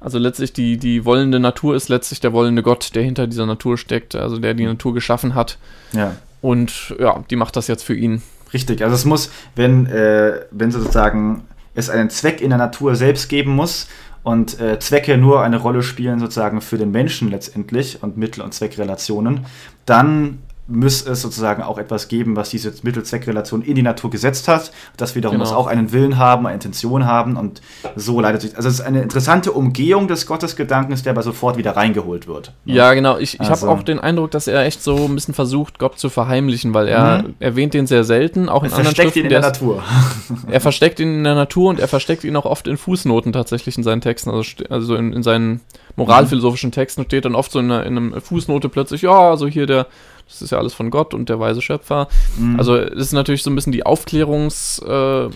also 0.00 0.18
letztlich 0.18 0.52
die, 0.52 0.78
die 0.78 1.04
wollende 1.04 1.38
Natur 1.38 1.76
ist 1.76 1.88
letztlich 1.88 2.20
der 2.20 2.32
wollende 2.32 2.62
Gott, 2.62 2.94
der 2.94 3.02
hinter 3.02 3.26
dieser 3.26 3.46
Natur 3.46 3.76
steckt, 3.76 4.14
also 4.14 4.38
der 4.38 4.54
die 4.54 4.64
Natur 4.64 4.94
geschaffen 4.94 5.34
hat. 5.34 5.58
Ja. 5.92 6.16
Und 6.40 6.94
ja, 6.98 7.22
die 7.30 7.36
macht 7.36 7.56
das 7.56 7.68
jetzt 7.68 7.84
für 7.84 7.94
ihn. 7.94 8.22
Richtig, 8.52 8.82
also 8.82 8.94
es 8.94 9.04
muss, 9.04 9.30
wenn, 9.54 9.86
äh, 9.86 10.40
wenn 10.50 10.70
sozusagen 10.72 11.44
es 11.74 11.90
einen 11.90 12.10
Zweck 12.10 12.40
in 12.40 12.50
der 12.50 12.58
Natur 12.58 12.96
selbst 12.96 13.28
geben 13.28 13.52
muss 13.52 13.88
und 14.22 14.58
äh, 14.58 14.78
Zwecke 14.78 15.18
nur 15.18 15.42
eine 15.42 15.58
Rolle 15.58 15.82
spielen 15.82 16.18
sozusagen 16.18 16.60
für 16.60 16.78
den 16.78 16.90
Menschen 16.90 17.30
letztendlich 17.30 18.02
und 18.02 18.16
Mittel- 18.16 18.42
und 18.42 18.54
Zweckrelationen, 18.54 19.46
dann 19.86 20.38
müsste 20.70 21.10
es 21.10 21.22
sozusagen 21.22 21.62
auch 21.62 21.78
etwas 21.78 22.08
geben, 22.08 22.36
was 22.36 22.50
diese 22.50 22.72
Mittel-Zweck-Relation 22.82 23.62
in 23.62 23.74
die 23.74 23.82
Natur 23.82 24.10
gesetzt 24.10 24.48
hat. 24.48 24.72
Das 24.96 25.14
wiederum 25.14 25.38
genau. 25.38 25.44
muss 25.44 25.54
auch 25.54 25.66
einen 25.66 25.92
Willen 25.92 26.16
haben, 26.16 26.46
eine 26.46 26.54
Intention 26.54 27.04
haben 27.06 27.36
und 27.36 27.60
so 27.96 28.20
leitet 28.20 28.42
sich. 28.42 28.56
Also 28.56 28.68
es 28.68 28.76
ist 28.76 28.80
eine 28.80 29.02
interessante 29.02 29.52
Umgehung 29.52 30.08
des 30.08 30.26
Gottesgedankens, 30.26 31.02
der 31.02 31.12
aber 31.12 31.22
sofort 31.22 31.56
wieder 31.56 31.76
reingeholt 31.76 32.28
wird. 32.28 32.52
Ne? 32.64 32.74
Ja, 32.74 32.94
genau. 32.94 33.18
Ich, 33.18 33.34
ich 33.34 33.40
also. 33.40 33.68
habe 33.68 33.78
auch 33.78 33.82
den 33.82 33.98
Eindruck, 33.98 34.30
dass 34.30 34.46
er 34.46 34.64
echt 34.64 34.82
so 34.82 34.96
ein 34.96 35.14
bisschen 35.14 35.34
versucht, 35.34 35.78
Gott 35.78 35.98
zu 35.98 36.08
verheimlichen, 36.08 36.72
weil 36.72 36.88
er 36.88 37.22
mhm. 37.22 37.34
erwähnt 37.40 37.74
den 37.74 37.86
sehr 37.86 38.04
selten, 38.04 38.48
auch 38.48 38.62
in 38.62 38.70
er 38.70 38.78
anderen 38.78 38.94
versteckt 38.94 39.14
Schriften. 39.14 39.18
ihn 39.20 39.24
in 39.24 39.30
der 39.30 39.40
Natur. 39.40 39.82
er 40.50 40.60
versteckt 40.60 41.00
ihn 41.00 41.14
in 41.14 41.24
der 41.24 41.34
Natur 41.34 41.70
und 41.70 41.80
er 41.80 41.88
versteckt 41.88 42.24
ihn 42.24 42.36
auch 42.36 42.46
oft 42.46 42.66
in 42.68 42.76
Fußnoten 42.76 43.32
tatsächlich 43.32 43.76
in 43.76 43.82
seinen 43.82 44.00
Texten, 44.00 44.30
also, 44.30 44.44
also 44.68 44.94
in, 44.94 45.12
in 45.12 45.22
seinen 45.22 45.60
moralphilosophischen 45.96 46.72
Texten 46.72 47.04
steht 47.04 47.24
dann 47.24 47.34
oft 47.34 47.52
so 47.52 47.58
in 47.58 47.70
einer, 47.70 47.84
in 47.84 47.98
einer 47.98 48.20
Fußnote 48.20 48.68
plötzlich, 48.68 49.02
ja, 49.02 49.30
also 49.30 49.46
hier 49.46 49.66
der 49.66 49.86
das 50.30 50.42
ist 50.42 50.50
ja 50.50 50.58
alles 50.58 50.74
von 50.74 50.90
Gott 50.90 51.12
und 51.12 51.28
der 51.28 51.40
weise 51.40 51.60
Schöpfer. 51.60 52.08
Mhm. 52.38 52.58
Also 52.58 52.76
das 52.76 53.06
ist 53.06 53.12
natürlich 53.12 53.42
so 53.42 53.50
ein 53.50 53.54
bisschen 53.54 53.72
die 53.72 53.84
Aufklärungsader, 53.84 55.32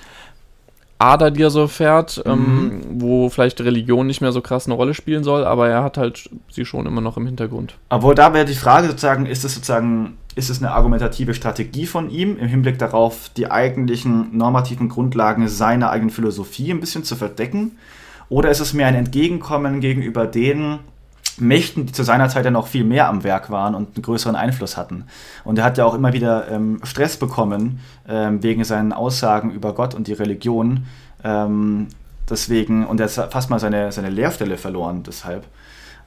äh, 1.00 1.32
die 1.32 1.42
er 1.42 1.50
so 1.50 1.66
fährt, 1.66 2.24
mhm. 2.24 2.32
ähm, 2.32 2.80
wo 2.94 3.28
vielleicht 3.28 3.60
Religion 3.60 4.06
nicht 4.06 4.20
mehr 4.20 4.32
so 4.32 4.40
krass 4.40 4.66
eine 4.66 4.74
Rolle 4.74 4.94
spielen 4.94 5.24
soll, 5.24 5.44
aber 5.44 5.68
er 5.68 5.82
hat 5.82 5.98
halt 5.98 6.30
sie 6.50 6.64
schon 6.64 6.86
immer 6.86 7.00
noch 7.00 7.16
im 7.16 7.26
Hintergrund. 7.26 7.74
Obwohl 7.88 8.14
da 8.14 8.32
wäre 8.32 8.44
die 8.44 8.54
Frage 8.54 8.86
sozusagen, 8.86 9.26
ist 9.26 9.44
es 9.44 9.54
sozusagen, 9.54 10.16
ist 10.36 10.48
es 10.48 10.58
eine 10.58 10.70
argumentative 10.70 11.34
Strategie 11.34 11.86
von 11.86 12.10
ihm, 12.10 12.38
im 12.38 12.46
Hinblick 12.46 12.78
darauf, 12.78 13.30
die 13.36 13.50
eigentlichen 13.50 14.36
normativen 14.36 14.88
Grundlagen 14.88 15.48
seiner 15.48 15.90
eigenen 15.90 16.10
Philosophie 16.10 16.70
ein 16.70 16.80
bisschen 16.80 17.04
zu 17.04 17.16
verdecken? 17.16 17.72
Oder 18.28 18.50
ist 18.50 18.60
es 18.60 18.72
mehr 18.72 18.86
ein 18.86 18.94
Entgegenkommen 18.94 19.80
gegenüber 19.80 20.26
denen, 20.26 20.78
Mächten, 21.38 21.86
die 21.86 21.92
zu 21.92 22.02
seiner 22.02 22.28
Zeit 22.28 22.44
ja 22.44 22.50
noch 22.50 22.66
viel 22.66 22.84
mehr 22.84 23.08
am 23.08 23.24
Werk 23.24 23.50
waren 23.50 23.74
und 23.74 23.96
einen 23.96 24.02
größeren 24.02 24.36
Einfluss 24.36 24.76
hatten. 24.76 25.04
Und 25.44 25.58
er 25.58 25.64
hat 25.64 25.78
ja 25.78 25.84
auch 25.84 25.94
immer 25.94 26.12
wieder 26.12 26.48
ähm, 26.48 26.80
Stress 26.84 27.16
bekommen 27.16 27.80
ähm, 28.08 28.42
wegen 28.42 28.64
seinen 28.64 28.92
Aussagen 28.92 29.50
über 29.50 29.74
Gott 29.74 29.94
und 29.94 30.06
die 30.06 30.12
Religion. 30.12 30.86
Ähm, 31.22 31.88
deswegen, 32.28 32.86
und 32.86 33.00
er 33.00 33.08
hat 33.08 33.32
fast 33.32 33.50
mal 33.50 33.58
seine, 33.58 33.90
seine 33.92 34.10
Lehrstelle 34.10 34.56
verloren 34.56 35.02
deshalb. 35.02 35.44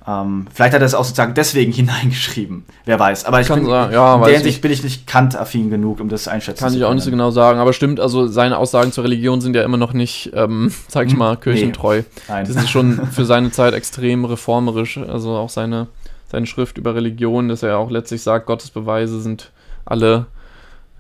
Ähm, 0.08 0.48
vielleicht 0.54 0.74
hat 0.74 0.82
er 0.82 0.86
es 0.86 0.96
auch 0.96 1.04
sozusagen 1.04 1.34
deswegen 1.34 1.72
hineingeschrieben. 1.74 2.64
Wer 2.86 2.98
weiß. 2.98 3.26
Aber 3.26 3.42
ich 3.42 3.48
Kann 3.48 3.60
bin, 3.60 3.70
sagen, 3.70 3.94
ja, 3.94 4.16
in 4.16 4.22
der 4.22 4.34
Hinsicht 4.36 4.62
bin 4.62 4.72
ich 4.72 4.84
nicht 4.84 5.06
kantaffin 5.06 5.70
genug, 5.70 6.00
um 6.00 6.08
das 6.08 6.28
einschätzen 6.30 6.60
Kann 6.60 6.70
zu 6.70 6.76
können. 6.76 6.82
Kann 6.82 6.88
ich 6.88 6.92
auch 6.92 6.96
nicht 6.96 7.04
so 7.04 7.12
genau 7.12 7.32
sagen. 7.32 7.60
Aber 7.60 7.74
stimmt, 7.74 8.00
also 8.00 8.28
seine 8.28 8.58
Aussagen 8.58 8.94
zur 8.94 9.04
Religion 9.04 9.42
sind 9.42 9.56
ja 9.56 9.64
immer 9.64 9.78
noch 9.78 9.92
nicht, 9.92 10.32
ähm, 10.34 10.72
sag 10.88 11.08
ich 11.08 11.14
hm? 11.14 11.20
mal, 11.20 11.36
kirchentreu. 11.36 11.98
Nee. 11.98 12.06
Nein. 12.30 12.46
Die 12.46 12.54
sind 12.54 12.70
schon 12.70 13.06
für 13.12 13.26
seine 13.26 13.52
Zeit 13.52 13.74
extrem 13.74 14.24
reformerisch. 14.24 14.98
Also 14.98 15.32
auch 15.32 15.50
seine, 15.50 15.88
seine 16.32 16.46
Schrift 16.46 16.78
über 16.78 16.96
Religion, 16.96 17.50
dass 17.50 17.62
er 17.62 17.78
auch 17.78 17.92
letztlich 17.92 18.22
sagt, 18.22 18.46
Gottes 18.46 18.70
Beweise 18.70 19.20
sind 19.20 19.52
alle 19.84 20.28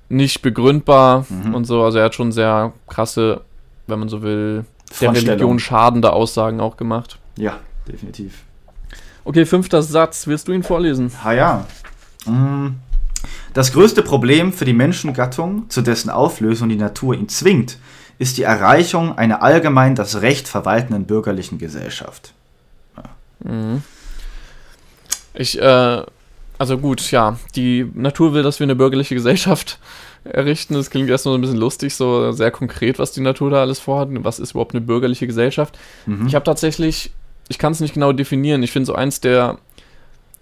nicht 0.09 0.41
begründbar 0.41 1.25
mhm. 1.29 1.55
und 1.55 1.63
so. 1.63 1.81
Also 1.81 1.99
er 1.99 2.05
hat 2.05 2.15
schon 2.15 2.33
sehr 2.33 2.73
krasse, 2.87 3.41
wenn 3.87 3.99
man 3.99 4.09
so 4.09 4.21
will, 4.21 4.65
der 4.99 5.13
Religion 5.13 5.59
schadende 5.59 6.11
Aussagen 6.11 6.59
auch 6.59 6.75
gemacht. 6.75 7.19
Ja, 7.37 7.57
definitiv. 7.87 8.43
Okay, 9.27 9.45
fünfter 9.45 9.83
Satz. 9.83 10.25
Willst 10.27 10.47
du 10.47 10.53
ihn 10.53 10.63
vorlesen? 10.63 11.11
Ah 11.21 11.33
ja. 11.33 11.65
Mm. 12.25 12.77
Das 13.53 13.73
größte 13.73 14.01
Problem 14.01 14.53
für 14.53 14.63
die 14.63 14.71
Menschengattung, 14.71 15.69
zu 15.69 15.81
dessen 15.81 16.09
Auflösung 16.09 16.69
die 16.69 16.77
Natur 16.77 17.13
ihn 17.13 17.27
zwingt, 17.27 17.77
ist 18.19 18.37
die 18.37 18.43
Erreichung 18.43 19.17
einer 19.17 19.43
allgemein 19.43 19.95
das 19.95 20.21
Recht 20.21 20.47
verwaltenden 20.47 21.03
bürgerlichen 21.03 21.57
Gesellschaft. 21.57 22.31
Ja. 22.95 23.51
Mhm. 23.51 23.83
Ich, 25.33 25.61
äh, 25.61 26.03
also 26.57 26.77
gut, 26.77 27.11
ja, 27.11 27.37
die 27.53 27.85
Natur 27.95 28.33
will, 28.33 28.43
dass 28.43 28.61
wir 28.61 28.65
eine 28.65 28.77
bürgerliche 28.77 29.15
Gesellschaft 29.15 29.77
errichten. 30.23 30.73
Das 30.75 30.89
klingt 30.89 31.09
erstmal 31.09 31.33
so 31.33 31.37
ein 31.37 31.41
bisschen 31.41 31.57
lustig, 31.57 31.95
so 31.95 32.31
sehr 32.31 32.51
konkret, 32.51 32.97
was 32.97 33.11
die 33.11 33.19
Natur 33.19 33.49
da 33.49 33.59
alles 33.59 33.79
vorhat. 33.79 34.07
Was 34.23 34.39
ist 34.39 34.51
überhaupt 34.51 34.73
eine 34.73 34.85
bürgerliche 34.85 35.27
Gesellschaft? 35.27 35.77
Mhm. 36.05 36.27
Ich 36.27 36.33
habe 36.33 36.45
tatsächlich 36.45 37.11
ich 37.49 37.57
kann 37.57 37.71
es 37.71 37.79
nicht 37.79 37.93
genau 37.93 38.11
definieren. 38.11 38.63
Ich 38.63 38.71
finde 38.71 38.87
so 38.87 38.95
eins 38.95 39.21
der 39.21 39.57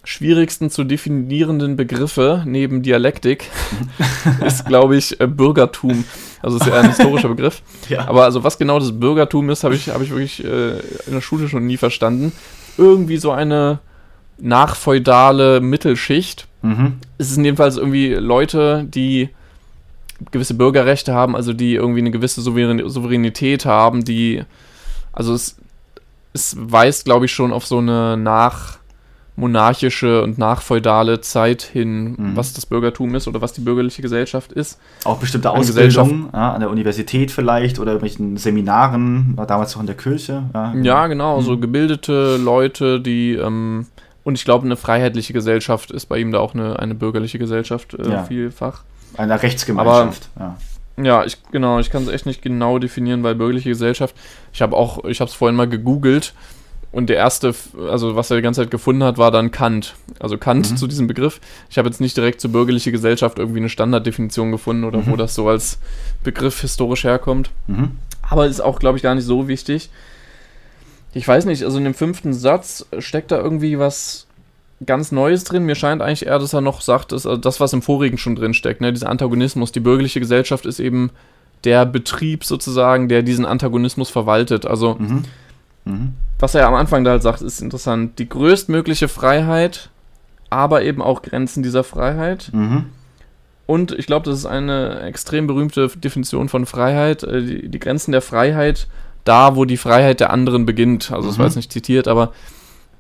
schwierigsten 0.03 0.69
zu 0.69 0.83
definierenden 0.83 1.75
Begriffe 1.75 2.43
neben 2.45 2.83
Dialektik 2.83 3.49
ist, 4.45 4.65
glaube 4.65 4.97
ich, 4.97 5.19
äh, 5.19 5.27
Bürgertum. 5.27 6.05
Also 6.41 6.57
ist 6.57 6.67
ja 6.67 6.79
ein 6.79 6.89
historischer 6.89 7.29
Begriff. 7.29 7.61
Ja. 7.89 8.07
Aber 8.07 8.23
also 8.23 8.43
was 8.43 8.57
genau 8.57 8.79
das 8.79 8.99
Bürgertum 8.99 9.49
ist, 9.49 9.63
habe 9.63 9.75
ich, 9.75 9.89
hab 9.89 10.01
ich 10.01 10.09
wirklich 10.09 10.43
äh, 10.43 10.79
in 11.05 11.13
der 11.13 11.21
Schule 11.21 11.49
schon 11.49 11.67
nie 11.67 11.77
verstanden. 11.77 12.31
Irgendwie 12.77 13.17
so 13.17 13.31
eine 13.31 13.79
nachfeudale 14.37 15.61
Mittelschicht. 15.61 16.47
Mhm. 16.61 16.95
Es 17.17 17.29
sind 17.29 17.45
jedenfalls 17.45 17.77
irgendwie 17.77 18.13
Leute, 18.13 18.85
die 18.87 19.29
gewisse 20.31 20.55
Bürgerrechte 20.55 21.13
haben, 21.13 21.35
also 21.35 21.53
die 21.53 21.75
irgendwie 21.75 21.99
eine 21.99 22.11
gewisse 22.11 22.41
Souveränität 22.41 23.65
haben, 23.65 24.03
die 24.03 24.43
also 25.13 25.33
es 25.33 25.57
es 26.36 26.55
weist, 26.59 27.05
glaube 27.05 27.25
ich, 27.25 27.31
schon 27.31 27.53
auf 27.53 27.65
so 27.65 27.77
eine 27.77 28.17
nachmonarchische 28.17 30.21
und 30.21 30.38
nachfeudale 30.38 31.21
Zeit 31.21 31.61
hin, 31.61 32.15
mhm. 32.17 32.36
was 32.36 32.53
das 32.53 32.65
Bürgertum 32.65 33.15
ist 33.15 33.27
oder 33.27 33.41
was 33.41 33.53
die 33.53 33.61
bürgerliche 33.61 34.01
Gesellschaft 34.01 34.51
ist. 34.51 34.79
Auch 35.05 35.17
bestimmte 35.17 35.49
Ausbildungen 35.49 36.29
ja, 36.33 36.53
an 36.53 36.59
der 36.59 36.69
Universität 36.69 37.31
vielleicht 37.31 37.79
oder 37.79 37.93
irgendwelchen 37.93 38.36
Seminaren, 38.36 39.38
war 39.38 39.47
damals 39.47 39.73
noch 39.75 39.81
in 39.81 39.88
der 39.88 39.95
Kirche. 39.95 40.43
Ja, 40.53 40.71
genau, 40.73 40.86
ja, 40.86 41.07
genau 41.07 41.39
mhm. 41.39 41.45
so 41.45 41.57
gebildete 41.57 42.38
Leute, 42.38 42.99
die 42.99 43.36
ähm, 43.36 43.88
und 44.25 44.36
ich 44.36 44.43
glaube, 44.43 44.65
eine 44.65 44.75
freiheitliche 44.75 45.33
Gesellschaft 45.33 45.91
ist 45.91 46.07
bei 46.07 46.17
ihm 46.17 46.31
da 46.31 46.39
auch 46.39 46.53
eine, 46.53 46.79
eine 46.79 46.95
bürgerliche 46.95 47.39
Gesellschaft 47.39 47.93
äh, 47.93 48.09
ja. 48.09 48.23
vielfach. 48.23 48.83
Eine 49.15 49.41
Rechtsgemeinschaft, 49.41 50.29
Aber, 50.36 50.45
ja. 50.45 50.57
Ja, 50.97 51.25
ich 51.25 51.37
genau, 51.51 51.79
ich 51.79 51.89
kann 51.89 52.03
es 52.03 52.09
echt 52.09 52.25
nicht 52.25 52.41
genau 52.41 52.79
definieren, 52.79 53.23
weil 53.23 53.35
bürgerliche 53.35 53.69
Gesellschaft. 53.69 54.15
Ich 54.53 54.61
habe 54.61 54.75
auch, 54.77 55.03
ich 55.05 55.19
habe 55.19 55.29
es 55.29 55.35
vorhin 55.35 55.55
mal 55.55 55.67
gegoogelt 55.67 56.33
und 56.95 57.09
der 57.09 57.17
erste, 57.17 57.53
also 57.89 58.15
was 58.15 58.31
er 58.31 58.37
die 58.37 58.41
ganze 58.41 58.61
Zeit 58.61 58.71
gefunden 58.71 59.03
hat, 59.03 59.17
war 59.17 59.29
dann 59.29 59.51
Kant. 59.51 59.95
Also 60.17 60.37
Kant 60.37 60.71
mhm. 60.71 60.77
zu 60.77 60.87
diesem 60.87 61.07
Begriff. 61.07 61.41
Ich 61.69 61.77
habe 61.77 61.89
jetzt 61.89 61.99
nicht 61.99 62.15
direkt 62.15 62.39
zur 62.39 62.53
bürgerliche 62.53 62.93
Gesellschaft 62.93 63.37
irgendwie 63.37 63.59
eine 63.59 63.67
Standarddefinition 63.67 64.49
gefunden 64.49 64.85
oder 64.85 64.99
mhm. 64.99 65.07
wo 65.07 65.17
das 65.17 65.35
so 65.35 65.49
als 65.49 65.77
Begriff 66.23 66.61
historisch 66.61 67.03
herkommt. 67.03 67.51
Mhm. 67.67 67.97
Aber 68.21 68.47
ist 68.47 68.61
auch, 68.61 68.79
glaube 68.79 68.97
ich, 68.97 69.03
gar 69.03 69.13
nicht 69.13 69.25
so 69.25 69.49
wichtig. 69.49 69.89
Ich 71.13 71.27
weiß 71.27 71.43
nicht, 71.43 71.65
also 71.65 71.77
in 71.77 71.83
dem 71.83 71.93
fünften 71.93 72.33
Satz 72.33 72.85
steckt 72.99 73.31
da 73.31 73.39
irgendwie 73.39 73.77
was 73.77 74.24
ganz 74.86 75.11
Neues 75.11 75.43
drin. 75.43 75.63
Mir 75.65 75.76
scheint 75.76 76.01
eigentlich 76.01 76.26
eher, 76.26 76.39
dass 76.39 76.53
er 76.53 76.61
noch 76.61 76.82
sagt, 76.82 77.11
dass, 77.11 77.26
also 77.26 77.39
das, 77.39 77.59
was 77.59 77.73
im 77.73 77.82
vorigen 77.82 78.17
schon 78.17 78.36
drin 78.36 78.53
steckt, 78.53 78.82
ne? 78.82 78.91
dieser 78.91 79.09
Antagonismus. 79.09 79.71
Die 79.71 79.80
bürgerliche 79.80 80.19
Gesellschaft 80.19 80.65
ist 80.65 80.80
eben 80.80 81.11
der 81.63 81.86
Betrieb 81.86 82.43
sozusagen, 82.43 83.07
der 83.07 83.23
diesen 83.23 83.45
Antagonismus 83.45 84.09
verwaltet. 84.09 84.65
Also, 84.65 84.95
Mhm. 84.99 85.23
Mhm. 85.86 86.13
was 86.39 86.55
er 86.55 86.67
am 86.67 86.73
Anfang 86.73 87.03
da 87.03 87.11
halt 87.11 87.23
sagt, 87.23 87.41
ist 87.41 87.61
interessant. 87.61 88.19
Die 88.19 88.28
größtmögliche 88.28 89.07
Freiheit, 89.07 89.89
aber 90.49 90.84
eben 90.84 91.01
auch 91.01 91.21
Grenzen 91.21 91.63
dieser 91.63 91.84
Freiheit. 91.84 92.49
Mhm. 92.53 92.86
Und 93.67 93.93
ich 93.93 94.05
glaube, 94.05 94.26
das 94.30 94.38
ist 94.39 94.45
eine 94.45 95.01
extrem 95.01 95.47
berühmte 95.47 95.88
Definition 95.88 96.49
von 96.49 96.65
Freiheit. 96.65 97.23
äh, 97.23 97.41
Die, 97.41 97.69
die 97.69 97.80
Grenzen 97.80 98.11
der 98.11 98.21
Freiheit, 98.21 98.88
da 99.23 99.55
wo 99.55 99.65
die 99.65 99.78
Freiheit 99.78 100.19
der 100.19 100.32
anderen 100.32 100.65
beginnt. 100.67 101.11
Also, 101.11 101.28
das 101.30 101.38
war 101.39 101.45
Mhm. 101.45 101.49
jetzt 101.49 101.55
nicht 101.55 101.71
zitiert, 101.71 102.07
aber 102.07 102.32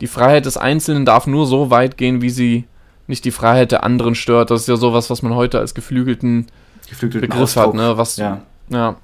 die 0.01 0.07
Freiheit 0.07 0.45
des 0.45 0.57
Einzelnen 0.57 1.05
darf 1.05 1.27
nur 1.27 1.45
so 1.47 1.69
weit 1.69 1.97
gehen, 1.97 2.21
wie 2.21 2.29
sie 2.29 2.65
nicht 3.07 3.23
die 3.25 3.31
Freiheit 3.31 3.71
der 3.71 3.83
anderen 3.83 4.15
stört. 4.15 4.51
Das 4.51 4.61
ist 4.61 4.67
ja 4.67 4.75
sowas, 4.75 5.09
was 5.09 5.21
man 5.21 5.35
heute 5.35 5.59
als 5.59 5.73
geflügelten 5.75 6.47
Geflügelten 6.89 7.29
Begriff 7.29 7.43
Ausdruck. 7.43 7.67
hat, 7.67 7.73
ne? 7.75 7.97
Was, 7.97 8.17
Ja, 8.17 8.41
ja. 8.69 8.95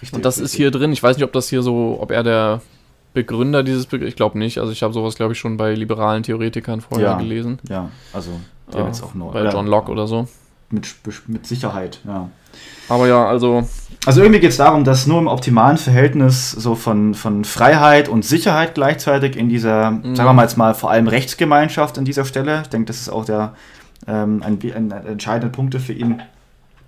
richtig. 0.00 0.14
Und 0.14 0.24
das 0.24 0.36
ist 0.38 0.44
richtig. 0.44 0.56
hier 0.58 0.70
drin. 0.70 0.92
Ich 0.92 1.02
weiß 1.02 1.16
nicht, 1.16 1.24
ob 1.24 1.32
das 1.32 1.48
hier 1.48 1.62
so, 1.62 1.98
ob 2.00 2.10
er 2.10 2.22
der 2.22 2.62
Begründer 3.14 3.62
dieses 3.62 3.86
Begriffs, 3.86 4.10
ich 4.10 4.16
glaube 4.16 4.38
nicht. 4.38 4.58
Also 4.58 4.72
ich 4.72 4.82
habe 4.82 4.92
sowas, 4.92 5.14
glaube 5.16 5.32
ich, 5.32 5.38
schon 5.38 5.56
bei 5.56 5.74
liberalen 5.74 6.22
Theoretikern 6.22 6.80
vorher 6.80 7.08
Ja. 7.10 7.18
gelesen. 7.18 7.58
Ja, 7.68 7.90
also, 8.12 8.30
haben 8.74 8.86
jetzt 8.86 9.02
auch 9.02 9.14
neu. 9.14 9.32
bei 9.32 9.48
John 9.48 9.66
Locke 9.66 9.90
oder 9.90 10.06
so. 10.06 10.28
Mit, 10.70 10.86
mit 11.26 11.46
Sicherheit, 11.46 12.00
ja. 12.06 12.28
Aber 12.88 13.06
ja, 13.08 13.26
also 13.26 13.66
Also 14.06 14.22
irgendwie 14.22 14.40
geht 14.40 14.50
es 14.50 14.56
darum, 14.56 14.84
dass 14.84 15.06
nur 15.06 15.18
im 15.18 15.26
optimalen 15.26 15.76
Verhältnis 15.76 16.50
so 16.52 16.74
von, 16.74 17.14
von 17.14 17.44
Freiheit 17.44 18.08
und 18.08 18.24
Sicherheit 18.24 18.74
gleichzeitig 18.74 19.36
in 19.36 19.48
dieser, 19.48 19.90
Mhm. 19.90 20.16
sagen 20.16 20.28
wir 20.28 20.32
mal 20.32 20.42
jetzt 20.44 20.56
mal, 20.56 20.74
vor 20.74 20.90
allem 20.90 21.08
Rechtsgemeinschaft 21.08 21.98
an 21.98 22.04
dieser 22.04 22.24
Stelle, 22.24 22.62
ich 22.62 22.68
denke, 22.68 22.86
das 22.86 23.00
ist 23.00 23.08
auch 23.10 23.24
der 23.24 23.54
ähm, 24.06 24.42
ein, 24.44 24.58
ein, 24.74 24.92
ein 24.92 25.06
entscheidender 25.06 25.48
Punkt 25.54 25.74
für 25.74 25.92
ihn, 25.92 26.22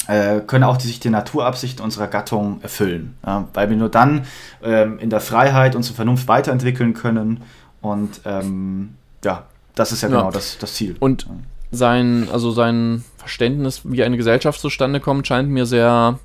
äh, 0.07 0.41
können 0.41 0.65
auch 0.65 0.77
die, 0.79 0.87
sich 0.87 1.01
die 1.01 1.11
Naturabsichten 1.11 1.85
unserer 1.85 2.07
Gattung 2.07 2.61
erfüllen. 2.63 3.17
Ja? 3.27 3.49
Weil 3.53 3.69
wir 3.69 3.77
nur 3.77 3.91
dann 3.91 4.23
ähm, 4.63 4.99
in 4.99 5.11
der 5.11 5.21
Freiheit 5.21 5.75
unsere 5.77 5.97
Vernunft 5.97 6.27
weiterentwickeln 6.29 6.95
können 6.95 7.43
und 7.83 8.21
ähm, 8.25 8.95
ja, 9.25 9.45
das 9.75 9.93
ist 9.93 10.03
ja 10.03 10.09
Ja. 10.09 10.17
genau 10.17 10.31
das, 10.31 10.57
das 10.59 10.75
Ziel. 10.75 10.97
Und 11.01 11.27
sein, 11.71 12.29
also 12.33 12.51
sein 12.53 13.05
Verständnis, 13.19 13.83
wie 13.85 14.03
eine 14.03 14.17
Gesellschaft 14.17 14.61
zustande 14.61 15.01
kommt, 15.01 15.27
scheint 15.27 15.51
mir 15.51 15.67
sehr 15.67 16.19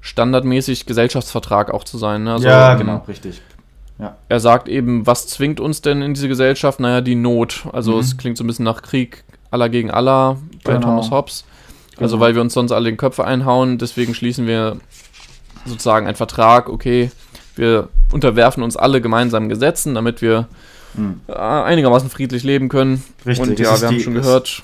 standardmäßig 0.00 0.86
Gesellschaftsvertrag 0.86 1.70
auch 1.72 1.84
zu 1.84 1.98
sein. 1.98 2.24
Ne? 2.24 2.32
Also, 2.34 2.46
ja, 2.48 2.74
genau, 2.74 3.04
richtig. 3.08 3.40
Er 4.28 4.38
sagt 4.40 4.68
eben, 4.68 5.06
was 5.08 5.26
zwingt 5.26 5.58
uns 5.58 5.82
denn 5.82 6.02
in 6.02 6.14
diese 6.14 6.28
Gesellschaft? 6.28 6.78
Naja, 6.78 7.00
die 7.00 7.16
Not. 7.16 7.64
Also 7.72 7.94
Mhm. 7.94 7.98
es 7.98 8.16
klingt 8.16 8.36
so 8.38 8.44
ein 8.44 8.46
bisschen 8.46 8.64
nach 8.64 8.82
Krieg 8.82 9.24
aller 9.50 9.68
gegen 9.68 9.90
aller 9.90 10.36
bei 10.62 10.74
Genau. 10.74 10.86
Thomas 10.86 11.10
Hobbes. 11.10 11.44
Also 11.98 12.16
Genau. 12.16 12.24
weil 12.26 12.34
wir 12.36 12.42
uns 12.42 12.54
sonst 12.54 12.70
alle 12.70 12.84
den 12.84 12.96
Köpfe 12.96 13.24
einhauen, 13.24 13.76
deswegen 13.78 14.14
schließen 14.14 14.46
wir 14.46 14.76
sozusagen 15.66 16.06
einen 16.06 16.14
Vertrag, 16.14 16.68
okay, 16.68 17.10
wir 17.56 17.88
unterwerfen 18.12 18.62
uns 18.62 18.76
alle 18.76 19.00
gemeinsamen 19.00 19.48
Gesetzen, 19.48 19.94
damit 19.96 20.22
wir 20.22 20.46
Mhm. 20.94 21.20
äh, 21.26 21.32
einigermaßen 21.32 22.08
friedlich 22.08 22.44
leben 22.44 22.68
können. 22.68 23.02
Richtig, 23.26 23.48
Und 23.48 23.58
ja, 23.58 23.80
wir 23.80 23.88
haben 23.88 23.96
die- 23.96 24.02
schon 24.04 24.14
gehört, 24.14 24.62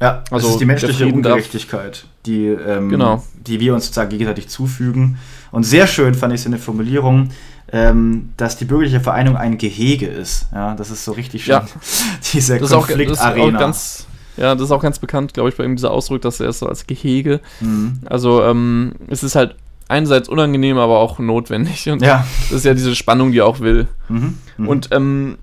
Ja, 0.00 0.24
also 0.30 0.46
das 0.46 0.54
ist 0.54 0.60
die 0.60 0.64
menschliche 0.64 0.94
Frieden 1.04 1.22
darf- 1.22 1.32
Ungerechtigkeit, 1.34 2.06
die, 2.26 2.46
ähm, 2.46 2.88
Genau. 2.88 3.22
die 3.46 3.60
wir 3.60 3.74
uns 3.74 3.84
sozusagen 3.86 4.10
gegenseitig 4.10 4.48
zufügen. 4.48 5.18
Und 5.52 5.64
sehr 5.64 5.86
schön 5.86 6.14
fand 6.14 6.34
ich 6.34 6.42
so 6.42 6.48
eine 6.48 6.58
Formulierung, 6.58 7.30
ähm, 7.72 8.30
dass 8.36 8.56
die 8.56 8.64
bürgerliche 8.64 9.00
Vereinigung 9.00 9.36
ein 9.38 9.58
Gehege 9.58 10.06
ist. 10.06 10.46
Ja, 10.52 10.74
das 10.74 10.90
ist 10.90 11.04
so 11.04 11.12
richtig 11.12 11.44
schön. 11.44 11.54
Ja. 11.54 11.66
Diese 12.32 12.58
das 12.58 12.70
Konfliktarena. 12.70 13.58
ganz, 13.58 14.06
ja, 14.36 14.54
das 14.54 14.64
ist 14.64 14.70
auch 14.70 14.82
ganz 14.82 14.98
bekannt, 14.98 15.34
glaube 15.34 15.48
ich, 15.48 15.56
bei 15.56 15.64
ihm 15.64 15.76
dieser 15.76 15.90
Ausdruck, 15.90 16.20
dass 16.22 16.40
er 16.40 16.48
es 16.50 16.58
so 16.58 16.66
als 16.66 16.86
Gehege. 16.86 17.40
Mhm. 17.60 18.00
Also 18.06 18.42
ähm, 18.42 18.92
es 19.08 19.22
ist 19.22 19.34
halt 19.34 19.56
einerseits 19.88 20.28
unangenehm, 20.28 20.78
aber 20.78 20.98
auch 20.98 21.18
notwendig. 21.18 21.88
Und 21.88 22.02
Ja. 22.02 22.26
das 22.50 22.58
ist 22.58 22.64
ja 22.64 22.74
diese 22.74 22.94
Spannung, 22.94 23.32
die 23.32 23.38
er 23.38 23.46
auch 23.46 23.60
will. 23.60 23.86
Mhm. 24.08 24.38
Mhm. 24.58 24.68
Und 24.68 24.88
ähm, 24.92 25.38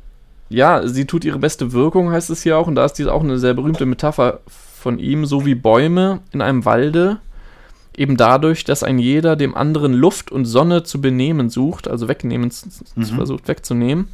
ja, 0.50 0.88
sie 0.88 1.06
tut 1.06 1.26
ihre 1.26 1.40
beste 1.40 1.72
Wirkung, 1.74 2.12
heißt 2.12 2.30
es 2.30 2.44
hier 2.44 2.58
auch. 2.58 2.68
Und 2.68 2.76
da 2.76 2.86
ist 2.86 2.94
diese 2.94 3.12
auch 3.14 3.24
eine 3.24 3.40
sehr 3.40 3.54
berühmte 3.54 3.86
Metapher 3.86 4.40
von 4.84 5.00
ihm, 5.00 5.26
so 5.26 5.46
wie 5.46 5.56
Bäume 5.56 6.20
in 6.34 6.42
einem 6.42 6.66
Walde, 6.66 7.18
eben 7.96 8.18
dadurch, 8.18 8.66
dass 8.66 8.84
ein 8.84 9.00
jeder 9.00 9.36
dem 9.38 9.56
anderen 9.56 9.94
Luft 9.94 10.30
und 10.32 10.44
Sonne 10.46 10.84
zu 10.84 11.00
benehmen 11.00 11.50
sucht, 11.50 11.88
also 11.88 12.08
wegnehmen, 12.10 12.52
Mhm. 12.96 13.04
versucht 13.06 13.48
wegzunehmen, 13.48 14.10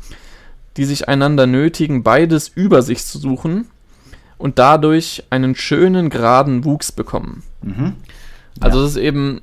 die 0.78 0.86
sich 0.86 1.10
einander 1.10 1.48
nötigen, 1.48 2.04
beides 2.04 2.48
über 2.50 2.84
sich 2.84 3.04
zu 3.04 3.18
suchen 3.18 3.66
und 4.38 4.60
dadurch 4.60 5.24
einen 5.32 5.56
schönen, 5.56 6.10
geraden 6.10 6.64
Wuchs 6.66 6.92
bekommen. 6.92 7.42
Mhm. 7.64 7.94
Also 8.60 8.78
Ja. 8.78 8.84
das 8.84 8.92
ist 8.92 8.98
eben 9.02 9.42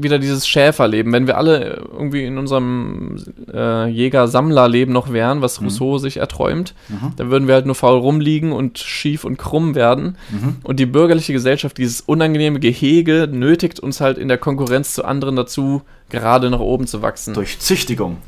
wieder 0.00 0.18
dieses 0.20 0.46
Schäferleben. 0.46 1.12
Wenn 1.12 1.26
wir 1.26 1.36
alle 1.36 1.82
irgendwie 1.92 2.24
in 2.24 2.38
unserem 2.38 3.16
äh, 3.52 3.88
Jäger-Sammler-Leben 3.88 4.92
noch 4.92 5.12
wären, 5.12 5.42
was 5.42 5.60
Mhm. 5.60 5.66
Rousseau 5.66 5.98
sich 5.98 6.18
erträumt, 6.18 6.74
Mhm. 6.88 7.12
dann 7.16 7.30
würden 7.30 7.48
wir 7.48 7.54
halt 7.54 7.66
nur 7.66 7.74
faul 7.74 7.98
rumliegen 7.98 8.52
und 8.52 8.78
schief 8.78 9.24
und 9.24 9.36
krumm 9.38 9.74
werden. 9.74 10.16
Mhm. 10.30 10.56
Und 10.62 10.78
die 10.80 10.86
bürgerliche 10.86 11.32
Gesellschaft, 11.32 11.76
dieses 11.78 12.00
unangenehme 12.00 12.60
Gehege, 12.60 13.28
nötigt 13.30 13.80
uns 13.80 14.00
halt 14.00 14.18
in 14.18 14.28
der 14.28 14.38
Konkurrenz 14.38 14.94
zu 14.94 15.04
anderen 15.04 15.34
dazu, 15.36 15.82
gerade 16.10 16.48
nach 16.48 16.60
oben 16.60 16.86
zu 16.86 17.02
wachsen. 17.02 17.34
Durch 17.34 17.58
Züchtigung. 17.58 18.18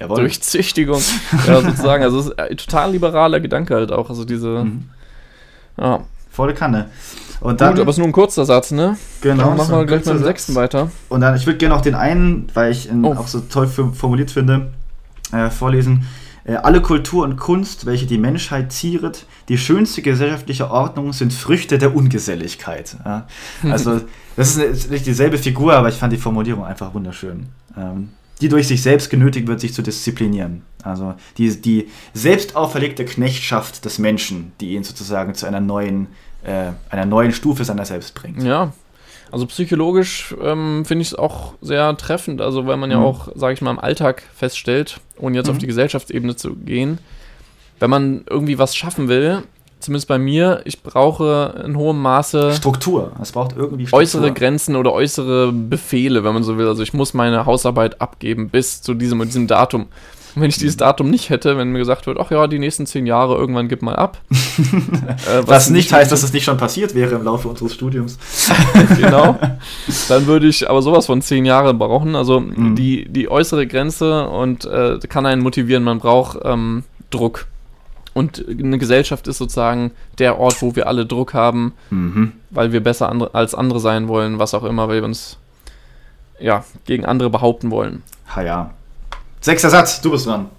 Jawohl. 0.00 0.16
Durch 0.16 0.40
Züchtigung. 0.42 1.00
ja, 1.46 1.60
sozusagen. 1.60 2.02
Also 2.02 2.18
es 2.18 2.26
ist 2.26 2.38
ein 2.40 2.56
total 2.56 2.92
liberaler 2.92 3.38
Gedanke 3.38 3.74
halt 3.76 3.92
auch. 3.92 4.08
Also 4.10 4.24
diese. 4.24 4.64
Mhm. 4.64 4.88
Ja. 5.78 6.04
Volle 6.40 6.54
Kanne. 6.54 6.86
Und 7.42 7.60
dann, 7.60 7.72
Gut, 7.72 7.80
aber 7.80 7.90
es 7.90 7.96
ist 7.96 7.98
nur 7.98 8.08
ein 8.08 8.12
kurzer 8.12 8.46
Satz, 8.46 8.70
ne? 8.70 8.96
genau, 9.20 9.48
Dann 9.48 9.56
machen 9.58 9.74
wir 9.76 9.84
gleich 9.84 9.98
mit 9.98 10.06
dem 10.06 10.12
kurzer 10.12 10.24
sechsten 10.24 10.54
weiter. 10.54 10.90
Und 11.10 11.20
dann, 11.20 11.36
ich 11.36 11.44
würde 11.44 11.58
gerne 11.58 11.74
noch 11.74 11.82
den 11.82 11.94
einen, 11.94 12.46
weil 12.54 12.72
ich 12.72 12.90
ihn 12.90 13.04
Oh. 13.04 13.12
auch 13.14 13.26
so 13.26 13.40
toll 13.40 13.66
formuliert 13.66 14.30
finde, 14.30 14.70
äh, 15.32 15.50
vorlesen. 15.50 16.06
Äh, 16.44 16.54
alle 16.54 16.80
Kultur 16.80 17.24
und 17.24 17.36
Kunst, 17.36 17.84
welche 17.84 18.06
die 18.06 18.16
Menschheit 18.16 18.72
zieret, 18.72 19.26
die 19.50 19.58
schönste 19.58 20.00
gesellschaftliche 20.00 20.70
Ordnung, 20.70 21.12
sind 21.12 21.34
Früchte 21.34 21.76
der 21.76 21.94
Ungeselligkeit. 21.94 22.96
Ja? 23.04 23.26
Also, 23.70 24.00
das 24.36 24.56
ist 24.56 24.90
nicht 24.90 25.04
dieselbe 25.04 25.36
Figur, 25.36 25.74
aber 25.74 25.90
ich 25.90 25.96
fand 25.96 26.14
die 26.14 26.18
Formulierung 26.18 26.64
einfach 26.64 26.94
wunderschön. 26.94 27.48
Ähm, 27.76 28.08
die 28.40 28.48
durch 28.48 28.68
sich 28.68 28.82
selbst 28.82 29.10
genötigt 29.10 29.46
wird, 29.48 29.60
sich 29.60 29.74
zu 29.74 29.82
disziplinieren. 29.82 30.62
Also 30.82 31.14
die, 31.36 31.60
die 31.60 31.88
selbst 32.14 32.56
auferlegte 32.56 33.04
Knechtschaft 33.04 33.84
des 33.84 33.98
Menschen, 33.98 34.52
die 34.62 34.74
ihn 34.74 34.82
sozusagen 34.82 35.34
zu 35.34 35.44
einer 35.44 35.60
neuen, 35.60 36.06
äh, 36.44 36.70
einer 36.90 37.06
neuen 37.06 37.32
Stufe 37.32 37.64
seiner 37.64 37.84
selbst 37.84 38.14
bringt. 38.14 38.42
Ja, 38.42 38.72
also 39.32 39.46
psychologisch 39.46 40.34
ähm, 40.42 40.84
finde 40.84 41.02
ich 41.02 41.08
es 41.08 41.14
auch 41.14 41.54
sehr 41.60 41.96
treffend, 41.96 42.40
also 42.40 42.66
weil 42.66 42.76
man 42.76 42.90
ja 42.90 42.98
Mhm. 42.98 43.04
auch, 43.04 43.28
sage 43.34 43.54
ich 43.54 43.60
mal, 43.62 43.70
im 43.70 43.78
Alltag 43.78 44.22
feststellt, 44.34 44.98
ohne 45.18 45.36
jetzt 45.36 45.48
auf 45.48 45.56
Mhm. 45.56 45.60
die 45.60 45.66
Gesellschaftsebene 45.68 46.34
zu 46.36 46.54
gehen, 46.56 46.98
wenn 47.78 47.90
man 47.90 48.24
irgendwie 48.28 48.58
was 48.58 48.74
schaffen 48.74 49.08
will, 49.08 49.42
zumindest 49.78 50.08
bei 50.08 50.18
mir, 50.18 50.60
ich 50.64 50.82
brauche 50.82 51.62
in 51.64 51.76
hohem 51.76 52.02
Maße 52.02 52.52
Struktur. 52.54 53.12
Es 53.22 53.32
braucht 53.32 53.56
irgendwie 53.56 53.86
Struktur. 53.86 54.00
äußere 54.00 54.32
Grenzen 54.32 54.76
oder 54.76 54.92
äußere 54.92 55.52
Befehle, 55.52 56.22
wenn 56.24 56.34
man 56.34 56.42
so 56.42 56.58
will. 56.58 56.66
Also 56.66 56.82
ich 56.82 56.92
muss 56.92 57.14
meine 57.14 57.46
Hausarbeit 57.46 58.00
abgeben 58.00 58.50
bis 58.50 58.82
zu 58.82 58.92
diesem 58.94 59.20
und 59.20 59.28
diesem 59.28 59.46
Datum. 59.46 59.86
Und 60.34 60.42
wenn 60.42 60.48
ich 60.50 60.58
dieses 60.58 60.76
Datum 60.76 61.10
nicht 61.10 61.30
hätte, 61.30 61.56
wenn 61.58 61.72
mir 61.72 61.78
gesagt 61.78 62.06
wird, 62.06 62.18
ach 62.20 62.30
ja, 62.30 62.46
die 62.46 62.58
nächsten 62.58 62.86
zehn 62.86 63.06
Jahre 63.06 63.34
irgendwann 63.36 63.68
gib 63.68 63.82
mal 63.82 63.96
ab. 63.96 64.18
äh, 64.30 65.42
Was 65.46 65.70
nicht 65.70 65.92
heißt, 65.92 66.12
dass 66.12 66.22
es 66.22 66.32
nicht 66.32 66.44
schon 66.44 66.56
passiert 66.56 66.94
wäre 66.94 67.14
im 67.16 67.24
Laufe 67.24 67.48
unseres 67.48 67.74
Studiums. 67.74 68.18
genau. 68.96 69.38
Dann 70.08 70.26
würde 70.26 70.46
ich 70.46 70.68
aber 70.68 70.82
sowas 70.82 71.06
von 71.06 71.22
zehn 71.22 71.44
Jahre 71.44 71.74
brauchen. 71.74 72.14
Also 72.16 72.40
Mhm. 72.40 72.76
die, 72.76 73.06
die 73.08 73.30
äußere 73.30 73.66
Grenze 73.66 74.28
und 74.28 74.64
äh, 74.64 74.98
kann 75.08 75.26
einen 75.26 75.42
motivieren. 75.42 75.82
Man 75.84 75.98
braucht 75.98 76.38
ähm, 76.44 76.84
Druck. 77.10 77.46
Und 78.12 78.44
eine 78.48 78.78
Gesellschaft 78.78 79.28
ist 79.28 79.38
sozusagen 79.38 79.92
der 80.18 80.38
Ort, 80.38 80.62
wo 80.62 80.74
wir 80.74 80.88
alle 80.88 81.06
Druck 81.06 81.32
haben, 81.34 81.72
Mhm. 81.90 82.32
weil 82.50 82.72
wir 82.72 82.82
besser 82.82 83.08
andre, 83.08 83.30
als 83.34 83.54
andere 83.54 83.78
sein 83.80 84.08
wollen, 84.08 84.38
was 84.38 84.52
auch 84.54 84.64
immer, 84.64 84.88
weil 84.88 84.96
wir 84.96 85.04
uns 85.04 85.38
ja, 86.40 86.64
gegen 86.86 87.04
andere 87.04 87.30
behaupten 87.30 87.70
wollen. 87.70 88.02
Ha 88.34 88.42
ja. 88.42 88.70
Sechster 89.40 89.70
Satz, 89.70 90.00
du 90.00 90.10
bist 90.10 90.26
dran. 90.26 90.50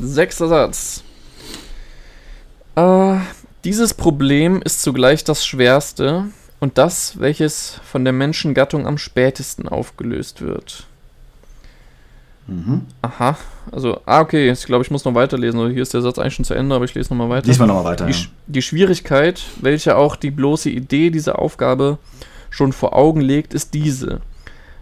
Sechster 0.00 0.48
Satz. 0.48 1.04
Äh, 2.74 3.16
dieses 3.64 3.94
Problem 3.94 4.60
ist 4.62 4.82
zugleich 4.82 5.22
das 5.24 5.46
schwerste 5.46 6.26
und 6.58 6.76
das, 6.76 7.20
welches 7.20 7.80
von 7.84 8.04
der 8.04 8.12
Menschengattung 8.12 8.86
am 8.86 8.98
spätesten 8.98 9.68
aufgelöst 9.68 10.42
wird. 10.42 10.86
Mhm. 12.46 12.82
Aha, 13.00 13.38
also, 13.72 14.00
ah, 14.04 14.20
okay, 14.20 14.50
ich 14.50 14.66
glaube, 14.66 14.84
ich 14.84 14.90
muss 14.90 15.04
noch 15.04 15.14
weiterlesen. 15.14 15.60
Also 15.60 15.72
hier 15.72 15.82
ist 15.82 15.94
der 15.94 16.02
Satz 16.02 16.18
eigentlich 16.18 16.34
schon 16.34 16.44
zu 16.44 16.54
Ende, 16.54 16.74
aber 16.74 16.84
ich 16.84 16.94
lese 16.94 17.10
nochmal 17.10 17.30
weiter. 17.30 17.46
Diesmal 17.46 17.68
nochmal 17.68 17.84
weiter. 17.84 18.06
Die, 18.06 18.12
Ja. 18.12 18.18
Die 18.46 18.62
Schwierigkeit, 18.62 19.42
welche 19.60 19.96
auch 19.96 20.16
die 20.16 20.30
bloße 20.30 20.68
Idee 20.68 21.10
dieser 21.10 21.38
Aufgabe 21.38 21.98
schon 22.50 22.72
vor 22.72 22.94
Augen 22.94 23.20
legt, 23.20 23.54
ist 23.54 23.72
diese. 23.72 24.20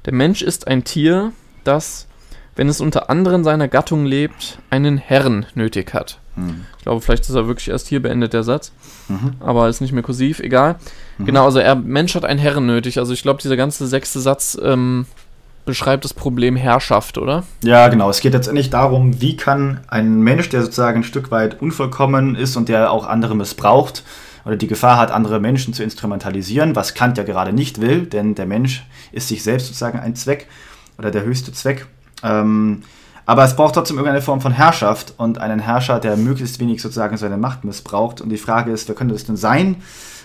Der 0.07 0.13
Mensch 0.13 0.43
ist 0.43 0.67
ein 0.67 0.83
Tier, 0.83 1.33
das, 1.63 2.09
wenn 2.55 2.69
es 2.69 2.81
unter 2.81 3.09
anderen 3.11 3.45
seiner 3.45 3.69
Gattung 3.69 4.05
lebt, 4.05 4.59
einen 4.71 4.99
Herrn 4.99 5.47
nötig 5.55 5.95
hat. 5.95 6.19
Hm. 6.35 6.65
Ich 6.79 6.85
glaube, 6.85 7.01
vielleicht 7.01 7.25
ist 7.25 7.35
er 7.35 7.47
wirklich 7.47 7.69
erst 7.69 7.89
hier 7.89 8.03
beendet, 8.03 8.33
der 8.33 8.43
Satz. 8.43 8.73
Mhm. 9.09 9.35
Aber 9.41 9.69
ist 9.69 9.81
nicht 9.81 9.93
mehr 9.93 10.03
kursiv, 10.03 10.41
egal. 10.41 10.77
Genau, 11.19 11.45
also 11.45 11.59
er, 11.59 11.75
Mensch 11.77 12.15
hat 12.15 12.25
einen 12.25 12.41
Herren 12.41 12.67
nötig. 12.67 12.99
Also 12.99 13.13
ich 13.13 13.23
glaube, 13.23 13.41
dieser 13.41 13.57
ganze 13.57 13.87
sechste 13.87 14.19
Satz 14.19 14.59
ähm, 14.63 15.07
beschreibt 15.65 16.05
das 16.05 16.15
Problem 16.15 16.57
Herrschaft, 16.57 17.19
oder? 17.19 17.45
Ja, 17.63 17.89
genau. 17.89 18.11
Es 18.11 18.21
geht 18.21 18.35
jetzt 18.35 18.53
nicht 18.53 18.75
darum, 18.75 19.21
wie 19.21 19.37
kann 19.37 19.81
ein 19.89 20.21
Mensch, 20.21 20.49
der 20.49 20.63
sozusagen 20.63 21.01
ein 21.01 21.05
Stück 21.05 21.31
weit 21.31 21.61
unvollkommen 21.63 22.35
ist 22.35 22.57
und 22.57 22.69
der 22.69 22.91
auch 22.91 23.07
andere 23.07 23.37
missbraucht 23.37 24.03
oder 24.45 24.57
die 24.57 24.67
Gefahr 24.67 24.99
hat, 24.99 25.13
andere 25.13 25.39
Menschen 25.39 25.73
zu 25.73 25.85
instrumentalisieren, 25.85 26.75
was 26.75 26.95
Kant 26.95 27.17
ja 27.17 27.25
gerade 27.25 27.53
nicht 27.53 27.81
will, 27.81 28.07
denn 28.07 28.35
der 28.35 28.47
Mensch 28.47 28.85
ist 29.13 29.29
sich 29.29 29.43
selbst 29.43 29.69
sozusagen 29.69 30.01
ein 30.01 30.17
Zweck 30.17 30.49
oder 30.99 31.11
der 31.11 31.23
höchste 31.23 31.53
Zweck. 31.53 31.87
Ähm, 32.23 32.83
aber 33.25 33.45
es 33.45 33.55
braucht 33.55 33.75
trotzdem 33.75 33.97
irgendeine 33.97 34.23
Form 34.23 34.41
von 34.41 34.53
Herrschaft 34.53 35.15
und 35.17 35.39
einen 35.39 35.61
Herrscher, 35.61 36.01
der 36.01 36.17
möglichst 36.17 36.59
wenig 36.59 36.83
sozusagen 36.83 37.17
seine 37.17 37.37
Macht 37.37 37.65
missbraucht. 37.65 38.21
Und 38.21 38.31
die 38.31 38.37
Frage 38.37 38.73
ist, 38.73 38.89
wer 38.89 38.95
könnte 38.95 39.15
das 39.15 39.25
denn 39.25 39.37
sein? 39.37 39.77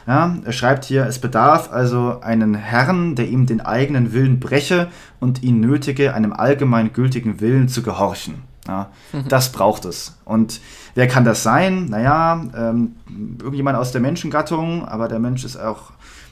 Ja, 0.08 0.38
er 0.43 0.52
schreibt 0.54 0.86
hier, 0.86 1.06
es 1.06 1.20
bedarf 1.20 1.70
also 1.72 2.22
einen 2.22 2.56
Herrn, 2.56 3.16
der 3.16 3.28
ihm 3.28 3.45
den 3.45 3.60
eigenen 3.60 4.14
Willen 4.14 4.39
breche 4.39 4.88
und 5.20 5.43
ihn 5.43 5.60
nötige, 5.60 6.14
einem 6.14 6.32
allgemein 6.32 6.93
gültigen 6.93 7.41
Willen 7.41 7.68
zu 7.68 7.84
gehorchen. 7.84 8.36
Ja, 8.68 8.89
Das 9.28 9.52
braucht 9.52 9.86
es. 9.86 10.18
Und 10.26 10.62
wer 10.95 11.08
kann 11.08 11.24
das 11.24 11.43
sein? 11.43 11.86
Naja, 11.89 12.41
ähm, 12.56 12.95
irgendjemand 13.39 13.78
aus 13.78 13.91
der 13.91 14.02
Menschengattung, 14.02 14.86
aber 14.86 15.08
der 15.08 15.20
Mensch 15.20 15.45
ist 15.45 15.58
auch 15.58 15.91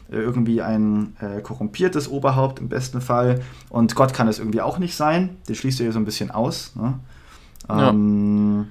irgendwie 0.10 0.62
ein 0.62 1.16
äh, 1.20 1.42
korrumpiertes 1.42 2.10
Oberhaupt 2.10 2.60
im 2.60 2.70
besten 2.70 3.02
Fall. 3.02 3.42
Und 3.70 3.96
Gott 3.96 4.14
kann 4.14 4.28
es 4.28 4.40
irgendwie 4.40 4.62
auch 4.62 4.78
nicht 4.78 4.96
sein. 4.96 5.38
Den 5.48 5.56
schließt 5.56 5.80
er 5.80 5.86
hier 5.86 5.94
so 5.94 6.00
ein 6.00 6.06
bisschen 6.06 6.32
aus. 6.32 6.74
Ne? 6.76 6.94
Ja. 7.68 7.90
Ähm, 7.90 8.68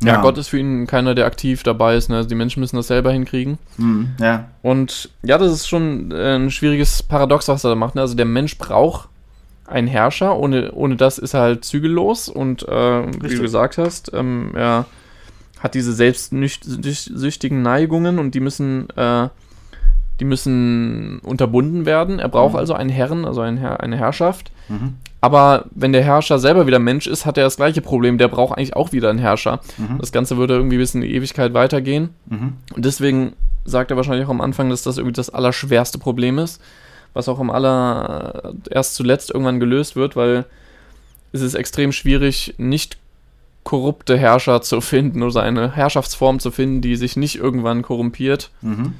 Ja, 0.00 0.20
Gott 0.20 0.38
ist 0.38 0.48
für 0.48 0.58
ihn 0.58 0.86
keiner, 0.86 1.16
der 1.16 1.26
aktiv 1.26 1.64
dabei 1.64 1.96
ist. 1.96 2.08
Ne? 2.08 2.16
Also 2.16 2.28
die 2.28 2.36
Menschen 2.36 2.60
müssen 2.60 2.76
das 2.76 2.86
selber 2.86 3.10
hinkriegen. 3.10 3.58
Hm, 3.76 4.10
ja. 4.20 4.48
Und 4.62 5.10
ja, 5.24 5.38
das 5.38 5.52
ist 5.52 5.66
schon 5.68 6.12
äh, 6.12 6.36
ein 6.36 6.52
schwieriges 6.52 7.02
Paradox, 7.02 7.48
was 7.48 7.64
er 7.64 7.70
da 7.70 7.74
macht. 7.74 7.96
Ne? 7.96 8.00
Also 8.00 8.14
der 8.14 8.24
Mensch 8.24 8.56
braucht 8.58 9.08
einen 9.66 9.88
Herrscher, 9.88 10.38
ohne, 10.38 10.72
ohne 10.72 10.96
das 10.96 11.18
ist 11.18 11.34
er 11.34 11.40
halt 11.40 11.64
zügellos 11.64 12.28
und 12.28 12.62
äh, 12.66 13.06
wie 13.22 13.34
du 13.34 13.42
gesagt 13.42 13.76
hast, 13.76 14.12
ähm, 14.14 14.52
er 14.54 14.86
hat 15.60 15.74
diese 15.74 15.92
selbstsüchtigen 15.92 17.60
Neigungen 17.60 18.18
und 18.18 18.34
die 18.34 18.40
müssen, 18.40 18.88
äh, 18.96 19.28
die 20.20 20.24
müssen 20.24 21.20
unterbunden 21.20 21.86
werden. 21.86 22.18
Er 22.18 22.28
braucht 22.28 22.54
Mhm. 22.54 22.58
also 22.58 22.74
einen 22.74 22.90
Herren, 22.90 23.24
also 23.24 23.40
einen 23.40 23.56
Herr, 23.56 23.80
eine 23.80 23.96
Herrschaft. 23.96 24.50
Mhm. 24.68 24.94
Aber 25.20 25.64
wenn 25.70 25.92
der 25.92 26.02
Herrscher 26.04 26.38
selber 26.38 26.66
wieder 26.66 26.78
Mensch 26.78 27.06
ist, 27.06 27.26
hat 27.26 27.38
er 27.38 27.44
das 27.44 27.56
gleiche 27.56 27.80
Problem. 27.80 28.18
Der 28.18 28.28
braucht 28.28 28.56
eigentlich 28.56 28.76
auch 28.76 28.92
wieder 28.92 29.10
einen 29.10 29.18
Herrscher. 29.18 29.60
Mhm. 29.76 29.98
Das 29.98 30.12
Ganze 30.12 30.36
würde 30.36 30.54
irgendwie 30.54 30.78
bis 30.78 30.94
in 30.94 31.00
die 31.00 31.12
Ewigkeit 31.14 31.54
weitergehen. 31.54 32.10
Mhm. 32.26 32.54
Und 32.74 32.84
deswegen 32.84 33.32
sagt 33.64 33.90
er 33.90 33.96
wahrscheinlich 33.96 34.26
auch 34.26 34.30
am 34.30 34.40
Anfang, 34.40 34.70
dass 34.70 34.82
das 34.82 34.96
irgendwie 34.98 35.14
das 35.14 35.30
allerschwerste 35.30 35.98
Problem 35.98 36.38
ist, 36.38 36.60
was 37.14 37.28
auch 37.28 37.38
am 37.40 37.50
aller 37.50 38.52
erst 38.70 38.94
zuletzt 38.94 39.30
irgendwann 39.30 39.60
gelöst 39.60 39.96
wird, 39.96 40.14
weil 40.16 40.44
es 41.32 41.42
ist 41.42 41.54
extrem 41.54 41.92
schwierig, 41.92 42.54
nicht 42.58 42.96
korrupte 43.64 44.16
Herrscher 44.16 44.62
zu 44.62 44.80
finden 44.80 45.22
oder 45.22 45.42
eine 45.42 45.72
Herrschaftsform 45.72 46.38
zu 46.38 46.50
finden, 46.50 46.80
die 46.80 46.96
sich 46.96 47.16
nicht 47.16 47.36
irgendwann 47.36 47.82
korrumpiert. 47.82 48.50
Mhm. 48.62 48.94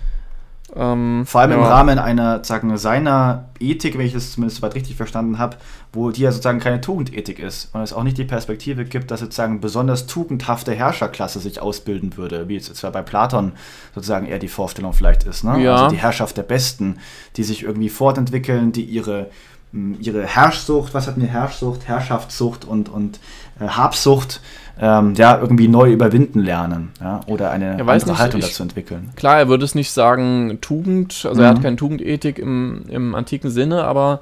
Ähm, 0.77 1.25
Vor 1.27 1.41
allem 1.41 1.53
im 1.53 1.61
ja. 1.61 1.69
Rahmen 1.69 1.99
einer, 1.99 2.45
sagen 2.45 2.77
seiner 2.77 3.47
Ethik, 3.59 3.97
wenn 3.97 4.07
ich 4.07 4.13
das 4.13 4.33
zumindest 4.33 4.59
soweit 4.59 4.75
richtig 4.75 4.97
verstanden 4.97 5.39
habe, 5.39 5.57
wo 5.93 6.11
die 6.11 6.23
ja 6.23 6.31
sozusagen 6.31 6.61
keine 6.61 6.81
Tugendethik 6.81 7.39
ist 7.39 7.75
und 7.75 7.81
es 7.81 7.93
auch 7.95 8.03
nicht 8.03 8.19
die 8.19 8.25
Perspektive 8.25 8.85
gibt, 8.85 9.11
dass 9.11 9.21
sozusagen 9.21 9.61
besonders 9.61 10.07
tugendhafte 10.07 10.75
Herrscherklasse 10.75 11.41
sich 11.41 11.63
ausbilden 11.63 12.17
würde, 12.17 12.49
wie 12.49 12.55
jetzt 12.55 12.75
zwar 12.77 12.93
bei 12.93 13.03
Platon 13.03 13.53
sozusagen 13.95 14.27
eher 14.27 14.39
die 14.39 14.49
Vorstellung 14.49 14.93
vielleicht 14.93 15.25
ist. 15.25 15.43
Ne? 15.43 15.63
Ja. 15.63 15.75
Also 15.75 15.89
die 15.89 16.03
Herrschaft 16.03 16.37
der 16.37 16.43
Besten, 16.43 16.99
die 17.37 17.45
sich 17.45 17.63
irgendwie 17.63 17.89
fortentwickeln, 17.89 18.73
die 18.73 18.85
ihre, 18.85 19.31
mh, 19.73 19.97
ihre 20.01 20.27
Herrschsucht, 20.27 20.93
was 20.93 21.07
hatten 21.07 21.23
wir, 21.23 21.29
Herrschsucht, 21.29 21.89
Herrschaftssucht 21.89 22.67
und, 22.67 22.91
und 22.91 23.21
äh, 23.59 23.69
Habsucht 23.69 24.43
ähm, 24.81 25.15
ja, 25.15 25.39
irgendwie 25.41 25.69
neu 25.69 25.93
überwinden 25.93 26.41
lernen 26.41 26.91
ja? 27.01 27.21
oder 27.27 27.51
eine 27.51 27.73
andere 27.73 27.95
nicht, 27.95 28.19
Haltung 28.19 28.41
ich- 28.41 28.47
dazu 28.47 28.63
entwickeln. 28.63 29.11
Klar, 29.17 29.39
er 29.39 29.49
würde 29.49 29.65
es 29.65 29.75
nicht 29.75 29.91
sagen 29.91 30.59
Tugend, 30.61 31.25
also 31.29 31.43
er 31.43 31.51
Mhm. 31.53 31.57
hat 31.57 31.63
keine 31.63 31.77
Tugendethik 31.77 32.39
im, 32.39 32.83
im 32.89 33.15
antiken 33.15 33.51
Sinne, 33.51 33.85
aber 33.85 34.21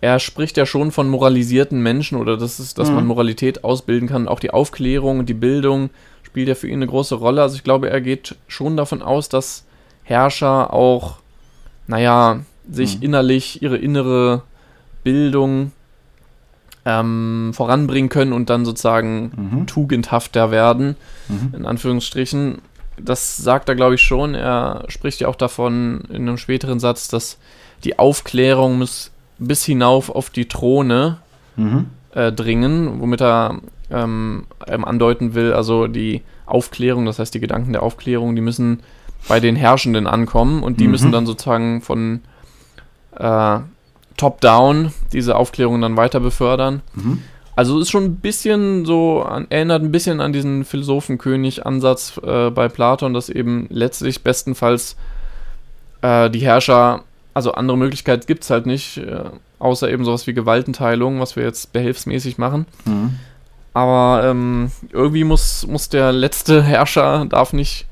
er 0.00 0.18
spricht 0.18 0.56
ja 0.58 0.66
schon 0.66 0.90
von 0.92 1.08
moralisierten 1.08 1.82
Menschen 1.82 2.18
oder 2.18 2.36
das 2.36 2.60
ist, 2.60 2.78
dass 2.78 2.90
Mhm. 2.90 2.96
man 2.96 3.06
Moralität 3.06 3.64
ausbilden 3.64 4.08
kann. 4.08 4.28
Auch 4.28 4.40
die 4.40 4.50
Aufklärung 4.50 5.20
und 5.20 5.28
die 5.30 5.34
Bildung 5.34 5.88
spielt 6.22 6.48
ja 6.48 6.54
für 6.54 6.68
ihn 6.68 6.74
eine 6.74 6.86
große 6.86 7.14
Rolle. 7.14 7.40
Also 7.40 7.56
ich 7.56 7.64
glaube, 7.64 7.88
er 7.88 8.00
geht 8.02 8.36
schon 8.48 8.76
davon 8.76 9.00
aus, 9.02 9.30
dass 9.30 9.64
Herrscher 10.02 10.74
auch, 10.74 11.16
naja, 11.86 12.40
sich 12.70 12.96
Mhm. 12.98 13.02
innerlich 13.04 13.62
ihre 13.62 13.78
innere 13.78 14.42
Bildung 15.04 15.72
ähm, 16.86 17.52
voranbringen 17.54 18.08
können 18.10 18.32
und 18.32 18.50
dann 18.50 18.64
sozusagen 18.64 19.32
Mhm. 19.36 19.66
tugendhafter 19.66 20.50
werden 20.50 20.96
Mhm. 21.28 21.54
in 21.56 21.66
Anführungsstrichen. 21.66 22.58
Das 23.00 23.36
sagt 23.36 23.68
er, 23.68 23.74
glaube 23.74 23.94
ich, 23.96 24.02
schon. 24.02 24.34
Er 24.34 24.84
spricht 24.88 25.20
ja 25.20 25.28
auch 25.28 25.36
davon 25.36 26.02
in 26.10 26.28
einem 26.28 26.38
späteren 26.38 26.78
Satz, 26.80 27.08
dass 27.08 27.38
die 27.84 27.98
Aufklärung 27.98 28.78
muss 28.78 29.10
bis 29.38 29.64
hinauf 29.64 30.10
auf 30.10 30.30
die 30.30 30.46
Throne 30.46 31.18
Mhm. 31.56 31.86
äh, 32.14 32.30
dringen, 32.32 33.00
womit 33.00 33.20
er 33.22 33.58
ähm, 33.90 34.46
andeuten 34.66 35.34
will, 35.34 35.52
also 35.52 35.86
die 35.88 36.22
Aufklärung, 36.46 37.04
das 37.06 37.18
heißt 37.18 37.34
die 37.34 37.40
Gedanken 37.40 37.72
der 37.72 37.82
Aufklärung, 37.82 38.34
die 38.34 38.40
müssen 38.42 38.80
bei 39.28 39.40
den 39.40 39.56
Herrschenden 39.56 40.06
ankommen 40.06 40.62
und 40.62 40.80
die 40.80 40.84
Mhm. 40.84 40.90
müssen 40.90 41.12
dann 41.12 41.26
sozusagen 41.26 41.80
von 41.82 42.20
äh, 43.16 43.58
top-down 44.16 44.92
diese 45.12 45.36
Aufklärung 45.36 45.80
dann 45.80 45.96
weiter 45.96 46.20
befördern. 46.20 46.82
Mhm. 46.94 47.22
Also 47.56 47.78
ist 47.78 47.90
schon 47.90 48.04
ein 48.04 48.16
bisschen 48.16 48.84
so, 48.84 49.22
an, 49.22 49.46
erinnert 49.48 49.82
ein 49.82 49.92
bisschen 49.92 50.20
an 50.20 50.32
diesen 50.32 50.64
Philosophenkönig-Ansatz 50.64 52.20
äh, 52.24 52.50
bei 52.50 52.68
Platon, 52.68 53.14
dass 53.14 53.28
eben 53.28 53.66
letztlich 53.70 54.22
bestenfalls 54.22 54.96
äh, 56.02 56.30
die 56.30 56.40
Herrscher, 56.40 57.04
also 57.32 57.52
andere 57.52 57.78
Möglichkeit 57.78 58.26
gibt 58.26 58.42
es 58.42 58.50
halt 58.50 58.66
nicht, 58.66 58.98
äh, 58.98 59.24
außer 59.60 59.88
eben 59.88 60.04
sowas 60.04 60.26
wie 60.26 60.34
Gewaltenteilung, 60.34 61.20
was 61.20 61.36
wir 61.36 61.44
jetzt 61.44 61.72
behelfsmäßig 61.72 62.38
machen. 62.38 62.66
Mhm. 62.86 63.14
Aber 63.72 64.24
ähm, 64.24 64.70
irgendwie 64.92 65.24
muss, 65.24 65.66
muss 65.66 65.88
der 65.88 66.12
letzte 66.12 66.62
Herrscher, 66.62 67.26
darf 67.26 67.52
nicht 67.52 67.86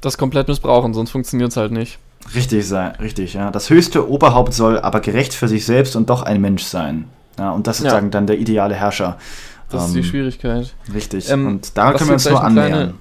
das 0.00 0.18
komplett 0.18 0.48
missbrauchen, 0.48 0.94
sonst 0.94 1.10
funktioniert 1.10 1.50
es 1.50 1.56
halt 1.56 1.72
nicht. 1.72 1.98
Richtig 2.34 2.66
sein, 2.66 2.92
richtig, 2.96 3.34
ja. 3.34 3.50
Das 3.50 3.68
höchste 3.70 4.08
Oberhaupt 4.08 4.54
soll 4.54 4.78
aber 4.78 5.00
gerecht 5.00 5.34
für 5.34 5.48
sich 5.48 5.66
selbst 5.66 5.96
und 5.96 6.08
doch 6.08 6.22
ein 6.22 6.40
Mensch 6.40 6.62
sein. 6.64 7.04
Ja, 7.38 7.50
und 7.50 7.66
das 7.66 7.78
ist 7.78 7.84
Ja. 7.84 7.90
sozusagen 7.90 8.10
dann 8.10 8.26
der 8.26 8.38
ideale 8.38 8.74
Herrscher. 8.74 9.18
Das 9.70 9.86
ist 9.86 9.94
die 9.94 9.98
Ähm, 10.00 10.04
Schwierigkeit. 10.04 10.74
Richtig. 10.92 11.30
Ähm, 11.30 11.46
und 11.46 11.76
daran 11.76 11.94
was 11.94 11.98
können 11.98 12.10
wir 12.10 12.14
uns 12.14 12.28
nur 12.28 12.42
annähern. 12.44 12.94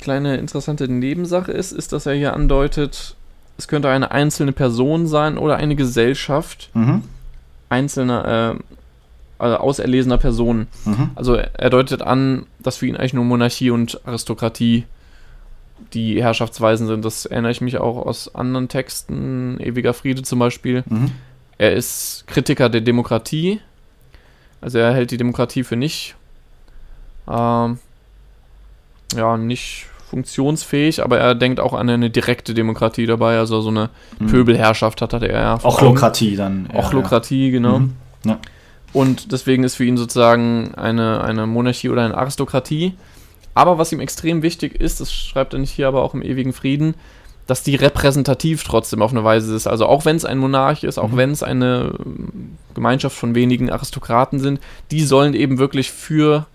kleine 0.00 0.36
interessante 0.36 0.88
Nebensache 0.88 1.52
ist, 1.52 1.72
ist, 1.72 1.92
dass 1.92 2.06
er 2.06 2.14
hier 2.14 2.32
andeutet, 2.34 3.16
es 3.58 3.68
könnte 3.68 3.88
eine 3.90 4.10
einzelne 4.10 4.52
Person 4.52 5.06
sein 5.06 5.36
oder 5.36 5.56
eine 5.56 5.76
Gesellschaft 5.76 6.70
Mhm. 6.74 7.02
einzelner, 7.68 8.54
äh, 8.56 8.62
also 9.38 9.56
auserlesener 9.58 10.18
Personen. 10.18 10.66
Mhm. 10.84 11.10
Also 11.14 11.34
er 11.34 11.50
er 11.58 11.70
deutet 11.70 12.02
an, 12.02 12.46
dass 12.60 12.76
für 12.78 12.86
ihn 12.86 12.96
eigentlich 12.96 13.14
nur 13.14 13.24
Monarchie 13.24 13.70
und 13.70 14.00
Aristokratie 14.06 14.84
die 15.92 16.22
Herrschaftsweisen 16.22 16.86
sind. 16.86 17.04
Das 17.04 17.26
erinnere 17.26 17.52
ich 17.52 17.60
mich 17.60 17.78
auch 17.78 18.06
aus 18.06 18.34
anderen 18.34 18.68
Texten, 18.68 19.58
Ewiger 19.60 19.94
Friede 19.94 20.22
zum 20.22 20.38
Beispiel. 20.38 20.84
Mhm. 20.88 21.12
Er 21.58 21.72
ist 21.72 22.24
Kritiker 22.26 22.68
der 22.68 22.80
Demokratie. 22.80 23.60
Also 24.60 24.78
er 24.78 24.92
hält 24.92 25.10
die 25.10 25.16
Demokratie 25.16 25.64
für 25.64 25.76
nicht, 25.76 26.14
ähm, 27.28 27.78
ja, 29.16 29.36
nicht 29.36 29.86
funktionsfähig, 30.08 31.02
aber 31.04 31.18
er 31.18 31.34
denkt 31.34 31.60
auch 31.60 31.72
an 31.72 31.88
eine 31.88 32.10
direkte 32.10 32.52
Demokratie 32.52 33.06
dabei, 33.06 33.38
also 33.38 33.60
so 33.60 33.68
eine 33.70 33.90
Mhm. 34.18 34.26
Pöbelherrschaft 34.26 35.00
hat, 35.02 35.12
hat 35.12 35.22
er 35.22 35.40
ja. 35.40 35.58
Ochlokratie 35.62 36.36
dann. 36.36 36.68
Ochlokratie, 36.74 37.50
genau. 37.50 37.80
Mhm. 37.80 37.92
Ja. 38.24 38.38
Und 38.92 39.30
deswegen 39.30 39.62
ist 39.62 39.76
für 39.76 39.84
ihn 39.84 39.96
sozusagen 39.96 40.74
eine, 40.74 41.22
eine 41.22 41.46
Monarchie 41.46 41.90
oder 41.90 42.04
eine 42.04 42.16
Aristokratie. 42.16 42.94
Aber 43.54 43.78
was 43.78 43.92
ihm 43.92 44.00
extrem 44.00 44.42
wichtig 44.42 44.80
ist, 44.80 45.00
das 45.00 45.12
schreibt 45.12 45.52
er 45.52 45.58
nicht 45.58 45.72
hier, 45.72 45.88
aber 45.88 46.02
auch 46.02 46.14
im 46.14 46.22
ewigen 46.22 46.52
Frieden, 46.52 46.94
dass 47.46 47.62
die 47.64 47.74
repräsentativ 47.74 48.62
trotzdem 48.62 49.02
auf 49.02 49.10
eine 49.10 49.24
Weise 49.24 49.54
ist. 49.56 49.66
Also 49.66 49.86
auch 49.86 50.04
wenn 50.04 50.14
es 50.16 50.24
ein 50.24 50.38
Monarch 50.38 50.84
ist, 50.84 50.98
auch 50.98 51.08
Mhm. 51.10 51.16
wenn 51.16 51.30
es 51.32 51.42
eine 51.42 51.92
ähm, 52.04 52.56
Gemeinschaft 52.74 53.16
von 53.16 53.34
wenigen 53.34 53.70
Aristokraten 53.70 54.38
sind, 54.38 54.60
die 54.92 55.02
sollen 55.02 55.34
eben 55.34 55.58
wirklich 55.58 55.90
für 55.90 56.46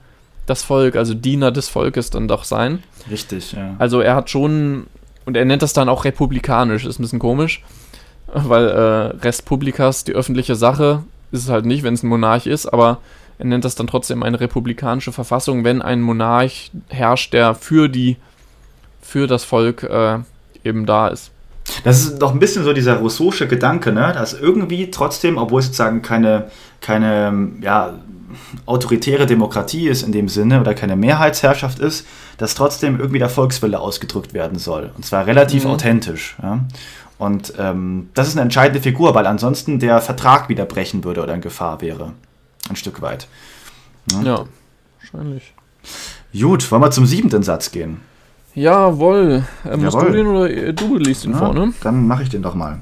das 0.46 0.64
Volk, 0.64 0.96
also 0.96 1.14
Diener 1.14 1.52
des 1.52 1.68
Volkes 1.68 2.12
dann 2.12 2.28
doch 2.28 2.44
sein. 2.46 2.82
Richtig, 3.12 3.52
ja. 3.54 3.76
Also 3.78 4.00
er 4.00 4.16
hat 4.16 4.30
schon, 4.30 4.88
und 5.26 5.36
er 5.36 5.44
nennt 5.44 5.64
das 5.64 5.74
dann 5.74 5.90
auch 5.90 6.06
republikanisch, 6.06 6.86
ist 6.86 7.00
ein 7.00 7.04
bisschen 7.04 7.20
komisch, 7.20 7.62
weil 8.34 8.68
äh, 8.68 9.18
Res 9.26 9.42
Publicas, 9.42 10.04
die 10.06 10.14
öffentliche 10.14 10.56
Sache, 10.56 11.04
ist 11.32 11.44
es 11.44 11.50
halt 11.50 11.66
nicht, 11.66 11.84
wenn 11.84 11.96
es 11.96 12.04
ein 12.04 12.08
Monarch 12.10 12.46
ist, 12.48 12.68
aber 12.68 13.00
er 13.38 13.46
nennt 13.46 13.66
das 13.66 13.76
dann 13.76 13.88
trotzdem 13.88 14.24
eine 14.24 14.40
republikanische 14.40 15.12
Verfassung, 15.12 15.64
wenn 15.64 15.82
ein 15.82 16.02
Monarch 16.02 16.72
herrscht, 16.90 17.34
der 17.34 17.56
für 17.56 17.90
die, 17.90 18.18
für 19.02 19.28
das 19.28 19.44
Volk 19.44 19.84
äh, 19.84 20.20
eben 20.64 20.86
da 20.86 21.10
ist. 21.10 21.32
Das 21.84 22.04
ist 22.04 22.20
doch 22.20 22.32
ein 22.32 22.40
bisschen 22.40 22.64
so 22.64 22.74
dieser 22.74 22.98
rousseausche 22.98 23.48
Gedanke, 23.48 23.92
ne? 23.92 24.14
dass 24.14 24.34
irgendwie 24.34 24.92
trotzdem, 24.92 25.38
obwohl 25.38 25.60
es 25.60 25.68
sozusagen 25.68 26.02
keine, 26.02 26.52
keine 26.80 27.34
ja, 27.62 27.96
autoritäre 28.66 29.26
Demokratie 29.26 29.88
ist 29.88 30.04
in 30.04 30.12
dem 30.12 30.30
Sinne 30.30 30.62
oder 30.62 30.74
keine 30.74 30.96
Mehrheitsherrschaft 30.96 31.80
ist, 31.80 32.06
dass 32.38 32.54
trotzdem 32.56 33.00
irgendwie 33.00 33.20
der 33.20 33.30
Volkswille 33.30 33.80
ausgedrückt 33.80 34.34
werden 34.34 34.60
soll. 34.60 34.92
Und 34.96 35.06
zwar 35.06 35.26
relativ 35.26 35.66
mhm. 35.66 35.72
authentisch. 35.72 36.36
Ja? 36.42 36.60
Und 37.18 37.54
ähm, 37.58 38.10
das 38.14 38.28
ist 38.28 38.36
eine 38.36 38.44
entscheidende 38.44 38.82
Figur, 38.82 39.16
weil 39.16 39.26
ansonsten 39.26 39.80
der 39.80 40.02
Vertrag 40.02 40.50
wieder 40.50 40.66
brechen 40.66 41.04
würde 41.04 41.24
oder 41.24 41.34
in 41.34 41.42
Gefahr 41.42 41.82
wäre. 41.82 42.12
Ein 42.70 42.76
Stück 42.76 43.02
weit. 43.02 43.28
Ja, 44.12 44.22
ja 44.22 44.46
wahrscheinlich. 45.00 45.54
Gut, 46.34 46.70
wollen 46.72 46.82
wir 46.82 46.92
zum 46.92 47.06
siebten 47.06 47.44
Satz 47.44 47.72
gehen? 47.72 48.02
Jawohl. 48.54 49.44
Äh, 49.64 49.78
musst 49.78 50.00
du 50.00 50.12
den 50.12 50.28
oder 50.28 50.50
äh, 50.50 50.74
du 50.74 50.98
liest 50.98 51.26
ihn 51.26 51.32
ja, 51.32 51.38
vorne? 51.38 51.74
Dann 51.82 52.08
mache 52.08 52.24
ich 52.24 52.30
den 52.30 52.42
doch 52.42 52.56
mal. 52.56 52.82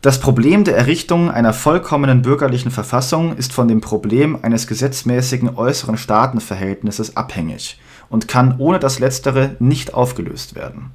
Das 0.00 0.20
Problem 0.20 0.64
der 0.64 0.76
Errichtung 0.76 1.30
einer 1.30 1.52
vollkommenen 1.52 2.22
bürgerlichen 2.22 2.70
Verfassung 2.70 3.36
ist 3.36 3.52
von 3.52 3.68
dem 3.68 3.80
Problem 3.80 4.38
eines 4.42 4.66
gesetzmäßigen 4.66 5.56
äußeren 5.56 5.96
Staatenverhältnisses 5.96 7.16
abhängig 7.16 7.80
und 8.08 8.28
kann 8.28 8.56
ohne 8.58 8.78
das 8.78 9.00
Letztere 9.00 9.56
nicht 9.58 9.94
aufgelöst 9.94 10.54
werden. 10.54 10.92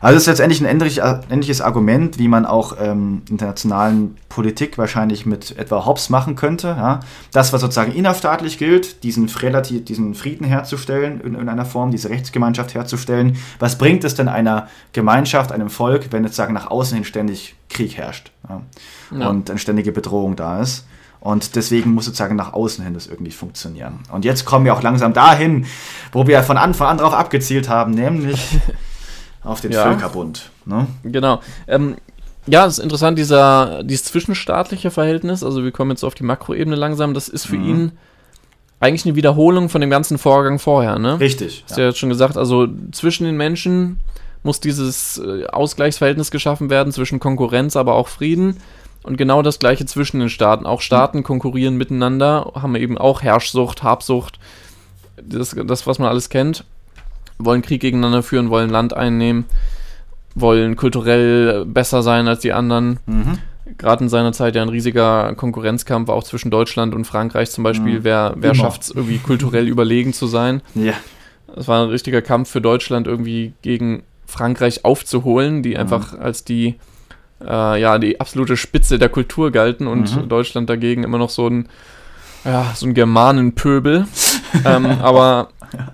Also 0.00 0.14
das 0.14 0.22
ist 0.22 0.26
letztendlich 0.28 0.64
ein 0.64 1.24
ähnliches 1.30 1.60
Argument, 1.60 2.18
wie 2.18 2.28
man 2.28 2.46
auch 2.46 2.76
ähm, 2.80 3.22
internationalen 3.28 4.16
Politik 4.30 4.78
wahrscheinlich 4.78 5.26
mit 5.26 5.58
etwa 5.58 5.84
Hobbes 5.84 6.08
machen 6.08 6.36
könnte. 6.36 6.68
Ja? 6.68 7.00
Das, 7.32 7.52
was 7.52 7.60
sozusagen 7.60 7.92
innerstaatlich 7.92 8.56
gilt, 8.56 9.02
diesen, 9.04 9.28
relativ, 9.28 9.84
diesen 9.84 10.14
Frieden 10.14 10.46
herzustellen 10.46 11.20
in 11.20 11.34
irgendeiner 11.34 11.66
Form, 11.66 11.90
diese 11.90 12.08
Rechtsgemeinschaft 12.08 12.74
herzustellen. 12.74 13.36
Was 13.58 13.76
bringt 13.76 14.04
es 14.04 14.14
denn 14.14 14.28
einer 14.28 14.68
Gemeinschaft, 14.94 15.52
einem 15.52 15.68
Volk, 15.68 16.12
wenn 16.12 16.22
sozusagen 16.22 16.54
nach 16.54 16.70
außen 16.70 16.94
hin 16.94 17.04
ständig 17.04 17.54
Krieg 17.68 17.98
herrscht 17.98 18.32
ja? 18.48 18.62
Ja. 19.16 19.28
und 19.28 19.50
eine 19.50 19.58
ständige 19.58 19.92
Bedrohung 19.92 20.34
da 20.34 20.62
ist? 20.62 20.86
Und 21.20 21.54
deswegen 21.54 21.92
muss 21.92 22.06
sozusagen 22.06 22.34
nach 22.34 22.54
außen 22.54 22.82
hin 22.82 22.94
das 22.94 23.06
irgendwie 23.06 23.30
funktionieren. 23.30 24.00
Und 24.10 24.24
jetzt 24.24 24.46
kommen 24.46 24.64
wir 24.64 24.72
auch 24.72 24.82
langsam 24.82 25.12
dahin, 25.12 25.66
wo 26.12 26.26
wir 26.26 26.42
von 26.42 26.56
Anfang 26.56 26.88
an 26.88 26.96
darauf 26.96 27.12
abgezielt 27.12 27.68
haben, 27.68 27.90
nämlich 27.90 28.58
auf 29.42 29.60
den 29.60 29.72
ja. 29.72 29.82
Völkerbund. 29.82 30.50
Ne? 30.64 30.86
Genau. 31.02 31.40
Ähm, 31.66 31.96
ja, 32.46 32.66
es 32.66 32.78
ist 32.78 32.84
interessant, 32.84 33.18
dieser, 33.18 33.82
dieses 33.84 34.06
zwischenstaatliche 34.06 34.90
Verhältnis, 34.90 35.42
also 35.44 35.62
wir 35.62 35.72
kommen 35.72 35.90
jetzt 35.90 36.04
auf 36.04 36.14
die 36.14 36.24
Makroebene 36.24 36.76
langsam, 36.76 37.14
das 37.14 37.28
ist 37.28 37.46
für 37.46 37.56
mhm. 37.56 37.68
ihn 37.68 37.92
eigentlich 38.80 39.04
eine 39.04 39.14
Wiederholung 39.14 39.68
von 39.68 39.80
dem 39.80 39.90
ganzen 39.90 40.16
Vorgang 40.16 40.58
vorher, 40.58 40.98
ne? 40.98 41.20
Richtig. 41.20 41.64
Hast 41.64 41.70
ja. 41.72 41.76
du 41.76 41.82
ja 41.82 41.88
jetzt 41.88 41.98
schon 41.98 42.08
gesagt, 42.08 42.38
also 42.38 42.66
zwischen 42.92 43.24
den 43.24 43.36
Menschen 43.36 44.00
muss 44.42 44.58
dieses 44.58 45.18
äh, 45.18 45.46
Ausgleichsverhältnis 45.46 46.30
geschaffen 46.30 46.70
werden 46.70 46.92
zwischen 46.92 47.20
Konkurrenz, 47.20 47.76
aber 47.76 47.94
auch 47.94 48.08
Frieden. 48.08 48.56
Und 49.02 49.16
genau 49.16 49.42
das 49.42 49.58
gleiche 49.58 49.84
zwischen 49.84 50.20
den 50.20 50.30
Staaten. 50.30 50.64
Auch 50.64 50.80
Staaten 50.80 51.18
mhm. 51.18 51.22
konkurrieren 51.24 51.76
miteinander, 51.76 52.52
haben 52.54 52.74
eben 52.74 52.96
auch 52.96 53.20
Herrschsucht, 53.20 53.82
Habsucht, 53.82 54.38
das, 55.22 55.54
das, 55.66 55.86
was 55.86 55.98
man 55.98 56.08
alles 56.08 56.30
kennt 56.30 56.64
wollen 57.44 57.62
Krieg 57.62 57.80
gegeneinander 57.80 58.22
führen, 58.22 58.50
wollen 58.50 58.70
Land 58.70 58.94
einnehmen, 58.96 59.44
wollen 60.34 60.76
kulturell 60.76 61.64
besser 61.64 62.02
sein 62.02 62.28
als 62.28 62.40
die 62.40 62.52
anderen. 62.52 63.00
Mhm. 63.06 63.38
Gerade 63.78 64.04
in 64.04 64.08
seiner 64.08 64.32
Zeit 64.32 64.56
ja 64.56 64.62
ein 64.62 64.68
riesiger 64.68 65.34
Konkurrenzkampf 65.34 66.08
auch 66.08 66.24
zwischen 66.24 66.50
Deutschland 66.50 66.94
und 66.94 67.04
Frankreich 67.04 67.50
zum 67.50 67.64
Beispiel. 67.64 68.00
Mhm. 68.00 68.04
Wer, 68.04 68.34
wer 68.36 68.54
schafft 68.54 68.82
es 68.82 68.90
irgendwie 68.90 69.18
kulturell 69.18 69.68
überlegen 69.68 70.12
zu 70.12 70.26
sein? 70.26 70.62
Ja. 70.74 70.94
Es 71.56 71.68
war 71.68 71.82
ein 71.84 71.90
richtiger 71.90 72.22
Kampf 72.22 72.50
für 72.50 72.60
Deutschland 72.60 73.06
irgendwie 73.06 73.52
gegen 73.62 74.02
Frankreich 74.26 74.84
aufzuholen, 74.84 75.62
die 75.62 75.70
mhm. 75.70 75.76
einfach 75.76 76.18
als 76.18 76.44
die 76.44 76.76
äh, 77.44 77.80
ja 77.80 77.98
die 77.98 78.20
absolute 78.20 78.56
Spitze 78.56 78.98
der 78.98 79.08
Kultur 79.08 79.50
galten 79.50 79.86
und 79.86 80.14
mhm. 80.14 80.28
Deutschland 80.28 80.70
dagegen 80.70 81.02
immer 81.02 81.18
noch 81.18 81.30
so 81.30 81.48
ein 81.48 81.68
ja, 82.44 82.72
so 82.74 82.86
ein 82.86 82.94
Germanenpöbel. 82.94 84.06
ähm, 84.64 84.86
aber 84.86 85.48
ja. 85.72 85.92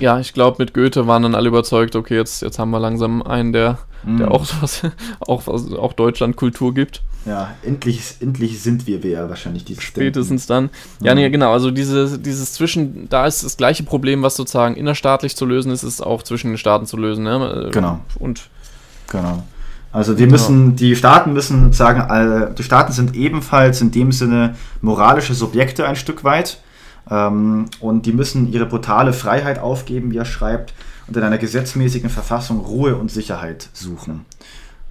Ja, 0.00 0.18
ich 0.18 0.32
glaube, 0.32 0.56
mit 0.58 0.74
Goethe 0.74 1.06
waren 1.06 1.22
dann 1.22 1.34
alle 1.34 1.48
überzeugt, 1.48 1.94
okay, 1.94 2.16
jetzt, 2.16 2.42
jetzt 2.42 2.58
haben 2.58 2.70
wir 2.70 2.80
langsam 2.80 3.22
einen, 3.22 3.52
der, 3.52 3.78
mm. 4.04 4.16
der 4.16 4.30
auch, 4.30 4.46
was, 4.60 4.82
auch, 5.20 5.46
auch 5.46 5.92
Deutschland 5.92 6.36
Kultur 6.36 6.74
gibt. 6.74 7.02
Ja, 7.26 7.50
endlich, 7.62 8.16
endlich 8.20 8.62
sind 8.62 8.86
wir 8.86 9.02
wer 9.02 9.28
wahrscheinlich 9.28 9.64
dieses 9.64 9.82
Spätestens 9.82 10.46
Denken. 10.46 10.70
dann. 10.98 11.06
Ja, 11.06 11.14
mhm. 11.14 11.20
nee, 11.20 11.30
genau, 11.30 11.52
also 11.52 11.70
diese, 11.70 12.18
dieses 12.18 12.54
Zwischen, 12.54 13.08
da 13.10 13.26
ist 13.26 13.44
das 13.44 13.58
gleiche 13.58 13.82
Problem, 13.82 14.22
was 14.22 14.36
sozusagen 14.36 14.74
innerstaatlich 14.74 15.36
zu 15.36 15.44
lösen 15.44 15.70
ist, 15.70 15.82
ist 15.82 16.00
auch 16.00 16.22
zwischen 16.22 16.48
den 16.48 16.58
Staaten 16.58 16.86
zu 16.86 16.96
lösen. 16.96 17.24
Ne? 17.24 17.68
Genau. 17.72 18.00
Und 18.18 18.48
genau. 19.08 19.42
Also 19.92 20.18
wir 20.18 20.28
müssen, 20.28 20.76
die 20.76 20.94
Staaten 20.94 21.32
müssen 21.32 21.72
sagen, 21.72 22.54
die 22.56 22.62
Staaten 22.62 22.92
sind 22.92 23.16
ebenfalls 23.16 23.80
in 23.80 23.90
dem 23.90 24.12
Sinne 24.12 24.54
moralische 24.80 25.34
Subjekte 25.34 25.86
ein 25.86 25.96
Stück 25.96 26.22
weit. 26.22 26.60
Ähm, 27.08 27.66
und 27.80 28.06
die 28.06 28.12
müssen 28.12 28.52
ihre 28.52 28.66
brutale 28.66 29.12
Freiheit 29.12 29.58
aufgeben, 29.58 30.10
wie 30.10 30.18
er 30.18 30.24
schreibt, 30.24 30.74
und 31.06 31.16
in 31.16 31.22
einer 31.22 31.38
gesetzmäßigen 31.38 32.10
Verfassung 32.10 32.60
Ruhe 32.60 32.96
und 32.96 33.10
Sicherheit 33.10 33.68
suchen. 33.72 34.24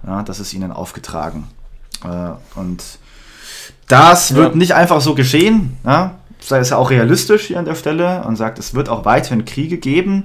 Ja, 0.06 0.22
das 0.22 0.40
ist 0.40 0.52
ihnen 0.52 0.72
aufgetragen. 0.72 1.46
Äh, 2.04 2.58
und 2.58 2.82
das 3.88 4.34
wird 4.34 4.52
ja. 4.52 4.56
nicht 4.56 4.74
einfach 4.74 5.00
so 5.00 5.14
geschehen. 5.14 5.76
Ja? 5.84 6.18
Sei 6.40 6.58
es 6.58 6.70
ja 6.70 6.76
auch 6.76 6.90
realistisch 6.90 7.46
hier 7.46 7.58
an 7.58 7.64
der 7.64 7.74
Stelle 7.74 8.24
und 8.24 8.36
sagt, 8.36 8.58
es 8.58 8.74
wird 8.74 8.88
auch 8.88 9.04
weiterhin 9.04 9.44
Kriege 9.44 9.78
geben. 9.78 10.24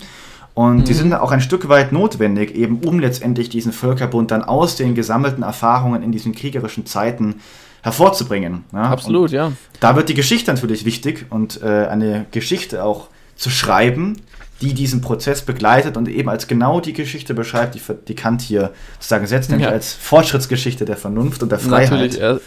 Und 0.54 0.78
mhm. 0.78 0.84
die 0.86 0.94
sind 0.94 1.14
auch 1.14 1.32
ein 1.32 1.42
Stück 1.42 1.68
weit 1.68 1.92
notwendig, 1.92 2.56
eben 2.56 2.80
um 2.80 3.00
letztendlich 3.00 3.50
diesen 3.50 3.74
Völkerbund 3.74 4.32
dann 4.32 4.44
aus 4.44 4.78
den 4.78 4.96
gesammelten 4.96 5.44
Erfahrungen 5.44 6.02
in 6.02 6.14
diesen 6.14 6.34
kriegerischen 6.34 6.86
Zeiten 6.86 7.42
hervorzubringen. 7.86 8.66
Ja? 8.74 8.90
Absolut, 8.90 9.30
und 9.30 9.32
ja. 9.32 9.52
Da 9.80 9.96
wird 9.96 10.10
die 10.10 10.16
Geschichte 10.16 10.52
natürlich 10.52 10.86
wichtig 10.86 11.28
und 11.30 11.62
äh, 11.62 11.86
eine 11.86 12.26
Geschichte 12.32 12.84
auch 12.84 13.10
zu 13.36 13.52
schreiben, 13.52 14.18
die 14.62 14.74
diesen 14.74 15.02
Prozess 15.02 15.44
begleitet 15.44 15.96
und 15.96 16.08
eben 16.08 16.28
als 16.28 16.48
genau 16.48 16.80
die 16.80 16.94
Geschichte 16.94 17.36
beschreibt, 17.36 17.76
die, 17.76 17.82
die 18.08 18.16
Kant 18.16 18.42
hier 18.42 18.72
sozusagen 18.96 19.28
setzt, 19.28 19.52
nämlich 19.52 19.68
ja. 19.68 19.74
als 19.74 19.94
Fortschrittsgeschichte 19.94 20.86
der 20.86 20.98
Vernunft 20.98 21.44
und 21.44 21.52
der 21.52 21.60
Freiheit. 21.60 21.92
Natürlich, 21.92 22.20
er, 22.20 22.40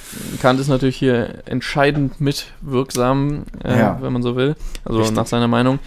Kant 0.42 0.58
ist 0.58 0.68
natürlich 0.68 0.96
hier 0.96 1.34
entscheidend 1.46 2.20
mitwirksam, 2.20 3.44
äh, 3.62 3.78
ja. 3.78 3.98
wenn 4.00 4.12
man 4.12 4.22
so 4.22 4.34
will, 4.34 4.56
also 4.84 4.98
Richtig. 4.98 5.16
nach 5.16 5.26
seiner 5.26 5.48
Meinung. 5.48 5.78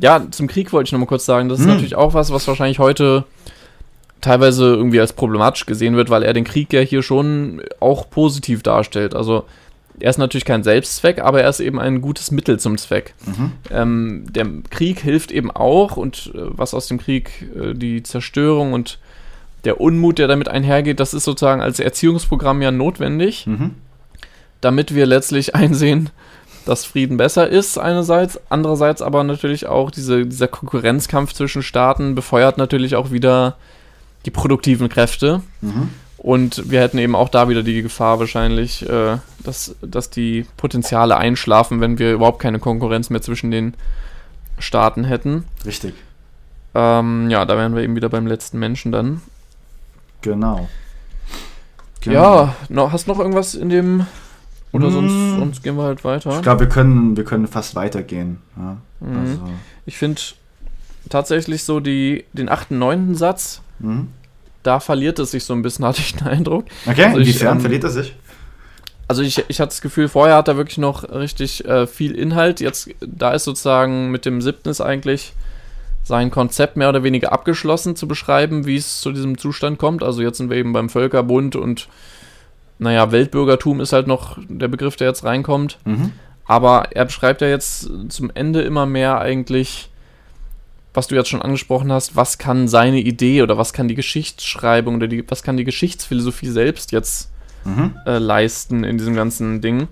Ja, 0.00 0.24
zum 0.30 0.46
Krieg 0.46 0.72
wollte 0.72 0.88
ich 0.88 0.92
noch 0.92 1.00
mal 1.00 1.06
kurz 1.06 1.26
sagen, 1.26 1.50
das 1.50 1.58
ist 1.58 1.66
hm. 1.66 1.72
natürlich 1.72 1.94
auch 1.94 2.14
was, 2.14 2.32
was 2.32 2.48
wahrscheinlich 2.48 2.78
heute 2.78 3.24
teilweise 4.24 4.64
irgendwie 4.74 5.00
als 5.00 5.12
problematisch 5.12 5.66
gesehen 5.66 5.96
wird, 5.96 6.08
weil 6.08 6.22
er 6.22 6.32
den 6.32 6.44
Krieg 6.44 6.72
ja 6.72 6.80
hier 6.80 7.02
schon 7.02 7.60
auch 7.78 8.08
positiv 8.08 8.62
darstellt. 8.62 9.14
Also 9.14 9.44
er 10.00 10.10
ist 10.10 10.18
natürlich 10.18 10.46
kein 10.46 10.64
Selbstzweck, 10.64 11.20
aber 11.20 11.42
er 11.42 11.50
ist 11.50 11.60
eben 11.60 11.78
ein 11.78 12.00
gutes 12.00 12.30
Mittel 12.30 12.58
zum 12.58 12.78
Zweck. 12.78 13.14
Mhm. 13.26 13.52
Ähm, 13.70 14.24
der 14.30 14.46
Krieg 14.70 15.00
hilft 15.00 15.30
eben 15.30 15.50
auch 15.50 15.96
und 15.96 16.32
äh, 16.34 16.38
was 16.38 16.74
aus 16.74 16.88
dem 16.88 16.98
Krieg 16.98 17.46
äh, 17.54 17.74
die 17.74 18.02
Zerstörung 18.02 18.72
und 18.72 18.98
der 19.64 19.80
Unmut, 19.80 20.18
der 20.18 20.26
damit 20.26 20.48
einhergeht, 20.48 21.00
das 21.00 21.14
ist 21.14 21.24
sozusagen 21.24 21.60
als 21.60 21.78
Erziehungsprogramm 21.78 22.60
ja 22.62 22.70
notwendig, 22.70 23.46
mhm. 23.46 23.72
damit 24.60 24.94
wir 24.94 25.06
letztlich 25.06 25.54
einsehen, 25.54 26.10
dass 26.64 26.86
Frieden 26.86 27.18
besser 27.18 27.48
ist 27.48 27.76
einerseits, 27.76 28.40
andererseits 28.48 29.02
aber 29.02 29.22
natürlich 29.22 29.66
auch 29.66 29.90
diese, 29.90 30.24
dieser 30.24 30.48
Konkurrenzkampf 30.48 31.34
zwischen 31.34 31.62
Staaten 31.62 32.14
befeuert 32.14 32.56
natürlich 32.56 32.96
auch 32.96 33.10
wieder 33.10 33.56
die 34.24 34.30
produktiven 34.30 34.88
Kräfte. 34.88 35.42
Mhm. 35.60 35.90
Und 36.24 36.70
wir 36.70 36.80
hätten 36.80 36.96
eben 36.96 37.14
auch 37.14 37.28
da 37.28 37.50
wieder 37.50 37.62
die 37.62 37.82
Gefahr 37.82 38.18
wahrscheinlich, 38.18 38.88
äh, 38.88 39.18
dass, 39.42 39.76
dass 39.82 40.08
die 40.08 40.46
Potenziale 40.56 41.18
einschlafen, 41.18 41.82
wenn 41.82 41.98
wir 41.98 42.14
überhaupt 42.14 42.38
keine 42.38 42.58
Konkurrenz 42.58 43.10
mehr 43.10 43.20
zwischen 43.20 43.50
den 43.50 43.74
Staaten 44.58 45.04
hätten. 45.04 45.44
Richtig. 45.66 45.94
Ähm, 46.74 47.28
ja, 47.28 47.44
da 47.44 47.58
wären 47.58 47.74
wir 47.74 47.82
eben 47.82 47.94
wieder 47.94 48.08
beim 48.08 48.26
letzten 48.26 48.58
Menschen 48.58 48.90
dann. 48.90 49.20
Genau. 50.22 50.66
genau. 52.00 52.14
Ja, 52.14 52.56
noch, 52.70 52.92
hast 52.92 53.06
du 53.06 53.12
noch 53.12 53.18
irgendwas 53.18 53.54
in 53.54 53.68
dem. 53.68 54.06
Oder 54.72 54.90
sonst, 54.90 55.12
mm. 55.12 55.38
sonst 55.38 55.62
gehen 55.62 55.76
wir 55.76 55.84
halt 55.84 56.04
weiter. 56.04 56.34
Ich 56.36 56.42
glaube, 56.42 56.60
wir 56.60 56.68
können, 56.68 57.18
wir 57.18 57.24
können 57.24 57.46
fast 57.46 57.76
weitergehen. 57.76 58.38
Ja, 58.56 58.78
mhm. 59.00 59.18
also. 59.18 59.38
Ich 59.84 59.98
finde 59.98 60.22
tatsächlich 61.10 61.64
so 61.64 61.80
die, 61.80 62.24
den 62.32 62.48
achten, 62.48 62.78
neunten 62.78 63.14
Satz 63.14 63.60
Mhm. 63.78 64.08
Da 64.62 64.80
verliert 64.80 65.18
es 65.18 65.32
sich 65.32 65.44
so 65.44 65.52
ein 65.54 65.62
bisschen, 65.62 65.84
hatte 65.86 66.00
ich 66.00 66.14
den 66.14 66.26
Eindruck. 66.26 66.66
Okay, 66.86 67.04
also 67.04 67.18
inwiefern 67.18 67.56
ähm, 67.56 67.60
verliert 67.60 67.84
er 67.84 67.90
sich? 67.90 68.14
Also 69.06 69.22
ich, 69.22 69.44
ich 69.48 69.60
hatte 69.60 69.68
das 69.68 69.82
Gefühl, 69.82 70.08
vorher 70.08 70.36
hat 70.36 70.48
er 70.48 70.56
wirklich 70.56 70.78
noch 70.78 71.10
richtig 71.10 71.64
äh, 71.66 71.86
viel 71.86 72.14
Inhalt. 72.14 72.60
Jetzt, 72.60 72.88
da 73.00 73.32
ist 73.32 73.44
sozusagen 73.44 74.10
mit 74.10 74.24
dem 74.24 74.40
siebten 74.40 74.70
ist 74.70 74.80
eigentlich 74.80 75.34
sein 76.02 76.30
Konzept 76.30 76.76
mehr 76.76 76.90
oder 76.90 77.02
weniger 77.02 77.32
abgeschlossen 77.32 77.96
zu 77.96 78.06
beschreiben, 78.06 78.66
wie 78.66 78.76
es 78.76 79.00
zu 79.00 79.12
diesem 79.12 79.38
Zustand 79.38 79.78
kommt. 79.78 80.02
Also 80.02 80.22
jetzt 80.22 80.38
sind 80.38 80.50
wir 80.50 80.56
eben 80.56 80.72
beim 80.72 80.88
Völkerbund 80.90 81.56
und 81.56 81.88
naja, 82.78 83.12
Weltbürgertum 83.12 83.80
ist 83.80 83.92
halt 83.92 84.06
noch 84.06 84.38
der 84.48 84.68
Begriff, 84.68 84.96
der 84.96 85.08
jetzt 85.08 85.24
reinkommt. 85.24 85.78
Mhm. 85.84 86.12
Aber 86.46 86.88
er 86.90 87.06
beschreibt 87.06 87.40
ja 87.40 87.48
jetzt 87.48 87.88
zum 88.08 88.30
Ende 88.34 88.62
immer 88.62 88.84
mehr 88.84 89.20
eigentlich, 89.20 89.90
was 90.94 91.08
du 91.08 91.16
jetzt 91.16 91.28
schon 91.28 91.42
angesprochen 91.42 91.92
hast, 91.92 92.16
was 92.16 92.38
kann 92.38 92.68
seine 92.68 93.00
Idee 93.00 93.42
oder 93.42 93.58
was 93.58 93.72
kann 93.72 93.88
die 93.88 93.94
Geschichtsschreibung 93.94 94.96
oder 94.96 95.08
die, 95.08 95.24
was 95.28 95.42
kann 95.42 95.56
die 95.56 95.64
Geschichtsphilosophie 95.64 96.48
selbst 96.48 96.92
jetzt 96.92 97.30
Mhm. 97.64 97.94
äh, 98.06 98.18
leisten 98.18 98.84
in 98.84 98.98
diesem 98.98 99.14
ganzen 99.14 99.60
Ding. 99.60 99.88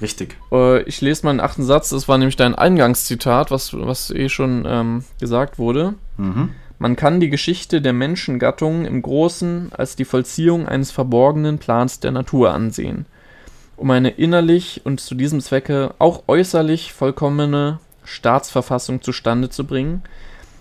Richtig. 0.00 0.36
Äh, 0.52 0.82
ich 0.82 1.00
lese 1.00 1.24
mal 1.24 1.32
den 1.32 1.40
achten 1.40 1.64
Satz, 1.64 1.90
das 1.90 2.08
war 2.08 2.18
nämlich 2.18 2.36
dein 2.36 2.54
Eingangszitat, 2.54 3.50
was, 3.50 3.72
was 3.72 4.10
eh 4.10 4.28
schon 4.28 4.64
ähm, 4.66 5.04
gesagt 5.20 5.58
wurde. 5.58 5.94
Mhm. 6.16 6.50
Man 6.78 6.96
kann 6.96 7.20
die 7.20 7.30
Geschichte 7.30 7.80
der 7.80 7.92
Menschengattung 7.92 8.84
im 8.84 9.00
Großen 9.00 9.70
als 9.72 9.96
die 9.96 10.04
Vollziehung 10.04 10.68
eines 10.68 10.90
verborgenen 10.90 11.58
Plans 11.58 12.00
der 12.00 12.10
Natur 12.10 12.52
ansehen, 12.52 13.06
um 13.76 13.90
eine 13.90 14.10
innerlich 14.10 14.82
und 14.84 15.00
zu 15.00 15.14
diesem 15.14 15.40
Zwecke 15.40 15.94
auch 15.98 16.24
äußerlich 16.26 16.92
vollkommene 16.92 17.78
Staatsverfassung 18.04 19.00
zustande 19.00 19.48
zu 19.48 19.64
bringen, 19.64 20.02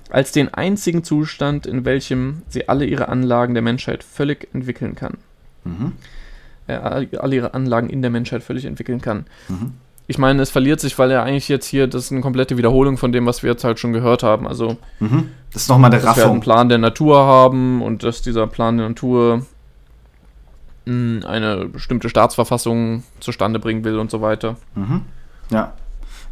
als 0.10 0.32
den 0.32 0.54
einzigen 0.54 1.04
Zustand, 1.04 1.66
in 1.66 1.86
welchem 1.86 2.44
sie 2.50 2.70
alle 2.70 2.86
ihre 2.86 3.10
Anlagen 3.10 3.54
der 3.54 3.64
Menschheit 3.64 4.04
völlig 4.04 4.48
entwickeln 4.54 4.96
kann. 4.96 5.18
Mhm. 5.64 5.94
Äh, 6.68 6.74
alle 6.74 7.36
ihre 7.36 7.54
Anlagen 7.54 7.90
in 7.90 8.02
der 8.02 8.12
Menschheit 8.12 8.44
völlig 8.44 8.66
entwickeln 8.66 9.02
kann. 9.02 9.26
Mhm. 9.48 9.74
Ich 10.06 10.18
meine, 10.18 10.42
es 10.42 10.50
verliert 10.50 10.82
sich, 10.82 11.00
weil 11.00 11.12
er 11.12 11.24
eigentlich 11.24 11.48
jetzt 11.48 11.66
hier, 11.66 11.88
das 11.88 12.06
ist 12.06 12.12
eine 12.12 12.22
komplette 12.22 12.58
Wiederholung 12.58 12.98
von 12.98 13.12
dem, 13.14 13.26
was 13.26 13.42
wir 13.42 13.52
jetzt 13.52 13.64
halt 13.64 13.80
schon 13.80 13.94
gehört 13.94 14.22
haben. 14.24 14.48
Also 14.48 14.78
Mhm. 15.00 15.30
Das 15.52 15.64
ist 15.64 15.70
nochmal 15.70 15.92
eine 15.92 16.02
dass 16.02 16.16
wir 16.18 16.24
einen 16.24 16.32
Raffung. 16.32 16.42
Plan 16.42 16.70
der 16.70 16.78
Natur 16.78 17.20
haben 17.26 17.82
und 17.82 18.04
dass 18.04 18.22
dieser 18.22 18.48
Plan 18.48 18.78
der 18.78 18.90
Natur 18.90 19.46
mh, 20.86 21.26
eine 21.28 21.66
bestimmte 21.66 22.10
Staatsverfassung 22.10 23.04
zustande 23.20 23.60
bringen 23.60 23.84
will 23.84 23.98
und 23.98 24.12
so 24.12 24.22
weiter. 24.22 24.58
Mhm. 24.76 25.02
Ja. 25.50 25.74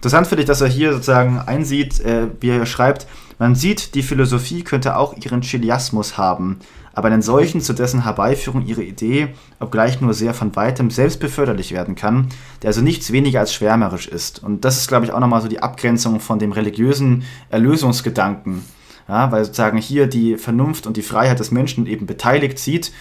Interessant 0.02 0.26
finde 0.26 0.41
ich, 0.41 0.48
dass 0.48 0.61
er 0.61 0.68
hier 0.68 0.94
sozusagen 0.94 1.38
einsieht, 1.38 1.99
äh, 1.99 2.26
wie 2.40 2.49
er 2.49 2.65
schreibt, 2.65 3.06
man 3.38 3.53
sieht, 3.53 3.94
die 3.94 4.02
Philosophie 4.02 4.64
könnte 4.64 4.98
auch 4.98 5.15
ihren 5.15 5.41
Chiliasmus 5.41 6.18
haben, 6.18 6.57
aber 6.91 7.10
einen 7.10 7.22
solchen, 7.22 7.61
zu 7.61 7.73
dessen 7.73 8.03
Herbeiführung 8.03 8.65
ihre 8.65 8.82
Idee, 8.82 9.28
obgleich 9.60 10.02
nur 10.02 10.15
sehr 10.15 10.34
von 10.34 10.56
weitem 10.56 10.90
selbst 10.90 11.19
beförderlich 11.19 11.72
werden 11.72 11.94
kann, 11.94 12.30
der 12.64 12.69
also 12.69 12.82
nichts 12.82 13.11
weniger 13.11 13.41
als 13.41 13.53
schwärmerisch 13.53 14.07
ist. 14.07 14.44
Und 14.44 14.65
das 14.65 14.78
ist, 14.78 14.88
glaube 14.88 15.06
ich, 15.06 15.11
auch 15.11 15.19
nochmal 15.19 15.44
so 15.44 15.48
die 15.48 15.61
Abgrenzung 15.61 16.19
von 16.19 16.40
dem 16.40 16.52
religiösen 16.52 17.23
Erlösungsgedanken. 17.52 18.65
Ja, 19.07 19.32
weil 19.32 19.45
sozusagen 19.45 19.78
hier 19.78 20.07
die 20.07 20.38
Vernunft 20.38 20.88
und 20.88 20.98
die 20.98 21.03
Freiheit 21.03 21.40
des 21.40 21.52
Menschen 21.52 21.86
eben 21.86 22.07
beteiligt 22.07 22.57
sieht, 22.57 22.91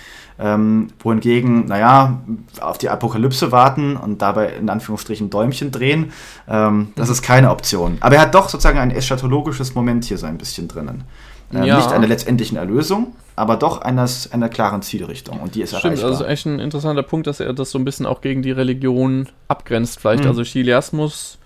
ähm, 0.40 0.88
wohingegen, 1.00 1.66
naja, 1.66 2.20
auf 2.60 2.78
die 2.78 2.88
Apokalypse 2.88 3.52
warten 3.52 3.96
und 3.96 4.22
dabei 4.22 4.54
in 4.54 4.70
Anführungsstrichen 4.70 5.28
Däumchen 5.30 5.70
drehen, 5.70 6.12
ähm, 6.48 6.92
das 6.96 7.08
ist 7.10 7.22
keine 7.22 7.50
Option. 7.50 7.98
Aber 8.00 8.14
er 8.16 8.22
hat 8.22 8.34
doch 8.34 8.48
sozusagen 8.48 8.78
ein 8.78 8.90
eschatologisches 8.90 9.74
Moment 9.74 10.04
hier 10.04 10.16
so 10.18 10.26
ein 10.26 10.38
bisschen 10.38 10.66
drinnen. 10.68 11.04
Ähm, 11.52 11.64
Ja. 11.64 11.76
Nicht 11.76 11.92
einer 11.92 12.06
letztendlichen 12.06 12.56
Erlösung, 12.56 13.14
aber 13.36 13.56
doch 13.56 13.82
eines, 13.82 14.32
einer 14.32 14.48
klaren 14.48 14.82
Zielrichtung. 14.82 15.40
Und 15.40 15.56
die 15.56 15.62
ist 15.62 15.70
Stimmt, 15.70 15.84
erreichbar. 15.98 16.10
also 16.10 16.24
echt 16.24 16.46
ein 16.46 16.58
interessanter 16.60 17.02
Punkt, 17.02 17.26
dass 17.26 17.40
er 17.40 17.52
das 17.52 17.70
so 17.72 17.78
ein 17.78 17.84
bisschen 17.84 18.06
auch 18.06 18.20
gegen 18.20 18.40
die 18.42 18.52
Religion 18.52 19.28
abgrenzt. 19.48 20.00
Vielleicht, 20.00 20.22
Mhm. 20.22 20.28
also 20.30 20.42
Chiliasmus 20.44 21.38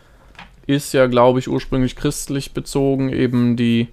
ist 0.67 0.93
ja, 0.95 1.07
glaube 1.07 1.39
ich, 1.41 1.49
ursprünglich 1.49 1.97
christlich 1.97 2.53
bezogen, 2.55 3.09
eben 3.11 3.57
die 3.57 3.89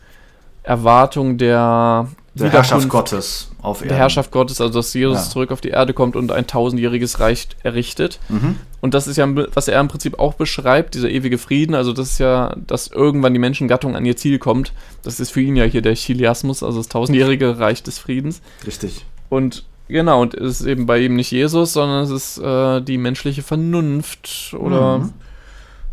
Erwartung 0.64 1.38
der, 1.38 2.08
der 2.36 2.50
Herrschaft 2.52 2.88
Gottes 2.90 3.51
auf 3.62 3.78
Erden. 3.82 3.90
der 3.90 3.98
Herrschaft 3.98 4.32
Gottes, 4.32 4.60
also 4.62 4.74
dass 4.74 4.94
Jesus 4.94 5.18
Ja. 5.18 5.30
zurück 5.30 5.52
auf 5.52 5.62
die 5.62 5.70
Erde 5.70 5.94
kommt 5.94 6.16
und 6.16 6.32
ein 6.32 6.48
tausendjähriges 6.48 7.20
Reich 7.20 7.48
errichtet. 7.64 8.20
Mhm. 8.30 8.58
Und 8.82 8.94
das 8.94 9.08
ist 9.08 9.18
ja, 9.18 9.28
was 9.56 9.68
er 9.68 9.80
im 9.80 9.88
Prinzip 9.88 10.18
auch 10.20 10.34
beschreibt, 10.34 10.96
dieser 10.96 11.10
ewige 11.10 11.38
Frieden. 11.38 11.76
Also, 11.76 11.94
das 11.94 12.14
ist 12.14 12.20
ja, 12.20 12.56
dass 12.68 12.88
irgendwann 12.88 13.34
die 13.34 13.40
Menschengattung 13.40 13.96
an 13.96 14.06
ihr 14.06 14.18
Ziel 14.18 14.40
kommt. 14.40 14.74
Das 15.04 15.20
ist 15.20 15.30
für 15.32 15.42
ihn 15.42 15.56
ja 15.56 15.66
hier 15.66 15.82
der 15.82 15.94
Chiliasmus, 15.96 16.64
also 16.64 16.80
das 16.80 16.88
tausendjährige 16.88 17.60
Reich 17.60 17.84
des 17.84 18.00
Friedens. 18.00 18.42
Richtig. 18.66 19.06
Und 19.30 19.66
genau, 19.88 20.22
und 20.22 20.34
es 20.34 20.62
ist 20.62 20.66
eben 20.68 20.86
bei 20.88 21.00
ihm 21.00 21.16
nicht 21.16 21.30
Jesus, 21.32 21.74
sondern 21.74 22.04
es 22.04 22.10
ist 22.10 22.38
äh, 22.40 22.82
die 22.82 22.98
menschliche 22.98 23.44
Vernunft 23.44 24.56
oder 24.58 24.98
Mhm. 25.00 25.14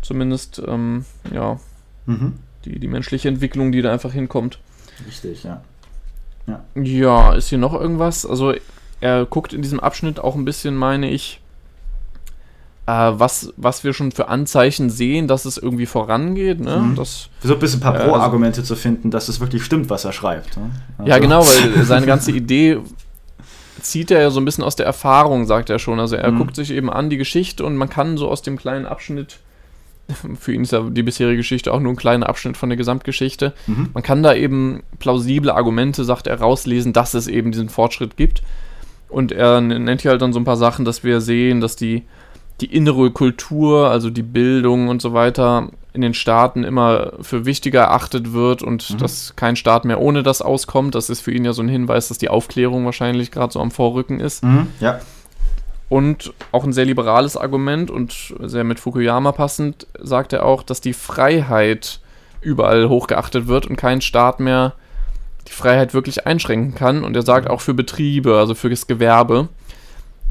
zumindest, 0.01 0.61
ähm, 0.67 1.05
ja, 1.33 1.59
Mhm. 2.05 2.33
die, 2.65 2.79
die 2.79 2.87
menschliche 2.87 3.27
Entwicklung, 3.27 3.71
die 3.71 3.81
da 3.81 3.91
einfach 3.91 4.13
hinkommt. 4.13 4.59
Richtig, 5.07 5.43
ja. 5.43 5.61
Ja, 6.75 7.33
ist 7.33 7.49
hier 7.49 7.57
noch 7.57 7.73
irgendwas? 7.73 8.25
Also, 8.25 8.53
er 9.01 9.25
guckt 9.25 9.53
in 9.53 9.61
diesem 9.61 9.79
Abschnitt 9.79 10.19
auch 10.19 10.35
ein 10.35 10.45
bisschen, 10.45 10.75
meine 10.75 11.09
ich, 11.09 11.41
äh, 12.85 12.91
was, 12.91 13.53
was 13.57 13.83
wir 13.83 13.93
schon 13.93 14.11
für 14.11 14.27
Anzeichen 14.29 14.89
sehen, 14.89 15.27
dass 15.27 15.45
es 15.45 15.57
irgendwie 15.57 15.85
vorangeht. 15.85 16.59
Ne? 16.59 16.77
Mhm. 16.77 16.95
Das, 16.95 17.29
So 17.41 17.53
ein 17.53 17.59
bisschen 17.59 17.79
ein 17.79 17.83
paar 17.83 17.93
Ja, 17.93 17.99
also- 18.01 18.11
Pro-Argumente 18.13 18.63
zu 18.63 18.75
finden, 18.75 19.11
dass 19.11 19.29
es 19.29 19.39
wirklich 19.39 19.63
stimmt, 19.63 19.89
was 19.89 20.05
er 20.05 20.11
schreibt. 20.13 20.57
ne? 20.57 20.71
Ja, 21.05 21.15
Also- 21.15 21.21
genau, 21.21 21.45
weil 21.45 21.83
seine 21.85 22.05
ganze 22.05 22.31
Idee 22.31 22.79
zieht 23.81 24.11
er 24.11 24.21
ja 24.21 24.29
so 24.31 24.41
ein 24.41 24.45
bisschen 24.45 24.63
aus 24.63 24.75
der 24.75 24.85
Erfahrung, 24.85 25.45
sagt 25.45 25.69
er 25.69 25.79
schon. 25.79 25.99
Also 25.99 26.15
er 26.17 26.31
Mhm. 26.31 26.37
guckt 26.39 26.55
sich 26.55 26.71
eben 26.71 26.89
an 26.89 27.09
die 27.09 27.17
Geschichte 27.17 27.63
und 27.63 27.77
man 27.77 27.89
kann 27.89 28.17
so 28.17 28.27
aus 28.29 28.41
dem 28.41 28.57
kleinen 28.57 28.85
Abschnitt, 28.85 29.39
für 30.39 30.53
ihn 30.53 30.63
ist 30.63 30.71
ja 30.71 30.81
die 30.89 31.03
bisherige 31.03 31.37
Geschichte 31.37 31.73
auch 31.73 31.79
nur 31.79 31.93
ein 31.93 31.97
kleiner 31.97 32.27
Abschnitt 32.29 32.57
von 32.57 32.69
der 32.69 32.77
Gesamtgeschichte, 32.77 33.53
Mhm. 33.67 33.89
man 33.93 34.03
kann 34.03 34.23
da 34.23 34.33
eben 34.33 34.83
plausible 34.99 35.53
Argumente, 35.53 36.03
sagt 36.03 36.27
er, 36.27 36.39
rauslesen, 36.39 36.93
dass 36.93 37.13
es 37.13 37.27
eben 37.27 37.51
diesen 37.51 37.69
Fortschritt 37.69 38.17
gibt. 38.17 38.41
Und 39.09 39.31
er 39.31 39.59
nennt 39.61 40.01
hier 40.01 40.11
halt 40.11 40.21
dann 40.21 40.33
so 40.33 40.39
ein 40.39 40.45
paar 40.45 40.57
Sachen, 40.57 40.85
dass 40.85 41.03
wir 41.03 41.19
sehen, 41.21 41.61
dass 41.61 41.75
die, 41.75 42.03
die 42.61 42.67
innere 42.75 43.09
Kultur, 43.11 43.89
also 43.89 44.09
die 44.09 44.21
Bildung 44.23 44.87
und 44.87 45.01
so 45.01 45.13
weiter, 45.13 45.69
in 45.93 46.01
den 46.01 46.13
Staaten 46.13 46.63
immer 46.63 47.13
für 47.21 47.45
wichtiger 47.45 47.81
erachtet 47.81 48.33
wird 48.33 48.61
und 48.61 48.87
Mhm. 48.91 48.97
dass 48.99 49.33
kein 49.35 49.55
Staat 49.55 49.85
mehr 49.85 49.99
ohne 49.99 50.21
das 50.21 50.41
auskommt. 50.43 50.93
Das 50.93 51.09
ist 51.09 51.21
für 51.21 51.31
ihn 51.31 51.43
ja 51.45 51.53
so 51.53 51.63
ein 51.63 51.67
Hinweis, 51.69 52.09
dass 52.09 52.19
die 52.19 52.29
Aufklärung 52.29 52.85
wahrscheinlich 52.85 53.31
gerade 53.31 53.51
so 53.51 53.59
am 53.59 53.71
Vorrücken 53.71 54.19
ist. 54.19 54.43
Mhm. 54.43 54.67
Ja. 54.79 54.99
Und 55.89 56.33
auch 56.51 56.63
ein 56.63 56.73
sehr 56.73 56.85
liberales 56.85 57.35
Argument 57.35 57.89
und 57.89 58.35
sehr 58.41 58.63
mit 58.63 58.79
Fukuyama 58.79 59.31
passend, 59.31 59.87
sagt 59.99 60.33
er 60.33 60.45
auch, 60.45 60.61
dass 60.61 60.81
die 60.81 60.93
Freiheit 60.93 61.99
überall 62.41 62.87
hochgeachtet 62.87 63.47
wird 63.47 63.65
und 63.65 63.75
kein 63.75 64.01
Staat 64.01 64.39
mehr 64.39 64.73
die 65.47 65.51
Freiheit 65.53 65.95
wirklich 65.95 66.27
einschränken 66.27 66.75
kann. 66.75 67.03
Und 67.03 67.15
er 67.15 67.23
sagt 67.23 67.49
auch 67.49 67.61
für 67.61 67.73
Betriebe, 67.73 68.37
also 68.37 68.53
für 68.53 68.69
das 68.69 68.85
Gewerbe, 68.85 69.49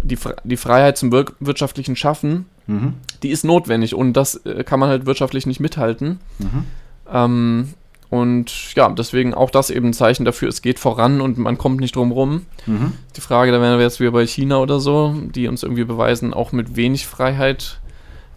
die, 0.02 0.16
die 0.44 0.56
Freiheit 0.56 0.96
zum 0.96 1.10
wir 1.10 1.34
wirtschaftlichen 1.40 1.96
Schaffen, 1.96 2.46
Mhm. 2.68 2.94
die 3.22 3.30
ist 3.30 3.44
notwendig 3.44 3.94
und 3.94 4.12
das 4.12 4.36
äh, 4.44 4.62
kann 4.62 4.78
man 4.78 4.90
halt 4.90 5.06
wirtschaftlich 5.06 5.46
nicht 5.46 5.58
mithalten. 5.58 6.20
Mhm. 6.38 6.64
Ähm, 7.10 7.74
und 8.10 8.74
ja, 8.74 8.88
deswegen 8.88 9.34
auch 9.34 9.50
das 9.50 9.70
eben 9.70 9.88
ein 9.88 9.92
Zeichen 9.92 10.24
dafür, 10.24 10.48
es 10.48 10.62
geht 10.62 10.78
voran 10.78 11.20
und 11.20 11.36
man 11.38 11.58
kommt 11.58 11.80
nicht 11.80 11.94
drum 11.96 12.10
rum. 12.12 12.46
Mhm. 12.66 12.92
Die 13.16 13.20
Frage, 13.20 13.52
da 13.52 13.60
wären 13.60 13.78
wir 13.78 13.84
jetzt 13.84 14.00
wieder 14.00 14.12
bei 14.12 14.26
China 14.26 14.58
oder 14.58 14.80
so, 14.80 15.14
die 15.34 15.46
uns 15.48 15.62
irgendwie 15.62 15.84
beweisen, 15.84 16.32
auch 16.32 16.52
mit 16.52 16.74
wenig 16.76 17.06
Freiheit 17.06 17.80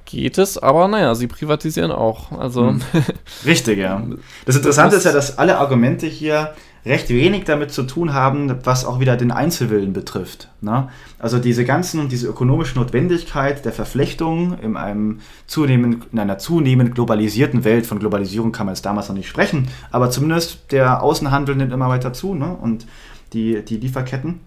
geht 0.06 0.38
es, 0.38 0.57
aber 0.57 0.89
naja, 0.89 1.15
sie 1.15 1.27
privatisieren 1.27 1.91
auch. 1.91 2.34
Also, 2.38 2.64
Mhm. 2.73 2.81
Richtig, 3.45 3.77
ja. 3.80 4.02
Das 4.45 4.57
Interessante 4.57 4.95
Das- 4.95 4.99
ist 4.99 5.06
ja, 5.06 5.14
dass 5.14 5.38
alle 5.38 5.57
Argumente 5.57 6.06
hier 6.07 6.53
recht 6.86 7.10
wenig 7.10 7.44
damit 7.44 7.72
zu 7.72 7.84
tun 7.84 8.14
haben, 8.14 8.53
was 8.64 8.86
auch 8.86 8.99
wieder 8.99 9.16
den 9.16 9.32
Einzelwillen 9.32 9.94
betrifft. 9.94 10.49
Ne? 10.62 10.90
Also 11.20 11.38
diese 11.38 11.64
ganzen, 11.64 12.10
diese 12.10 12.28
ökonomische 12.28 12.78
Notwendigkeit 12.78 13.64
der 13.66 13.72
Verflechtung 13.72 14.58
in, 14.60 14.78
einem 14.78 15.20
zunehmend, 15.45 16.08
in 16.12 16.20
einer 16.20 16.38
zunehmend 16.40 16.95
globalisierten 16.95 17.64
Welt, 17.64 17.86
von 17.86 17.99
Globalisierung 17.99 18.52
kann 18.52 18.66
man 18.66 18.76
jetzt 18.76 18.86
damals 18.86 19.10
noch 19.10 19.16
nicht 19.16 19.30
sprechen, 19.30 19.68
aber 19.91 20.10
zumindest 20.10 20.72
der 20.72 21.03
Außenhandel 21.03 21.56
nimmt 21.56 21.72
immer 21.72 21.90
weiter 21.90 22.14
zu 22.14 22.34
ne? 22.34 22.56
und 22.56 22.88
die, 23.34 23.64
die 23.64 23.78
Lieferketten. 23.78 24.40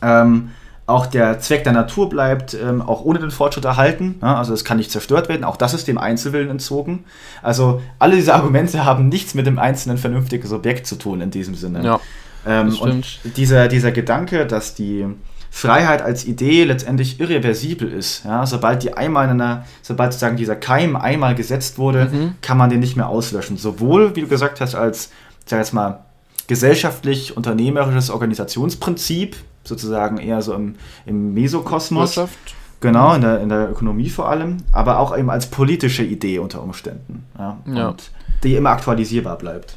Ähm, 0.00 0.50
auch 0.88 1.06
der 1.06 1.38
Zweck 1.38 1.64
der 1.64 1.72
Natur 1.74 2.08
bleibt 2.08 2.54
ähm, 2.54 2.80
auch 2.82 3.02
ohne 3.04 3.18
den 3.18 3.30
Fortschritt 3.30 3.64
erhalten. 3.66 4.16
Ne? 4.22 4.36
Also 4.36 4.54
es 4.54 4.64
kann 4.64 4.78
nicht 4.78 4.90
zerstört 4.90 5.28
werden. 5.28 5.44
Auch 5.44 5.56
das 5.56 5.74
ist 5.74 5.86
dem 5.86 5.98
Einzelwillen 5.98 6.48
entzogen. 6.50 7.04
Also 7.42 7.80
alle 7.98 8.16
diese 8.16 8.34
Argumente 8.34 8.84
haben 8.84 9.08
nichts 9.08 9.34
mit 9.34 9.46
dem 9.46 9.58
einzelnen 9.58 9.98
vernünftigen 9.98 10.46
Subjekt 10.48 10.86
zu 10.86 10.96
tun 10.96 11.20
in 11.20 11.30
diesem 11.30 11.54
Sinne. 11.54 11.84
ja, 11.84 12.00
ähm, 12.46 12.74
und 12.80 13.20
dieser, 13.36 13.68
dieser 13.68 13.92
Gedanke, 13.92 14.46
dass 14.46 14.74
die 14.74 15.06
Freiheit 15.50 16.02
als 16.02 16.24
Idee 16.26 16.64
letztendlich 16.64 17.20
irreversibel 17.20 17.90
ist. 17.92 18.24
Ja? 18.24 18.46
Sobald 18.46 18.82
die 18.82 18.94
einmal 18.94 19.26
in 19.26 19.32
einer, 19.40 19.64
sobald 19.82 20.12
sozusagen 20.12 20.36
dieser 20.36 20.56
Keim 20.56 20.96
einmal 20.96 21.34
gesetzt 21.34 21.78
wurde, 21.78 22.08
Mhm. 22.12 22.34
kann 22.40 22.56
man 22.58 22.70
den 22.70 22.80
nicht 22.80 22.96
mehr 22.96 23.08
auslöschen. 23.08 23.56
Sowohl, 23.58 24.16
wie 24.16 24.22
du 24.22 24.28
gesagt 24.28 24.60
hast, 24.60 24.74
als, 24.74 25.10
sag 25.46 25.58
jetzt 25.58 25.72
mal, 25.74 26.00
gesellschaftlich-unternehmerisches 26.46 28.10
Organisationsprinzip, 28.10 29.36
sozusagen 29.68 30.18
eher 30.18 30.42
so 30.42 30.54
im, 30.54 30.74
im 31.06 31.34
Mesokosmos, 31.34 32.16
Wirtschaft. 32.16 32.38
genau, 32.80 33.14
in 33.14 33.20
der, 33.22 33.40
in 33.40 33.48
der 33.48 33.70
Ökonomie 33.70 34.08
vor 34.10 34.28
allem, 34.28 34.58
aber 34.72 34.98
auch 34.98 35.16
eben 35.16 35.30
als 35.30 35.46
politische 35.46 36.04
Idee 36.04 36.38
unter 36.38 36.62
Umständen. 36.62 37.24
Ja? 37.38 37.58
Ja. 37.72 37.88
Und 37.90 38.10
die 38.44 38.54
immer 38.54 38.70
aktualisierbar 38.70 39.36
bleibt. 39.38 39.76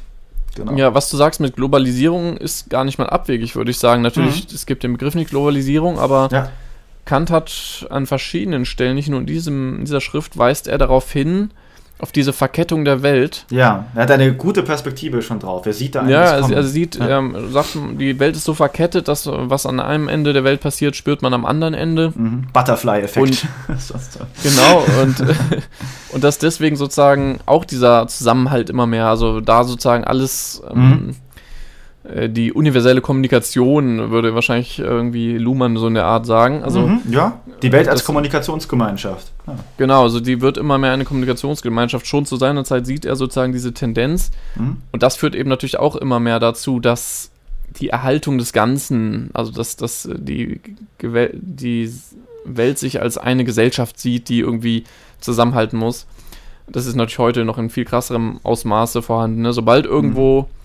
Genau. 0.54 0.72
Ja, 0.76 0.94
was 0.94 1.08
du 1.10 1.16
sagst 1.16 1.40
mit 1.40 1.56
Globalisierung 1.56 2.36
ist 2.36 2.68
gar 2.68 2.84
nicht 2.84 2.98
mal 2.98 3.08
abwegig, 3.08 3.56
würde 3.56 3.70
ich 3.70 3.78
sagen. 3.78 4.02
Natürlich, 4.02 4.48
Mhm. 4.48 4.54
es 4.54 4.66
gibt 4.66 4.82
den 4.82 4.92
Begriff 4.92 5.14
nicht 5.14 5.30
Globalisierung, 5.30 5.98
aber 5.98 6.28
Ja. 6.30 6.50
Kant 7.04 7.30
hat 7.30 7.86
an 7.90 8.06
verschiedenen 8.06 8.64
Stellen, 8.64 8.94
nicht 8.94 9.08
nur 9.08 9.18
in, 9.20 9.26
diesem, 9.26 9.78
in 9.78 9.84
dieser 9.86 10.00
Schrift, 10.00 10.36
weist 10.38 10.68
er 10.68 10.78
darauf 10.78 11.10
hin, 11.10 11.50
auf 12.02 12.10
diese 12.10 12.32
Verkettung 12.32 12.84
der 12.84 13.02
Welt. 13.02 13.46
Ja, 13.48 13.86
er 13.94 14.02
hat 14.02 14.10
eine 14.10 14.34
gute 14.34 14.64
Perspektive 14.64 15.22
schon 15.22 15.38
drauf. 15.38 15.64
Er 15.66 15.72
sieht 15.72 15.94
da 15.94 16.04
Ja, 16.08 16.32
also 16.32 16.52
er 16.52 16.64
sieht, 16.64 16.96
ja. 16.96 17.20
ähm, 17.20 17.52
sagt, 17.52 17.78
die 17.98 18.18
Welt 18.18 18.34
ist 18.34 18.42
so 18.42 18.54
verkettet, 18.54 19.06
dass 19.06 19.28
was 19.30 19.66
an 19.66 19.78
einem 19.78 20.08
Ende 20.08 20.32
der 20.32 20.42
Welt 20.42 20.60
passiert, 20.60 20.96
spürt 20.96 21.22
man 21.22 21.32
am 21.32 21.44
anderen 21.44 21.74
Ende. 21.74 22.12
Mhm. 22.14 22.48
Butterfly-Effekt. 22.52 23.46
genau, 24.42 24.84
und, 25.00 25.24
und 26.10 26.24
dass 26.24 26.38
deswegen 26.38 26.74
sozusagen 26.74 27.38
auch 27.46 27.64
dieser 27.64 28.08
Zusammenhalt 28.08 28.68
immer 28.68 28.88
mehr, 28.88 29.06
also 29.06 29.40
da 29.40 29.62
sozusagen 29.62 30.02
alles 30.02 30.60
ähm, 30.68 30.80
mhm. 30.80 31.10
Äh, 31.10 31.14
die 32.04 32.52
universelle 32.52 33.00
Kommunikation, 33.00 34.10
würde 34.10 34.34
wahrscheinlich 34.34 34.80
irgendwie 34.80 35.38
Luhmann 35.38 35.76
so 35.76 35.86
in 35.86 35.94
der 35.94 36.04
Art 36.04 36.26
sagen. 36.26 36.64
Also, 36.64 36.80
mhm, 36.80 37.00
ja, 37.08 37.40
die 37.62 37.70
Welt 37.70 37.88
als 37.88 38.04
Kommunikationsgemeinschaft. 38.04 39.30
Ja. 39.46 39.54
Genau, 39.76 40.02
also 40.02 40.18
die 40.18 40.40
wird 40.40 40.58
immer 40.58 40.78
mehr 40.78 40.92
eine 40.92 41.04
Kommunikationsgemeinschaft. 41.04 42.06
Schon 42.08 42.26
zu 42.26 42.36
seiner 42.36 42.64
Zeit 42.64 42.86
sieht 42.86 43.04
er 43.04 43.14
sozusagen 43.14 43.52
diese 43.52 43.72
Tendenz. 43.72 44.32
Mhm. 44.56 44.78
Und 44.90 45.02
das 45.04 45.14
führt 45.14 45.36
eben 45.36 45.48
natürlich 45.48 45.78
auch 45.78 45.94
immer 45.94 46.18
mehr 46.18 46.40
dazu, 46.40 46.80
dass 46.80 47.30
die 47.78 47.90
Erhaltung 47.90 48.36
des 48.36 48.52
Ganzen, 48.52 49.30
also 49.32 49.52
dass, 49.52 49.76
dass 49.76 50.08
die, 50.12 50.60
die 51.00 51.92
Welt 52.44 52.78
sich 52.80 53.00
als 53.00 53.16
eine 53.16 53.44
Gesellschaft 53.44 54.00
sieht, 54.00 54.28
die 54.28 54.40
irgendwie 54.40 54.84
zusammenhalten 55.20 55.78
muss. 55.78 56.06
Das 56.66 56.86
ist 56.86 56.96
natürlich 56.96 57.18
heute 57.18 57.44
noch 57.44 57.58
in 57.58 57.70
viel 57.70 57.84
krasserem 57.84 58.40
Ausmaße 58.42 59.02
vorhanden. 59.02 59.42
Ne? 59.42 59.52
Sobald 59.52 59.86
irgendwo 59.86 60.42
mhm 60.42 60.61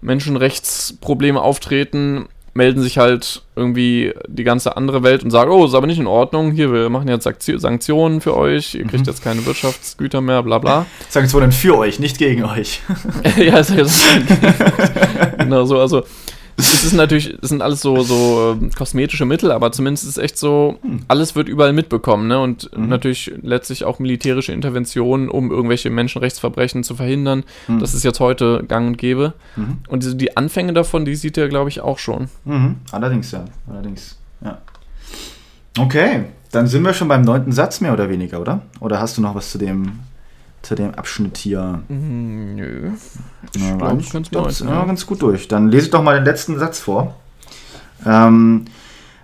Menschenrechtsprobleme 0.00 1.40
auftreten, 1.40 2.26
melden 2.56 2.80
sich 2.82 2.98
halt 2.98 3.42
irgendwie 3.54 4.14
die 4.26 4.42
ganze 4.42 4.76
andere 4.76 5.02
Welt 5.02 5.22
und 5.22 5.30
sagen, 5.30 5.50
oh, 5.50 5.66
ist 5.66 5.74
aber 5.74 5.86
nicht 5.86 5.98
in 5.98 6.06
Ordnung, 6.06 6.52
hier, 6.52 6.72
wir 6.72 6.88
machen 6.88 7.08
jetzt 7.08 7.28
Sanktionen 7.60 8.20
für 8.20 8.36
euch, 8.36 8.74
ihr 8.74 8.86
kriegt 8.86 9.06
mhm. 9.06 9.12
jetzt 9.12 9.22
keine 9.22 9.44
Wirtschaftsgüter 9.44 10.20
mehr, 10.20 10.42
bla 10.42 10.58
bla. 10.58 10.86
Sanktionen 11.08 11.52
für 11.52 11.76
euch, 11.76 11.98
nicht 12.00 12.18
gegen 12.18 12.44
euch. 12.44 12.80
ja, 13.36 13.58
ist 13.58 13.70
ja 13.70 13.84
so. 13.84 14.08
genau 15.38 15.64
so, 15.66 15.78
also 15.78 16.04
es 16.56 16.84
ist 16.84 16.92
natürlich, 16.94 17.36
es 17.42 17.50
sind 17.50 17.62
alles 17.62 17.80
so, 17.82 18.02
so 18.02 18.56
ähm, 18.60 18.70
kosmetische 18.70 19.26
Mittel, 19.26 19.52
aber 19.52 19.72
zumindest 19.72 20.04
ist 20.04 20.16
es 20.16 20.18
echt 20.18 20.38
so, 20.38 20.78
hm. 20.82 21.00
alles 21.08 21.36
wird 21.36 21.48
überall 21.48 21.72
mitbekommen, 21.72 22.28
ne? 22.28 22.40
Und 22.40 22.74
mhm. 22.76 22.88
natürlich 22.88 23.32
letztlich 23.42 23.84
auch 23.84 23.98
militärische 23.98 24.52
Interventionen, 24.52 25.28
um 25.28 25.50
irgendwelche 25.50 25.90
Menschenrechtsverbrechen 25.90 26.82
zu 26.82 26.94
verhindern. 26.94 27.44
Mhm. 27.68 27.80
Das 27.80 27.94
ist 27.94 28.04
jetzt 28.04 28.20
heute 28.20 28.64
gang 28.66 28.86
und 28.86 28.98
gäbe. 28.98 29.34
Mhm. 29.56 29.78
Und 29.88 30.02
die, 30.02 30.16
die, 30.16 30.36
Anfänge 30.36 30.72
davon, 30.72 31.04
die 31.04 31.14
sieht 31.14 31.36
er, 31.36 31.48
glaube 31.48 31.68
ich, 31.68 31.80
auch 31.80 31.98
schon. 31.98 32.28
Mhm. 32.44 32.76
Allerdings, 32.90 33.30
ja. 33.32 33.44
Allerdings, 33.68 34.18
ja. 34.42 34.58
Okay, 35.78 36.24
dann 36.52 36.66
sind 36.66 36.82
wir 36.82 36.94
schon 36.94 37.08
beim 37.08 37.22
neunten 37.22 37.52
Satz 37.52 37.80
mehr 37.80 37.92
oder 37.92 38.08
weniger, 38.08 38.40
oder? 38.40 38.62
Oder 38.80 39.00
hast 39.00 39.18
du 39.18 39.22
noch 39.22 39.34
was 39.34 39.50
zu 39.50 39.58
dem 39.58 39.98
zu 40.66 40.74
dem 40.74 40.94
Abschnitt 40.94 41.38
hier. 41.38 41.82
Mhm, 41.88 42.56
nö. 42.56 42.90
Ich 43.54 43.62
ja, 43.62 43.76
glaube, 43.76 44.00
ich 44.00 44.10
ganz, 44.10 44.30
ganz, 44.30 44.60
ja, 44.60 44.84
ganz 44.84 45.06
gut 45.06 45.22
durch. 45.22 45.46
Dann 45.46 45.68
lese 45.68 45.86
ich 45.86 45.90
doch 45.90 46.02
mal 46.02 46.16
den 46.16 46.24
letzten 46.24 46.58
Satz 46.58 46.80
vor. 46.80 47.14
Ähm, 48.04 48.64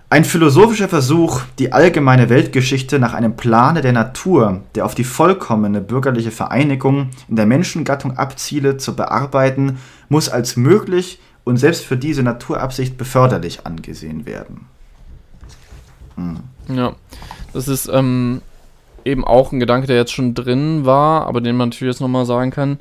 ein 0.09 0.23
philosophischer 0.23 0.87
Versuch, 0.87 1.41
die 1.59 1.73
allgemeine 1.73 2.29
Weltgeschichte 2.29 2.97
nach 2.97 3.13
einem 3.13 3.35
Plane 3.35 3.81
der 3.81 3.91
Natur, 3.91 4.61
der 4.75 4.85
auf 4.85 4.95
die 4.95 5.03
vollkommene 5.03 5.81
bürgerliche 5.81 6.31
Vereinigung 6.31 7.09
in 7.27 7.35
der 7.35 7.45
Menschengattung 7.45 8.17
abziele, 8.17 8.77
zu 8.77 8.95
bearbeiten, 8.95 9.79
muss 10.09 10.29
als 10.29 10.55
möglich 10.55 11.19
und 11.43 11.57
selbst 11.57 11.83
für 11.83 11.97
diese 11.97 12.23
Naturabsicht 12.23 12.97
beförderlich 12.97 13.65
angesehen 13.65 14.25
werden. 14.25 14.67
Hm. 16.15 16.39
Ja, 16.69 16.93
das 17.51 17.67
ist 17.67 17.89
ähm, 17.91 18.41
eben 19.05 19.25
auch 19.25 19.51
ein 19.51 19.59
Gedanke, 19.59 19.87
der 19.87 19.95
jetzt 19.95 20.13
schon 20.13 20.33
drin 20.33 20.85
war, 20.85 21.27
aber 21.27 21.41
den 21.41 21.55
man 21.55 21.69
natürlich 21.69 21.93
jetzt 21.93 22.01
nochmal 22.01 22.25
sagen 22.25 22.51
kann, 22.51 22.79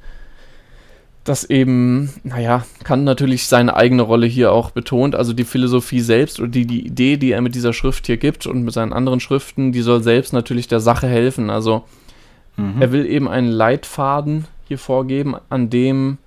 dass 1.25 1.45
eben, 1.45 2.13
naja, 2.25 2.65
Kant 2.83 3.05
natürlich 3.05 3.47
seine 3.47 3.77
eigene 3.77 4.03
Rolle 4.03 4.27
hier 4.27 4.53
auch 4.53 4.71
betont. 4.71 5.15
Also 5.15 5.33
die 5.33 5.45
Philosophie 5.45 6.01
selbst 6.01 6.41
oder 6.41 6.49
die, 6.49 6.67
die 6.67 6.85
Idee, 6.85 7.17
die 7.17 7.31
er 7.31 7.41
mit 7.41 7.55
dieser 7.55 7.73
Schrift 7.73 8.07
hier 8.07 8.17
gibt 8.17 8.47
und 8.47 8.65
mit 8.65 8.75
seinen 8.75 8.93
anderen 8.93 9.21
Schriften, 9.21 9.71
die 9.71 9.83
soll 9.83 10.03
selbst 10.03 10.33
natürlich 10.33 10.67
der 10.67 10.81
Sache 10.81 11.07
helfen. 11.07 11.49
Also 11.49 11.85
mhm. 12.57 12.81
er 12.81 12.91
will 12.91 13.07
eben 13.07 13.29
einen 13.29 13.53
Leitfaden 13.53 14.47
hier 14.67 14.79
vorgeben, 14.79 15.37
an 15.49 15.71
dem 15.71 16.19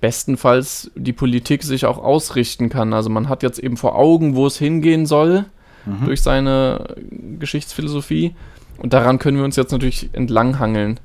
bestenfalls 0.00 0.90
die 0.96 1.12
Politik 1.12 1.62
sich 1.62 1.86
auch 1.86 1.98
ausrichten 1.98 2.68
kann. 2.68 2.92
Also 2.92 3.10
man 3.10 3.28
hat 3.28 3.42
jetzt 3.42 3.60
eben 3.60 3.76
vor 3.76 3.96
Augen, 3.96 4.34
wo 4.34 4.46
es 4.46 4.58
hingehen 4.58 5.06
soll 5.06 5.44
mhm. 5.86 6.06
durch 6.06 6.22
seine 6.22 6.96
Geschichtsphilosophie. 7.38 8.34
Und 8.78 8.92
daran 8.92 9.18
können 9.18 9.36
wir 9.36 9.44
uns 9.44 9.56
jetzt 9.56 9.72
natürlich 9.72 10.10
entlanghangeln. 10.12 11.00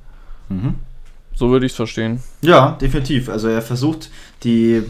Mhm. 0.49 0.75
So 1.35 1.49
würde 1.51 1.65
ich 1.65 1.71
es 1.71 1.75
verstehen. 1.75 2.21
Ja, 2.41 2.71
definitiv. 2.81 3.29
Also 3.29 3.47
er 3.47 3.61
versucht 3.61 4.11
die 4.43 4.83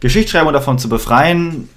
Geschichtsschreibung 0.00 0.52
davon 0.52 0.78
zu 0.78 0.88
befreien, 0.88 1.68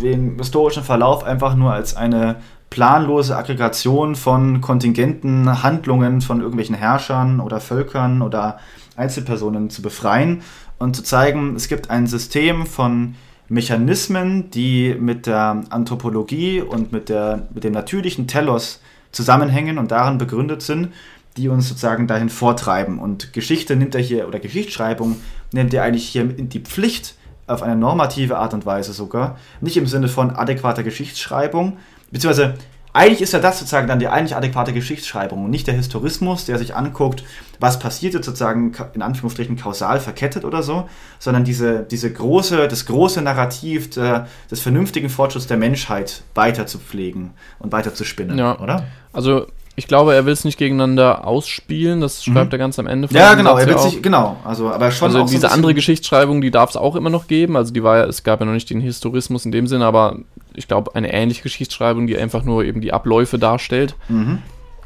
den 0.00 0.38
historischen 0.38 0.82
Verlauf 0.82 1.24
einfach 1.24 1.54
nur 1.54 1.72
als 1.72 1.94
eine 1.94 2.36
planlose 2.70 3.36
Aggregation 3.36 4.16
von 4.16 4.62
kontingenten 4.62 5.62
Handlungen 5.62 6.22
von 6.22 6.40
irgendwelchen 6.40 6.74
Herrschern 6.74 7.40
oder 7.40 7.60
Völkern 7.60 8.22
oder 8.22 8.58
Einzelpersonen 8.96 9.68
zu 9.68 9.82
befreien 9.82 10.42
und 10.78 10.96
zu 10.96 11.02
zeigen, 11.02 11.54
es 11.54 11.68
gibt 11.68 11.90
ein 11.90 12.06
System 12.06 12.64
von 12.64 13.14
Mechanismen, 13.48 14.50
die 14.50 14.96
mit 14.98 15.26
der 15.26 15.64
Anthropologie 15.68 16.62
und 16.62 16.92
mit, 16.92 17.10
der, 17.10 17.48
mit 17.52 17.64
dem 17.64 17.74
natürlichen 17.74 18.26
Telos 18.26 18.80
zusammenhängen 19.12 19.78
und 19.78 19.90
darin 19.90 20.18
begründet 20.18 20.62
sind, 20.62 20.92
die 21.36 21.48
uns 21.48 21.68
sozusagen 21.68 22.06
dahin 22.06 22.28
vortreiben. 22.28 22.98
Und 22.98 23.32
Geschichte 23.32 23.76
nimmt 23.76 23.94
er 23.94 24.00
hier, 24.00 24.28
oder 24.28 24.38
Geschichtsschreibung 24.38 25.16
nimmt 25.52 25.72
er 25.72 25.84
eigentlich 25.84 26.08
hier 26.08 26.22
in 26.22 26.48
die 26.48 26.60
Pflicht, 26.60 27.14
auf 27.46 27.62
eine 27.62 27.76
normative 27.76 28.38
Art 28.38 28.54
und 28.54 28.66
Weise 28.66 28.92
sogar, 28.92 29.36
nicht 29.60 29.76
im 29.76 29.86
Sinne 29.86 30.08
von 30.08 30.30
adäquater 30.30 30.82
Geschichtsschreibung, 30.82 31.76
beziehungsweise 32.10 32.54
eigentlich 32.94 33.22
ist 33.22 33.32
ja 33.32 33.38
das 33.38 33.58
sozusagen 33.58 33.88
dann 33.88 33.98
die 33.98 34.08
eigentlich 34.08 34.36
adäquate 34.36 34.72
Geschichtsschreibung 34.72 35.44
und 35.44 35.50
nicht 35.50 35.66
der 35.66 35.74
Historismus, 35.74 36.44
der 36.44 36.58
sich 36.58 36.74
anguckt, 36.74 37.24
was 37.58 37.78
passiert 37.78 38.12
jetzt 38.12 38.26
sozusagen 38.26 38.72
in 38.92 39.02
Anführungsstrichen 39.02 39.56
kausal 39.56 39.98
verkettet 39.98 40.44
oder 40.44 40.62
so, 40.62 40.88
sondern 41.18 41.44
diese, 41.44 41.84
diese 41.84 42.12
große, 42.12 42.68
das 42.68 42.84
große 42.86 43.22
Narrativ 43.22 43.90
der, 43.90 44.28
des 44.50 44.60
vernünftigen 44.60 45.08
Fortschritts 45.08 45.46
der 45.46 45.56
Menschheit 45.56 46.22
weiter 46.34 46.66
zu 46.66 46.78
pflegen 46.78 47.30
und 47.58 47.72
weiter 47.72 47.94
zu 47.94 48.04
spinnen, 48.04 48.38
ja. 48.38 48.58
oder? 48.58 48.84
Also 49.12 49.46
ich 49.74 49.86
glaube, 49.86 50.14
er 50.14 50.26
will 50.26 50.34
es 50.34 50.44
nicht 50.44 50.58
gegeneinander 50.58 51.26
ausspielen, 51.26 52.02
das 52.02 52.22
schreibt 52.22 52.52
mhm. 52.52 52.56
er 52.56 52.58
ganz 52.58 52.78
am 52.78 52.86
Ende. 52.86 53.08
Von 53.08 53.16
ja, 53.16 53.32
genau, 53.32 53.56
er 53.56 53.66
will 53.66 53.78
sich, 53.78 54.02
genau, 54.02 54.36
also 54.44 54.70
aber 54.70 54.90
schon 54.90 55.08
Also 55.08 55.24
diese 55.24 55.48
so 55.48 55.54
andere 55.54 55.72
Geschichtsschreibung, 55.72 56.42
die 56.42 56.50
darf 56.50 56.70
es 56.70 56.76
auch 56.76 56.94
immer 56.94 57.08
noch 57.08 57.26
geben, 57.26 57.56
also 57.56 57.72
die 57.72 57.82
war 57.82 57.98
ja, 57.98 58.04
es 58.04 58.22
gab 58.22 58.40
ja 58.40 58.46
noch 58.46 58.52
nicht 58.52 58.68
den 58.68 58.82
Historismus 58.82 59.46
in 59.46 59.52
dem 59.52 59.66
Sinne, 59.66 59.86
aber 59.86 60.18
ich 60.54 60.68
glaube, 60.68 60.94
eine 60.94 61.12
ähnliche 61.12 61.42
Geschichtsschreibung, 61.42 62.06
die 62.06 62.16
einfach 62.16 62.44
nur 62.44 62.64
eben 62.64 62.80
die 62.80 62.92
Abläufe 62.92 63.38
darstellt. 63.38 63.94
Mhm. 64.08 64.38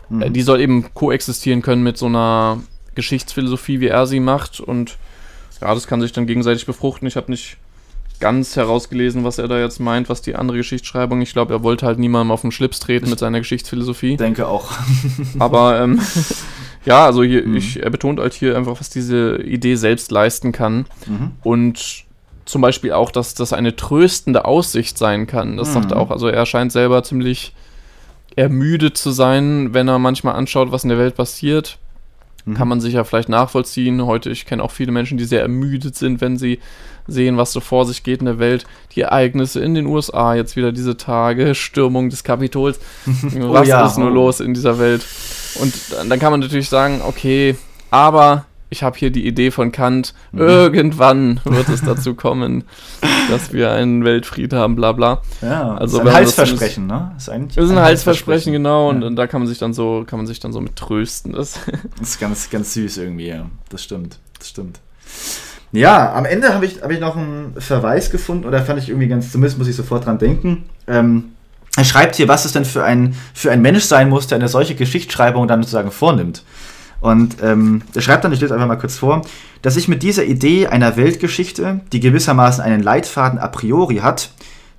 Mhm. 0.08 0.22
Äh, 0.22 0.30
die 0.30 0.42
soll 0.42 0.60
eben 0.60 0.92
koexistieren 0.94 1.62
können 1.62 1.82
mit 1.82 1.98
so 1.98 2.06
einer 2.06 2.60
Geschichtsphilosophie, 2.94 3.80
wie 3.80 3.88
er 3.88 4.06
sie 4.06 4.20
macht 4.20 4.60
und 4.60 4.96
ja, 5.60 5.74
das 5.74 5.86
kann 5.86 6.00
sich 6.00 6.12
dann 6.12 6.26
gegenseitig 6.26 6.66
befruchten. 6.66 7.08
Ich 7.08 7.16
habe 7.16 7.30
nicht 7.30 7.56
ganz 8.20 8.56
herausgelesen, 8.56 9.24
was 9.24 9.38
er 9.38 9.48
da 9.48 9.58
jetzt 9.58 9.78
meint, 9.78 10.08
was 10.08 10.22
die 10.22 10.36
andere 10.36 10.56
Geschichtsschreibung. 10.56 11.20
Ich 11.20 11.32
glaube, 11.32 11.54
er 11.54 11.62
wollte 11.62 11.86
halt 11.86 11.98
niemandem 11.98 12.30
auf 12.30 12.42
den 12.42 12.52
Schlips 12.52 12.80
treten 12.80 13.10
mit 13.10 13.18
seiner 13.18 13.38
Geschichtsphilosophie. 13.38 14.12
Ich 14.12 14.16
denke 14.18 14.46
auch. 14.46 14.72
Aber 15.38 15.80
ähm, 15.80 16.00
ja, 16.84 17.04
also 17.04 17.22
hier, 17.22 17.46
mhm. 17.46 17.56
ich, 17.56 17.82
er 17.82 17.90
betont 17.90 18.20
halt 18.20 18.34
hier 18.34 18.56
einfach, 18.56 18.80
was 18.80 18.90
diese 18.90 19.42
Idee 19.42 19.76
selbst 19.76 20.10
leisten 20.10 20.52
kann. 20.52 20.86
Mhm. 21.06 21.32
Und 21.42 22.05
zum 22.46 22.62
Beispiel 22.62 22.92
auch, 22.92 23.10
dass 23.10 23.34
das 23.34 23.52
eine 23.52 23.76
tröstende 23.76 24.44
Aussicht 24.44 24.96
sein 24.96 25.26
kann. 25.26 25.56
Das 25.56 25.68
mhm. 25.68 25.72
sagt 25.74 25.92
er 25.92 25.98
auch. 25.98 26.10
Also 26.10 26.28
er 26.28 26.46
scheint 26.46 26.72
selber 26.72 27.02
ziemlich 27.02 27.52
ermüdet 28.36 28.96
zu 28.96 29.10
sein, 29.10 29.74
wenn 29.74 29.88
er 29.88 29.98
manchmal 29.98 30.36
anschaut, 30.36 30.70
was 30.70 30.84
in 30.84 30.90
der 30.90 30.98
Welt 30.98 31.16
passiert. 31.16 31.78
Mhm. 32.44 32.54
Kann 32.54 32.68
man 32.68 32.80
sich 32.80 32.94
ja 32.94 33.04
vielleicht 33.04 33.28
nachvollziehen. 33.28 34.06
Heute, 34.06 34.30
ich 34.30 34.46
kenne 34.46 34.62
auch 34.62 34.70
viele 34.70 34.92
Menschen, 34.92 35.18
die 35.18 35.24
sehr 35.24 35.42
ermüdet 35.42 35.96
sind, 35.96 36.20
wenn 36.20 36.38
sie 36.38 36.60
sehen, 37.08 37.36
was 37.36 37.52
so 37.52 37.60
vor 37.60 37.84
sich 37.84 38.04
geht 38.04 38.20
in 38.20 38.26
der 38.26 38.38
Welt. 38.38 38.64
Die 38.94 39.00
Ereignisse 39.00 39.60
in 39.60 39.74
den 39.74 39.86
USA, 39.86 40.34
jetzt 40.34 40.54
wieder 40.54 40.70
diese 40.70 40.96
Tage, 40.96 41.54
Stürmung 41.56 42.10
des 42.10 42.22
Kapitols. 42.22 42.78
oh, 43.06 43.52
was 43.52 43.66
ja. 43.66 43.84
ist 43.84 43.98
nur 43.98 44.10
los 44.10 44.38
in 44.38 44.54
dieser 44.54 44.78
Welt? 44.78 45.04
Und 45.60 45.74
dann 46.08 46.18
kann 46.20 46.30
man 46.30 46.40
natürlich 46.40 46.68
sagen, 46.68 47.00
okay, 47.04 47.56
aber 47.90 48.46
ich 48.68 48.82
habe 48.82 48.98
hier 48.98 49.10
die 49.10 49.26
Idee 49.26 49.50
von 49.50 49.72
Kant, 49.72 50.14
mhm. 50.32 50.40
irgendwann 50.40 51.40
wird 51.44 51.68
es 51.68 51.82
dazu 51.82 52.14
kommen, 52.14 52.64
dass 53.30 53.52
wir 53.52 53.70
einen 53.72 54.04
Weltfried 54.04 54.52
haben, 54.52 54.76
bla 54.76 54.92
bla. 54.92 55.22
Ja, 55.40 55.74
also 55.74 56.00
ist 56.00 56.06
ein 56.06 56.12
Halsversprechen, 56.12 56.86
ne? 56.86 57.12
Ist, 57.16 57.28
eigentlich 57.28 57.56
ist 57.56 57.70
ein, 57.70 57.78
ein 57.78 57.84
Halsversprechen, 57.84 58.52
genau, 58.52 58.88
und, 58.88 59.02
ja. 59.02 59.06
und, 59.06 59.16
da 59.16 59.26
kann 59.26 59.40
man 59.40 59.48
sich 59.48 59.58
dann 59.58 59.72
so, 59.72 60.04
kann 60.06 60.18
man 60.18 60.26
sich 60.26 60.40
dann 60.40 60.52
so 60.52 60.60
mit 60.60 60.76
trösten. 60.76 61.32
Das, 61.32 61.60
das 61.98 62.10
ist 62.10 62.20
ganz, 62.20 62.50
ganz 62.50 62.74
süß 62.74 62.98
irgendwie, 62.98 63.28
ja. 63.28 63.46
Das 63.68 63.84
stimmt. 63.84 64.18
Das 64.38 64.48
stimmt. 64.48 64.80
Ja, 65.72 66.14
am 66.14 66.24
Ende 66.24 66.54
habe 66.54 66.64
ich, 66.64 66.82
hab 66.82 66.90
ich 66.90 67.00
noch 67.00 67.16
einen 67.16 67.54
Verweis 67.58 68.10
gefunden, 68.10 68.46
oder 68.46 68.62
fand 68.62 68.78
ich 68.78 68.88
irgendwie 68.88 69.08
ganz, 69.08 69.30
zumindest 69.30 69.58
muss 69.58 69.68
ich 69.68 69.76
sofort 69.76 70.06
dran 70.06 70.18
denken. 70.18 70.64
Ähm, 70.86 71.32
er 71.76 71.84
schreibt 71.84 72.16
hier, 72.16 72.26
was 72.26 72.46
es 72.46 72.52
denn 72.52 72.64
für 72.64 72.84
ein, 72.84 73.14
für 73.34 73.50
ein 73.50 73.60
Mensch 73.60 73.84
sein 73.84 74.08
muss, 74.08 74.26
der 74.26 74.38
eine 74.38 74.48
solche 74.48 74.74
Geschichtsschreibung 74.74 75.46
dann 75.46 75.62
sozusagen 75.62 75.90
vornimmt. 75.90 76.42
Und 77.06 77.36
ähm, 77.40 77.82
er 77.94 78.00
schreibt 78.00 78.24
dann, 78.24 78.32
ich 78.32 78.40
lese 78.40 78.52
einfach 78.52 78.66
mal 78.66 78.74
kurz 78.74 78.96
vor, 78.96 79.22
dass 79.62 79.76
ich 79.76 79.86
mit 79.86 80.02
dieser 80.02 80.24
Idee 80.24 80.66
einer 80.66 80.96
Weltgeschichte, 80.96 81.82
die 81.92 82.00
gewissermaßen 82.00 82.64
einen 82.64 82.82
Leitfaden 82.82 83.38
a 83.38 83.46
priori 83.46 83.98
hat, 83.98 84.30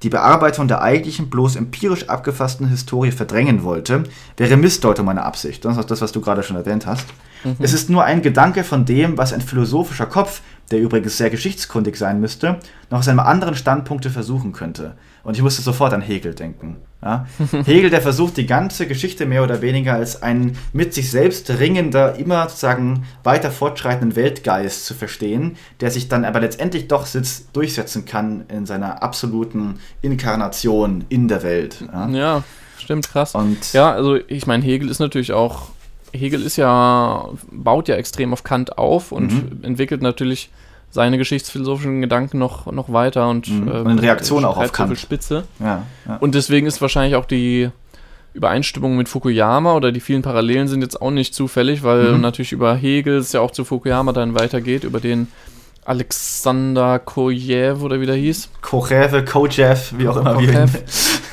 die 0.03 0.09
Bearbeitung 0.09 0.67
der 0.67 0.81
eigentlichen 0.81 1.29
bloß 1.29 1.55
empirisch 1.55 2.09
abgefassten 2.09 2.67
Historie 2.67 3.11
verdrängen 3.11 3.63
wollte, 3.63 4.03
wäre 4.35 4.57
Missdeutung 4.57 5.05
meiner 5.05 5.23
Absicht. 5.23 5.63
Das 5.63 5.77
ist 5.77 5.89
das, 5.89 6.01
was 6.01 6.11
du 6.11 6.19
gerade 6.19 6.43
schon 6.43 6.57
erwähnt 6.57 6.85
hast. 6.85 7.05
Mhm. 7.45 7.55
Es 7.59 7.71
ist 7.71 7.89
nur 7.89 8.03
ein 8.03 8.21
Gedanke 8.21 8.65
von 8.65 8.83
dem, 8.83 9.17
was 9.17 9.31
ein 9.31 9.39
philosophischer 9.39 10.05
Kopf, 10.05 10.41
der 10.71 10.79
übrigens 10.79 11.17
sehr 11.17 11.29
geschichtskundig 11.29 11.95
sein 11.97 12.19
müsste, 12.19 12.59
noch 12.89 12.99
aus 12.99 13.07
einem 13.07 13.19
anderen 13.19 13.55
Standpunkte 13.55 14.09
versuchen 14.09 14.51
könnte. 14.51 14.95
Und 15.23 15.35
ich 15.35 15.41
musste 15.41 15.61
sofort 15.61 15.93
an 15.93 16.01
Hegel 16.01 16.33
denken. 16.33 16.77
Ja? 17.01 17.27
Hegel, 17.65 17.89
der 17.89 18.01
versucht 18.01 18.37
die 18.37 18.45
ganze 18.45 18.87
Geschichte 18.87 19.25
mehr 19.25 19.43
oder 19.43 19.61
weniger 19.61 19.93
als 19.93 20.21
einen 20.21 20.57
mit 20.73 20.93
sich 20.93 21.11
selbst 21.11 21.49
ringender, 21.49 22.15
immer 22.15 22.47
sozusagen 22.49 23.05
weiter 23.23 23.51
fortschreitenden 23.51 24.15
Weltgeist 24.15 24.85
zu 24.85 24.93
verstehen, 24.93 25.57
der 25.79 25.91
sich 25.91 26.07
dann 26.09 26.25
aber 26.25 26.39
letztendlich 26.39 26.87
doch 26.87 27.05
sitzt, 27.05 27.55
durchsetzen 27.55 28.05
kann 28.05 28.45
in 28.49 28.65
seiner 28.65 29.03
absoluten 29.03 29.79
Inkarnation 30.01 31.05
in 31.09 31.27
der 31.27 31.43
Welt. 31.43 31.83
Ja, 31.91 32.07
ja 32.09 32.43
stimmt, 32.77 33.09
krass. 33.09 33.35
Und 33.35 33.73
ja, 33.73 33.91
also 33.91 34.15
ich 34.15 34.47
meine, 34.47 34.63
Hegel 34.63 34.89
ist 34.89 34.99
natürlich 34.99 35.33
auch, 35.33 35.69
Hegel 36.13 36.41
ist 36.41 36.57
ja, 36.57 37.29
baut 37.51 37.87
ja 37.87 37.95
extrem 37.95 38.33
auf 38.33 38.43
Kant 38.43 38.77
auf 38.77 39.11
und 39.11 39.31
mhm. 39.33 39.63
entwickelt 39.63 40.01
natürlich 40.01 40.49
seine 40.89 41.17
geschichtsphilosophischen 41.17 42.01
Gedanken 42.01 42.39
noch, 42.39 42.71
noch 42.71 42.91
weiter 42.91 43.29
und, 43.29 43.49
mhm. 43.49 43.67
ähm, 43.67 43.85
und 43.85 43.91
in 43.91 43.99
Reaktion 43.99 44.45
auch 44.45 44.57
auf 44.57 44.71
Kant. 44.71 44.97
Spitze. 44.97 45.43
Ja, 45.59 45.83
ja. 46.07 46.17
Und 46.17 46.33
deswegen 46.35 46.65
ist 46.65 46.81
wahrscheinlich 46.81 47.15
auch 47.15 47.25
die 47.25 47.69
Übereinstimmung 48.33 48.95
mit 48.95 49.09
Fukuyama 49.09 49.73
oder 49.73 49.91
die 49.91 49.99
vielen 49.99 50.21
Parallelen 50.21 50.67
sind 50.67 50.81
jetzt 50.81 51.01
auch 51.01 51.11
nicht 51.11 51.33
zufällig, 51.33 51.83
weil 51.83 52.13
mhm. 52.13 52.21
natürlich 52.21 52.51
über 52.51 52.75
Hegel 52.75 53.17
es 53.17 53.31
ja 53.33 53.41
auch 53.41 53.51
zu 53.51 53.65
Fukuyama 53.65 54.13
dann 54.13 54.35
weitergeht, 54.39 54.83
über 54.83 54.99
den 54.99 55.27
Alexander 55.85 56.99
Kojev 56.99 57.81
oder 57.81 57.99
wie 58.01 58.05
der 58.05 58.15
hieß. 58.15 58.49
Kojev, 58.61 59.25
Kojev, 59.25 59.93
wie 59.97 60.07
auch 60.07 60.17
immer. 60.17 60.33
Kojev. 60.33 60.73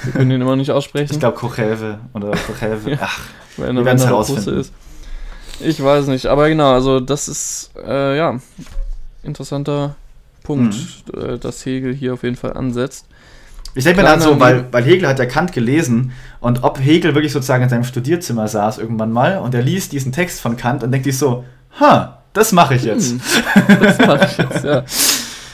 Wir 0.04 0.12
können 0.12 0.30
ihn 0.30 0.40
immer 0.40 0.56
nicht 0.56 0.70
aussprechen. 0.70 1.12
Ich 1.12 1.20
glaube 1.20 1.36
Kojev 1.36 1.82
oder 2.12 2.30
Kojev. 2.30 2.86
ja. 2.86 2.98
Ach, 3.00 3.20
wenn, 3.56 3.76
wir 3.76 3.84
werden 3.84 3.98
es 3.98 4.06
herausfinden. 4.06 4.60
Ist. 4.60 4.72
Ich 5.60 5.82
weiß 5.82 6.06
nicht, 6.08 6.26
aber 6.26 6.48
genau, 6.48 6.72
also 6.72 7.00
das 7.00 7.28
ist, 7.28 7.70
äh, 7.86 8.16
ja, 8.16 8.38
interessanter 9.22 9.96
Punkt, 10.42 10.74
mhm. 10.74 11.20
Äh, 11.20 11.38
dass 11.38 11.64
Hegel 11.64 11.94
hier 11.94 12.14
auf 12.14 12.22
jeden 12.22 12.36
Fall 12.36 12.54
ansetzt. 12.54 13.06
Ich 13.76 13.84
denke 13.84 14.02
mir 14.02 14.08
dann 14.08 14.20
so, 14.20 14.38
weil, 14.38 14.66
weil 14.70 14.84
Hegel 14.84 15.08
hat 15.08 15.18
ja 15.18 15.26
Kant 15.26 15.52
gelesen 15.52 16.12
und 16.40 16.62
ob 16.62 16.78
Hegel 16.78 17.14
wirklich 17.14 17.32
sozusagen 17.32 17.64
in 17.64 17.68
seinem 17.68 17.84
Studierzimmer 17.84 18.46
saß 18.46 18.78
irgendwann 18.78 19.10
mal 19.10 19.38
und 19.38 19.52
er 19.54 19.62
liest 19.62 19.92
diesen 19.92 20.12
Text 20.12 20.40
von 20.40 20.56
Kant 20.56 20.84
und 20.84 20.92
denkt 20.92 21.06
sich 21.06 21.18
so, 21.18 21.44
ha, 21.80 22.22
das 22.32 22.52
mache 22.52 22.76
ich 22.76 22.84
jetzt. 22.84 23.12
Hm, 23.12 23.20
das 23.80 23.98
mache 23.98 24.28
ich 24.30 24.38
jetzt, 24.38 24.64
ja. 24.64 24.84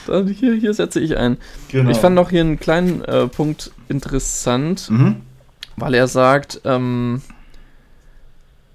Dann 0.07 0.27
hier, 0.27 0.53
hier 0.53 0.73
setze 0.73 0.99
ich 0.99 1.17
ein. 1.17 1.37
Genau. 1.69 1.89
Ich 1.89 1.97
fand 1.97 2.15
noch 2.15 2.29
hier 2.29 2.41
einen 2.41 2.59
kleinen 2.59 3.03
äh, 3.05 3.27
Punkt 3.27 3.71
interessant, 3.87 4.89
mhm. 4.89 5.17
weil 5.77 5.93
er 5.93 6.07
sagt, 6.07 6.61
ähm, 6.63 7.21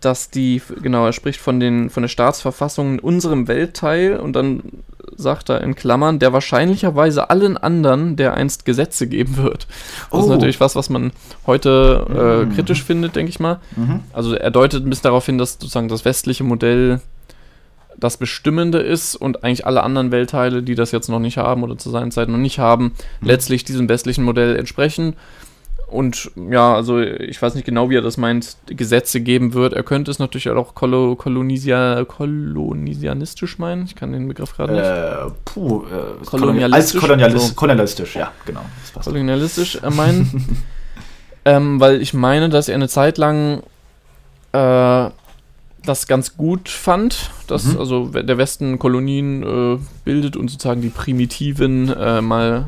dass 0.07 0.31
die, 0.31 0.63
genau, 0.81 1.05
er 1.05 1.13
spricht 1.13 1.41
von, 1.41 1.59
den, 1.59 1.91
von 1.91 2.05
der 2.05 2.09
Staatsverfassung 2.09 2.95
in 2.95 3.01
unserem 3.01 3.49
Weltteil 3.49 4.21
und 4.21 4.35
dann 4.35 4.63
sagt 5.17 5.51
er 5.51 5.63
in 5.63 5.75
Klammern, 5.75 6.21
der 6.21 6.33
wahrscheinlicherweise 6.33 7.29
allen 7.29 7.57
anderen, 7.57 8.15
der 8.15 8.35
einst 8.35 8.65
Gesetze 8.65 9.09
geben 9.09 9.37
wird. 9.37 9.67
Das 10.13 10.21
oh. 10.21 10.23
ist 10.23 10.29
natürlich 10.29 10.61
was, 10.61 10.77
was 10.77 10.91
man 10.91 11.11
heute 11.45 12.07
äh, 12.09 12.45
mhm. 12.45 12.55
kritisch 12.55 12.85
findet, 12.85 13.17
denke 13.17 13.31
ich 13.31 13.41
mal. 13.41 13.59
Mhm. 13.75 14.01
Also 14.13 14.35
er 14.35 14.53
deutet 14.53 14.87
ein 14.87 14.91
bisschen 14.91 15.05
darauf 15.05 15.27
hin, 15.27 15.39
dass 15.39 15.55
sozusagen 15.55 15.89
das 15.89 16.05
westliche 16.05 16.45
Modell 16.45 17.01
das 17.99 18.17
Bestimmende 18.17 18.79
ist 18.79 19.17
und 19.17 19.43
eigentlich 19.43 19.67
alle 19.67 19.83
anderen 19.83 20.13
Weltteile, 20.13 20.63
die 20.63 20.77
das 20.77 20.93
jetzt 20.93 21.09
noch 21.09 21.19
nicht 21.19 21.39
haben 21.39 21.65
oder 21.65 21.79
zu 21.79 21.91
seiner 21.91 22.11
Zeit 22.11 22.29
noch 22.29 22.39
nicht 22.39 22.61
haben, 22.61 22.93
mhm. 23.21 23.27
letztlich 23.27 23.65
diesem 23.65 23.89
westlichen 23.89 24.23
Modell 24.23 24.55
entsprechen 24.55 25.17
und 25.87 26.33
ja, 26.51 26.75
also 26.75 27.01
ich 27.01 27.41
weiß 27.41 27.55
nicht 27.55 27.65
genau, 27.65 27.91
wie 27.91 27.97
er 27.97 28.03
das 28.03 28.17
meint, 28.17 28.57
Gesetze 28.67 29.21
geben 29.21 29.55
wird. 29.55 29.73
Er 29.73 29.85
könnte 29.85 30.11
es 30.11 30.19
natürlich 30.19 30.49
auch 30.51 30.75
kolonisia 30.75 32.05
kolonisianistisch 32.05 33.59
meinen. 33.59 33.85
Ich 33.85 33.95
kann 33.95 34.13
den 34.13 34.27
Begriff 34.27 34.57
gerade 34.57 34.73
nicht. 34.73 34.83
Äh, 34.85 35.33
puh, 35.45 35.85
äh, 35.85 36.25
kolonialistisch. 36.25 36.95
Als 36.95 37.01
kolonialistisch, 37.01 37.49
so. 37.51 37.55
kolonialistisch, 37.55 38.17
ja, 38.17 38.33
genau. 38.45 38.63
kolonialistisch 39.05 39.77
äh, 39.77 39.91
meinen. 39.91 40.65
ähm, 41.45 41.79
weil 41.79 42.03
ich 42.03 42.13
meine, 42.13 42.49
dass 42.49 42.69
er 42.69 42.75
eine 42.75 42.89
Zeit 42.89 43.17
lang 43.17 43.63
äh, 44.51 45.11
das 45.85 46.09
ganz 46.09 46.37
gut 46.37 46.69
fand, 46.69 47.31
dass 47.47 47.65
mhm. 47.65 47.79
also 47.79 48.07
der 48.09 48.39
Westen 48.39 48.81
Kolonien 48.81 49.43
äh, 49.45 49.79
bildet 50.05 50.37
und 50.37 50.49
sozusagen 50.49 50.83
die 50.83 50.89
Primitiven 50.89 51.93
äh, 51.93 52.21
mal 52.21 52.67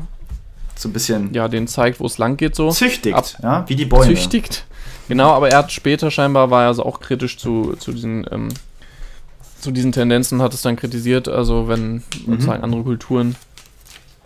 so 0.79 0.89
ein 0.89 0.93
bisschen. 0.93 1.33
Ja, 1.33 1.47
den 1.47 1.67
zeigt, 1.67 1.99
wo 1.99 2.05
es 2.05 2.17
lang 2.17 2.37
geht, 2.37 2.55
so. 2.55 2.69
Züchtigt, 2.69 3.15
Ab 3.15 3.25
ja, 3.43 3.65
wie 3.67 3.75
die 3.75 3.85
Bäume. 3.85 4.05
Züchtigt. 4.05 4.65
Genau, 5.09 5.31
aber 5.31 5.49
er 5.49 5.57
hat 5.57 5.71
später 5.71 6.11
scheinbar, 6.11 6.51
war 6.51 6.63
er 6.63 6.67
also 6.69 6.85
auch 6.85 6.99
kritisch 6.99 7.37
zu, 7.37 7.75
zu 7.79 7.91
diesen, 7.91 8.25
ähm, 8.31 8.49
zu 9.59 9.71
diesen 9.71 9.91
Tendenzen, 9.91 10.41
hat 10.41 10.53
es 10.53 10.61
dann 10.61 10.75
kritisiert, 10.75 11.27
also 11.27 11.67
wenn 11.67 11.95
mhm. 11.95 12.03
sozusagen 12.27 12.63
andere 12.63 12.83
Kulturen 12.83 13.35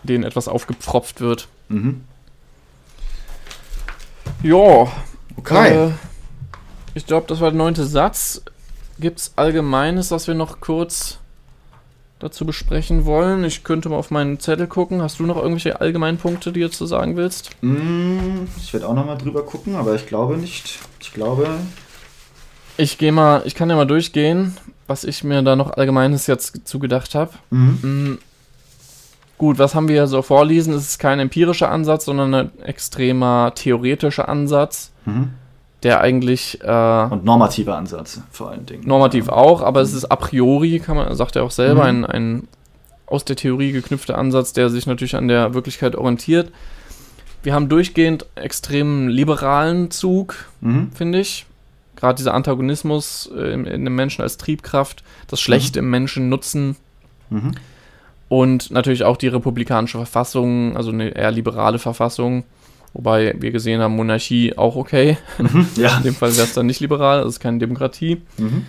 denen 0.04 0.24
etwas 0.24 0.48
aufgepfropft 0.48 1.22
wird. 1.22 1.48
Mhm. 1.70 2.02
Ja. 4.44 4.92
Okay. 5.38 5.88
Äh, 5.88 5.92
ich 6.94 7.06
glaube, 7.08 7.26
das 7.28 7.40
war 7.40 7.50
der 7.50 7.58
neunte 7.58 7.86
Satz. 7.86 8.44
Gibt 9.00 9.20
es 9.20 9.34
Allgemeines, 9.38 10.12
was 10.12 10.28
wir 10.28 10.36
noch 10.36 10.60
kurz 10.60 11.18
dazu 12.24 12.46
besprechen 12.46 13.06
wollen. 13.06 13.44
Ich 13.44 13.64
könnte 13.64 13.90
mal 13.90 13.98
auf 13.98 14.12
meinen 14.12 14.40
Zettel 14.40 14.68
gucken. 14.68 15.02
Hast 15.02 15.20
du 15.20 15.24
noch 15.24 15.36
irgendwelche 15.36 15.82
allgemeinen 15.82 16.18
Punkte, 16.18 16.52
die 16.52 16.62
du 16.62 16.70
zu 16.70 16.86
sagen 16.86 17.16
willst? 17.16 17.52
Mm, 17.62 18.46
ich 18.58 18.74
werde 18.74 18.88
auch 18.88 18.94
noch 18.94 19.06
mal 19.06 19.18
drüber 19.18 19.46
gucken, 19.46 19.76
aber 19.76 19.94
ich 19.96 20.08
glaube 20.08 20.38
nicht. 20.38 20.80
Ich 21.00 21.14
glaube. 21.14 21.48
Ich 22.78 22.98
gehe 22.98 23.12
mal, 23.12 23.44
ich 23.46 23.54
kann 23.54 23.70
ja 23.70 23.76
mal 23.76 23.86
durchgehen, 23.86 24.58
was 24.88 25.04
ich 25.04 25.24
mir 25.24 25.44
da 25.44 25.56
noch 25.56 25.72
allgemeines 25.72 26.26
jetzt 26.26 26.68
zugedacht 26.68 27.14
habe. 27.14 27.32
Mhm. 27.52 27.78
Mm, 27.82 28.18
gut, 29.38 29.60
was 29.60 29.76
haben 29.76 29.88
wir 29.88 29.96
hier 29.96 30.08
so 30.08 30.22
vorlesen? 30.22 30.74
Es 30.74 30.90
ist 30.90 31.00
kein 31.00 31.20
empirischer 31.20 31.70
Ansatz, 31.70 32.06
sondern 32.06 32.34
ein 32.34 32.60
extremer 32.62 33.52
theoretischer 33.54 34.28
Ansatz. 34.28 34.92
Mhm 35.06 35.34
der 35.84 36.02
eigentlich. 36.02 36.62
Äh, 36.62 37.08
und 37.10 37.26
normativer 37.26 37.78
Ansatz 37.78 38.22
vor 38.32 38.50
allen 38.50 38.66
Dingen. 38.66 38.88
Normativ 38.88 39.30
auch, 39.30 39.62
aber 39.62 39.82
es 39.82 39.94
ist 39.94 40.06
a 40.06 40.16
priori, 40.16 40.80
kann 40.80 40.96
man, 40.98 41.14
sagt 41.16 41.36
er 41.36 41.44
auch 41.44 41.52
selber, 41.52 41.84
mhm. 41.84 42.06
ein, 42.06 42.06
ein 42.06 42.48
aus 43.06 43.26
der 43.26 43.36
Theorie 43.36 43.72
geknüpfter 43.72 44.18
Ansatz, 44.18 44.54
der 44.54 44.70
sich 44.70 44.88
natürlich 44.88 45.16
an 45.16 45.28
der 45.28 45.54
Wirklichkeit 45.54 45.96
orientiert. 45.96 46.52
Wir 47.44 47.54
haben 47.54 47.70
durchgehend 47.70 48.26
extrem 48.36 49.10
liberalen 49.10 49.92
Zug, 49.92 50.36
mhm. 50.62 50.92
finde 50.94 51.20
ich. 51.20 51.46
Gerade 51.96 52.16
dieser 52.16 52.34
Antagonismus 52.34 53.30
äh, 53.36 53.54
in, 53.54 53.66
in, 53.66 53.84
dem 53.84 53.96
Menschen 53.96 54.22
als 54.22 54.38
Triebkraft, 54.38 55.04
das 55.28 55.42
Schlechte 55.42 55.82
mhm. 55.82 55.86
im 55.86 55.92
Menschen 55.92 56.30
nutzen. 56.30 56.76
Mhm. 57.30 57.52
Und 58.30 58.72
natürlich 58.72 59.04
auch 59.04 59.18
die 59.18 59.28
republikanische 59.28 59.98
Verfassung, 59.98 60.76
also 60.76 60.92
eine 60.92 61.10
eher 61.10 61.32
liberale 61.32 61.80
Verfassung, 61.80 62.46
Wobei 62.94 63.36
wir 63.40 63.52
gesehen 63.52 63.82
haben, 63.82 63.96
Monarchie 63.96 64.58
auch 64.58 64.76
okay. 64.76 65.18
Mhm, 65.40 65.68
ja. 65.76 65.98
In 65.98 66.04
dem 66.04 66.16
Fall 66.16 66.36
wäre 66.36 66.46
es 66.46 66.54
dann 66.54 66.68
nicht 66.68 66.80
liberal, 66.80 67.24
das 67.24 67.34
ist 67.34 67.40
keine 67.40 67.58
Demokratie. 67.58 68.22
Mhm. 68.38 68.66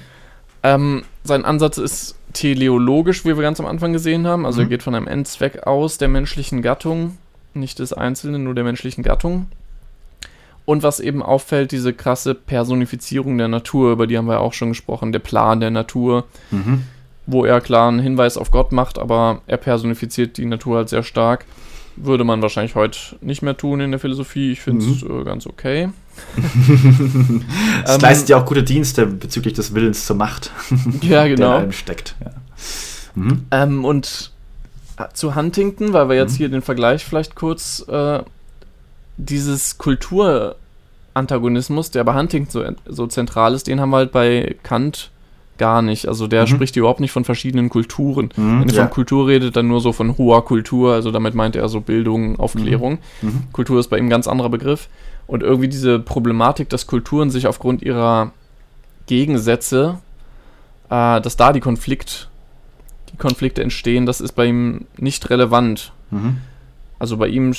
Ähm, 0.62 1.04
sein 1.24 1.44
Ansatz 1.44 1.76
ist 1.76 2.16
teleologisch, 2.32 3.24
wie 3.24 3.36
wir 3.36 3.42
ganz 3.42 3.60
am 3.60 3.66
Anfang 3.66 3.92
gesehen 3.92 4.26
haben. 4.26 4.46
Also 4.46 4.60
mhm. 4.60 4.66
er 4.66 4.70
geht 4.70 4.82
von 4.82 4.94
einem 4.94 5.06
Endzweck 5.06 5.66
aus 5.66 5.98
der 5.98 6.08
menschlichen 6.08 6.62
Gattung, 6.62 7.18
nicht 7.52 7.78
des 7.78 7.92
Einzelnen, 7.92 8.44
nur 8.44 8.54
der 8.54 8.64
menschlichen 8.64 9.04
Gattung. 9.04 9.46
Und 10.64 10.82
was 10.82 11.00
eben 11.00 11.22
auffällt, 11.22 11.72
diese 11.72 11.92
krasse 11.92 12.34
Personifizierung 12.34 13.36
der 13.36 13.48
Natur, 13.48 13.92
über 13.92 14.06
die 14.06 14.16
haben 14.16 14.26
wir 14.26 14.40
auch 14.40 14.54
schon 14.54 14.70
gesprochen, 14.70 15.12
der 15.12 15.18
Plan 15.18 15.60
der 15.60 15.70
Natur, 15.70 16.24
mhm. 16.50 16.84
wo 17.26 17.44
er 17.44 17.60
klar 17.60 17.88
einen 17.88 18.00
Hinweis 18.00 18.38
auf 18.38 18.50
Gott 18.50 18.72
macht, 18.72 18.98
aber 18.98 19.42
er 19.46 19.58
personifiziert 19.58 20.38
die 20.38 20.46
Natur 20.46 20.78
halt 20.78 20.88
sehr 20.88 21.02
stark. 21.02 21.44
Würde 21.96 22.24
man 22.24 22.42
wahrscheinlich 22.42 22.74
heute 22.74 22.98
nicht 23.20 23.42
mehr 23.42 23.56
tun 23.56 23.80
in 23.80 23.90
der 23.90 24.00
Philosophie. 24.00 24.52
Ich 24.52 24.60
finde 24.60 24.84
es 24.84 25.02
mhm. 25.02 25.20
äh, 25.20 25.24
ganz 25.24 25.46
okay. 25.46 25.90
es 26.36 27.94
ähm, 27.94 28.00
leistet 28.00 28.28
ja 28.28 28.38
auch 28.38 28.46
gute 28.46 28.62
Dienste 28.62 29.06
bezüglich 29.06 29.54
des 29.54 29.74
Willens 29.74 30.06
zur 30.06 30.16
Macht. 30.16 30.52
ja, 31.02 31.26
genau. 31.26 31.58
Der 31.58 31.64
in 31.64 31.72
steckt. 31.72 32.14
Ja. 32.20 32.30
Mhm. 33.14 33.46
Ähm, 33.50 33.84
und 33.84 34.32
äh, 34.96 35.04
zu 35.12 35.34
Huntington, 35.34 35.92
weil 35.92 36.08
wir 36.08 36.16
jetzt 36.16 36.34
mhm. 36.34 36.38
hier 36.38 36.48
den 36.48 36.62
Vergleich 36.62 37.04
vielleicht 37.04 37.34
kurz, 37.34 37.84
äh, 37.88 38.22
dieses 39.16 39.78
Kulturantagonismus, 39.78 41.90
der 41.90 42.04
bei 42.04 42.14
Huntington 42.14 42.76
so, 42.86 42.92
so 42.92 43.06
zentral 43.06 43.54
ist, 43.54 43.66
den 43.66 43.80
haben 43.80 43.90
wir 43.90 43.98
halt 43.98 44.12
bei 44.12 44.56
Kant 44.62 45.10
gar 45.58 45.82
nicht. 45.82 46.08
Also 46.08 46.26
der 46.26 46.42
Mhm. 46.42 46.46
spricht 46.48 46.76
überhaupt 46.76 47.00
nicht 47.00 47.12
von 47.12 47.24
verschiedenen 47.24 47.68
Kulturen. 47.68 48.30
Mhm, 48.36 48.60
Wenn 48.60 48.68
er 48.68 48.74
ja. 48.74 48.82
von 48.82 48.90
Kultur 48.90 49.28
redet, 49.28 49.54
dann 49.56 49.68
nur 49.68 49.80
so 49.80 49.92
von 49.92 50.18
hoher 50.18 50.44
Kultur. 50.44 50.94
Also 50.94 51.10
damit 51.10 51.34
meint 51.34 51.54
er 51.56 51.68
so 51.68 51.80
Bildung, 51.80 52.38
Aufklärung. 52.40 52.98
Mhm. 53.22 53.44
Kultur 53.52 53.78
ist 53.78 53.88
bei 53.88 53.98
ihm 53.98 54.06
ein 54.06 54.10
ganz 54.10 54.26
anderer 54.26 54.48
Begriff. 54.50 54.88
Und 55.26 55.42
irgendwie 55.42 55.68
diese 55.68 55.98
Problematik, 56.00 56.68
dass 56.68 56.86
Kulturen 56.86 57.30
sich 57.30 57.46
aufgrund 57.46 57.82
ihrer 57.82 58.32
Gegensätze, 59.06 59.98
äh, 60.90 61.20
dass 61.20 61.36
da 61.36 61.52
die 61.52 61.60
Konflikt, 61.60 62.28
die 63.12 63.16
Konflikte 63.16 63.62
entstehen, 63.62 64.06
das 64.06 64.20
ist 64.20 64.32
bei 64.32 64.46
ihm 64.46 64.86
nicht 64.96 65.30
relevant. 65.30 65.92
Mhm. 66.10 66.38
Also 66.98 67.16
bei 67.16 67.28
ihm 67.28 67.54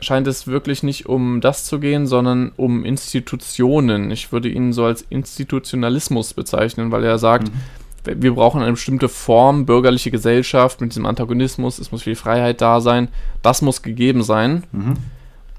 scheint 0.00 0.26
es 0.26 0.46
wirklich 0.46 0.82
nicht 0.82 1.06
um 1.06 1.40
das 1.40 1.64
zu 1.64 1.78
gehen, 1.78 2.06
sondern 2.06 2.52
um 2.56 2.84
Institutionen. 2.84 4.10
Ich 4.10 4.32
würde 4.32 4.48
ihn 4.48 4.72
so 4.72 4.84
als 4.84 5.02
Institutionalismus 5.10 6.34
bezeichnen, 6.34 6.90
weil 6.92 7.04
er 7.04 7.18
sagt, 7.18 7.48
Mhm. 7.48 8.22
wir 8.22 8.34
brauchen 8.34 8.62
eine 8.62 8.72
bestimmte 8.72 9.08
Form, 9.08 9.66
bürgerliche 9.66 10.10
Gesellschaft 10.10 10.80
mit 10.80 10.90
diesem 10.92 11.06
Antagonismus, 11.06 11.78
es 11.78 11.92
muss 11.92 12.02
viel 12.02 12.16
Freiheit 12.16 12.60
da 12.60 12.80
sein, 12.80 13.08
das 13.42 13.62
muss 13.62 13.82
gegeben 13.82 14.22
sein. 14.22 14.64
Mhm. 14.72 14.94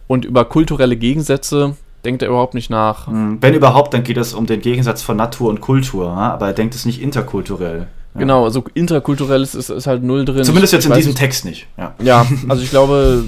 Und 0.07 0.26
über 0.26 0.45
kulturelle 0.45 0.97
Gegensätze 0.97 1.76
denkt 2.03 2.22
er 2.23 2.30
überhaupt 2.30 2.55
nicht 2.55 2.69
nach. 2.69 3.07
Mhm. 3.07 3.38
Wenn 3.41 3.53
überhaupt, 3.53 3.93
dann 3.93 4.03
geht 4.03 4.18
es 4.18 4.34
um 4.34 4.47
den 4.47 4.59
Gegensatz 4.61 5.01
von 5.03 5.18
Natur 5.18 5.49
und 5.49 5.61
Kultur, 5.61 6.09
aber 6.09 6.47
er 6.47 6.53
denkt 6.53 6.73
es 6.76 6.85
nicht 6.85 7.01
interkulturell. 7.01 7.88
Ja. 8.15 8.19
Genau, 8.19 8.43
also 8.43 8.65
interkulturelles 8.73 9.55
ist, 9.55 9.69
ist 9.69 9.88
halt 9.88 10.03
null 10.03 10.26
drin. 10.26 10.43
Zumindest 10.43 10.73
jetzt 10.73 10.85
in 10.85 10.93
diesem 10.93 11.11
nicht- 11.11 11.19
Text 11.19 11.45
nicht. 11.45 11.68
Ja. 11.77 11.93
Ja, 12.03 12.26
also 12.49 12.61
ich 12.61 12.69
glaube, 12.69 13.23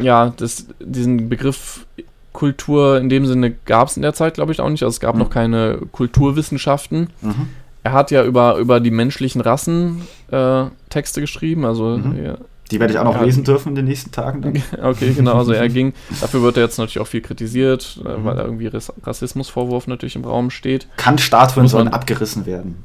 ja, 0.00 0.32
das, 0.36 0.66
diesen 0.80 1.28
Begriff 1.28 1.86
Kultur 2.32 2.98
in 2.98 3.08
dem 3.08 3.26
Sinne 3.26 3.50
gab 3.66 3.88
es 3.88 3.96
in 3.96 4.02
der 4.02 4.14
Zeit, 4.14 4.34
glaube 4.34 4.52
ich, 4.52 4.60
auch 4.60 4.68
nicht. 4.68 4.82
Also 4.84 4.94
es 4.94 5.00
gab 5.00 5.14
Mhm. 5.16 5.20
noch 5.22 5.30
keine 5.30 5.78
Kulturwissenschaften. 5.92 7.08
Mhm. 7.22 7.48
Er 7.82 7.92
hat 7.92 8.10
ja 8.10 8.24
über, 8.24 8.56
über 8.56 8.78
die 8.80 8.90
menschlichen 8.90 9.40
Rassen 9.40 10.02
äh, 10.30 10.64
Texte 10.90 11.20
geschrieben, 11.20 11.64
also 11.64 11.96
Mhm. 11.98 12.24
ja, 12.24 12.36
Die 12.70 12.78
werde 12.78 12.92
ich 12.92 12.98
auch 13.00 13.04
noch 13.04 13.16
Ja. 13.16 13.22
lesen 13.24 13.42
dürfen 13.42 13.70
in 13.70 13.74
den 13.74 13.86
nächsten 13.86 14.12
Tagen. 14.12 14.42
Dann. 14.42 14.62
okay, 14.84 15.12
genau, 15.12 15.38
also 15.38 15.52
er 15.52 15.68
ging, 15.68 15.92
dafür 16.20 16.42
wird 16.42 16.56
er 16.56 16.62
jetzt 16.62 16.78
natürlich 16.78 17.00
auch 17.00 17.06
viel 17.08 17.20
kritisiert, 17.20 17.98
äh, 18.04 18.08
Mhm. 18.16 18.24
weil 18.24 18.36
da 18.36 18.44
irgendwie 18.44 18.68
Rass 18.68 18.92
Rassismusvorwurf 19.02 19.88
natürlich 19.88 20.14
im 20.14 20.24
Raum 20.24 20.50
steht. 20.50 20.86
Kant-Statuen 20.98 21.64
Muss 21.64 21.72
man- 21.72 21.82
sollen 21.84 21.88
abgerissen 21.94 22.46
werden. 22.46 22.76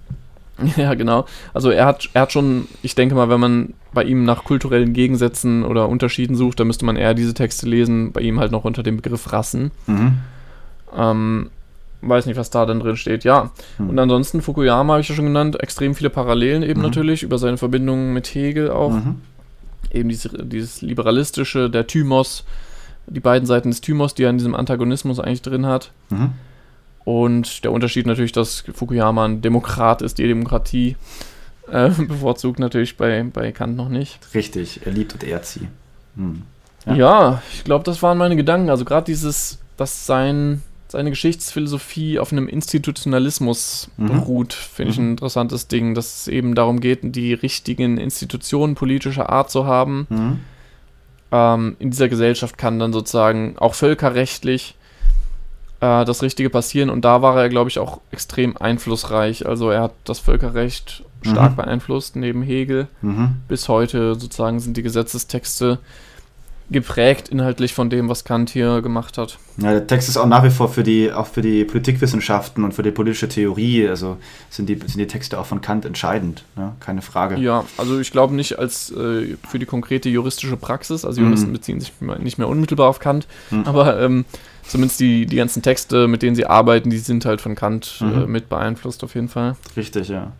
Ja, 0.77 0.93
genau. 0.93 1.25
Also 1.53 1.69
er 1.69 1.85
hat, 1.85 2.09
er 2.13 2.21
hat 2.21 2.31
schon, 2.31 2.67
ich 2.81 2.95
denke 2.95 3.15
mal, 3.15 3.29
wenn 3.29 3.39
man 3.39 3.73
bei 3.93 4.03
ihm 4.03 4.23
nach 4.23 4.43
kulturellen 4.43 4.93
Gegensätzen 4.93 5.63
oder 5.63 5.89
Unterschieden 5.89 6.35
sucht, 6.35 6.59
dann 6.59 6.67
müsste 6.67 6.85
man 6.85 6.95
eher 6.95 7.13
diese 7.13 7.33
Texte 7.33 7.67
lesen, 7.67 8.11
bei 8.11 8.21
ihm 8.21 8.39
halt 8.39 8.51
noch 8.51 8.63
unter 8.65 8.83
dem 8.83 8.97
Begriff 8.97 9.31
Rassen. 9.33 9.71
Mhm. 9.87 10.17
Ähm, 10.95 11.49
weiß 12.01 12.25
nicht, 12.25 12.37
was 12.37 12.49
da 12.49 12.65
dann 12.65 12.79
drin 12.79 12.97
steht. 12.97 13.23
Ja. 13.23 13.51
Hm. 13.77 13.89
Und 13.89 13.99
ansonsten, 13.99 14.41
Fukuyama 14.41 14.93
habe 14.93 15.01
ich 15.01 15.09
ja 15.09 15.15
schon 15.15 15.25
genannt, 15.25 15.61
extrem 15.61 15.95
viele 15.95 16.09
Parallelen 16.09 16.61
eben 16.63 16.79
Mhm. 16.81 16.85
natürlich, 16.85 17.23
über 17.23 17.37
seine 17.37 17.57
Verbindungen 17.57 18.13
mit 18.13 18.27
Hegel 18.27 18.69
auch. 18.69 18.91
Mhm. 18.91 19.21
Eben 19.91 20.09
diese, 20.09 20.29
dieses 20.45 20.81
liberalistische, 20.81 21.69
der 21.69 21.87
Thymos, 21.87 22.43
die 23.07 23.19
beiden 23.19 23.45
Seiten 23.45 23.71
des 23.71 23.81
Thymos, 23.81 24.13
die 24.13 24.23
er 24.23 24.29
in 24.29 24.37
diesem 24.37 24.55
Antagonismus 24.55 25.19
eigentlich 25.19 25.41
drin 25.41 25.65
hat. 25.65 25.91
Mhm. 26.09 26.31
Und 27.05 27.63
der 27.63 27.71
Unterschied 27.71 28.05
natürlich, 28.07 28.31
dass 28.33 28.63
Fukuyama 28.73 29.23
ein 29.25 29.41
Demokrat 29.41 30.01
ist, 30.01 30.17
die 30.17 30.27
Demokratie 30.27 30.97
äh, 31.71 31.89
bevorzugt 31.97 32.59
natürlich 32.59 32.97
bei, 32.97 33.23
bei 33.31 33.51
Kant 33.51 33.77
noch 33.77 33.89
nicht. 33.89 34.19
Richtig, 34.33 34.81
er 34.85 34.91
liebt 34.91 35.13
und 35.13 35.23
ehrt 35.23 35.45
sie. 35.45 35.67
Mhm. 36.15 36.41
Ja, 36.87 36.95
Ja. 36.95 37.41
ich 37.53 37.63
glaube, 37.63 37.83
das 37.83 38.01
waren 38.03 38.17
meine 38.17 38.35
Gedanken. 38.35 38.69
Also 38.69 38.85
gerade 38.85 39.05
dieses, 39.05 39.59
dass 39.77 40.05
sein, 40.07 40.61
seine 40.87 41.09
Geschichtsphilosophie 41.11 42.17
auf 42.19 42.31
einem 42.31 42.47
Institutionalismus 42.47 43.89
Mhm. 43.97 44.07
beruht, 44.07 44.53
finde 44.53 44.91
ich 44.91 44.97
Mhm. 44.97 45.05
ein 45.05 45.11
interessantes 45.11 45.67
Ding, 45.67 45.93
dass 45.95 46.21
es 46.21 46.27
eben 46.27 46.55
darum 46.55 46.79
geht, 46.79 46.99
die 47.03 47.33
richtigen 47.33 47.97
Institutionen 47.97 48.73
politischer 48.75 49.29
Art 49.29 49.49
zu 49.51 49.65
haben. 49.65 50.07
Mhm. 50.09 50.39
Ähm, 51.31 51.75
in 51.79 51.91
dieser 51.91 52.09
Gesellschaft 52.09 52.57
kann 52.57 52.79
dann 52.79 52.93
sozusagen 52.93 53.55
auch 53.57 53.73
völkerrechtlich 53.75 54.75
äh, 55.85 56.05
das 56.05 56.21
Richtige 56.21 56.49
passieren 56.49 56.89
und 56.89 57.03
da 57.05 57.21
war 57.21 57.37
er, 57.41 57.49
glaube 57.49 57.69
ich, 57.69 57.79
auch 57.79 57.99
extrem 58.11 58.57
einflussreich. 58.57 59.45
Also 59.45 59.69
er 59.69 59.81
hat 59.83 59.93
das 60.05 60.19
Völkerrecht 60.19 61.03
stark 61.23 61.51
Mhm. 61.53 61.55
beeinflusst, 61.57 62.15
neben 62.15 62.41
Hegel. 62.43 62.87
Mhm. 63.01 63.37
Bis 63.47 63.67
heute 63.67 64.15
sozusagen 64.15 64.59
sind 64.59 64.77
die 64.77 64.83
Gesetzestexte 64.83 65.79
geprägt 66.71 67.29
inhaltlich 67.29 67.75
von 67.75 67.91
dem, 67.91 68.09
was 68.09 68.23
Kant 68.23 68.49
hier 68.49 68.81
gemacht 68.81 69.19
hat. 69.19 69.37
Ja, 69.57 69.69
der 69.71 69.85
Text 69.85 70.09
ist 70.09 70.17
auch 70.17 70.25
nach 70.25 70.43
wie 70.43 70.49
vor 70.49 70.67
für 70.67 70.81
die, 70.81 71.11
auch 71.13 71.27
für 71.27 71.43
die 71.43 71.63
Politikwissenschaften 71.63 72.63
und 72.63 72.73
für 72.73 72.81
die 72.81 72.89
politische 72.89 73.29
Theorie, 73.29 73.87
also 73.87 74.17
sind 74.49 74.67
die, 74.67 74.73
sind 74.75 74.97
die 74.97 75.05
Texte 75.05 75.39
auch 75.39 75.45
von 75.45 75.61
Kant 75.61 75.85
entscheidend, 75.85 76.43
ne? 76.55 76.71
keine 76.79 77.03
Frage. 77.03 77.35
Ja, 77.37 77.65
also 77.77 77.99
ich 77.99 78.11
glaube 78.11 78.33
nicht 78.33 78.57
als 78.57 78.89
äh, 78.91 79.37
für 79.47 79.59
die 79.59 79.67
konkrete 79.67 80.09
juristische 80.09 80.57
Praxis, 80.57 81.05
also 81.05 81.21
Mhm. 81.21 81.27
Juristen 81.27 81.53
beziehen 81.53 81.79
sich 81.79 81.93
nicht 82.19 82.39
mehr 82.39 82.47
unmittelbar 82.47 82.89
auf 82.89 82.97
Kant, 82.97 83.27
Mhm. 83.51 83.63
aber 83.65 84.01
ähm, 84.01 84.25
zumindest 84.67 84.99
die, 84.99 85.25
die 85.25 85.35
ganzen 85.35 85.61
Texte, 85.61 86.07
mit 86.07 86.21
denen 86.21 86.35
sie 86.35 86.45
arbeiten, 86.45 86.89
die 86.89 86.97
sind 86.97 87.25
halt 87.25 87.41
von 87.41 87.55
Kant 87.55 87.97
äh, 88.01 88.05
Mhm. 88.05 88.31
mit 88.31 88.49
beeinflusst 88.49 89.03
auf 89.03 89.15
jeden 89.15 89.29
Fall. 89.29 89.55
Richtig, 89.77 90.09
ja. 90.09 90.31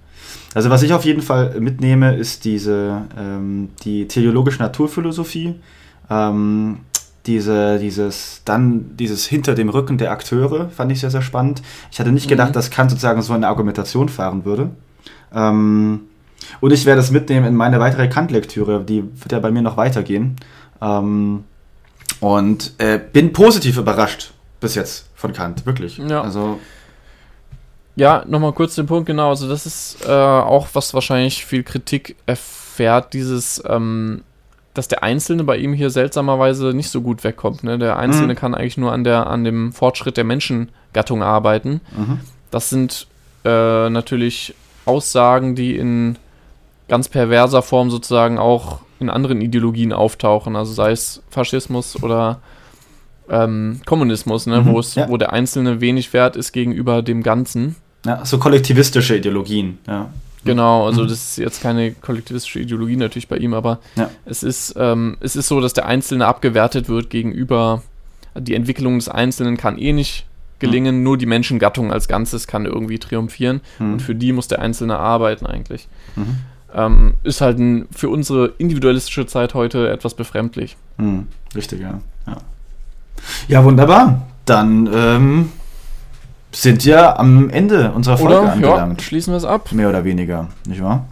Also 0.54 0.70
was 0.70 0.82
ich 0.84 0.94
auf 0.94 1.06
jeden 1.06 1.22
Fall 1.22 1.60
mitnehme, 1.60 2.16
ist 2.16 2.46
diese, 2.46 3.04
ähm, 3.18 3.70
die 3.84 4.08
teleologische 4.08 4.60
Naturphilosophie, 4.60 5.56
ähm, 6.10 6.80
diese, 7.26 7.80
dieses, 7.80 8.42
dann 8.46 8.96
dieses 8.98 9.26
hinter 9.26 9.56
dem 9.56 9.70
Rücken 9.70 9.98
der 9.98 10.12
Akteure, 10.12 10.70
fand 10.70 10.92
ich 10.92 11.00
sehr, 11.00 11.10
sehr 11.12 11.22
spannend. 11.24 11.62
Ich 11.92 12.00
hatte 12.00 12.12
nicht 12.12 12.28
gedacht, 12.30 12.50
Mhm. 12.50 12.54
dass 12.54 12.70
Kant 12.72 12.92
sozusagen 12.92 13.22
so 13.22 13.34
eine 13.34 13.48
Argumentation 13.48 14.10
fahren 14.10 14.46
würde. 14.46 14.70
Ähm, 15.34 16.02
und 16.62 16.72
ich 16.72 16.86
werde 16.86 17.02
es 17.02 17.12
mitnehmen 17.12 17.46
in 17.48 17.56
meine 17.56 17.80
weitere 17.80 18.08
Kant-Lektüre, 18.08 18.84
die 18.88 19.04
wird 19.04 19.32
ja 19.32 19.40
bei 19.40 19.52
mir 19.52 19.62
noch 19.64 19.78
weitergehen. 19.78 20.36
Ähm, 20.82 21.44
und 22.20 22.74
äh, 22.78 23.00
bin 23.00 23.34
positiv 23.34 23.78
überrascht 23.78 24.32
bis 24.60 24.76
jetzt 24.76 25.08
von 25.16 25.34
Kant, 25.34 25.66
wirklich. 25.66 25.98
Ja. 25.98 26.22
Also, 26.22 26.60
Ja, 27.96 28.24
nochmal 28.28 28.54
kurz 28.54 28.76
den 28.76 28.86
Punkt, 28.88 29.06
genau. 29.08 29.30
Also, 29.30 29.48
das 29.48 29.66
ist 29.66 29.98
äh, 30.06 30.12
auch, 30.12 30.68
was 30.74 30.94
wahrscheinlich 30.94 31.46
viel 31.46 31.64
Kritik 31.64 32.16
erfährt, 32.26 33.14
dieses, 33.14 33.64
ähm, 33.68 34.24
dass 34.74 34.88
der 34.90 35.04
Einzelne 35.04 35.44
bei 35.46 35.56
ihm 35.58 35.74
hier 35.74 35.90
seltsamerweise 35.90 36.74
nicht 36.74 36.90
so 36.90 37.02
gut 37.02 37.24
wegkommt. 37.24 37.64
Ne? 37.64 37.78
Der 37.80 37.98
Einzelne 37.98 38.34
Mhm. 38.34 38.38
kann 38.38 38.56
eigentlich 38.56 38.78
nur 38.78 38.92
an, 38.92 39.04
der, 39.06 39.28
an 39.28 39.44
dem 39.46 39.72
Fortschritt 39.72 40.18
der 40.18 40.26
Menschengattung 40.26 41.24
arbeiten. 41.24 41.80
mhm. 41.96 42.20
Das 42.52 42.70
sind 42.70 43.08
äh, 43.46 43.90
natürlich 43.90 44.54
Aussagen, 44.86 45.56
die 45.56 45.76
in 45.78 46.18
ganz 46.88 47.10
perverser 47.10 47.62
Form 47.62 47.90
sozusagen 47.90 48.38
auch 48.38 48.80
in 49.00 49.10
anderen 49.10 49.42
Ideologien 49.42 49.92
auftauchen. 49.94 50.56
Also 50.56 50.74
sei 50.74 50.92
es 50.92 51.22
Faschismus 51.30 52.02
oder 52.02 52.40
ähm, 53.30 53.82
Kommunismus, 53.86 54.46
ne? 54.46 54.62
Mhm, 54.62 54.66
wo, 54.68 54.80
es, 54.80 54.96
ja. 54.96 55.10
wo 55.10 55.18
der 55.18 55.34
Einzelne 55.34 55.82
wenig 55.82 56.14
wert 56.14 56.36
ist 56.36 56.52
gegenüber 56.52 57.02
dem 57.02 57.24
Ganzen. 57.24 57.76
ja, 58.06 58.24
so 58.24 58.38
kollektivistische 58.38 59.16
Ideologien, 59.18 59.80
ja. 59.88 60.10
Genau, 60.44 60.86
also 60.86 61.02
Mhm. 61.04 61.08
das 61.08 61.18
ist 61.32 61.38
jetzt 61.40 61.60
keine 61.64 61.92
kollektivistische 61.94 62.60
Ideologie 62.60 62.98
natürlich 62.98 63.28
bei 63.28 63.38
ihm, 63.38 63.56
aber 63.56 63.80
Ja. 63.96 64.12
es 64.26 64.44
ist, 64.44 64.76
ähm, 64.78 65.18
es 65.22 65.36
ist 65.36 65.48
so, 65.48 65.60
dass 65.60 65.74
der 65.74 65.88
Einzelne 65.88 66.28
abgewertet 66.28 66.88
wird 66.88 67.10
gegenüber 67.10 67.82
die 68.38 68.54
Entwicklung 68.54 69.00
des 69.00 69.10
Einzelnen 69.10 69.58
kann 69.58 69.80
eh 69.80 69.92
nicht 69.92 70.26
gelingen, 70.60 71.02
nur 71.04 71.18
die 71.18 71.26
Menschengattung 71.26 71.92
als 71.92 72.08
Ganzes 72.08 72.46
kann 72.46 72.66
irgendwie 72.66 73.00
triumphieren 73.00 73.62
Mhm. 73.80 73.94
und 73.94 74.02
für 74.04 74.14
die 74.14 74.34
muss 74.34 74.48
der 74.48 74.60
Einzelne 74.62 75.00
arbeiten 75.00 75.48
eigentlich. 75.48 75.88
Ähm, 76.76 77.14
ist 77.24 77.40
halt 77.42 77.58
ein, 77.58 77.88
für 77.92 78.10
unsere 78.10 78.48
individualistische 78.58 79.26
Zeit 79.26 79.54
heute 79.54 79.90
etwas 79.90 80.14
befremdlich. 80.14 80.76
Hm, 80.98 81.28
richtig, 81.56 81.80
ja. 81.82 82.02
ja. 82.28 82.38
Ja, 83.48 83.64
wunderbar. 83.64 84.24
Dann 84.46 84.90
ähm, 84.94 85.52
sind 86.52 86.86
wir 86.86 87.18
am 87.20 87.50
Ende 87.50 87.92
unserer 87.94 88.18
Folge 88.18 88.36
Oder? 88.40 88.46
Ja, 88.48 88.52
angelangt. 88.54 89.02
schließen 89.02 89.32
wir 89.34 89.38
es 89.38 89.46
ab. 89.46 89.72
Mehr 89.72 89.90
oder 89.90 90.04
weniger, 90.04 90.50
nicht 90.68 90.84
wahr? 90.84 91.06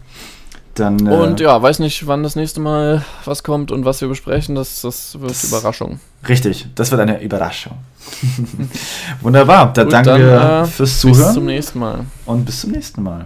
Dann, 0.75 1.05
äh, 1.07 1.09
Und 1.11 1.39
ja, 1.39 1.61
weiß 1.61 1.79
nicht, 1.79 2.07
wann 2.07 2.23
das 2.23 2.35
nächste 2.35 2.59
Mal 2.59 3.03
was 3.25 3.43
kommt 3.43 3.71
und 3.71 3.85
was 3.85 4.01
wir 4.01 4.07
besprechen. 4.07 4.55
Das, 4.55 4.81
das 4.81 5.19
wird 5.19 5.31
Das- 5.31 5.43
Überraschung. 5.45 5.99
richtig, 6.27 6.67
das 6.75 6.91
wird 6.91 6.99
eine 6.99 7.21
Überraschung. 7.21 7.73
Wunderbar, 9.21 9.71
dann 9.73 9.85
Gut, 9.85 9.93
danke 9.93 10.09
dann, 10.11 10.63
äh, 10.63 10.65
fürs 10.65 10.89
Bis 10.91 10.99
zum 10.99 11.13
Zuhören 11.13 11.45
nächsten 11.45 11.79
Mal. 11.79 11.99
und 12.25 12.45
bis 12.45 12.61
zum 12.61 12.71
nächsten 12.71 13.03
Mal. 13.03 13.25